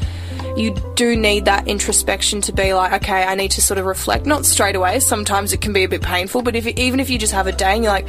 you 0.56 0.76
do 0.96 1.16
need 1.16 1.46
that 1.46 1.68
introspection 1.68 2.42
to 2.42 2.54
be 2.54 2.74
like, 2.74 2.94
okay, 3.04 3.24
I 3.24 3.36
need 3.36 3.52
to 3.52 3.62
sort 3.62 3.78
of 3.78 3.86
reflect. 3.86 4.26
Not 4.26 4.46
straight 4.46 4.76
away. 4.76 5.00
Sometimes 5.00 5.54
it 5.54 5.62
can 5.62 5.74
be 5.74 5.84
a 5.84 5.90
bit 5.90 6.02
painful, 6.02 6.42
but 6.42 6.56
if 6.56 6.66
even 6.66 7.00
if 7.00 7.10
you 7.10 7.18
just 7.18 7.34
have 7.34 7.48
a 7.48 7.52
day 7.52 7.74
and 7.74 7.84
you're 7.84 7.92
like, 7.92 8.08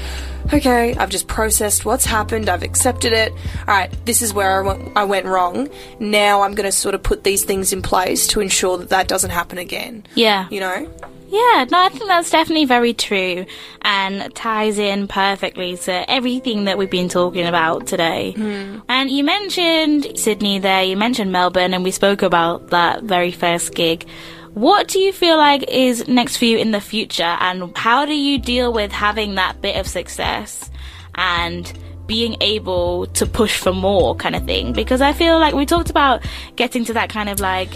okay, 0.53 0.95
I've 0.95 1.11
just 1.11 1.27
processed 1.27 1.85
what's 1.85 2.05
happened, 2.05 2.49
I've 2.49 2.63
accepted 2.63 3.13
it. 3.13 3.33
All 3.33 3.67
right, 3.67 3.91
this 4.05 4.23
is 4.23 4.33
where 4.33 4.61
I 4.61 4.67
went, 4.67 4.97
I 4.97 5.05
went 5.05 5.27
wrong. 5.27 5.69
Now 5.99 6.43
I'm 6.43 6.55
going 6.55 6.69
to 6.69 6.73
sort 6.73 6.95
of 6.95 7.03
put 7.03 7.25
these 7.25 7.45
things 7.45 7.73
in 7.73 7.83
place 7.83 8.27
to 8.29 8.41
ensure 8.41 8.79
that 8.79 8.91
that 8.91 9.09
doesn't 9.09 9.31
happen 9.31 9.59
again. 9.59 10.05
yeah 10.15 10.49
You 10.51 10.61
know? 10.61 10.91
Yeah, 11.29 11.67
no, 11.71 11.83
I 11.83 11.89
think 11.89 12.07
that's 12.07 12.31
definitely 12.31 12.67
very 12.67 12.95
true 12.95 13.47
and 13.83 14.35
ties 14.35 14.79
in 14.79 15.09
perfectly 15.09 15.77
to 15.77 16.11
everything 16.11 16.65
that 16.65 16.79
we've 16.79 16.91
been 16.91 17.09
talking 17.09 17.47
about 17.47 17.87
today. 17.87 18.33
Hmm. 18.33 18.79
And 18.89 19.11
you 19.11 19.25
mentioned 19.25 20.19
Sydney 20.19 20.59
there, 20.59 20.85
you 20.85 20.97
mentioned 20.97 21.33
Melbourne, 21.33 21.75
and 21.75 21.83
we 21.83 21.91
spoke 21.91 22.23
about 22.23 22.71
that 22.71 23.03
very 23.03 23.33
first 23.33 23.75
gig. 23.75 24.07
What 24.55 24.89
do 24.89 24.99
you 25.01 25.13
feel 25.13 25.37
like 25.37 25.65
is 25.69 26.09
next 26.09 26.39
for 26.39 26.47
you 26.47 26.57
in 26.59 26.71
the 26.71 26.81
future, 26.81 27.23
and 27.25 27.77
how 27.77 28.07
do 28.07 28.15
you 28.15 28.39
deal 28.39 28.73
with 28.73 28.93
having 28.93 29.35
that 29.35 29.61
bit 29.61 29.77
of 29.77 29.87
success 29.87 30.71
and 31.15 31.71
being 32.07 32.37
able 32.41 33.07
to 33.09 33.27
push 33.27 33.59
for 33.59 33.73
more 33.73 34.15
kind 34.15 34.37
of 34.37 34.47
thing? 34.47 34.73
Because 34.73 35.03
I 35.03 35.13
feel 35.13 35.39
like 35.39 35.55
we 35.55 35.67
talked 35.67 35.91
about 35.91 36.25
getting 36.55 36.85
to 36.87 36.95
that 36.95 37.11
kind 37.11 37.29
of 37.29 37.41
like 37.41 37.69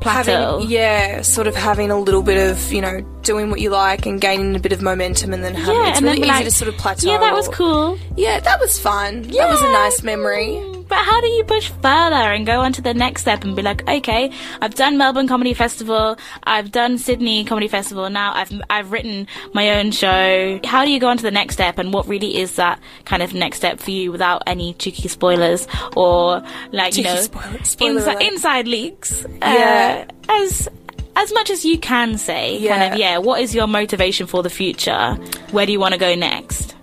plateau. 0.00 0.58
Having, 0.60 0.70
yeah, 0.70 1.22
sort 1.22 1.46
of 1.46 1.54
having 1.54 1.90
a 1.90 1.98
little 1.98 2.22
bit 2.22 2.50
of, 2.50 2.72
you 2.72 2.80
know, 2.80 3.00
doing 3.22 3.50
what 3.50 3.60
you 3.60 3.70
like 3.70 4.06
and 4.06 4.20
gaining 4.20 4.56
a 4.56 4.58
bit 4.58 4.72
of 4.72 4.80
momentum 4.82 5.32
and 5.32 5.44
then 5.44 5.54
having, 5.54 5.74
Yeah, 5.76 5.90
it's 5.90 6.00
really 6.02 6.18
easy 6.20 6.28
like, 6.28 6.44
to 6.44 6.50
sort 6.50 6.68
of 6.72 6.76
plateau. 6.78 7.10
Yeah, 7.10 7.18
that 7.18 7.34
was 7.34 7.48
cool. 7.48 7.98
Yeah, 8.16 8.40
that 8.40 8.58
was 8.60 8.78
fun. 8.78 9.24
Yeah. 9.24 9.44
That 9.44 9.50
was 9.50 9.60
a 9.62 9.72
nice 9.72 10.02
memory. 10.02 10.62
But 10.88 10.98
how 10.98 11.20
do 11.20 11.28
you 11.28 11.44
push 11.44 11.68
further 11.68 12.16
and 12.16 12.44
go 12.44 12.60
on 12.62 12.72
to 12.72 12.82
the 12.82 12.92
next 12.92 13.20
step 13.22 13.44
and 13.44 13.54
be 13.54 13.62
like, 13.62 13.88
okay, 13.88 14.32
I've 14.60 14.74
done 14.74 14.98
Melbourne 14.98 15.28
Comedy 15.28 15.54
Festival, 15.54 16.16
I've 16.42 16.72
done 16.72 16.98
Sydney 16.98 17.44
Comedy 17.44 17.68
Festival, 17.68 18.10
now 18.10 18.32
I've 18.34 18.50
I've 18.68 18.90
written 18.90 19.28
my 19.52 19.78
own 19.78 19.92
show. 19.92 20.58
How 20.64 20.84
do 20.84 20.90
you 20.90 20.98
go 20.98 21.06
on 21.06 21.16
to 21.18 21.22
the 21.22 21.30
next 21.30 21.54
step 21.54 21.78
and 21.78 21.92
what 21.92 22.08
really 22.08 22.38
is 22.38 22.56
that 22.56 22.80
kind 23.04 23.22
of 23.22 23.32
next 23.34 23.58
step 23.58 23.78
for 23.78 23.92
you 23.92 24.10
without 24.10 24.42
any 24.48 24.74
cheeky 24.74 25.06
spoilers 25.06 25.68
or 25.96 26.42
like, 26.72 26.96
you 26.96 27.04
know, 27.04 27.14
spoiler- 27.14 27.62
spoiler 27.62 28.00
insi- 28.00 28.26
inside 28.28 28.66
leaks? 28.66 29.24
Yeah. 29.42 29.89
Uh, 29.89 29.89
as 30.28 30.68
as 31.16 31.32
much 31.32 31.50
as 31.50 31.64
you 31.64 31.76
can 31.78 32.16
say, 32.18 32.52
kind 32.52 32.62
Yeah. 32.62 32.92
of, 32.92 32.98
yeah, 32.98 33.18
what 33.18 33.40
is 33.40 33.54
your 33.54 33.66
motivation 33.66 34.26
for 34.26 34.42
the 34.42 34.50
future? 34.50 35.14
Where 35.50 35.66
do 35.66 35.72
you 35.72 35.80
want 35.80 35.92
to 35.92 35.98
go 36.00 36.14
next? 36.14 36.74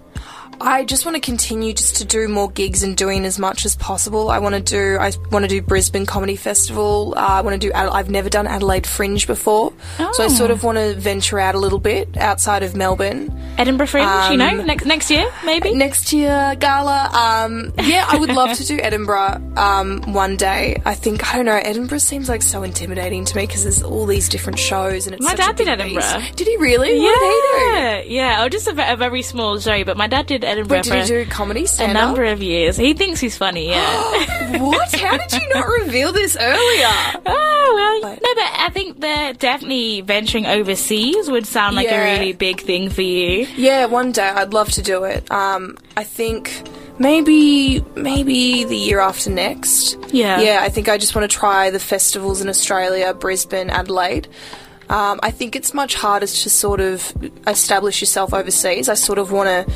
I 0.59 0.85
just 0.85 1.05
want 1.05 1.15
to 1.15 1.21
continue 1.21 1.71
just 1.73 1.97
to 1.97 2.05
do 2.05 2.27
more 2.27 2.49
gigs 2.49 2.81
and 2.83 2.97
doing 2.97 3.25
as 3.25 3.37
much 3.37 3.63
as 3.63 3.75
possible. 3.75 4.29
I 4.31 4.39
want 4.39 4.55
to 4.55 4.61
do 4.61 4.97
I 4.99 5.11
want 5.31 5.43
to 5.43 5.47
do 5.49 5.61
Brisbane 5.61 6.05
Comedy 6.07 6.35
Festival. 6.35 7.13
Uh, 7.15 7.19
I 7.21 7.41
want 7.41 7.53
to 7.59 7.67
do 7.67 7.71
I've 7.73 8.09
never 8.09 8.27
done 8.29 8.47
Adelaide 8.47 8.87
Fringe 8.87 9.25
before, 9.27 9.71
so 10.13 10.23
I 10.23 10.25
Oh. 10.25 10.29
sort 10.29 10.49
of 10.51 10.63
want 10.63 10.77
to 10.79 10.95
venture 10.95 11.39
out 11.39 11.53
a 11.55 11.59
little 11.59 11.79
bit 11.79 12.17
outside 12.17 12.63
of 12.63 12.75
Melbourne. 12.75 13.31
Edinburgh 13.57 13.87
Fringe, 13.87 14.31
you 14.31 14.37
know, 14.37 14.47
Um, 14.59 14.65
next 14.65 14.85
next 14.85 15.09
year, 15.11 15.29
maybe? 15.45 15.73
Next 15.73 16.13
year, 16.13 16.55
gala. 16.59 17.09
Um, 17.11 17.73
yeah, 17.83 18.05
I 18.07 18.17
would 18.17 18.29
love 18.29 18.55
to 18.57 18.65
do 18.65 18.77
Edinburgh 18.81 19.41
um, 19.57 20.01
one 20.13 20.35
day. 20.37 20.81
I 20.85 20.93
think 20.93 21.27
I 21.33 21.35
don't 21.37 21.45
know. 21.45 21.55
Edinburgh 21.55 21.97
seems 21.99 22.29
like 22.29 22.41
so 22.41 22.63
intimidating 22.63 23.25
to 23.25 23.35
me 23.35 23.45
because 23.47 23.63
there's 23.63 23.81
all 23.83 24.05
these 24.05 24.29
different 24.29 24.59
shows 24.59 25.07
and 25.07 25.15
it's 25.15 25.23
My 25.25 25.35
dad 25.35 25.55
did 25.55 25.67
Edinburgh. 25.67 26.01
beast. 26.01 26.35
Did 26.35 26.47
he 26.47 26.57
really? 26.57 26.99
What 26.99 27.19
did 27.19 27.31
he 27.31 27.75
Yeah, 27.75 28.01
yeah. 28.37 28.43
Oh, 28.43 28.49
just 28.49 28.67
a, 28.67 28.93
a 28.93 28.95
very 28.95 29.21
small 29.21 29.59
show, 29.59 29.83
but 29.83 29.97
my 29.97 30.07
dad 30.07 30.27
did 30.27 30.43
Edinburgh 30.43 30.77
Wait, 30.77 30.83
did 30.85 31.01
he 31.01 31.07
do 31.07 31.25
comedy 31.25 31.65
a 31.79 31.93
number 31.93 32.23
of 32.25 32.41
years. 32.43 32.77
He 32.77 32.93
thinks 32.93 33.19
he's 33.19 33.37
funny, 33.37 33.69
yeah. 33.69 34.57
what? 34.61 34.93
How 34.95 35.17
did 35.17 35.33
you 35.33 35.49
not 35.49 35.65
reveal 35.67 36.11
this 36.11 36.37
earlier? 36.39 36.87
oh 37.25 37.73
well, 38.01 38.11
Like- 38.11 38.21
no, 38.21 38.35
but 38.35 38.43
I 38.43 38.69
think 38.71 38.99
that 39.01 39.39
definitely 39.39 40.01
venturing 40.01 40.45
overseas 40.45 41.29
would 41.29 41.45
sound 41.47 41.75
like 41.75 41.87
Yeah. 41.87 42.01
a 42.05 42.19
really 42.19 42.33
big 42.33 42.61
thing 42.61 42.89
for 42.89 43.01
you. 43.01 43.46
Yeah, 43.55 43.85
one 43.85 44.11
day 44.11 44.27
I'd 44.27 44.53
love 44.53 44.71
to 44.71 44.81
do 44.81 45.03
it. 45.03 45.29
Um, 45.31 45.77
I 45.95 46.03
think 46.03 46.63
maybe 46.99 47.81
maybe 47.95 48.63
the 48.63 48.75
year 48.75 48.99
after 48.99 49.29
next. 49.29 49.97
Yeah. 50.11 50.41
Yeah, 50.41 50.59
I 50.61 50.69
think 50.69 50.89
I 50.89 50.97
just 50.97 51.15
want 51.15 51.29
to 51.29 51.37
try 51.37 51.69
the 51.69 51.79
festivals 51.79 52.41
in 52.41 52.49
Australia, 52.49 53.13
Brisbane, 53.13 53.69
Adelaide. 53.69 54.27
Um, 54.89 55.19
I 55.21 55.31
think 55.31 55.55
it's 55.55 55.73
much 55.73 55.95
harder 55.95 56.27
to 56.27 56.49
sort 56.49 56.79
of 56.79 57.13
establish 57.45 58.01
yourself 58.01 58.33
overseas. 58.33 58.87
I 58.87 58.93
sort 58.93 59.19
of 59.19 59.31
want 59.31 59.67
to 59.67 59.73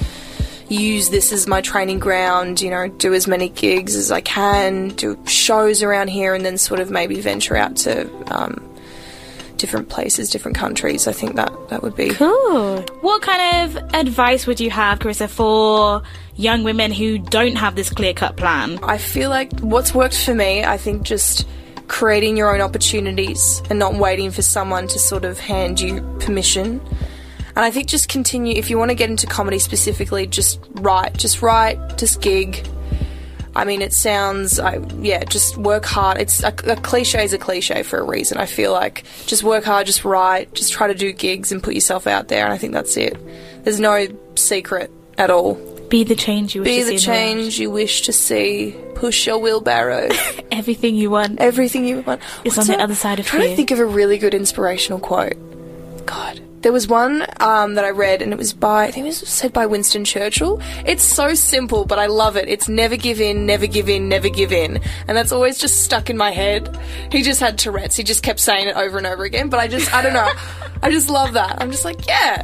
use 0.74 1.10
this 1.10 1.34
as 1.34 1.48
my 1.48 1.60
training 1.60 2.00
ground, 2.00 2.62
you 2.62 2.70
know, 2.70 2.88
do 2.88 3.14
as 3.14 3.28
many 3.28 3.50
gigs 3.50 3.96
as 3.96 4.10
I 4.10 4.22
can, 4.22 4.90
do 4.90 5.20
shows 5.26 5.84
around 5.84 6.08
here, 6.08 6.34
and 6.34 6.46
then 6.46 6.58
sort 6.58 6.80
of 6.80 6.90
maybe 6.90 7.20
venture 7.20 7.58
out 7.58 7.76
to 7.78 8.10
um, 8.34 8.71
different 9.62 9.88
places, 9.90 10.30
different 10.30 10.58
countries. 10.58 11.08
I 11.08 11.14
think 11.14 11.36
that 11.36 11.54
that 11.70 11.84
would 11.84 11.96
be 11.96 12.10
Cool. 12.10 12.82
What 13.02 13.22
kind 13.22 13.76
of 13.76 13.78
advice 13.94 14.46
would 14.48 14.60
you 14.60 14.72
have, 14.72 15.00
Charisa, 15.00 15.30
for 15.30 16.02
young 16.36 16.64
women 16.64 16.92
who 16.92 17.20
don't 17.20 17.56
have 17.56 17.76
this 17.76 17.90
clear 17.90 18.14
cut 18.14 18.36
plan? 18.36 18.80
I 18.84 18.98
feel 18.98 19.30
like 19.30 19.58
what's 19.60 19.94
worked 19.94 20.18
for 20.18 20.34
me, 20.34 20.66
I 20.66 20.78
think 20.78 21.04
just 21.04 21.48
creating 21.88 22.38
your 22.38 22.54
own 22.54 22.62
opportunities 22.62 23.62
and 23.70 23.78
not 23.78 23.96
waiting 23.96 24.32
for 24.32 24.42
someone 24.42 24.88
to 24.88 24.98
sort 24.98 25.24
of 25.24 25.40
hand 25.40 25.80
you 25.80 26.02
permission. 26.20 26.82
And 27.56 27.66
I 27.66 27.70
think 27.70 27.88
just 27.88 28.10
continue, 28.10 28.56
if 28.56 28.70
you 28.70 28.78
want 28.78 28.90
to 28.90 28.96
get 28.96 29.10
into 29.10 29.28
comedy 29.28 29.60
specifically, 29.60 30.26
just 30.26 30.60
write. 30.76 31.18
Just 31.18 31.42
write, 31.42 31.98
just 31.98 32.22
gig. 32.22 32.66
I 33.56 33.66
mean, 33.66 33.82
it 33.82 33.92
sounds, 33.94 34.60
I, 34.60 34.78
yeah, 35.02 35.24
just 35.26 35.58
work 35.58 35.86
hard. 35.86 36.18
It's 36.20 36.42
a, 36.42 36.54
a 36.68 36.76
cliche 36.78 37.24
is 37.24 37.34
a 37.34 37.38
cliche 37.38 37.84
for 37.84 38.00
a 38.00 38.04
reason. 38.04 38.38
I 38.38 38.46
feel 38.46 38.72
like 38.72 39.04
just 39.26 39.44
work 39.44 39.66
hard, 39.66 39.88
just 39.88 40.06
write, 40.06 40.54
just 40.54 40.72
try 40.72 40.88
to 40.88 40.94
do 40.94 41.12
gigs 41.12 41.52
and 41.52 41.62
put 41.62 41.74
yourself 41.74 42.08
out 42.08 42.30
there. 42.30 42.46
And 42.46 42.54
I 42.54 42.58
think 42.58 42.72
that's 42.74 42.96
it. 42.96 43.18
There's 43.66 43.80
no 43.80 44.08
secret 44.36 44.90
at 45.18 45.30
all. 45.30 45.56
Be 45.90 46.06
the 46.06 46.16
change 46.16 46.56
you 46.56 46.62
wish 46.62 46.70
Be 46.70 46.80
to 46.80 46.86
the 46.86 46.98
see 46.98 47.06
in 47.06 47.12
world. 47.12 47.20
change 47.44 47.60
you 47.60 47.70
wish 47.70 48.02
to 48.04 48.14
see. 48.14 48.74
Push 48.96 49.28
your 49.28 49.40
wheelbarrow. 49.40 50.08
Everything 50.52 50.96
you 50.96 51.10
want. 51.10 51.40
Everything 51.42 51.86
you 51.86 52.02
want. 52.02 52.22
It's 52.46 52.58
on 52.58 52.68
the 52.68 52.82
other 52.82 52.96
side 52.96 53.20
of 53.20 53.26
trying 53.26 53.42
fear. 53.42 53.50
to 53.50 53.56
think 53.58 53.72
of 53.72 53.80
a 53.80 53.86
really 53.86 54.18
good 54.18 54.34
inspirational 54.34 55.00
quote. 55.00 55.36
God. 56.06 56.40
There 56.62 56.72
was 56.72 56.88
one 56.88 57.26
um, 57.40 57.74
that 57.74 57.86
I 57.86 57.90
read, 57.90 58.22
and 58.22 58.32
it 58.32 58.38
was 58.38 58.54
by, 58.54 58.86
I 58.86 58.92
think 58.92 59.06
it 59.06 59.10
was 59.10 59.18
said 59.18 59.52
by 59.52 59.66
Winston 59.66 60.06
Churchill. 60.06 60.62
It's 60.86 61.02
so 61.02 61.34
simple, 61.34 61.86
but 61.86 61.98
I 61.98 62.06
love 62.06 62.38
it. 62.38 62.48
It's 62.48 62.70
never 62.70 62.96
give 62.96 63.20
in, 63.20 63.48
never 63.48 63.66
give 63.66 63.90
in, 63.90 64.08
never 64.08 64.30
give 64.30 64.52
in. 64.52 64.80
And 65.08 65.18
that's 65.18 65.32
always 65.32 65.58
just 65.58 65.84
stuck 65.84 66.12
in 66.12 66.18
my 66.18 66.30
head. 66.30 66.80
He 67.12 67.24
just 67.24 67.40
had 67.40 67.58
Tourette's. 67.58 67.96
He 67.96 68.04
just 68.04 68.22
kept 68.22 68.40
saying 68.40 68.68
it 68.68 68.76
over 68.76 69.00
and 69.00 69.08
over 69.08 69.24
again, 69.24 69.50
but 69.50 69.60
I 69.60 69.68
just, 69.68 69.92
I 69.92 70.04
don't 70.04 70.14
know. 70.14 70.32
I 70.84 70.92
just 70.92 71.10
love 71.10 71.34
that. 71.34 71.60
I'm 71.60 71.72
just 71.72 71.84
like, 71.84 72.06
yeah. 72.06 72.44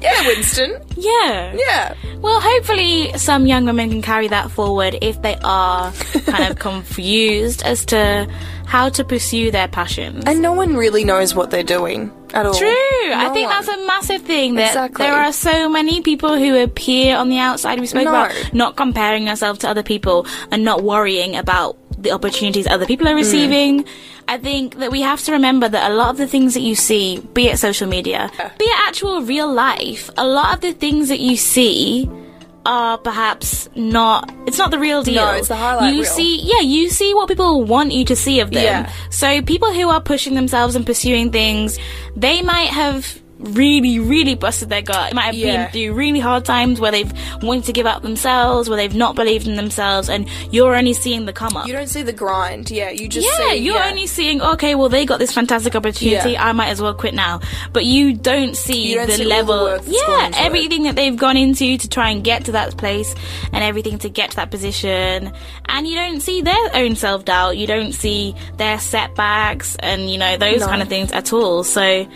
Yeah, 0.00 0.26
Winston. 0.26 0.80
Yeah. 0.96 1.54
Yeah. 1.54 1.94
Well, 2.20 2.40
hopefully, 2.40 3.12
some 3.18 3.46
young 3.46 3.66
women 3.66 3.90
can 3.90 4.00
carry 4.00 4.28
that 4.28 4.50
forward 4.50 4.96
if 5.02 5.20
they 5.20 5.36
are 5.44 5.92
kind 6.24 6.50
of 6.50 6.58
confused 6.60 7.62
as 7.62 7.84
to 7.86 8.26
how 8.64 8.88
to 8.90 9.04
pursue 9.04 9.50
their 9.50 9.68
passions. 9.68 10.24
And 10.24 10.40
no 10.40 10.52
one 10.54 10.76
really 10.76 11.04
knows 11.04 11.34
what 11.34 11.50
they're 11.50 11.62
doing 11.62 12.12
at 12.34 12.46
all. 12.46 12.54
True. 12.54 12.68
I 13.14 13.30
think 13.32 13.48
one. 13.48 13.56
that's 13.56 13.68
a 13.68 13.86
massive 13.86 14.22
thing 14.22 14.54
that 14.56 14.68
Exactly. 14.68 15.04
there 15.06 15.14
are 15.14 15.32
so 15.32 15.68
many 15.68 16.00
people 16.02 16.36
who 16.36 16.56
appear 16.62 17.16
on 17.16 17.28
the 17.28 17.38
outside. 17.38 17.80
We 17.80 17.86
spoke 17.86 18.04
No. 18.04 18.10
about 18.10 18.32
not 18.52 18.76
comparing 18.76 19.28
ourselves 19.28 19.60
to 19.60 19.68
other 19.68 19.82
people 19.82 20.26
and 20.50 20.64
not 20.64 20.82
worrying 20.82 21.36
about 21.36 21.76
the 22.00 22.12
opportunities 22.12 22.66
other 22.68 22.86
people 22.86 23.08
are 23.08 23.12
Mm. 23.14 23.16
receiving. 23.26 23.84
I 24.28 24.36
think 24.38 24.78
that 24.78 24.90
we 24.92 25.00
have 25.00 25.22
to 25.24 25.32
remember 25.32 25.68
that 25.68 25.90
a 25.90 25.94
lot 25.94 26.10
of 26.10 26.16
the 26.18 26.26
things 26.28 26.54
that 26.54 26.60
you 26.60 26.74
see, 26.76 27.18
be 27.34 27.48
it 27.48 27.58
social 27.58 27.88
media, 27.88 28.30
be 28.58 28.64
it 28.66 28.78
actual 28.86 29.22
real 29.22 29.50
life, 29.52 30.10
a 30.16 30.26
lot 30.26 30.54
of 30.54 30.60
the 30.60 30.72
things 30.72 31.08
that 31.08 31.18
you 31.18 31.36
see 31.36 32.08
are 32.66 32.98
perhaps 32.98 33.68
not 33.74 34.30
it's 34.46 34.58
not 34.58 34.70
the 34.70 34.78
real 34.78 35.02
deal. 35.02 35.14
No, 35.24 35.32
it's 35.32 35.48
the 35.48 35.56
highlight 35.56 35.94
You 35.94 36.02
reel. 36.02 36.10
see 36.10 36.40
yeah, 36.42 36.60
you 36.60 36.90
see 36.90 37.14
what 37.14 37.28
people 37.28 37.64
want 37.64 37.92
you 37.92 38.04
to 38.06 38.16
see 38.16 38.40
of 38.40 38.50
them. 38.50 38.62
Yeah. 38.64 38.92
So 39.10 39.40
people 39.42 39.72
who 39.72 39.88
are 39.88 40.00
pushing 40.00 40.34
themselves 40.34 40.74
and 40.74 40.84
pursuing 40.84 41.30
things, 41.32 41.78
they 42.16 42.42
might 42.42 42.68
have 42.70 43.20
really, 43.38 43.98
really 44.00 44.34
busted 44.34 44.68
their 44.68 44.82
gut. 44.82 45.10
It 45.12 45.14
might 45.14 45.22
have 45.26 45.34
Yeah. 45.34 45.66
been 45.70 45.72
through 45.72 45.94
really 45.94 46.18
hard 46.20 46.44
times 46.44 46.80
where 46.80 46.90
they've 46.90 47.12
wanted 47.42 47.64
to 47.64 47.72
give 47.72 47.86
up 47.86 48.02
themselves, 48.02 48.68
where 48.68 48.76
they've 48.76 48.94
not 48.94 49.14
believed 49.14 49.46
in 49.46 49.54
themselves, 49.56 50.08
and 50.08 50.26
you're 50.50 50.74
only 50.74 50.92
seeing 50.92 51.24
the 51.26 51.32
come 51.32 51.56
up. 51.56 51.66
You 51.66 51.72
don't 51.72 51.88
see 51.88 52.02
the 52.02 52.12
grind. 52.12 52.70
Yeah, 52.70 52.90
you 52.90 53.08
just 53.08 53.26
yeah, 53.38 53.50
see. 53.50 53.56
you're 53.58 53.76
yeah. 53.76 53.88
only 53.90 54.06
seeing 54.06 54.42
okay. 54.42 54.74
Well, 54.74 54.88
they 54.88 55.04
got 55.06 55.18
this 55.20 55.32
fantastic 55.32 55.76
opportunity. 55.76 56.32
Yeah. 56.32 56.46
I 56.48 56.52
might 56.52 56.68
as 56.68 56.82
well 56.82 56.94
quit 56.94 57.14
now. 57.14 57.40
But 57.72 57.84
you 57.84 58.12
don't 58.12 58.56
see 58.56 58.88
You 58.90 58.96
don't 58.96 59.06
the 59.06 59.12
see 59.14 59.22
the 59.22 59.28
level. 59.28 59.66
gone 59.66 59.80
yeah, 59.86 60.26
into 60.26 60.38
it. 60.38 60.44
everything 60.44 60.82
that 60.84 60.96
they've 60.96 61.16
gone 61.16 61.36
into 61.36 61.76
to 61.78 61.88
try 61.88 62.10
and 62.10 62.24
get 62.24 62.44
to 62.46 62.52
that 62.52 62.76
place, 62.76 63.14
and 63.52 63.62
everything 63.62 63.98
to 63.98 64.08
get 64.08 64.30
to 64.30 64.36
that 64.36 64.50
position. 64.50 65.32
And 65.68 65.86
you 65.86 65.94
don't 65.94 66.20
see 66.20 66.40
their 66.42 66.56
own 66.74 66.96
self 66.96 67.24
doubt. 67.24 67.56
You 67.56 67.66
don't 67.68 67.92
see 67.92 68.34
their 68.56 68.78
setbacks, 68.80 69.76
and 69.80 70.10
you 70.10 70.18
know 70.18 70.36
those 70.36 70.60
No. 70.60 70.66
kind 70.66 70.82
of 70.82 70.88
things 70.88 71.12
at 71.12 71.32
all. 71.32 71.62
So 71.62 72.06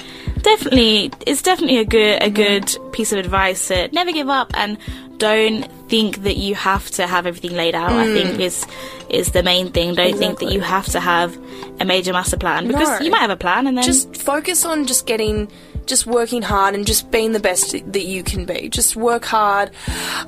definitely, 0.42 1.10
it's 1.26 1.42
definitely 1.42 1.78
a 1.78 1.84
good 1.84 2.22
a 2.22 2.30
good 2.30 2.74
piece 2.92 3.12
of 3.12 3.18
advice 3.18 3.68
to 3.68 3.88
never 3.92 4.12
give 4.12 4.28
up 4.28 4.50
and 4.54 4.76
don't 5.18 5.64
think 5.88 6.22
that 6.24 6.36
you 6.36 6.54
have 6.56 6.90
to 6.90 7.06
have 7.06 7.26
everything 7.26 7.52
laid 7.56 7.74
out. 7.74 7.92
I 7.92 8.06
think 8.06 8.40
is 8.40 8.66
is 9.08 9.30
the 9.32 9.42
main 9.42 9.70
thing. 9.70 9.94
Don't 9.94 10.16
think 10.18 10.38
that 10.40 10.46
Mm. 10.46 10.52
You 10.54 10.60
have 10.60 10.86
to 10.86 11.00
have 11.00 11.36
a 11.80 11.84
major 11.84 12.12
master 12.12 12.36
plan 12.36 12.66
because 12.66 12.88
No. 12.88 13.04
you 13.04 13.10
might 13.10 13.20
have 13.20 13.30
a 13.30 13.36
plan 13.36 13.66
and 13.66 13.76
then 13.76 13.84
just 13.84 14.16
focus 14.16 14.64
on 14.64 14.86
just 14.86 15.06
getting 15.06 15.48
just 15.86 16.06
working 16.06 16.42
hard 16.42 16.74
and 16.76 16.86
just 16.86 17.10
being 17.10 17.32
the 17.32 17.40
best 17.40 17.72
that 17.92 18.04
you 18.04 18.22
can 18.22 18.44
be 18.46 18.68
just 18.68 18.94
work 18.94 19.24
hard 19.24 19.68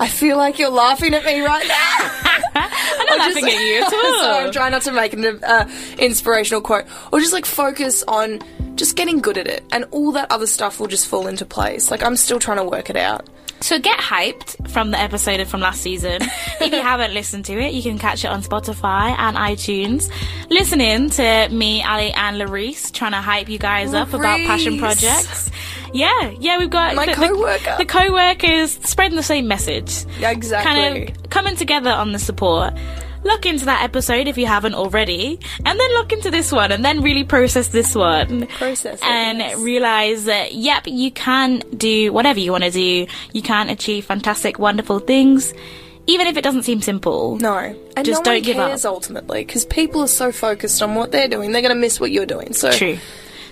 i 0.00 0.08
feel 0.08 0.36
like 0.36 0.58
you're 0.58 0.68
laughing 0.68 1.14
at 1.14 1.24
me 1.24 1.40
right 1.42 1.68
now 1.68 2.10
I'm 2.56 3.06
not 3.06 3.18
laughing 3.18 3.44
at 3.44 3.52
you 3.60 3.76
at 3.76 3.84
all. 3.94 4.18
Sorry, 4.20 4.44
i'm 4.46 4.52
trying 4.52 4.72
not 4.72 4.82
to 4.82 4.90
make 4.92 5.12
an 5.12 5.24
uh, 5.44 5.70
inspirational 5.98 6.60
quote 6.60 6.86
or 7.12 7.20
just 7.20 7.32
like 7.32 7.46
focus 7.46 8.02
on 8.08 8.40
just 8.76 8.96
getting 8.96 9.20
good 9.20 9.38
at 9.38 9.46
it 9.46 9.64
and 9.72 9.84
all 9.90 10.12
that 10.12 10.30
other 10.30 10.46
stuff 10.46 10.80
will 10.80 10.86
just 10.86 11.06
fall 11.06 11.26
into 11.26 11.44
place 11.46 11.90
like 11.90 12.02
i'm 12.02 12.16
still 12.16 12.38
trying 12.38 12.56
to 12.58 12.64
work 12.64 12.90
it 12.90 12.96
out 12.96 13.28
So 13.60 13.78
get 13.78 13.98
hyped 13.98 14.68
from 14.70 14.90
the 14.90 14.98
episode 14.98 15.46
from 15.48 15.60
last 15.60 15.80
season. 15.80 16.20
if 16.60 16.70
you 16.72 16.82
haven't 16.92 17.14
listened 17.14 17.46
to 17.46 17.54
it, 17.58 17.72
you 17.72 17.82
can 17.82 17.98
catch 17.98 18.22
it 18.22 18.28
on 18.28 18.42
Spotify 18.42 19.16
and 19.16 19.38
iTunes. 19.38 20.10
Listen 20.50 20.82
in 20.82 21.08
to 21.10 21.48
me, 21.50 21.82
Ali, 21.82 22.12
and 22.12 22.36
Larice 22.36 22.92
trying 22.92 23.12
to 23.12 23.22
hype 23.22 23.48
you 23.48 23.56
guys 23.58 23.94
up 23.94 24.12
about 24.12 24.38
passion 24.40 24.76
projects. 24.78 25.50
Yeah, 25.94 26.34
yeah, 26.40 26.58
we've 26.58 26.68
got 26.68 26.94
My 26.94 27.06
the, 27.06 27.14
co-worker. 27.14 27.74
The, 27.78 27.84
the 27.84 27.86
co-workers 27.86 28.72
spreading 28.84 29.16
the 29.16 29.22
same 29.22 29.48
message. 29.48 30.04
Yeah, 30.18 30.32
exactly. 30.32 30.70
Kind 30.70 31.08
of 31.16 31.30
coming 31.30 31.56
together 31.56 31.90
on 31.90 32.12
the 32.12 32.18
support. 32.18 32.74
Look 33.24 33.46
into 33.46 33.64
that 33.64 33.82
episode 33.82 34.28
if 34.28 34.36
you 34.38 34.46
haven't 34.46 34.74
already, 34.74 35.40
and 35.64 35.80
then 35.80 35.90
look 35.94 36.12
into 36.12 36.30
this 36.30 36.52
one, 36.52 36.70
and 36.72 36.84
then 36.84 37.02
really 37.02 37.24
process 37.24 37.68
this 37.68 37.94
one. 37.94 38.46
Process 38.48 38.98
it, 39.00 39.04
and 39.04 39.38
yes. 39.38 39.58
realize 39.58 40.24
that 40.26 40.54
yep, 40.54 40.82
you 40.86 41.10
can 41.10 41.60
do 41.76 42.12
whatever 42.12 42.38
you 42.38 42.52
want 42.52 42.64
to 42.64 42.70
do. 42.70 43.06
You 43.32 43.42
can 43.42 43.70
achieve 43.70 44.04
fantastic, 44.04 44.58
wonderful 44.58 44.98
things, 44.98 45.52
even 46.06 46.26
if 46.26 46.36
it 46.36 46.42
doesn't 46.42 46.64
seem 46.64 46.82
simple. 46.82 47.38
no 47.38 47.74
and 47.96 48.04
Just 48.04 48.20
no 48.20 48.32
don't 48.32 48.34
one 48.34 48.42
give 48.42 48.58
up. 48.58 48.68
cares 48.68 48.84
ultimately 48.84 49.44
because 49.44 49.64
people 49.64 50.02
are 50.02 50.06
so 50.08 50.30
focused 50.32 50.82
on 50.82 50.94
what 50.94 51.12
they're 51.12 51.28
doing 51.28 51.52
they're 51.52 51.62
going 51.62 51.72
to 51.74 51.80
miss 51.80 51.98
what 52.00 52.10
you're 52.10 52.26
doing 52.26 52.52
so 52.52 52.72
True. 52.72 52.98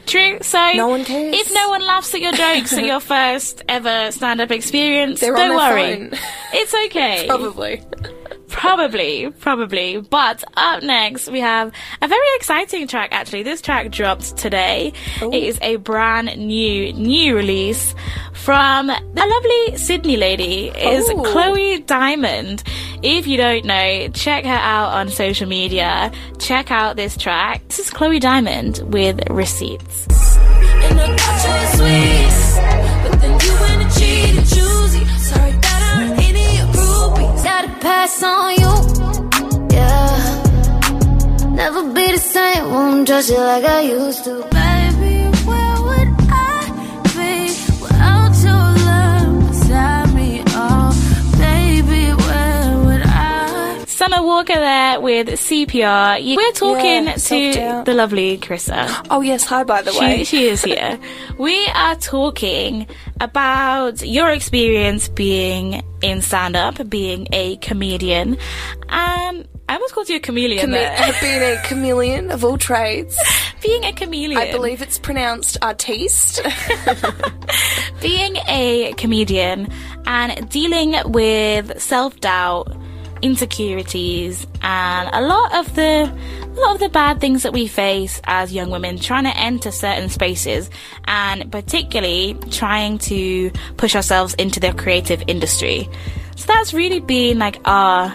True. 0.04 0.38
So 0.42 0.72
No 0.72 0.88
one 0.88 1.04
cares. 1.04 1.32
if 1.34 1.54
no 1.54 1.68
one 1.68 1.80
laughs 1.86 2.12
at 2.14 2.20
your 2.20 2.32
jokes 2.32 2.72
at 2.72 2.84
your 2.84 2.98
first 2.98 3.62
ever 3.68 4.10
stand-up 4.10 4.50
experience, 4.50 5.20
They're 5.20 5.32
don't 5.34 5.54
worry. 5.56 6.08
phone. 6.10 6.18
It's 6.52 6.74
okay. 6.86 7.24
probably 7.28 7.82
Probably, 8.52 9.30
probably. 9.30 9.98
But 9.98 10.44
up 10.56 10.82
next, 10.82 11.28
we 11.28 11.40
have 11.40 11.72
a 12.00 12.06
very 12.06 12.26
exciting 12.36 12.86
track, 12.86 13.08
actually. 13.10 13.42
This 13.42 13.60
track 13.60 13.90
dropped 13.90 14.36
today. 14.36 14.92
Oh. 15.20 15.32
It 15.32 15.42
is 15.42 15.58
a 15.62 15.76
brand 15.76 16.36
new, 16.36 16.92
new 16.92 17.34
release 17.34 17.94
from 18.34 18.90
a 18.90 19.00
lovely 19.14 19.76
Sydney 19.76 20.16
lady. 20.16 20.68
It 20.68 20.76
is 20.76 21.08
Ooh. 21.10 21.22
Chloe 21.24 21.80
Diamond. 21.80 22.62
If 23.02 23.26
you 23.26 23.36
don't 23.36 23.64
know, 23.64 24.08
check 24.08 24.44
her 24.44 24.50
out 24.50 24.92
on 24.92 25.08
social 25.08 25.48
media. 25.48 26.12
Check 26.38 26.70
out 26.70 26.96
this 26.96 27.16
track. 27.16 27.66
This 27.68 27.80
is 27.80 27.90
Chloe 27.90 28.20
Diamond 28.20 28.80
with 28.92 29.28
Receipts. 29.30 30.06
Pass 37.82 38.22
on 38.22 38.54
you, 38.62 38.72
yeah. 39.74 40.42
Never 41.50 41.82
be 41.92 42.12
the 42.12 42.18
same, 42.18 42.70
won't 42.70 43.08
trust 43.08 43.28
you 43.30 43.38
like 43.38 43.64
I 43.64 43.80
used 43.80 44.24
to. 44.24 44.34
Baby, 44.50 44.91
Summer 53.92 54.22
Walker 54.22 54.54
there 54.54 55.00
with 55.00 55.28
CPR. 55.28 56.36
We're 56.36 56.52
talking 56.52 57.04
Yeah, 57.06 57.14
to 57.14 57.82
the 57.84 57.94
lovely 57.94 58.38
Charisa. 58.38 59.06
oh 59.10 59.20
yes 59.20 59.44
hi 59.44 59.62
by 59.64 59.82
the 59.82 59.92
She, 59.92 60.00
way 60.00 60.24
she 60.24 60.48
is 60.48 60.64
here. 60.64 60.98
we 61.38 61.66
are 61.68 61.94
talking 61.96 62.86
about 63.20 64.02
your 64.04 64.30
experience 64.30 65.08
being 65.08 65.82
in 66.00 66.20
stand 66.22 66.56
up, 66.56 66.88
being 66.88 67.28
a 67.32 67.56
comedian. 67.58 68.38
Um, 68.88 69.44
I 69.68 69.74
almost 69.74 69.94
called 69.94 70.08
you 70.08 70.16
a 70.16 70.20
chameleon 70.20 70.70
Chame- 70.70 70.72
there. 70.72 71.14
being 71.20 71.42
a 71.58 71.62
chameleon 71.62 72.30
of 72.32 72.44
all 72.44 72.58
trades. 72.58 73.16
being 73.62 73.84
a 73.84 73.92
chameleon. 73.92 74.38
I 74.40 74.50
believe 74.50 74.82
it's 74.82 74.98
pronounced 74.98 75.58
artiste. 75.62 76.40
being 78.00 78.36
a 78.48 78.92
comedian 78.96 79.68
and 80.06 80.48
dealing 80.50 80.94
with 81.12 81.80
self 81.80 82.18
doubt, 82.20 82.74
insecurities, 83.22 84.46
and 84.62 85.08
a 85.12 85.20
lot 85.22 85.54
of 85.54 85.74
the 85.74 86.12
a 86.44 86.60
lot 86.60 86.74
of 86.74 86.80
the 86.80 86.88
bad 86.88 87.20
things 87.20 87.42
that 87.44 87.52
we 87.52 87.66
face 87.66 88.20
as 88.24 88.52
young 88.52 88.70
women 88.70 88.98
trying 88.98 89.24
to 89.24 89.34
enter 89.36 89.70
certain 89.70 90.08
spaces 90.10 90.68
and 91.06 91.50
particularly 91.50 92.36
trying 92.50 92.98
to 92.98 93.50
push 93.78 93.96
ourselves 93.96 94.34
into 94.34 94.60
the 94.60 94.72
creative 94.74 95.22
industry. 95.26 95.88
So 96.36 96.46
that's 96.48 96.74
really 96.74 97.00
been 97.00 97.38
like 97.38 97.58
our 97.64 98.14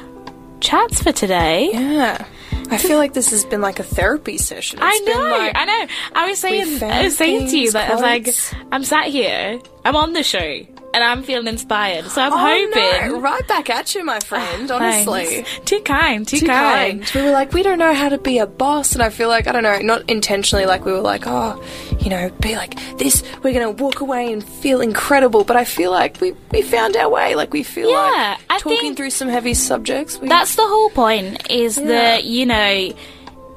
chats 0.59 1.01
for 1.01 1.11
today. 1.11 1.71
Yeah. 1.73 2.25
I 2.69 2.77
feel 2.77 2.97
like 2.97 3.13
this 3.13 3.29
has 3.31 3.45
been 3.45 3.61
like 3.61 3.79
a 3.79 3.83
therapy 3.83 4.37
session. 4.37 4.79
I 4.81 4.89
It's 4.89 5.05
been 5.05 5.17
know, 5.17 5.29
like- 5.37 5.53
I 5.55 5.65
know. 5.65 5.87
I 6.13 6.29
was 6.29 6.39
saying, 6.39 6.83
I 6.83 7.03
was 7.05 7.15
saying 7.17 7.47
to 7.49 7.57
you 7.57 7.71
that 7.71 7.89
I 7.89 7.93
was 7.93 8.01
like. 8.01 8.27
I'm 8.71 8.83
sat 8.83 9.07
here, 9.07 9.59
I'm 9.85 9.95
on 9.95 10.13
the 10.13 10.21
show, 10.23 10.59
and 10.93 11.03
I'm 11.03 11.21
feeling 11.23 11.47
inspired. 11.47 12.05
So 12.05 12.21
I'm 12.21 12.33
Oh, 12.33 12.37
hoping. 12.37 13.11
no, 13.13 13.19
right 13.19 13.47
back 13.47 13.69
at 13.69 13.93
you, 13.93 14.03
my 14.03 14.19
friend. 14.21 14.69
Ah, 14.71 14.75
honestly, 14.77 15.45
Too 15.65 15.79
kind, 15.81 16.27
too, 16.27 16.39
too 16.39 16.47
kind. 16.47 17.01
kind. 17.03 17.11
We 17.15 17.21
were 17.23 17.31
like, 17.31 17.53
we 17.53 17.61
don't 17.63 17.77
know 17.79 17.93
how 17.93 18.09
to 18.09 18.17
be 18.17 18.39
a 18.39 18.47
boss, 18.47 18.93
and 18.93 19.01
I 19.03 19.09
feel 19.09 19.29
like 19.29 19.47
I 19.47 19.51
don't 19.51 19.63
know, 19.63 19.79
not 19.79 20.09
intentionally. 20.09 20.65
Like 20.65 20.85
we 20.85 20.91
were 20.91 21.01
like, 21.01 21.23
oh, 21.27 21.61
you 21.99 22.09
know, 22.09 22.29
be 22.41 22.55
like 22.55 22.75
this. 22.97 23.23
We're 23.43 23.53
gonna 23.53 23.71
walk 23.71 23.99
away 24.01 24.31
and 24.31 24.43
feel 24.43 24.81
incredible. 24.81 25.43
But 25.43 25.55
I 25.57 25.63
feel 25.65 25.91
like 25.91 26.19
we 26.21 26.33
we 26.51 26.61
found 26.61 26.95
our 26.95 27.09
way. 27.09 27.35
Like 27.35 27.53
we 27.53 27.63
feel 27.63 27.89
Yeah, 27.89 28.37
like 28.49 28.59
talking 28.61 28.95
through 28.95 29.11
some 29.11 29.27
heavy 29.29 29.53
subjects. 29.53 30.19
We, 30.19 30.27
That's 30.29 30.55
the 30.55 30.65
whole 30.67 30.89
point, 30.91 31.49
is 31.51 31.77
Yeah. 31.77 31.85
that, 31.85 32.23
you 32.23 32.45
know, 32.45 32.93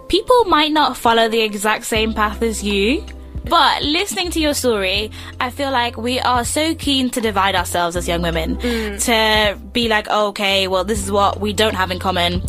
people 0.08 0.44
might 0.46 0.72
not 0.72 0.96
follow 0.96 1.28
the 1.28 1.40
exact 1.40 1.84
same 1.84 2.12
path 2.12 2.42
as 2.42 2.62
you. 2.62 3.04
But 3.44 3.82
listening 3.82 4.30
to 4.32 4.40
your 4.40 4.54
story, 4.54 5.10
I 5.40 5.50
feel 5.50 5.70
like 5.70 5.96
we 5.96 6.20
are 6.20 6.44
so 6.44 6.74
keen 6.74 7.10
to 7.10 7.20
divide 7.20 7.54
ourselves 7.54 7.96
as 7.96 8.06
young 8.06 8.22
women. 8.22 8.56
Mm. 8.56 9.04
To 9.06 9.58
be 9.72 9.88
like, 9.88 10.08
okay, 10.08 10.68
well, 10.68 10.84
this 10.84 11.02
is 11.02 11.10
what 11.10 11.40
we 11.40 11.52
don't 11.52 11.74
have 11.74 11.90
in 11.90 11.98
common. 11.98 12.42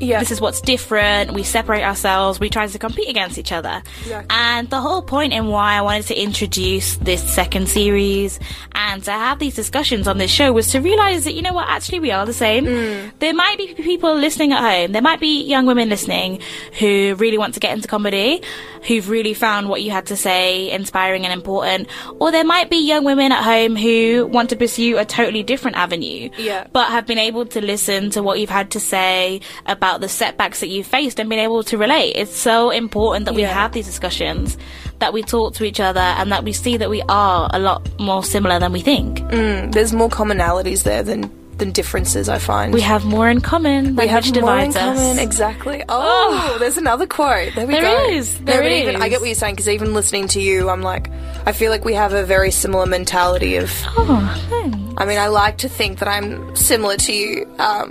Yeah. 0.00 0.18
This 0.18 0.30
is 0.30 0.40
what's 0.40 0.60
different. 0.60 1.32
We 1.32 1.42
separate 1.42 1.82
ourselves. 1.82 2.40
We 2.40 2.50
try 2.50 2.66
to 2.66 2.78
compete 2.78 3.08
against 3.08 3.38
each 3.38 3.52
other. 3.52 3.82
Exactly. 4.02 4.26
And 4.30 4.68
the 4.70 4.80
whole 4.80 5.02
point 5.02 5.32
in 5.32 5.46
why 5.46 5.74
I 5.74 5.82
wanted 5.82 6.06
to 6.06 6.20
introduce 6.20 6.96
this 6.96 7.22
second 7.34 7.68
series 7.68 8.38
and 8.74 9.02
to 9.04 9.10
have 9.10 9.38
these 9.38 9.54
discussions 9.54 10.06
on 10.06 10.18
this 10.18 10.30
show 10.30 10.52
was 10.52 10.70
to 10.72 10.80
realize 10.80 11.24
that, 11.24 11.34
you 11.34 11.42
know 11.42 11.52
what, 11.52 11.68
actually 11.68 12.00
we 12.00 12.10
are 12.10 12.26
the 12.26 12.32
same. 12.32 12.66
Mm. 12.66 13.12
There 13.18 13.34
might 13.34 13.58
be 13.58 13.74
people 13.74 14.14
listening 14.14 14.52
at 14.52 14.60
home. 14.60 14.92
There 14.92 15.02
might 15.02 15.20
be 15.20 15.44
young 15.44 15.66
women 15.66 15.88
listening 15.88 16.40
who 16.78 17.14
really 17.18 17.38
want 17.38 17.54
to 17.54 17.60
get 17.60 17.72
into 17.72 17.88
comedy, 17.88 18.42
who've 18.86 19.08
really 19.08 19.34
found 19.34 19.68
what 19.68 19.82
you 19.82 19.90
had 19.90 20.06
to 20.06 20.16
say 20.16 20.70
inspiring 20.70 21.24
and 21.24 21.32
important. 21.32 21.88
Or 22.18 22.30
there 22.30 22.44
might 22.44 22.70
be 22.70 22.76
young 22.76 23.04
women 23.04 23.32
at 23.32 23.42
home 23.42 23.76
who 23.76 24.26
want 24.26 24.50
to 24.50 24.56
pursue 24.56 24.98
a 24.98 25.04
totally 25.04 25.42
different 25.42 25.76
avenue. 25.76 26.30
Yeah. 26.36 26.66
But 26.72 26.90
have 26.90 27.06
been 27.06 27.18
able 27.18 27.46
to 27.46 27.60
listen 27.60 28.10
to 28.10 28.22
what 28.22 28.38
you've 28.40 28.50
had 28.50 28.70
to 28.72 28.80
say 28.80 29.40
about 29.66 29.85
the 29.98 30.08
setbacks 30.08 30.60
that 30.60 30.68
you've 30.68 30.86
faced 30.86 31.18
and 31.20 31.28
being 31.30 31.40
able 31.42 31.62
to 31.64 31.78
relate. 31.78 32.12
It's 32.16 32.36
so 32.36 32.70
important 32.70 33.24
that 33.26 33.34
we 33.34 33.42
Yeah. 33.42 33.52
have 33.54 33.72
these 33.72 33.86
discussions, 33.86 34.56
that 34.98 35.12
we 35.12 35.22
talk 35.22 35.54
to 35.54 35.64
each 35.64 35.80
other, 35.80 36.00
and 36.18 36.30
that 36.32 36.42
we 36.44 36.52
see 36.52 36.76
that 36.76 36.90
we 36.90 37.02
are 37.08 37.48
a 37.52 37.58
lot 37.58 37.80
more 37.98 38.22
similar 38.24 38.58
than 38.58 38.72
we 38.72 38.80
think. 38.80 39.20
Mm, 39.30 39.72
there's 39.72 39.92
more 39.92 40.08
commonalities 40.08 40.82
there 40.82 41.02
than 41.02 41.30
than 41.58 41.72
differences. 41.72 42.28
I 42.28 42.38
find 42.38 42.72
We 42.74 42.80
have 42.82 43.04
more 43.04 43.28
in 43.28 43.40
common 43.40 43.84
than 43.84 43.96
We 43.96 44.08
have 44.08 44.24
more 44.40 44.58
in 44.58 44.68
us. 44.70 44.76
common, 44.76 45.18
exactly. 45.18 45.82
Oh, 45.88 46.52
Oh. 46.54 46.58
there's 46.58 46.76
another 46.76 47.06
quote. 47.06 47.54
There 47.54 47.66
we 47.66 47.72
There 47.74 47.82
go. 47.82 48.08
is, 48.10 48.38
No, 48.40 48.46
there 48.46 48.62
but 48.62 48.72
even, 48.72 48.96
I 49.02 49.08
get 49.08 49.20
what 49.20 49.26
you're 49.26 49.34
saying 49.34 49.54
because 49.54 49.68
even 49.68 49.94
listening 49.94 50.28
to 50.28 50.40
you, 50.40 50.68
I'm 50.68 50.82
like, 50.82 51.10
I 51.46 51.52
feel 51.52 51.70
like 51.70 51.84
we 51.84 51.94
have 51.94 52.12
a 52.12 52.24
very 52.24 52.50
similar 52.50 52.86
mentality 52.86 53.56
of. 53.56 53.70
Oh, 53.96 54.46
thanks. 54.50 54.76
I 54.98 55.04
mean, 55.04 55.18
I 55.18 55.28
like 55.28 55.58
to 55.58 55.68
think 55.68 55.98
that 56.00 56.08
I'm 56.08 56.54
similar 56.56 56.96
to 56.96 57.12
you 57.12 57.46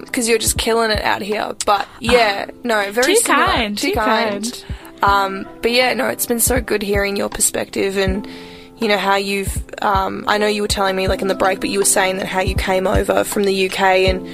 because 0.05 0.27
you're 0.27 0.37
just 0.39 0.57
killing 0.57 0.91
it 0.91 1.01
out 1.01 1.21
here. 1.21 1.53
But 1.65 1.87
yeah, 1.99 2.45
no, 2.63 2.91
very 2.91 3.15
Too 3.15 3.21
similar. 3.21 3.45
kind, 3.45 3.77
too 3.77 3.93
kind. 3.93 4.63
Um, 5.03 5.47
but 5.61 5.71
yeah, 5.71 5.93
no, 5.93 6.07
it's 6.07 6.25
been 6.25 6.39
so 6.39 6.59
good 6.61 6.81
hearing 6.81 7.15
your 7.15 7.29
perspective 7.29 7.97
and 7.97 8.27
you 8.77 8.87
know 8.87 8.97
how 8.97 9.15
you've. 9.15 9.63
Um, 9.81 10.25
I 10.27 10.37
know 10.37 10.47
you 10.47 10.61
were 10.61 10.67
telling 10.67 10.95
me 10.95 11.07
like 11.07 11.21
in 11.21 11.27
the 11.27 11.35
break, 11.35 11.59
but 11.59 11.69
you 11.69 11.79
were 11.79 11.85
saying 11.85 12.17
that 12.17 12.27
how 12.27 12.41
you 12.41 12.55
came 12.55 12.87
over 12.87 13.23
from 13.23 13.43
the 13.43 13.69
UK 13.69 13.79
and 13.79 14.27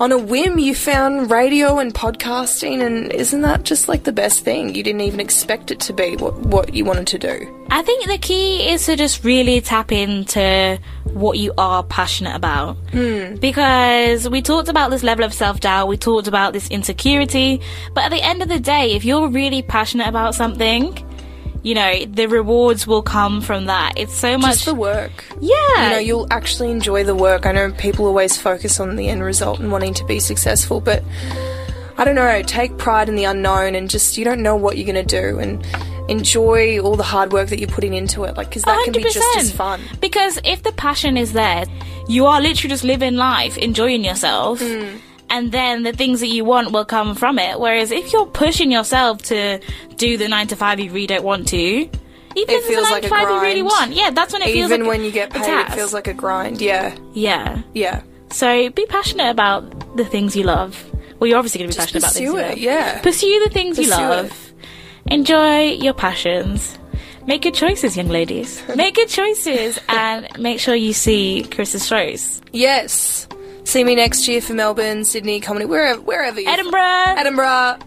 on 0.00 0.10
a 0.10 0.18
whim 0.18 0.58
you 0.58 0.74
found 0.74 1.30
radio 1.30 1.78
and 1.78 1.94
podcasting, 1.94 2.84
and 2.84 3.12
isn't 3.12 3.42
that 3.42 3.62
just 3.62 3.88
like 3.88 4.04
the 4.04 4.12
best 4.12 4.40
thing? 4.44 4.74
You 4.74 4.82
didn't 4.82 5.02
even 5.02 5.20
expect 5.20 5.70
it 5.70 5.80
to 5.80 5.92
be 5.92 6.16
what 6.16 6.34
what 6.40 6.74
you 6.74 6.84
wanted 6.84 7.06
to 7.08 7.18
do. 7.18 7.66
I 7.70 7.82
think 7.82 8.06
the 8.06 8.18
key 8.18 8.68
is 8.70 8.84
to 8.86 8.96
just 8.96 9.24
really 9.24 9.60
tap 9.60 9.92
into 9.92 10.78
what 11.04 11.38
you 11.38 11.52
are 11.58 11.82
passionate 11.84 12.34
about. 12.34 12.76
Because 13.40 14.28
we 14.28 14.42
talked 14.42 14.68
about 14.68 14.90
this 14.90 15.02
level 15.02 15.24
of 15.24 15.32
self 15.32 15.60
doubt, 15.60 15.88
we 15.88 15.96
talked 15.96 16.28
about 16.28 16.52
this 16.52 16.68
insecurity, 16.70 17.60
but 17.94 18.04
at 18.04 18.10
the 18.10 18.22
end 18.22 18.42
of 18.42 18.48
the 18.48 18.60
day, 18.60 18.92
if 18.92 19.04
you're 19.04 19.28
really 19.28 19.62
passionate 19.62 20.08
about 20.08 20.34
something, 20.34 20.92
you 21.64 21.74
know, 21.74 22.04
the 22.04 22.26
rewards 22.28 22.86
will 22.86 23.02
come 23.02 23.40
from 23.40 23.64
that. 23.66 23.94
It's 23.96 24.14
so 24.14 24.38
much. 24.38 24.52
Just 24.52 24.66
the 24.66 24.74
work. 24.74 25.24
yeah. 25.40 25.84
you 25.84 25.90
know 25.94 25.98
you'll 25.98 26.26
actually 26.30 26.70
enjoy 26.70 27.02
the 27.02 27.14
work 27.16 27.46
i 27.46 27.52
know 27.52 27.72
people 27.72 28.06
always 28.06 28.36
focus 28.36 28.78
on 28.78 28.94
the 28.96 29.08
end 29.08 29.24
result 29.24 29.58
and 29.58 29.72
wanting 29.72 29.94
to 29.94 30.04
be 30.04 30.20
successful 30.20 30.80
but 30.80 31.02
i 31.98 32.04
don't 32.04 32.14
know 32.14 32.42
take 32.42 32.76
pride 32.78 33.08
in 33.08 33.16
the 33.16 33.24
unknown 33.24 33.74
and 33.74 33.90
just 33.90 34.16
you 34.18 34.24
don't 34.24 34.42
know 34.42 34.54
what 34.54 34.76
you're 34.76 34.90
going 34.92 35.06
to 35.06 35.20
do 35.22 35.38
and 35.38 35.64
enjoy 36.10 36.78
all 36.80 36.96
the 36.96 37.02
hard 37.14 37.32
work 37.32 37.48
that 37.48 37.58
you're 37.58 37.68
putting 37.78 37.94
into 37.94 38.24
it 38.24 38.36
like 38.36 38.48
because 38.50 38.62
that 38.64 38.78
can 38.84 38.92
be 38.92 39.02
just 39.02 39.18
as 39.38 39.50
100%. 39.52 39.56
fun 39.56 39.80
Because 40.00 40.38
if 40.44 40.62
the 40.62 40.72
passion 40.72 41.16
is 41.16 41.32
there, 41.32 41.64
you 42.08 42.26
are 42.26 42.40
literally 42.42 42.68
just 42.70 42.84
living 42.84 43.14
life, 43.14 43.56
enjoying 43.58 44.04
yourself, 44.04 44.60
Hmm. 44.60 44.96
And 45.30 45.50
then 45.52 45.82
the 45.82 45.92
things 45.92 46.20
that 46.20 46.28
you 46.28 46.44
want 46.44 46.72
will 46.72 46.84
come 46.84 47.14
from 47.14 47.38
it. 47.38 47.58
Whereas 47.58 47.90
if 47.90 48.12
you're 48.12 48.26
pushing 48.26 48.70
yourself 48.70 49.22
to 49.24 49.60
do 49.96 50.16
the 50.16 50.28
nine 50.28 50.46
to 50.48 50.56
five 50.56 50.80
you 50.80 50.90
really 50.90 51.06
don't 51.06 51.24
want 51.24 51.48
to, 51.48 51.56
even 51.56 51.90
if 52.36 52.48
it's 52.48 52.66
feels 52.66 52.80
a 52.80 52.82
nine 52.82 52.92
like 52.92 53.02
to 53.02 53.08
a 53.08 53.10
five 53.10 53.28
you 53.28 53.40
really 53.40 53.62
want, 53.62 53.92
yeah, 53.92 54.10
that's 54.10 54.32
when 54.32 54.42
it 54.42 54.46
feels 54.46 54.70
even 54.70 54.80
like 54.82 54.88
when 54.88 55.04
you 55.04 55.10
get 55.10 55.30
paid 55.30 55.42
it 55.44 55.72
feels 55.72 55.92
like 55.92 56.06
a 56.08 56.14
grind 56.14 56.60
yeah 56.60 56.96
yeah. 57.12 57.62
yeah 57.74 58.02
So 58.30 58.70
be 58.70 58.86
passionate 58.86 59.30
about 59.30 59.96
the 59.96 60.04
things 60.04 60.34
you 60.36 60.44
love. 60.44 60.84
Well, 61.18 61.28
you're 61.28 61.38
obviously 61.38 61.60
going 61.60 61.70
to 61.70 61.76
be 61.76 61.80
passionate 61.80 62.02
about 62.02 62.12
things 62.12 62.30
pursue 62.30 62.44
it, 62.44 62.58
yeah. 62.58 63.00
Pursue 63.00 63.44
the 63.44 63.50
things 63.50 63.78
you 63.78 63.88
love. 63.88 64.26
it. 64.26 65.12
Enjoy 65.12 65.62
your 65.70 65.94
passions. 65.94 66.78
Make 67.26 67.42
good 67.42 67.54
choices, 67.54 67.96
young 67.96 68.08
ladies. 68.08 68.62
Make 68.76 68.96
good 68.96 69.08
choices 69.08 69.78
and 69.88 70.28
make 70.38 70.60
sure 70.60 70.74
you 70.74 70.92
see 70.92 71.46
Chris's 71.50 71.86
shows. 71.86 72.42
yes 72.52 73.26
see 73.64 73.82
me 73.84 73.94
next 73.94 74.28
year 74.28 74.40
for 74.40 74.54
melbourne 74.54 75.04
sydney 75.04 75.40
comedy 75.40 75.64
wherever 75.64 76.00
wherever 76.00 76.40
you 76.40 76.48
Edinburgh, 76.48 76.80
edinburgh 77.16 77.78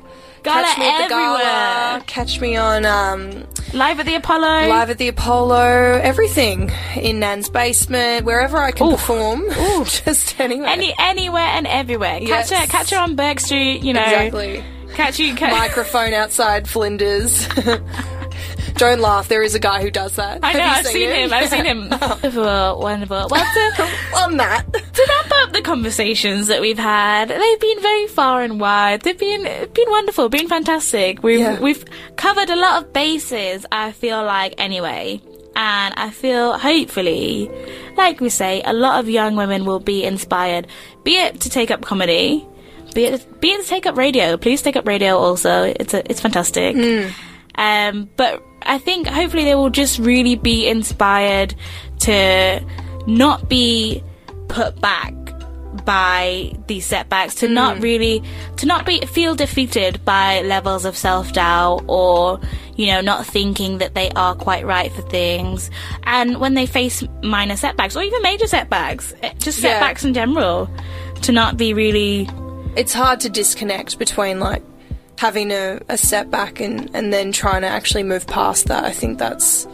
Gala 0.43 0.61
catch 0.63 0.78
me 0.78 0.86
at 0.88 0.97
the 0.97 1.03
everywhere. 1.15 1.39
gala 1.39 2.03
catch 2.05 2.39
me 2.41 2.55
on 2.55 2.86
um 2.86 3.45
live 3.73 3.99
at 3.99 4.05
the 4.05 4.15
Apollo. 4.15 4.69
live 4.69 4.89
at 4.89 4.97
the 4.97 5.09
Apollo, 5.09 5.99
everything 6.01 6.71
in 6.95 7.19
Nan's 7.19 7.49
basement, 7.49 8.25
wherever 8.25 8.57
I 8.57 8.71
can 8.71 8.88
Ooh. 8.88 8.91
perform. 8.91 9.43
Just 9.84 10.39
anywhere. 10.39 10.69
Any 10.69 10.95
anywhere 10.97 11.41
and 11.41 11.67
everywhere. 11.67 12.19
Yes. 12.21 12.49
Catch 12.49 12.59
her, 12.61 12.67
catch 12.67 12.89
her 12.91 12.97
on 12.97 13.15
Bourke 13.17 13.41
Street. 13.41 13.84
You 13.84 13.93
know, 13.93 14.01
exactly. 14.03 14.63
catch 14.93 15.19
you. 15.19 15.36
Catch, 15.36 15.51
Microphone 15.51 16.13
outside 16.13 16.69
Flinders. 16.69 17.45
Don't 18.78 18.99
laugh. 18.99 19.28
There 19.28 19.41
is 19.41 19.55
a 19.55 19.59
guy 19.59 19.82
who 19.82 19.89
does 19.91 20.15
that. 20.15 20.39
I 20.43 20.53
know. 20.53 20.59
Have 20.59 20.86
I've 20.86 20.93
you 20.95 20.99
seen 20.99 21.09
him. 21.09 21.34
I've 21.34 21.49
seen 21.49 21.65
him. 21.65 21.89
wonderful, 21.89 22.80
wonderful. 22.80 23.28
Well, 23.30 23.73
to, 23.75 23.84
on 24.17 24.38
that. 24.38 24.71
to 24.71 25.05
wrap 25.09 25.32
up 25.43 25.53
the 25.53 25.61
conversations 25.61 26.47
that 26.47 26.61
we've 26.61 26.78
had, 26.78 27.30
they've 27.30 27.59
been 27.59 27.82
very 27.82 28.07
far 28.07 28.43
and 28.43 28.59
wide. 28.59 29.01
They've 29.01 29.17
been 29.17 29.43
been 29.43 29.89
wonderful, 29.89 30.30
been 30.30 30.47
fantastic. 30.47 31.23
We've 31.23 31.39
Yeah. 31.39 31.59
we've 31.59 31.84
covered 32.15 32.49
a 32.49 32.55
lot 32.55 32.84
of 32.84 32.93
bases. 32.93 33.65
I 33.71 33.91
feel 33.91 34.23
like 34.23 34.55
anyway, 34.57 35.21
and 35.55 35.93
I 35.97 36.09
feel 36.11 36.57
hopefully, 36.57 37.49
like 37.95 38.19
we 38.21 38.30
say, 38.30 38.61
a 38.63 38.73
lot 38.73 38.99
of 38.99 39.09
young 39.09 39.36
women 39.36 39.65
will 39.65 39.80
be 39.80 40.03
inspired, 40.03 40.67
be 41.03 41.17
it 41.17 41.41
to 41.41 41.49
take 41.49 41.71
up 41.71 41.82
comedy. 41.82 42.45
Be 42.93 43.03
it, 43.05 43.41
be 43.41 43.49
it 43.49 43.61
to 43.61 43.67
take 43.67 43.86
up 43.86 43.95
radio. 43.97 44.38
Please 44.38 44.61
take 44.61 44.75
up 44.75 44.88
radio 44.88 45.17
also. 45.17 45.63
It's 45.63 45.93
a, 45.93 46.09
it's 46.09 46.21
fantastic. 46.21 46.75
Um, 47.55 48.09
but 48.15 48.41
I 48.68 48.78
think 48.78 49.07
hopefully 49.07 49.45
they 49.45 49.55
will 49.55 49.70
just 49.70 49.97
really 49.99 50.36
be 50.36 50.68
inspired 50.68 51.55
to 52.01 52.63
not 53.07 53.49
be 53.49 54.03
put 54.49 54.80
back 54.82 55.13
by 55.86 56.51
these 56.68 56.86
setbacks, 56.86 57.36
to 57.36 57.47
not 57.47 57.82
really, 57.82 58.22
to 58.57 58.65
not 58.65 58.86
be 58.86 58.99
feel 59.05 59.36
defeated 59.36 60.03
by 60.03 60.41
levels 60.41 60.86
of 60.86 60.97
self 60.97 61.32
doubt 61.34 61.84
or 61.88 62.39
you 62.76 62.88
know 62.88 62.99
not 63.01 63.26
thinking 63.26 63.78
that 63.78 63.93
they 63.95 64.09
are 64.11 64.36
quite 64.36 64.65
right 64.65 64.91
for 64.91 65.01
things. 65.03 65.70
And 66.03 66.39
when 66.39 66.53
they 66.55 66.65
face 66.65 67.03
minor 67.24 67.55
setbacks 67.55 67.95
or 67.95 68.03
even 68.03 68.22
major 68.22 68.47
setbacks, 68.47 69.13
eh, 69.24 69.34
just 69.39 69.59
Yeah. 69.59 69.74
setbacks 69.80 70.03
in 70.03 70.13
general, 70.13 70.70
to 71.22 71.32
not 71.32 71.57
be 71.57 71.74
really 71.74 72.28
It's 72.76 72.93
hard 72.93 73.20
to 73.22 73.30
disconnect 73.30 73.97
between 73.97 74.39
like 74.39 74.63
having 75.18 75.51
a, 75.51 75.80
a 75.89 75.97
setback 75.97 76.59
and, 76.59 76.89
and 76.93 77.11
then 77.11 77.32
trying 77.32 77.61
to 77.61 77.68
actually 77.68 78.03
move 78.03 78.28
past 78.28 78.68
that. 78.68 78.84
I 78.84 78.91
think 78.91 79.18
that's. 79.18 79.68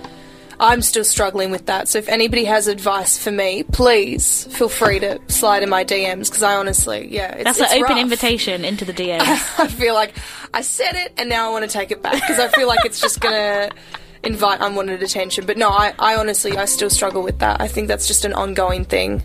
I'm 0.59 0.81
still 0.81 1.03
struggling 1.03 1.51
with 1.51 1.65
that. 1.65 1.87
So 1.89 1.97
if 1.97 2.07
anybody 2.07 2.45
has 2.45 2.67
advice 2.67 3.17
for 3.17 3.31
me, 3.31 3.63
please 3.63 4.45
feel 4.45 4.69
free 4.69 4.99
to 4.99 5.19
slide 5.27 5.63
in 5.63 5.69
my 5.69 5.83
DMs 5.83 6.29
because 6.29 6.43
I 6.43 6.55
honestly, 6.55 7.07
yeah, 7.11 7.33
it's, 7.33 7.43
That's 7.43 7.59
it's 7.59 7.73
an 7.73 7.83
open 7.83 7.97
invitation 7.97 8.63
into 8.63 8.85
the 8.85 8.93
DMs. 8.93 9.21
I 9.59 9.67
feel 9.67 9.93
like 9.93 10.15
I 10.53 10.61
said 10.61 10.95
it 10.95 11.13
and 11.17 11.27
now 11.27 11.49
I 11.49 11.51
want 11.51 11.69
to 11.69 11.69
take 11.69 11.91
it 11.91 12.01
back 12.01 12.13
because 12.13 12.39
I 12.39 12.47
feel 12.49 12.67
like 12.67 12.85
it's 12.85 13.01
just 13.01 13.19
gonna 13.19 13.71
invite 14.23 14.61
unwanted 14.61 15.03
attention. 15.03 15.45
But 15.45 15.57
no, 15.57 15.69
I, 15.69 15.93
I 15.99 16.15
honestly, 16.15 16.55
I 16.55 16.65
still 16.65 16.89
struggle 16.89 17.23
with 17.23 17.39
that. 17.39 17.59
I 17.59 17.67
think 17.67 17.87
that's 17.87 18.07
just 18.07 18.23
an 18.23 18.33
ongoing 18.33 18.85
thing. 18.85 19.23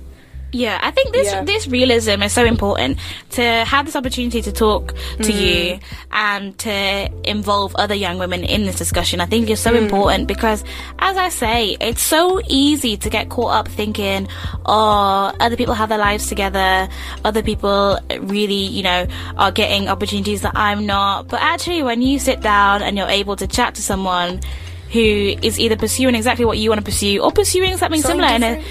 Yeah, 0.50 0.78
I 0.82 0.90
think 0.92 1.12
this 1.12 1.26
Yeah. 1.30 1.44
this 1.44 1.68
realism 1.68 2.22
is 2.22 2.32
so 2.32 2.42
important 2.42 2.96
to 3.32 3.42
have 3.42 3.84
this 3.84 3.94
opportunity 3.94 4.40
to 4.40 4.50
talk 4.50 4.94
to 5.20 5.30
Mm. 5.30 5.40
you 5.44 5.78
and 6.10 6.56
to 6.58 7.08
involve 7.24 7.76
other 7.76 7.94
young 7.94 8.16
women 8.18 8.44
in 8.44 8.64
this 8.64 8.76
discussion. 8.76 9.20
I 9.20 9.26
think 9.26 9.50
is 9.50 9.60
so 9.60 9.72
Mm. 9.72 9.82
important 9.82 10.26
because, 10.26 10.64
as 11.00 11.18
I 11.18 11.28
say, 11.28 11.76
it's 11.80 12.02
so 12.02 12.40
easy 12.48 12.96
to 12.96 13.10
get 13.10 13.28
caught 13.28 13.52
up 13.52 13.68
thinking, 13.68 14.26
"Oh, 14.64 15.32
other 15.38 15.56
people 15.56 15.74
have 15.74 15.90
their 15.90 15.98
lives 15.98 16.28
together. 16.28 16.88
Other 17.26 17.42
people 17.42 17.98
really, 18.20 18.64
you 18.72 18.82
know, 18.82 19.06
are 19.36 19.50
getting 19.52 19.88
opportunities 19.90 20.40
that 20.40 20.52
I'm 20.56 20.86
not." 20.86 21.28
But 21.28 21.40
actually, 21.42 21.82
when 21.82 22.00
you 22.00 22.18
sit 22.18 22.40
down 22.40 22.80
and 22.80 22.96
you're 22.96 23.06
able 23.20 23.36
to 23.36 23.46
chat 23.46 23.74
to 23.74 23.82
someone 23.82 24.40
who 24.92 25.34
is 25.42 25.60
either 25.60 25.76
pursuing 25.76 26.14
exactly 26.14 26.46
what 26.46 26.56
you 26.56 26.70
want 26.70 26.80
to 26.80 26.84
pursue 26.90 27.18
or 27.20 27.30
pursuing 27.30 27.76
something, 27.76 28.00
Something 28.00 28.22
similar 28.22 28.34
in 28.34 28.42
a 28.42 28.62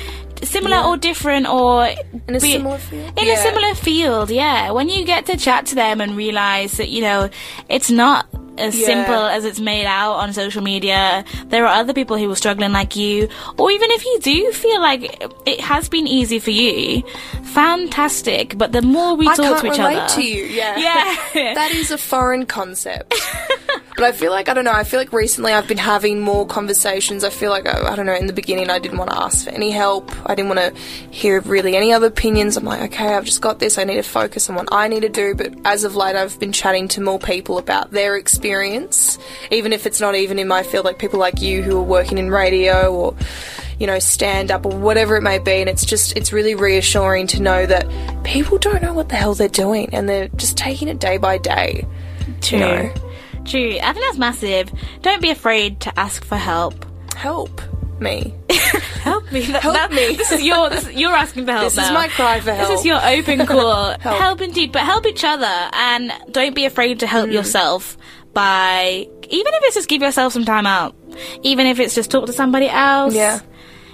similar 0.43 0.77
Yeah. 0.77 0.87
or 0.87 0.97
different 0.97 1.47
or 1.47 1.85
In 2.27 2.35
a 2.35 2.39
be- 2.39 2.51
similar 2.53 2.77
field? 2.77 3.19
in 3.19 3.25
Yeah. 3.27 3.33
a 3.33 3.37
similar 3.37 3.75
field 3.75 4.29
yeah 4.31 4.71
when 4.71 4.89
you 4.89 5.03
get 5.05 5.25
to 5.27 5.37
chat 5.37 5.65
to 5.67 5.75
them 5.75 6.01
and 6.01 6.15
realize 6.15 6.73
that 6.73 6.89
you 6.89 7.01
know 7.01 7.29
it's 7.69 7.89
not 7.89 8.25
as 8.57 8.75
Yeah. 8.79 8.87
simple 8.87 9.13
as 9.27 9.45
it's 9.45 9.59
made 9.59 9.85
out 9.85 10.13
on 10.13 10.33
social 10.33 10.63
media 10.63 11.23
there 11.49 11.65
are 11.67 11.79
other 11.79 11.93
people 11.93 12.17
who 12.17 12.29
are 12.31 12.35
struggling 12.35 12.71
like 12.71 12.95
you 12.95 13.29
or 13.59 13.69
even 13.71 13.91
if 13.91 14.03
you 14.05 14.19
do 14.21 14.51
feel 14.51 14.81
like 14.81 15.01
it 15.45 15.59
has 15.61 15.87
been 15.89 16.07
easy 16.07 16.39
for 16.39 16.51
you 16.51 17.03
fantastic 17.43 18.57
but 18.57 18.71
the 18.71 18.81
more 18.81 19.15
we 19.15 19.27
I 19.27 19.35
talk 19.35 19.61
to 19.61 19.67
each 19.71 19.79
other 19.79 20.07
to 20.15 20.21
you. 20.23 20.43
Yeah, 20.45 20.77
Yeah. 20.77 21.53
that 21.55 21.71
is 21.71 21.91
a 21.91 21.97
foreign 21.97 22.45
concept. 22.45 23.13
but 23.97 24.05
I 24.05 24.11
feel 24.11 24.29
like 24.29 24.47
I 24.47 24.53
don't 24.53 24.63
know. 24.63 24.71
I 24.71 24.83
feel 24.83 24.99
like 24.99 25.11
recently 25.11 25.51
I've 25.51 25.67
been 25.67 25.79
having 25.79 26.21
more 26.21 26.45
conversations. 26.45 27.23
I 27.23 27.31
feel 27.31 27.49
like 27.49 27.65
I, 27.65 27.91
I 27.91 27.95
don't 27.95 28.05
know. 28.05 28.13
In 28.13 28.27
the 28.27 28.33
beginning, 28.33 28.69
I 28.69 28.77
didn't 28.77 28.99
want 28.99 29.09
to 29.09 29.17
ask 29.17 29.45
for 29.45 29.49
any 29.49 29.71
help. 29.71 30.11
I 30.29 30.35
didn't 30.35 30.55
want 30.55 30.59
to 30.59 30.81
hear 31.09 31.41
really 31.41 31.75
any 31.75 31.91
other 31.91 32.05
opinions. 32.05 32.57
I'm 32.57 32.63
like, 32.63 32.93
okay, 32.93 33.15
I've 33.15 33.25
just 33.25 33.41
got 33.41 33.57
this. 33.57 33.79
I 33.79 33.85
need 33.85 33.95
to 33.95 34.03
focus 34.03 34.51
on 34.51 34.55
what 34.55 34.69
I 34.71 34.87
need 34.87 34.99
to 34.99 35.09
do. 35.09 35.33
But 35.33 35.55
as 35.65 35.83
of 35.83 35.95
late, 35.95 36.15
I've 36.15 36.39
been 36.39 36.51
chatting 36.51 36.87
to 36.89 37.01
more 37.01 37.17
people 37.17 37.57
about 37.57 37.89
their 37.89 38.15
experience, 38.17 39.17
even 39.49 39.73
if 39.73 39.87
it's 39.87 39.99
not 39.99 40.13
even 40.13 40.37
in 40.37 40.47
my 40.47 40.61
field. 40.61 40.85
Like 40.85 40.99
people 40.99 41.19
like 41.19 41.41
you 41.41 41.63
who 41.63 41.79
are 41.79 41.83
working 41.83 42.19
in 42.19 42.29
radio 42.29 42.93
or 42.93 43.15
you 43.79 43.87
know, 43.87 43.99
stand 43.99 44.51
up 44.51 44.65
or 44.65 44.75
whatever 44.75 45.15
it 45.15 45.21
may 45.21 45.39
be. 45.39 45.53
And 45.53 45.69
it's 45.69 45.85
just, 45.85 46.17
it's 46.17 46.33
really 46.33 46.55
reassuring 46.55 47.27
to 47.27 47.41
know 47.41 47.65
that 47.65 47.87
people 48.23 48.57
don't 48.57 48.81
know 48.81 48.93
what 48.93 49.09
the 49.09 49.15
hell 49.15 49.35
they're 49.35 49.47
doing 49.47 49.93
and 49.93 50.09
they're 50.09 50.29
just 50.29 50.57
taking 50.57 50.87
it 50.87 50.99
day 50.99 51.17
by 51.17 51.37
day. 51.37 51.85
true 52.41 52.57
You 52.57 52.65
know, 52.65 53.06
true 53.47 53.77
i 53.81 53.93
think 53.93 54.05
that's 54.05 54.17
massive 54.17 54.71
don't 55.01 55.21
be 55.21 55.29
afraid 55.29 55.79
to 55.79 55.99
ask 55.99 56.23
for 56.23 56.35
help 56.37 56.85
help 57.15 57.61
me. 57.99 58.31
Help 59.01 59.31
me. 59.31 59.41
That- 59.51 59.63
Help 59.63 59.73
that- 59.75 59.91
me. 59.91 60.15
This 60.15 60.31
is 60.31 60.43
your. 60.43 60.69
This, 60.69 60.91
you're 60.93 61.15
asking 61.15 61.45
for 61.47 61.51
help 61.53 61.63
This 61.63 61.83
is 61.83 61.91
my 61.91 62.07
cry 62.09 62.39
for 62.41 62.53
help. 62.53 62.69
This 62.69 62.81
is 62.81 62.85
your 62.85 63.03
open 63.03 63.43
call. 63.47 63.97
help. 63.97 64.17
Help. 64.19 64.41
indeed, 64.41 64.71
but 64.71 64.83
help 64.83 65.07
each 65.07 65.23
other, 65.23 65.47
and 65.73 66.11
don't 66.31 66.53
be 66.53 66.65
afraid 66.65 66.99
to 66.99 67.07
Mm. 67.07 67.09
help 67.09 67.31
yourself 67.31 67.97
by 68.33 69.07
even 69.29 69.51
if 69.55 69.63
it's 69.63 69.73
just 69.75 69.89
give 69.89 70.03
yourself 70.03 70.31
some 70.33 70.45
time 70.45 70.67
out, 70.67 70.95
even 71.41 71.65
if 71.65 71.79
it's 71.79 71.95
just 71.95 72.11
talk 72.11 72.27
to 72.27 72.33
somebody 72.33 72.69
else. 72.69 73.15
Yeah. 73.15 73.39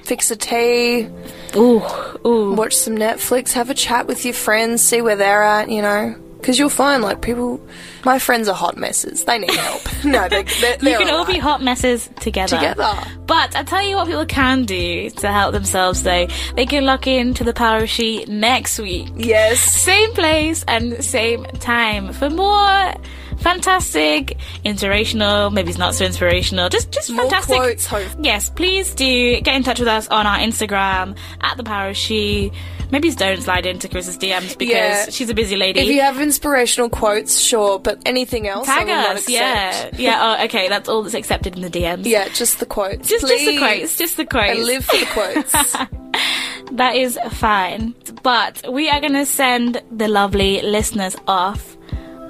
Fix 0.04 0.30
a 0.32 0.36
tea, 0.36 1.08
Ooh, 1.56 1.82
ooh. 2.26 2.54
watch 2.56 2.76
some 2.76 2.98
Netflix, 2.98 3.54
have 3.54 3.70
a 3.70 3.74
chat 3.74 4.06
with 4.06 4.26
your 4.26 4.34
friends, 4.34 4.82
see 4.82 5.02
where 5.02 5.16
they're 5.16 5.44
at, 5.44 5.70
you 5.70 5.82
know. 5.82 6.16
Because 6.44 6.60
you'll 6.60 6.68
find, 6.68 7.02
like, 7.02 7.22
people. 7.22 7.66
My 8.04 8.20
friends 8.20 8.50
are 8.50 8.54
hot 8.54 8.76
messes. 8.76 9.24
They 9.24 9.40
need 9.40 9.50
help. 9.52 9.82
no, 10.04 10.28
they're, 10.28 10.44
they're, 10.44 10.78
You 10.82 10.98
can 10.98 11.10
all 11.10 11.26
be 11.26 11.38
hot 11.38 11.64
messes 11.64 12.10
together. 12.20 12.58
Together. 12.58 12.94
But 13.26 13.56
I 13.56 13.64
tell 13.64 13.82
you 13.82 13.96
what 13.96 14.08
people 14.08 14.26
can 14.26 14.66
do 14.66 15.10
to 15.10 15.32
help 15.32 15.54
themselves 15.54 16.04
though. 16.04 16.28
They 16.58 16.66
can 16.66 16.86
lock 16.86 17.08
in 17.08 17.34
to 17.36 17.46
the 17.46 17.54
power 17.54 17.84
of 17.84 17.90
she 17.90 18.26
next 18.26 18.78
week. 18.78 19.10
Yes. 19.16 19.62
Same 19.62 20.12
place 20.12 20.66
and 20.68 21.02
same 21.02 21.46
time 21.46 22.12
for 22.12 22.30
more 22.30 22.94
fantastic, 23.40 24.38
inspirational, 24.64 25.50
maybe 25.50 25.70
it's 25.70 25.78
not 25.78 25.96
so 25.96 26.06
inspirational, 26.06 26.70
just 26.70 26.92
just 26.92 27.10
More 27.12 27.30
fantastic. 27.30 27.88
quotes. 27.88 28.16
Yes, 28.20 28.50
please 28.50 28.94
do 28.94 29.40
get 29.42 29.56
in 29.56 29.64
touch 29.64 29.80
with 29.80 29.88
us 29.88 30.08
on 30.10 30.26
our 30.28 30.38
Instagram 30.38 31.18
at 31.42 31.58
the 31.58 31.64
power 31.64 31.90
of 31.90 31.98
she. 31.98 32.52
Maybe 32.92 33.10
don't 33.10 33.42
slide 33.42 33.66
into 33.66 33.88
Chris's 33.90 34.20
DMs 34.20 34.56
because 34.56 34.70
Yeah. 34.76 35.06
she's 35.10 35.28
a 35.28 35.34
busy 35.34 35.56
lady. 35.56 35.80
If 35.80 35.88
you 35.88 36.02
have 36.02 36.22
inspirational 36.22 36.90
quotes, 36.90 37.40
sure, 37.40 37.80
but 37.80 38.00
anything 38.06 38.48
else, 38.48 38.68
Tag 38.68 38.88
us, 38.88 39.28
yeah, 39.28 39.90
yeah. 39.98 40.38
Oh, 40.40 40.46
okay, 40.46 40.68
that's 40.70 40.88
all 40.88 41.02
that's 41.02 41.16
accepted 41.16 41.56
in 41.56 41.64
the 41.64 41.72
DMs. 41.72 42.06
Yeah, 42.06 42.28
just 42.30 42.60
the 42.60 42.68
quotes. 42.68 43.10
just 43.10 43.26
just 43.28 43.46
the 43.46 43.58
quotes, 43.58 43.98
just 43.98 44.18
the 44.18 44.26
quotes. 44.26 44.52
And 44.52 44.64
live 44.64 44.86
for 44.86 44.98
the 44.98 45.06
quotes. 45.08 45.76
That 46.74 46.96
is 46.96 47.20
fine. 47.34 47.94
But 48.24 48.64
we 48.72 48.90
are 48.90 49.00
going 49.00 49.14
to 49.14 49.26
send 49.26 49.82
the 49.92 50.08
lovely 50.08 50.62
listeners 50.62 51.16
off 51.28 51.78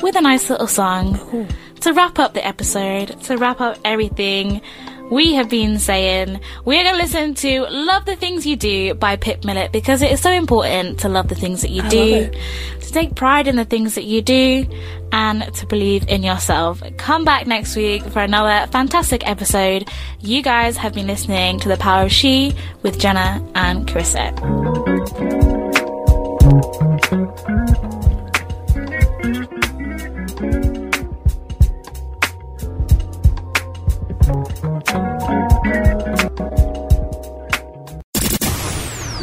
with 0.03 0.15
a 0.17 0.21
nice 0.21 0.49
little 0.49 0.67
song 0.67 1.47
to 1.79 1.93
wrap 1.93 2.19
up 2.19 2.33
the 2.33 2.45
episode, 2.45 3.19
to 3.21 3.37
wrap 3.37 3.61
up 3.61 3.77
everything 3.85 4.61
we 5.09 5.33
have 5.33 5.49
been 5.49 5.79
saying. 5.79 6.39
We 6.65 6.77
are 6.77 6.83
going 6.83 6.95
to 6.95 7.01
listen 7.01 7.33
to 7.35 7.61
Love 7.69 8.05
the 8.05 8.15
Things 8.15 8.45
You 8.45 8.55
Do 8.55 8.93
by 8.95 9.15
Pip 9.15 9.45
Millett 9.45 9.71
because 9.71 10.01
it 10.01 10.11
is 10.11 10.19
so 10.19 10.31
important 10.31 10.99
to 10.99 11.09
love 11.09 11.29
the 11.29 11.35
things 11.35 11.61
that 11.61 11.71
you 11.71 11.83
do, 11.89 12.29
to 12.81 12.91
take 12.91 13.15
pride 13.15 13.47
in 13.47 13.55
the 13.55 13.65
things 13.65 13.95
that 13.95 14.03
you 14.03 14.21
do, 14.21 14.65
and 15.11 15.53
to 15.53 15.65
believe 15.67 16.07
in 16.09 16.21
yourself. 16.21 16.83
Come 16.97 17.23
back 17.23 17.47
next 17.47 17.75
week 17.75 18.03
for 18.03 18.21
another 18.21 18.69
fantastic 18.71 19.27
episode. 19.27 19.87
You 20.19 20.41
guys 20.41 20.75
have 20.77 20.93
been 20.93 21.07
listening 21.07 21.59
to 21.61 21.69
The 21.69 21.77
Power 21.77 22.05
of 22.05 22.11
She 22.11 22.53
with 22.81 22.99
Jenna 22.99 23.45
and 23.55 23.87
Charisa. 23.87 25.32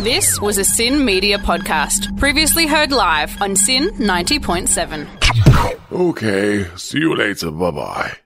This 0.03 0.41
was 0.41 0.57
a 0.57 0.65
SYN 0.65 1.05
Media 1.05 1.37
podcast, 1.37 2.17
previously 2.19 2.67
heard 2.67 2.91
live 2.91 3.41
on 3.43 3.55
SYN 3.55 3.91
90.7. 3.99 5.07
Okay, 5.93 6.67
see 6.75 7.01
you 7.01 7.15
later. 7.15 7.51
Bye 7.51 7.71
bye. 7.71 8.17